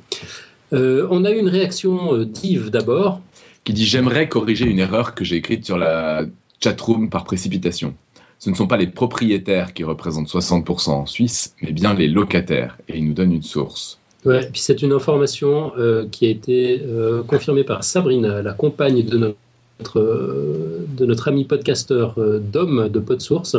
On 0.72 1.24
a 1.24 1.30
eu 1.30 1.38
une 1.38 1.48
réaction 1.48 2.24
d'Yves 2.24 2.70
d'abord. 2.70 3.20
Qui 3.64 3.72
dit 3.72 3.86
J'aimerais 3.86 4.28
corriger 4.28 4.66
une 4.66 4.80
erreur 4.80 5.14
que 5.14 5.24
j'ai 5.24 5.36
écrite 5.36 5.64
sur 5.64 5.78
la 5.78 6.26
chatroom 6.60 7.08
par 7.08 7.24
précipitation. 7.24 7.94
Ce 8.38 8.50
ne 8.50 8.54
sont 8.54 8.68
pas 8.68 8.76
les 8.76 8.86
propriétaires 8.86 9.74
qui 9.74 9.82
représentent 9.82 10.28
60% 10.28 10.90
en 10.90 11.06
Suisse, 11.06 11.54
mais 11.60 11.72
bien 11.72 11.94
les 11.94 12.08
locataires. 12.08 12.78
Et 12.88 12.98
il 12.98 13.06
nous 13.06 13.14
donne 13.14 13.32
une 13.32 13.42
source. 13.42 13.98
Ouais, 14.24 14.48
puis 14.52 14.60
c'est 14.60 14.82
une 14.82 14.92
information 14.92 15.72
euh, 15.78 16.06
qui 16.10 16.26
a 16.26 16.28
été 16.28 16.82
euh, 16.84 17.22
confirmée 17.22 17.64
par 17.64 17.82
Sabrina, 17.82 18.42
la 18.42 18.52
compagne 18.52 19.02
de 19.02 19.16
notre, 19.16 19.98
euh, 19.98 20.86
de 20.96 21.06
notre 21.06 21.28
ami 21.28 21.44
podcasteur 21.44 22.16
Dom 22.16 22.88
de 22.88 22.98
PodSource. 23.00 23.56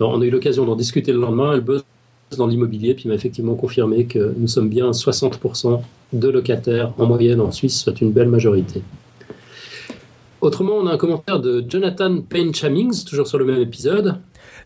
On 0.00 0.20
a 0.20 0.24
eu 0.24 0.30
l'occasion 0.30 0.64
d'en 0.64 0.76
discuter 0.76 1.12
le 1.12 1.20
lendemain. 1.20 1.54
Elle 1.54 1.60
bosse 1.60 1.84
dans 2.36 2.46
l'immobilier, 2.46 2.94
puis 2.94 3.08
m'a 3.08 3.14
effectivement 3.14 3.54
confirmé 3.54 4.04
que 4.04 4.34
nous 4.36 4.48
sommes 4.48 4.68
bien 4.68 4.90
60% 4.90 5.80
de 6.12 6.28
locataires 6.28 6.92
en 6.98 7.06
moyenne 7.06 7.40
en 7.40 7.50
Suisse, 7.50 7.80
soit 7.80 7.98
une 8.00 8.12
belle 8.12 8.28
majorité. 8.28 8.82
Autrement, 10.40 10.74
on 10.74 10.86
a 10.86 10.92
un 10.92 10.98
commentaire 10.98 11.40
de 11.40 11.64
Jonathan 11.68 12.20
Payne 12.20 12.54
Chamings, 12.54 13.04
toujours 13.04 13.26
sur 13.26 13.38
le 13.38 13.44
même 13.44 13.60
épisode. 13.60 14.20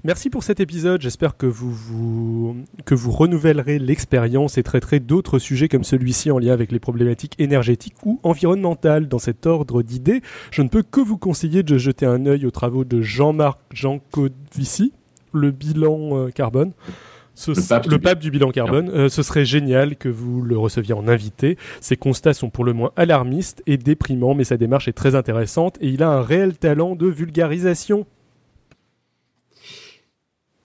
Merci 0.04 0.28
pour 0.28 0.42
cet 0.42 0.60
épisode. 0.60 1.00
J'espère 1.00 1.36
que 1.36 1.46
vous, 1.46 1.70
vous, 1.70 2.56
que 2.84 2.94
vous 2.94 3.10
renouvellerez 3.10 3.78
l'expérience 3.78 4.58
et 4.58 4.62
traiterez 4.62 5.00
d'autres 5.00 5.38
sujets 5.38 5.68
comme 5.68 5.84
celui-ci 5.84 6.30
en 6.30 6.38
lien 6.38 6.52
avec 6.52 6.72
les 6.72 6.80
problématiques 6.80 7.36
énergétiques 7.38 7.94
ou 8.04 8.20
environnementales. 8.22 9.08
Dans 9.08 9.18
cet 9.18 9.46
ordre 9.46 9.82
d'idées, 9.82 10.20
je 10.50 10.60
ne 10.62 10.68
peux 10.68 10.82
que 10.82 11.00
vous 11.00 11.16
conseiller 11.18 11.62
de 11.62 11.78
jeter 11.78 12.04
un 12.04 12.26
œil 12.26 12.44
aux 12.44 12.50
travaux 12.50 12.84
de 12.84 13.00
Jean-Marc 13.00 13.60
Jancovici, 13.72 14.92
le 15.32 15.52
bilan 15.52 16.18
euh, 16.18 16.28
carbone. 16.30 16.72
Ce- 17.42 17.50
Le 17.52 17.66
pape 17.68 17.82
du 17.84 17.90
le 17.90 17.98
pape 17.98 18.18
du 18.20 18.30
bilan 18.30 18.50
carbone. 18.50 18.90
Euh, 18.94 19.08
ce 19.08 19.22
serait 19.22 19.44
génial 19.44 19.96
que 19.96 20.08
vous 20.08 20.42
le 20.42 20.56
receviez 20.56 20.94
en 20.94 21.08
invité. 21.08 21.56
Ses 21.80 21.96
constats 21.96 22.34
sont 22.34 22.50
pour 22.50 22.64
le 22.64 22.72
moins 22.72 22.92
alarmistes 22.96 23.62
et 23.66 23.76
déprimants, 23.76 24.34
mais 24.34 24.44
sa 24.44 24.56
démarche 24.56 24.88
est 24.88 24.92
très 24.92 25.14
intéressante 25.14 25.76
et 25.80 25.88
il 25.88 26.02
a 26.02 26.10
un 26.10 26.22
réel 26.22 26.56
talent 26.56 26.94
de 26.94 27.06
vulgarisation. 27.06 28.06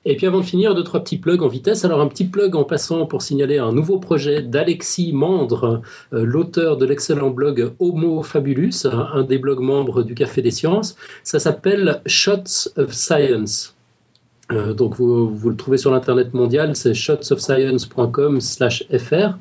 Et 0.09 0.15
puis 0.15 0.25
avant 0.25 0.39
de 0.39 0.45
finir, 0.45 0.73
deux, 0.73 0.85
trois 0.85 1.01
petits 1.03 1.17
plugs 1.17 1.41
en 1.43 1.49
vitesse. 1.49 1.83
Alors 1.83 1.99
un 1.99 2.07
petit 2.07 2.23
plug 2.25 2.55
en 2.55 2.63
passant 2.63 3.05
pour 3.05 3.21
signaler 3.21 3.57
un 3.57 3.73
nouveau 3.73 3.99
projet 3.99 4.41
d'Alexis 4.41 5.11
Mandre, 5.11 5.81
euh, 6.13 6.23
l'auteur 6.23 6.77
de 6.77 6.85
l'excellent 6.85 7.29
blog 7.29 7.73
Homo 7.79 8.23
Fabulus, 8.23 8.85
un 8.85 9.23
des 9.23 9.37
blogs 9.37 9.59
membres 9.59 10.03
du 10.03 10.15
Café 10.15 10.41
des 10.41 10.51
Sciences. 10.51 10.95
Ça 11.23 11.39
s'appelle 11.39 12.01
Shots 12.05 12.69
of 12.77 12.93
Science. 12.93 13.76
Euh, 14.51 14.73
donc 14.73 14.95
vous, 14.95 15.49
le 15.49 15.55
trouvez 15.55 15.77
sur 15.77 15.91
l'internet 15.91 16.33
mondial, 16.33 16.75
c'est 16.75 16.93
shotsofscience.com 16.93 18.41
slash 18.41 18.85
fr. 18.89 19.37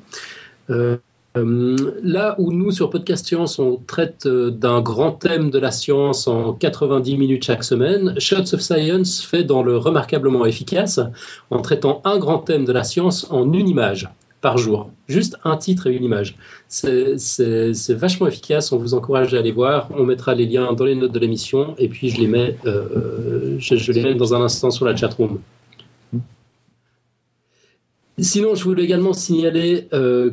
Euh, 0.70 0.96
Euh, 1.36 1.76
là 2.02 2.34
où 2.38 2.52
nous, 2.52 2.70
sur 2.70 2.88
Podcast 2.90 3.26
Science, 3.26 3.59
on 3.59 3.76
traite 3.76 4.26
d'un 4.26 4.80
grand 4.80 5.12
thème 5.12 5.50
de 5.50 5.59
la 5.59 5.70
science 5.70 6.26
en 6.28 6.54
90 6.54 7.18
minutes 7.18 7.44
chaque 7.44 7.64
semaine, 7.64 8.14
Shots 8.18 8.54
of 8.54 8.61
Science 8.61 9.22
fait 9.22 9.45
dans 9.45 9.62
le 9.62 9.76
remarquablement 9.76 10.46
efficace 10.46 11.00
en 11.50 11.61
traitant 11.61 12.00
un 12.04 12.18
grand 12.18 12.38
thème 12.38 12.64
de 12.64 12.72
la 12.72 12.84
science 12.84 13.26
en 13.30 13.53
une 13.53 13.68
image 13.68 14.08
par 14.47 14.59
jour. 14.59 14.93
Juste 15.09 15.37
un 15.43 15.57
titre 15.57 15.89
et 15.89 15.93
une 15.97 16.05
image. 16.05 16.37
C'est 16.68 17.95
vachement 18.05 18.29
efficace, 18.29 18.71
on 18.71 18.79
vous 18.79 18.95
encourage 18.95 19.35
à 19.35 19.39
aller 19.41 19.51
voir. 19.51 19.89
On 20.01 20.05
mettra 20.05 20.37
les 20.37 20.47
liens 20.47 20.73
dans 20.73 20.85
les 20.85 20.95
notes 20.95 21.11
de 21.11 21.18
l'émission 21.18 21.75
et 21.79 21.89
puis 21.89 22.11
je 22.11 22.21
les 22.21 22.29
mets, 22.29 22.57
euh, 22.64 23.57
je, 23.59 23.75
je 23.75 23.91
les 23.91 24.03
mets 24.05 24.14
dans 24.14 24.35
un 24.37 24.43
instant 24.43 24.71
sur 24.71 24.85
la 24.85 24.95
chatroom. 24.95 25.41
Sinon, 28.18 28.55
je 28.55 28.63
voulais 28.63 28.85
également 28.85 29.13
signaler 29.13 29.89
euh, 29.93 30.31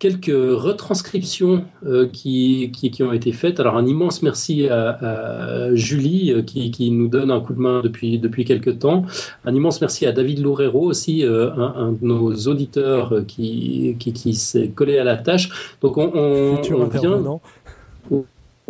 quelques 0.00 0.32
retranscriptions 0.32 1.64
euh, 1.86 2.08
qui, 2.08 2.72
qui, 2.72 3.02
ont 3.02 3.12
été 3.12 3.32
faites. 3.32 3.60
Alors, 3.60 3.76
un 3.76 3.86
immense 3.86 4.22
merci 4.22 4.66
à, 4.68 5.68
Julie 5.74 6.32
euh, 6.32 6.42
qui, 6.42 6.70
qui, 6.72 6.90
nous 6.90 7.06
donne 7.06 7.30
un 7.30 7.40
coup 7.40 7.52
de 7.52 7.60
main 7.60 7.82
depuis, 7.82 8.18
depuis 8.18 8.44
quelques 8.44 8.80
temps. 8.80 9.04
Un 9.44 9.54
immense 9.54 9.80
merci 9.80 10.06
à 10.06 10.12
David 10.12 10.40
Loureiro 10.40 10.82
aussi, 10.86 11.22
un, 11.22 11.92
de 11.92 12.04
nos 12.04 12.32
auditeurs 12.48 13.24
qui, 13.28 13.94
qui, 13.98 14.34
s'est 14.34 14.68
collé 14.68 14.98
à 14.98 15.04
la 15.04 15.16
tâche. 15.16 15.76
Donc, 15.82 15.98
on, 15.98 16.10
on, 16.14 16.56
on 16.56 16.86
vient. 16.86 17.40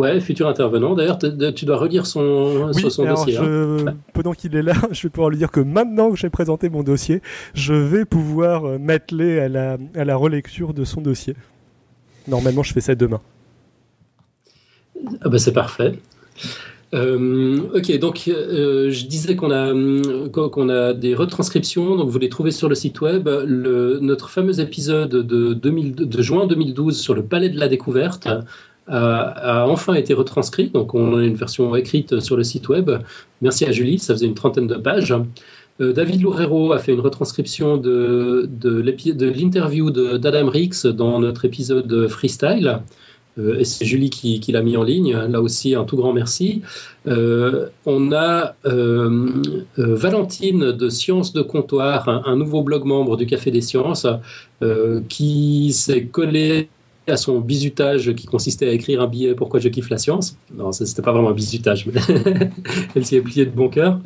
Ouais, 0.00 0.18
futur 0.18 0.48
intervenant. 0.48 0.94
D'ailleurs, 0.94 1.18
tu 1.54 1.66
dois 1.66 1.76
relire 1.76 2.06
son, 2.06 2.72
son 2.72 3.04
dossier. 3.04 3.36
Hein. 3.36 3.96
Pendant 4.14 4.32
qu'il 4.32 4.56
est 4.56 4.62
là, 4.62 4.72
je 4.92 5.02
vais 5.02 5.10
pouvoir 5.10 5.28
lui 5.28 5.36
dire 5.36 5.50
que 5.50 5.60
maintenant 5.60 6.10
que 6.10 6.16
j'ai 6.16 6.30
présenté 6.30 6.70
mon 6.70 6.82
dossier, 6.82 7.20
je 7.52 7.74
vais 7.74 8.06
pouvoir 8.06 8.64
euh, 8.64 8.78
m'atteler 8.78 9.40
à 9.40 9.50
la, 9.50 9.76
à 9.94 10.04
la 10.06 10.16
relecture 10.16 10.72
de 10.72 10.84
son 10.84 11.02
dossier. 11.02 11.34
Normalement, 12.28 12.62
je 12.62 12.72
fais 12.72 12.80
ça 12.80 12.94
demain. 12.94 13.20
Ah 15.20 15.28
bah 15.28 15.38
c'est 15.38 15.52
parfait. 15.52 15.98
Euh, 16.94 17.58
ok, 17.74 17.98
donc 17.98 18.24
euh, 18.28 18.90
je 18.90 19.04
disais 19.04 19.36
qu'on 19.36 19.50
a, 19.50 19.72
qu'on 20.30 20.68
a 20.70 20.94
des 20.94 21.14
retranscriptions, 21.14 21.96
donc 21.96 22.08
vous 22.08 22.18
les 22.18 22.30
trouvez 22.30 22.52
sur 22.52 22.70
le 22.70 22.74
site 22.74 23.02
web. 23.02 23.28
Le, 23.28 23.98
notre 24.00 24.30
fameux 24.30 24.60
épisode 24.60 25.10
de, 25.10 25.52
2000, 25.52 25.94
de 25.94 26.22
juin 26.22 26.46
2012 26.46 26.98
sur 26.98 27.12
le 27.12 27.22
Palais 27.22 27.50
de 27.50 27.60
la 27.60 27.68
Découverte 27.68 28.28
a, 28.88 29.66
enfin 29.68 29.94
été 29.94 30.14
retranscrit. 30.14 30.70
Donc, 30.70 30.94
on 30.94 31.16
a 31.16 31.24
une 31.24 31.34
version 31.34 31.74
écrite 31.76 32.20
sur 32.20 32.36
le 32.36 32.44
site 32.44 32.68
web. 32.68 32.90
Merci 33.40 33.64
à 33.64 33.72
Julie, 33.72 33.98
ça 33.98 34.14
faisait 34.14 34.26
une 34.26 34.34
trentaine 34.34 34.66
de 34.66 34.76
pages. 34.76 35.14
Euh, 35.80 35.92
David 35.92 36.22
Loureiro 36.22 36.72
a 36.72 36.78
fait 36.78 36.92
une 36.92 37.00
retranscription 37.00 37.76
de, 37.76 38.48
de 38.50 38.80
l'interview 38.80 39.90
d'Adam 39.90 40.48
Rix 40.48 40.86
dans 40.86 41.20
notre 41.20 41.44
épisode 41.44 42.08
Freestyle. 42.08 42.80
Euh, 43.38 43.58
et 43.60 43.64
c'est 43.64 43.84
Julie 43.84 44.10
qui, 44.10 44.52
l'a 44.52 44.60
mis 44.60 44.76
en 44.76 44.82
ligne. 44.82 45.16
Là 45.16 45.40
aussi, 45.40 45.74
un 45.74 45.84
tout 45.84 45.96
grand 45.96 46.12
merci. 46.12 46.62
Euh, 47.06 47.68
on 47.86 48.12
a 48.12 48.56
Valentine 49.76 50.72
de 50.72 50.88
Sciences 50.88 51.32
de 51.32 51.42
Comptoir, 51.42 52.08
un, 52.08 52.22
un, 52.26 52.36
nouveau 52.36 52.62
blog 52.62 52.84
membre 52.84 53.16
du 53.16 53.26
Café 53.26 53.50
des 53.50 53.62
Sciences, 53.62 54.06
qui 55.08 55.72
s'est 55.72 56.04
collé 56.06 56.68
à 57.06 57.16
son 57.16 57.40
bisutage 57.40 58.14
qui 58.14 58.26
consistait 58.26 58.68
à 58.68 58.72
écrire 58.72 59.00
un 59.00 59.06
billet 59.06 59.34
Pourquoi 59.34 59.60
je 59.60 59.68
kiffe 59.68 59.90
la 59.90 59.98
science? 59.98 60.36
Non, 60.54 60.72
c'était 60.72 61.02
pas 61.02 61.12
vraiment 61.12 61.30
un 61.30 61.34
bisutage, 61.34 61.86
mais 61.86 62.00
elle 62.94 63.04
s'y 63.04 63.16
est 63.16 63.20
pliée 63.20 63.46
de 63.46 63.50
bon 63.50 63.68
cœur. 63.68 63.98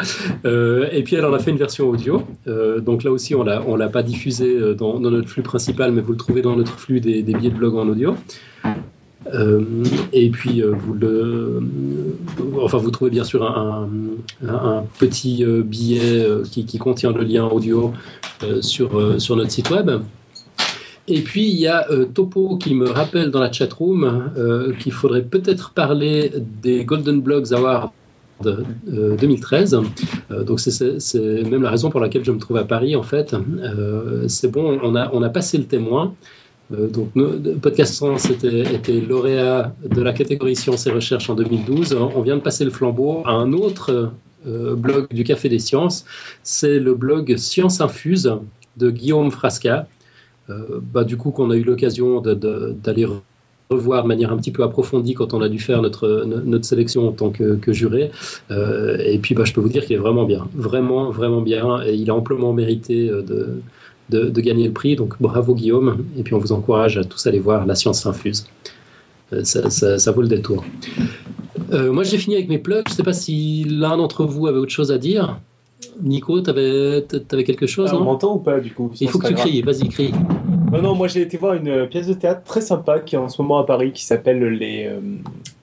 Euh, 0.44 0.88
et 0.92 1.02
puis 1.02 1.16
elle 1.16 1.24
en 1.24 1.32
a 1.32 1.38
fait 1.38 1.50
une 1.50 1.56
version 1.56 1.88
audio. 1.88 2.22
Euh, 2.46 2.80
donc 2.80 3.04
là 3.04 3.10
aussi, 3.10 3.34
on 3.34 3.44
on 3.66 3.76
l'a 3.76 3.88
pas 3.88 4.02
diffusé 4.02 4.56
euh, 4.56 4.74
dans, 4.74 4.98
notre 5.00 5.28
flux 5.28 5.42
principal, 5.42 5.92
mais 5.92 6.00
vous 6.00 6.12
le 6.12 6.18
trouvez 6.18 6.42
dans 6.42 6.56
notre 6.56 6.78
flux 6.78 7.00
des, 7.00 7.22
billets 7.22 7.50
de 7.50 7.56
blog 7.56 7.76
en 7.76 7.88
audio. 7.88 8.14
et 10.12 10.30
puis 10.30 10.62
vous 10.62 10.92
le, 10.94 11.62
enfin 12.60 12.78
vous 12.78 12.90
trouvez 12.90 13.10
bien 13.10 13.24
sûr 13.24 13.42
un, 13.42 13.88
petit 14.98 15.44
billet 15.64 16.26
qui, 16.50 16.64
qui, 16.64 16.78
contient 16.78 17.12
le 17.12 17.22
lien 17.22 17.44
audio 17.46 17.92
sur 18.60 19.20
sur 19.20 19.36
notre 19.36 19.50
site 19.50 19.70
web. 19.70 19.90
Et 21.06 21.20
puis 21.20 21.46
il 21.46 21.58
y 21.58 21.66
a 21.66 21.90
euh, 21.90 22.06
Topo 22.06 22.56
qui 22.56 22.74
me 22.74 22.88
rappelle 22.88 23.30
dans 23.30 23.40
la 23.40 23.52
chatroom 23.52 24.32
euh, 24.36 24.72
qu'il 24.74 24.92
faudrait 24.92 25.22
peut-être 25.22 25.72
parler 25.72 26.32
des 26.62 26.84
Golden 26.84 27.20
Blogs 27.20 27.52
Awards 27.52 27.92
2013. 28.42 29.80
Euh, 30.30 30.44
donc 30.44 30.60
c'est 30.60 31.42
même 31.44 31.62
la 31.62 31.70
raison 31.70 31.90
pour 31.90 32.00
laquelle 32.00 32.24
je 32.24 32.32
me 32.32 32.38
trouve 32.38 32.56
à 32.56 32.64
Paris 32.64 32.96
en 32.96 33.02
fait. 33.02 33.36
c'est 34.28 34.50
bon, 34.50 34.78
on 34.82 34.96
a, 34.96 35.10
on 35.12 35.22
a 35.22 35.28
passé 35.28 35.58
le 35.58 35.64
témoin. 35.64 36.14
donc 36.70 37.10
Podcast 37.60 37.94
Science 37.94 38.30
était, 38.30 38.74
était, 38.74 39.00
lauréat 39.00 39.74
de 39.84 40.00
la 40.00 40.14
catégorie 40.14 40.56
Sciences 40.56 40.86
et 40.86 40.90
Recherches 40.90 41.28
en 41.28 41.34
2012. 41.34 41.98
On 42.16 42.22
vient 42.22 42.36
de 42.36 42.42
passer 42.42 42.64
le 42.64 42.70
flambeau 42.70 43.22
à 43.26 43.32
un 43.32 43.52
autre 43.52 44.10
blog 44.46 45.06
du 45.12 45.22
Café 45.22 45.50
des 45.50 45.58
Sciences. 45.58 46.06
C'est 46.42 46.78
le 46.78 46.94
blog 46.94 47.36
Science 47.36 47.82
Infuse 47.82 48.32
de 48.78 48.90
Guillaume 48.90 49.30
Frasca. 49.30 49.86
Euh, 50.50 50.80
bah, 50.80 51.04
du 51.04 51.16
coup 51.16 51.30
qu'on 51.30 51.50
a 51.50 51.56
eu 51.56 51.62
l'occasion 51.62 52.20
d'aller 52.20 53.06
revoir 53.70 54.02
de 54.02 54.08
manière 54.08 54.30
un 54.30 54.36
petit 54.36 54.50
peu 54.50 54.62
approfondie 54.62 55.14
quand 55.14 55.32
on 55.32 55.40
a 55.40 55.48
dû 55.48 55.58
faire 55.58 55.80
notre, 55.80 56.24
notre 56.26 56.64
sélection 56.64 57.08
en 57.08 57.12
tant 57.12 57.30
que, 57.30 57.72
juré. 57.72 58.10
Euh, 58.50 58.98
et 58.98 59.18
puis 59.18 59.34
bah, 59.34 59.44
je 59.44 59.52
peux 59.52 59.60
vous 59.60 59.68
dire 59.68 59.84
qu'il 59.84 59.96
est 59.96 60.00
vraiment 60.00 60.24
bien, 60.24 60.46
vraiment, 60.54 61.10
vraiment 61.10 61.40
bien, 61.40 61.82
et 61.82 61.94
il 61.94 62.10
a 62.10 62.14
amplement 62.14 62.52
mérité 62.52 63.08
euh, 63.08 63.22
de, 64.10 64.28
de, 64.28 64.40
gagner 64.40 64.66
le 64.66 64.72
prix. 64.72 64.96
Donc 64.96 65.14
bravo 65.20 65.54
Guillaume, 65.54 66.04
et 66.18 66.22
puis 66.22 66.34
on 66.34 66.38
vous 66.38 66.52
encourage 66.52 66.98
à 66.98 67.04
tous 67.04 67.26
aller 67.26 67.40
voir 67.40 67.66
La 67.66 67.74
Science 67.74 68.04
Infuse. 68.06 68.46
Ça, 69.42 69.68
ça, 69.70 70.12
vaut 70.12 70.20
le 70.20 70.28
détour. 70.28 70.64
moi 71.72 72.04
j'ai 72.04 72.18
fini 72.18 72.36
avec 72.36 72.48
mes 72.48 72.58
plugs, 72.58 72.84
je 72.86 72.92
ne 72.92 72.96
sais 72.96 73.02
pas 73.02 73.14
si 73.14 73.64
l'un 73.64 73.96
d'entre 73.96 74.24
vous 74.26 74.46
avait 74.46 74.58
autre 74.58 74.70
chose 74.70 74.92
à 74.92 74.98
dire. 74.98 75.40
Nico, 76.02 76.40
tu 76.40 76.50
avais, 76.50 77.04
quelque 77.44 77.66
chose 77.66 77.90
ah, 77.92 77.96
On 77.96 78.04
m'entend 78.04 78.36
ou 78.36 78.38
pas 78.38 78.60
du 78.60 78.72
coup? 78.72 78.90
Il 79.00 79.08
faut 79.08 79.18
que 79.18 79.28
tu 79.28 79.34
cries, 79.34 79.62
vas-y, 79.62 79.88
crie. 79.88 80.12
Non, 80.74 80.82
non, 80.82 80.94
moi 80.94 81.08
j'ai 81.08 81.22
été 81.22 81.36
voir 81.36 81.54
une 81.54 81.86
pièce 81.86 82.08
de 82.08 82.14
théâtre 82.14 82.42
très 82.44 82.60
sympa 82.60 82.98
qui 82.98 83.14
est 83.14 83.18
en 83.18 83.28
ce 83.28 83.40
moment 83.40 83.58
à 83.58 83.64
Paris 83.64 83.92
qui 83.92 84.04
s'appelle 84.04 84.42
les. 84.44 84.86
Euh, 84.86 85.00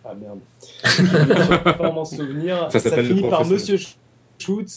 ah 0.05 0.13
merde. 0.19 0.39
je 0.85 1.01
ne 1.01 1.71
pas 1.73 1.91
m'en 1.91 2.05
souvenir. 2.05 2.67
Ça, 2.71 2.79
ça 2.79 3.03
finit 3.03 3.29
par 3.29 3.45
Monsieur 3.45 3.77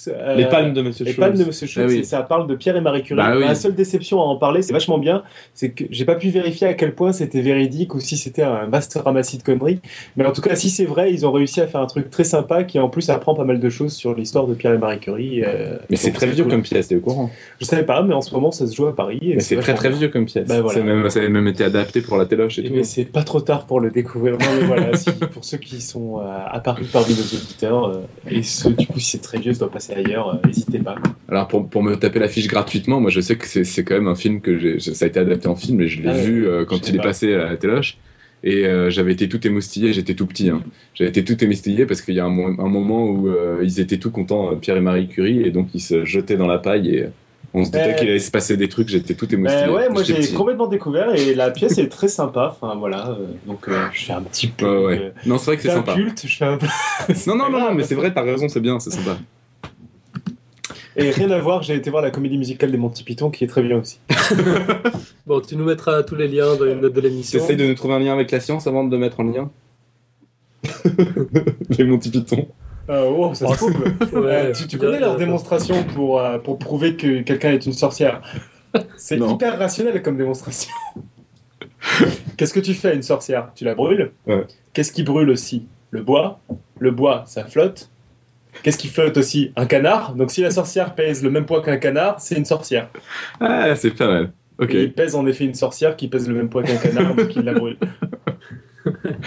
euh, 0.08 0.34
les 0.34 0.46
palmes 0.46 0.72
de 0.72 0.82
Monsieur 0.82 1.04
Les 1.04 1.14
palmes 1.14 1.36
de 1.36 1.44
Monsieur 1.44 1.66
Schultz, 1.66 1.94
ah 1.96 2.04
ça 2.04 2.22
parle 2.22 2.46
de 2.46 2.54
Pierre 2.54 2.76
et 2.76 2.80
Marie 2.80 3.02
Curie. 3.02 3.20
La 3.20 3.34
bah 3.34 3.54
seule 3.54 3.74
déception 3.74 4.20
à 4.20 4.24
en 4.24 4.36
parler, 4.36 4.62
c'est 4.62 4.72
vachement 4.72 4.98
bien, 4.98 5.22
c'est 5.54 5.70
que 5.70 5.84
j'ai 5.90 6.04
pas 6.04 6.14
pu 6.14 6.28
vérifier 6.28 6.66
à 6.66 6.74
quel 6.74 6.94
point 6.94 7.12
c'était 7.12 7.40
véridique 7.40 7.94
ou 7.94 8.00
si 8.00 8.16
c'était 8.16 8.42
un 8.42 8.66
vaste 8.66 8.98
ramassis 9.02 9.38
de 9.38 9.42
conneries. 9.42 9.80
Mais 10.16 10.26
en 10.26 10.32
tout 10.32 10.42
cas, 10.42 10.56
si 10.56 10.70
c'est 10.70 10.84
vrai, 10.84 11.12
ils 11.12 11.26
ont 11.26 11.32
réussi 11.32 11.60
à 11.60 11.66
faire 11.66 11.80
un 11.80 11.86
truc 11.86 12.10
très 12.10 12.24
sympa 12.24 12.64
qui 12.64 12.78
en 12.78 12.88
plus 12.88 13.10
apprend 13.10 13.34
pas 13.34 13.44
mal 13.44 13.60
de 13.60 13.68
choses 13.68 13.92
sur 13.92 14.14
l'histoire 14.14 14.46
de 14.46 14.54
Pierre 14.54 14.74
et 14.74 14.78
Marie 14.78 15.00
Curie. 15.00 15.42
Euh, 15.44 15.78
mais 15.90 15.96
c'est 15.96 16.12
très 16.12 16.26
vieux 16.26 16.44
comme 16.44 16.62
pièce, 16.62 16.88
t'es 16.88 16.96
au 16.96 17.00
courant 17.00 17.30
Je 17.60 17.64
savais 17.64 17.84
pas, 17.84 18.02
mais 18.02 18.14
en 18.14 18.22
ce 18.22 18.32
moment 18.34 18.50
ça 18.50 18.66
se 18.66 18.74
joue 18.74 18.86
à 18.86 18.94
Paris. 18.94 19.20
Mais 19.22 19.40
c'est 19.40 19.56
très 19.56 19.74
très 19.74 19.90
vieux 19.90 20.08
comme 20.08 20.26
pièce. 20.26 20.48
Bah, 20.48 20.62
ça 20.68 20.80
avait 20.80 21.28
même 21.28 21.46
été 21.46 21.64
adapté 21.64 22.00
pour 22.00 22.16
la 22.16 22.26
téloche 22.26 22.58
et, 22.58 22.64
tout. 22.64 22.74
Mais 22.74 22.84
c'est 22.84 23.04
pas 23.04 23.22
trop 23.22 23.40
tard 23.40 23.66
pour 23.66 23.80
le 23.80 23.90
découvrir. 23.90 24.32
Non, 24.32 24.46
mais 24.60 24.66
voilà, 24.66 24.90
pour 25.32 25.44
ceux 25.44 25.58
qui 25.58 25.80
sont 25.80 26.18
euh, 26.18 26.22
à 26.22 26.60
Paris 26.60 26.86
parmi 26.92 27.14
nos 27.14 27.22
auditeurs, 27.22 28.02
et 28.28 28.42
ceux 28.42 28.72
du 28.72 28.86
coup 28.86 28.98
si 28.98 29.12
c'est 29.12 29.22
très 29.22 29.38
vieux, 29.38 29.53
ça 29.54 29.60
doit 29.60 29.70
passer 29.70 29.94
ailleurs 29.94 30.28
euh, 30.28 30.46
n'hésitez 30.46 30.78
pas. 30.78 30.96
Alors 31.28 31.48
pour, 31.48 31.68
pour, 31.68 31.82
me 31.82 31.96
taper 31.96 32.18
l'affiche 32.18 32.46
gratuitement, 32.46 33.00
moi 33.00 33.10
je 33.10 33.20
sais 33.20 33.36
que 33.36 33.46
c'est 33.46 33.84
quand 33.84 33.94
même 33.94 34.08
un 34.08 34.14
film 34.14 34.40
que 34.40 34.58
j'ai, 34.58 34.78
ça 34.80 35.04
a 35.04 35.08
été 35.08 35.18
adapté 35.18 35.48
en 35.48 35.56
film 35.56 35.80
et 35.80 35.88
je 35.88 36.02
l'ai 36.02 36.10
ah 36.10 36.12
vu 36.12 36.46
euh, 36.46 36.64
quand 36.64 36.88
il 36.88 36.96
est 36.96 37.02
passé 37.02 37.34
à 37.34 37.44
la 37.44 37.56
téloche. 37.56 37.98
Et 38.46 38.66
euh, 38.66 38.90
j'avais 38.90 39.12
été 39.12 39.26
tout 39.26 39.46
émoustillé, 39.46 39.94
j'étais 39.94 40.14
tout 40.14 40.26
petit. 40.26 40.50
Hein. 40.50 40.62
J'avais 40.92 41.08
été 41.08 41.24
tout 41.24 41.42
émoustillé 41.42 41.86
parce 41.86 42.02
qu'il 42.02 42.14
y 42.14 42.20
a 42.20 42.26
un, 42.26 42.28
un, 42.28 42.68
moment 42.68 43.08
où 43.08 43.30
ils 43.62 43.80
étaient 43.80 43.96
tout 43.96 44.10
contents, 44.10 44.54
Pierre 44.56 44.76
et 44.76 44.82
Marie 44.82 45.08
Curie, 45.08 45.40
et 45.42 45.50
donc 45.50 45.68
ils 45.72 45.80
se 45.80 46.04
jetaient 46.04 46.36
dans 46.36 46.46
la 46.46 46.58
paille 46.58 46.94
et 46.94 47.06
on 47.54 47.64
se 47.64 47.70
doutait 47.70 47.94
qu'il 47.96 48.08
allait 48.08 48.18
se 48.18 48.30
passer 48.30 48.58
des 48.58 48.68
trucs, 48.68 48.88
j'étais 48.88 49.14
tout 49.14 49.32
émoustillé. 49.32 49.68
ouais, 49.68 49.88
moi 49.88 50.02
j'ai 50.02 50.28
complètement 50.34 50.66
découvert 50.66 51.14
et 51.14 51.34
la 51.34 51.50
pièce 51.52 51.78
est 51.78 51.88
très 51.88 52.08
sympa. 52.08 52.54
Enfin 52.60 52.74
voilà, 52.74 53.16
donc 53.46 53.66
je 53.92 54.04
fais 54.04 54.12
un 54.12 54.22
petit 54.22 54.48
peu. 54.48 54.88
ouais. 54.88 55.12
non, 55.24 55.38
c'est 55.38 55.46
vrai 55.46 55.56
que 55.56 55.62
c'est 55.62 55.70
sympa. 55.70 55.94
culte, 55.94 56.26
je 56.26 56.36
fais 56.36 56.44
un 56.44 56.58
peu. 56.58 56.66
non, 57.26 57.36
non, 57.36 57.50
non, 57.50 57.60
non, 57.60 57.74
mais 57.74 57.84
c'est 57.84 57.94
vrai, 57.94 58.12
t'as 58.12 58.22
raison, 58.22 58.48
c'est 58.48 58.60
bien, 58.60 58.78
c'est 58.78 58.90
sympa. 58.90 59.16
Et 60.96 61.10
rien 61.10 61.30
à 61.30 61.38
voir, 61.38 61.62
j'ai 61.62 61.74
été 61.74 61.90
voir 61.90 62.02
la 62.02 62.10
comédie 62.10 62.38
musicale 62.38 62.70
des 62.70 62.78
Monty 62.78 63.02
Python 63.02 63.30
qui 63.30 63.44
est 63.44 63.48
très 63.48 63.62
bien 63.62 63.78
aussi. 63.78 63.98
bon, 65.26 65.40
tu 65.40 65.56
nous 65.56 65.64
mettras 65.64 66.02
tous 66.04 66.14
les 66.14 66.28
liens 66.28 66.54
dans 66.56 66.66
une 66.66 66.80
note 66.80 66.92
de 66.92 67.00
l'émission. 67.00 67.38
T'essayes 67.38 67.56
de 67.56 67.66
nous 67.66 67.74
trouver 67.74 67.94
un 67.94 67.98
lien 67.98 68.12
avec 68.12 68.30
la 68.30 68.40
science 68.40 68.66
avant 68.66 68.84
de 68.84 68.96
mettre 68.96 69.20
en 69.20 69.24
lien 69.24 69.50
Les 71.78 71.84
Monty 71.84 72.10
Python. 72.10 72.46
Oh, 72.88 73.32
ça 73.34 73.48
se 73.48 73.56
trouve. 73.56 73.82
Euh, 74.14 74.52
tu, 74.68 74.78
connais 74.78 75.00
leur 75.00 75.16
démonstration 75.16 75.82
pour, 75.84 76.20
euh, 76.20 76.38
pour 76.38 76.58
prouver 76.58 76.96
que 76.96 77.22
quelqu'un 77.22 77.52
est 77.52 77.66
une 77.66 77.72
sorcière? 77.72 78.20
C'est 78.96 79.18
hyper 79.18 79.58
rationnel 79.58 80.02
comme 80.02 80.16
démonstration. 80.16 80.70
Qu'est-ce 82.36 82.52
que 82.52 82.60
tu 82.60 82.74
fais 82.74 82.88
à 82.88 82.94
une 82.94 83.02
sorcière? 83.02 83.50
Tu 83.54 83.64
la 83.64 83.74
brûles? 83.74 84.12
Qu'est-ce 84.72 84.92
qui 84.92 85.02
brûle 85.02 85.30
aussi? 85.30 85.66
Le 85.90 86.02
bois? 86.02 86.40
Le 86.78 86.90
bois, 86.90 87.24
ça 87.26 87.44
flotte. 87.44 87.90
Qu'est-ce 88.62 88.78
qui 88.78 88.88
flotte 88.88 89.16
aussi? 89.16 89.52
Un 89.56 89.66
canard? 89.66 90.14
Donc 90.14 90.30
si 90.30 90.40
la 90.40 90.50
sorcière 90.50 90.94
pèse 90.94 91.22
le 91.22 91.30
même 91.30 91.46
poids 91.46 91.62
qu'un 91.62 91.76
canard, 91.76 92.20
c'est 92.20 92.36
une 92.36 92.44
sorcière. 92.44 92.88
Ah, 93.40 93.74
c'est 93.76 93.90
pas 93.90 94.08
mal. 94.08 94.32
Et 94.68 94.82
il 94.84 94.92
pèse 94.92 95.14
en 95.14 95.26
effet 95.26 95.44
une 95.44 95.54
sorcière 95.54 95.96
qui 95.96 96.08
pèse 96.08 96.28
le 96.28 96.34
même 96.34 96.48
poids 96.48 96.62
qu'un 96.62 96.76
canard, 96.76 97.14
donc 97.14 97.34
il 97.34 97.42
la 97.42 97.54
brûle. 97.54 97.76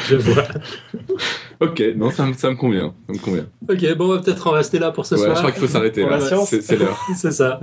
Je 0.08 0.16
vois. 0.16 0.44
ok, 1.60 1.84
non, 1.96 2.12
ça, 2.12 2.28
ça, 2.38 2.50
me 2.50 2.56
convient, 2.56 2.94
ça 3.08 3.14
me 3.14 3.18
convient. 3.18 3.48
Ok, 3.68 3.98
bon, 3.98 4.06
on 4.06 4.16
va 4.16 4.22
peut-être 4.22 4.48
en 4.48 4.52
rester 4.52 4.80
là 4.80 4.92
pour 4.92 5.06
ce 5.06 5.18
soir. 5.18 5.36
Je 5.36 5.40
crois 5.40 5.52
qu'il 5.52 5.62
faut 5.62 5.68
s'arrêter 5.68 6.06
là. 6.06 6.20
C'est 6.20 6.78
l'heure. 6.78 7.00
C'est 7.16 7.32
ça. 7.32 7.60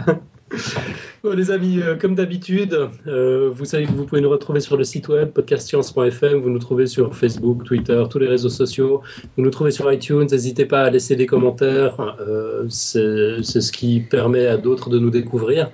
Bon, 1.23 1.35
les 1.35 1.51
amis, 1.51 1.81
euh, 1.81 1.97
comme 1.97 2.15
d'habitude, 2.15 2.91
euh, 3.07 3.51
vous 3.51 3.65
savez 3.65 3.87
que 3.87 3.93
vous 3.93 4.05
pouvez 4.05 4.21
nous 4.21 4.29
retrouver 4.29 4.61
sur 4.61 4.77
le 4.77 4.85
site 4.85 5.09
web 5.09 5.31
podcastscience.fm, 5.31 6.39
vous 6.39 6.51
nous 6.51 6.59
trouvez 6.59 6.87
sur 6.87 7.17
Facebook, 7.17 7.65
Twitter, 7.65 8.03
tous 8.11 8.19
les 8.19 8.29
réseaux 8.29 8.51
sociaux, 8.51 9.01
vous 9.37 9.43
nous 9.43 9.51
trouvez 9.51 9.71
sur 9.71 9.91
iTunes, 9.91 10.27
n'hésitez 10.31 10.67
pas 10.67 10.83
à 10.83 10.91
laisser 10.91 11.17
des 11.17 11.25
commentaires, 11.25 12.17
euh, 12.21 12.67
c'est 12.69 13.43
ce 13.43 13.73
qui 13.73 14.01
permet 14.01 14.47
à 14.47 14.59
d'autres 14.59 14.91
de 14.91 14.99
nous 14.99 15.11
découvrir. 15.11 15.71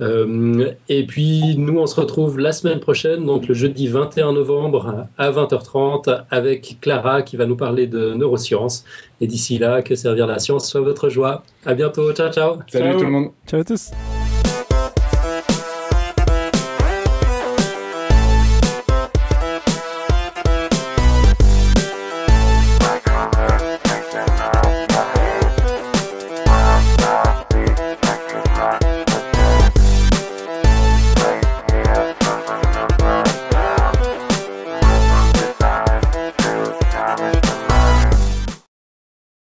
Euh, 0.00 0.72
et 0.88 1.06
puis, 1.06 1.56
nous, 1.56 1.78
on 1.78 1.86
se 1.86 2.00
retrouve 2.00 2.38
la 2.38 2.52
semaine 2.52 2.80
prochaine, 2.80 3.24
donc 3.24 3.46
le 3.46 3.54
jeudi 3.54 3.86
21 3.86 4.32
novembre 4.32 5.06
à 5.16 5.30
20h30, 5.30 6.24
avec 6.30 6.78
Clara 6.80 7.22
qui 7.22 7.36
va 7.36 7.46
nous 7.46 7.56
parler 7.56 7.86
de 7.86 8.14
neurosciences. 8.14 8.84
Et 9.20 9.26
d'ici 9.26 9.58
là, 9.58 9.82
que 9.82 9.94
servir 9.94 10.26
la 10.26 10.38
science 10.38 10.68
soit 10.68 10.80
votre 10.80 11.08
joie. 11.08 11.44
À 11.64 11.74
bientôt. 11.74 12.12
Ciao, 12.12 12.32
ciao. 12.32 12.56
Salut 12.66 12.96
tout 12.96 13.04
le 13.04 13.10
monde. 13.10 13.30
Ciao 13.46 13.60
à 13.60 13.64
tous. 13.64 13.90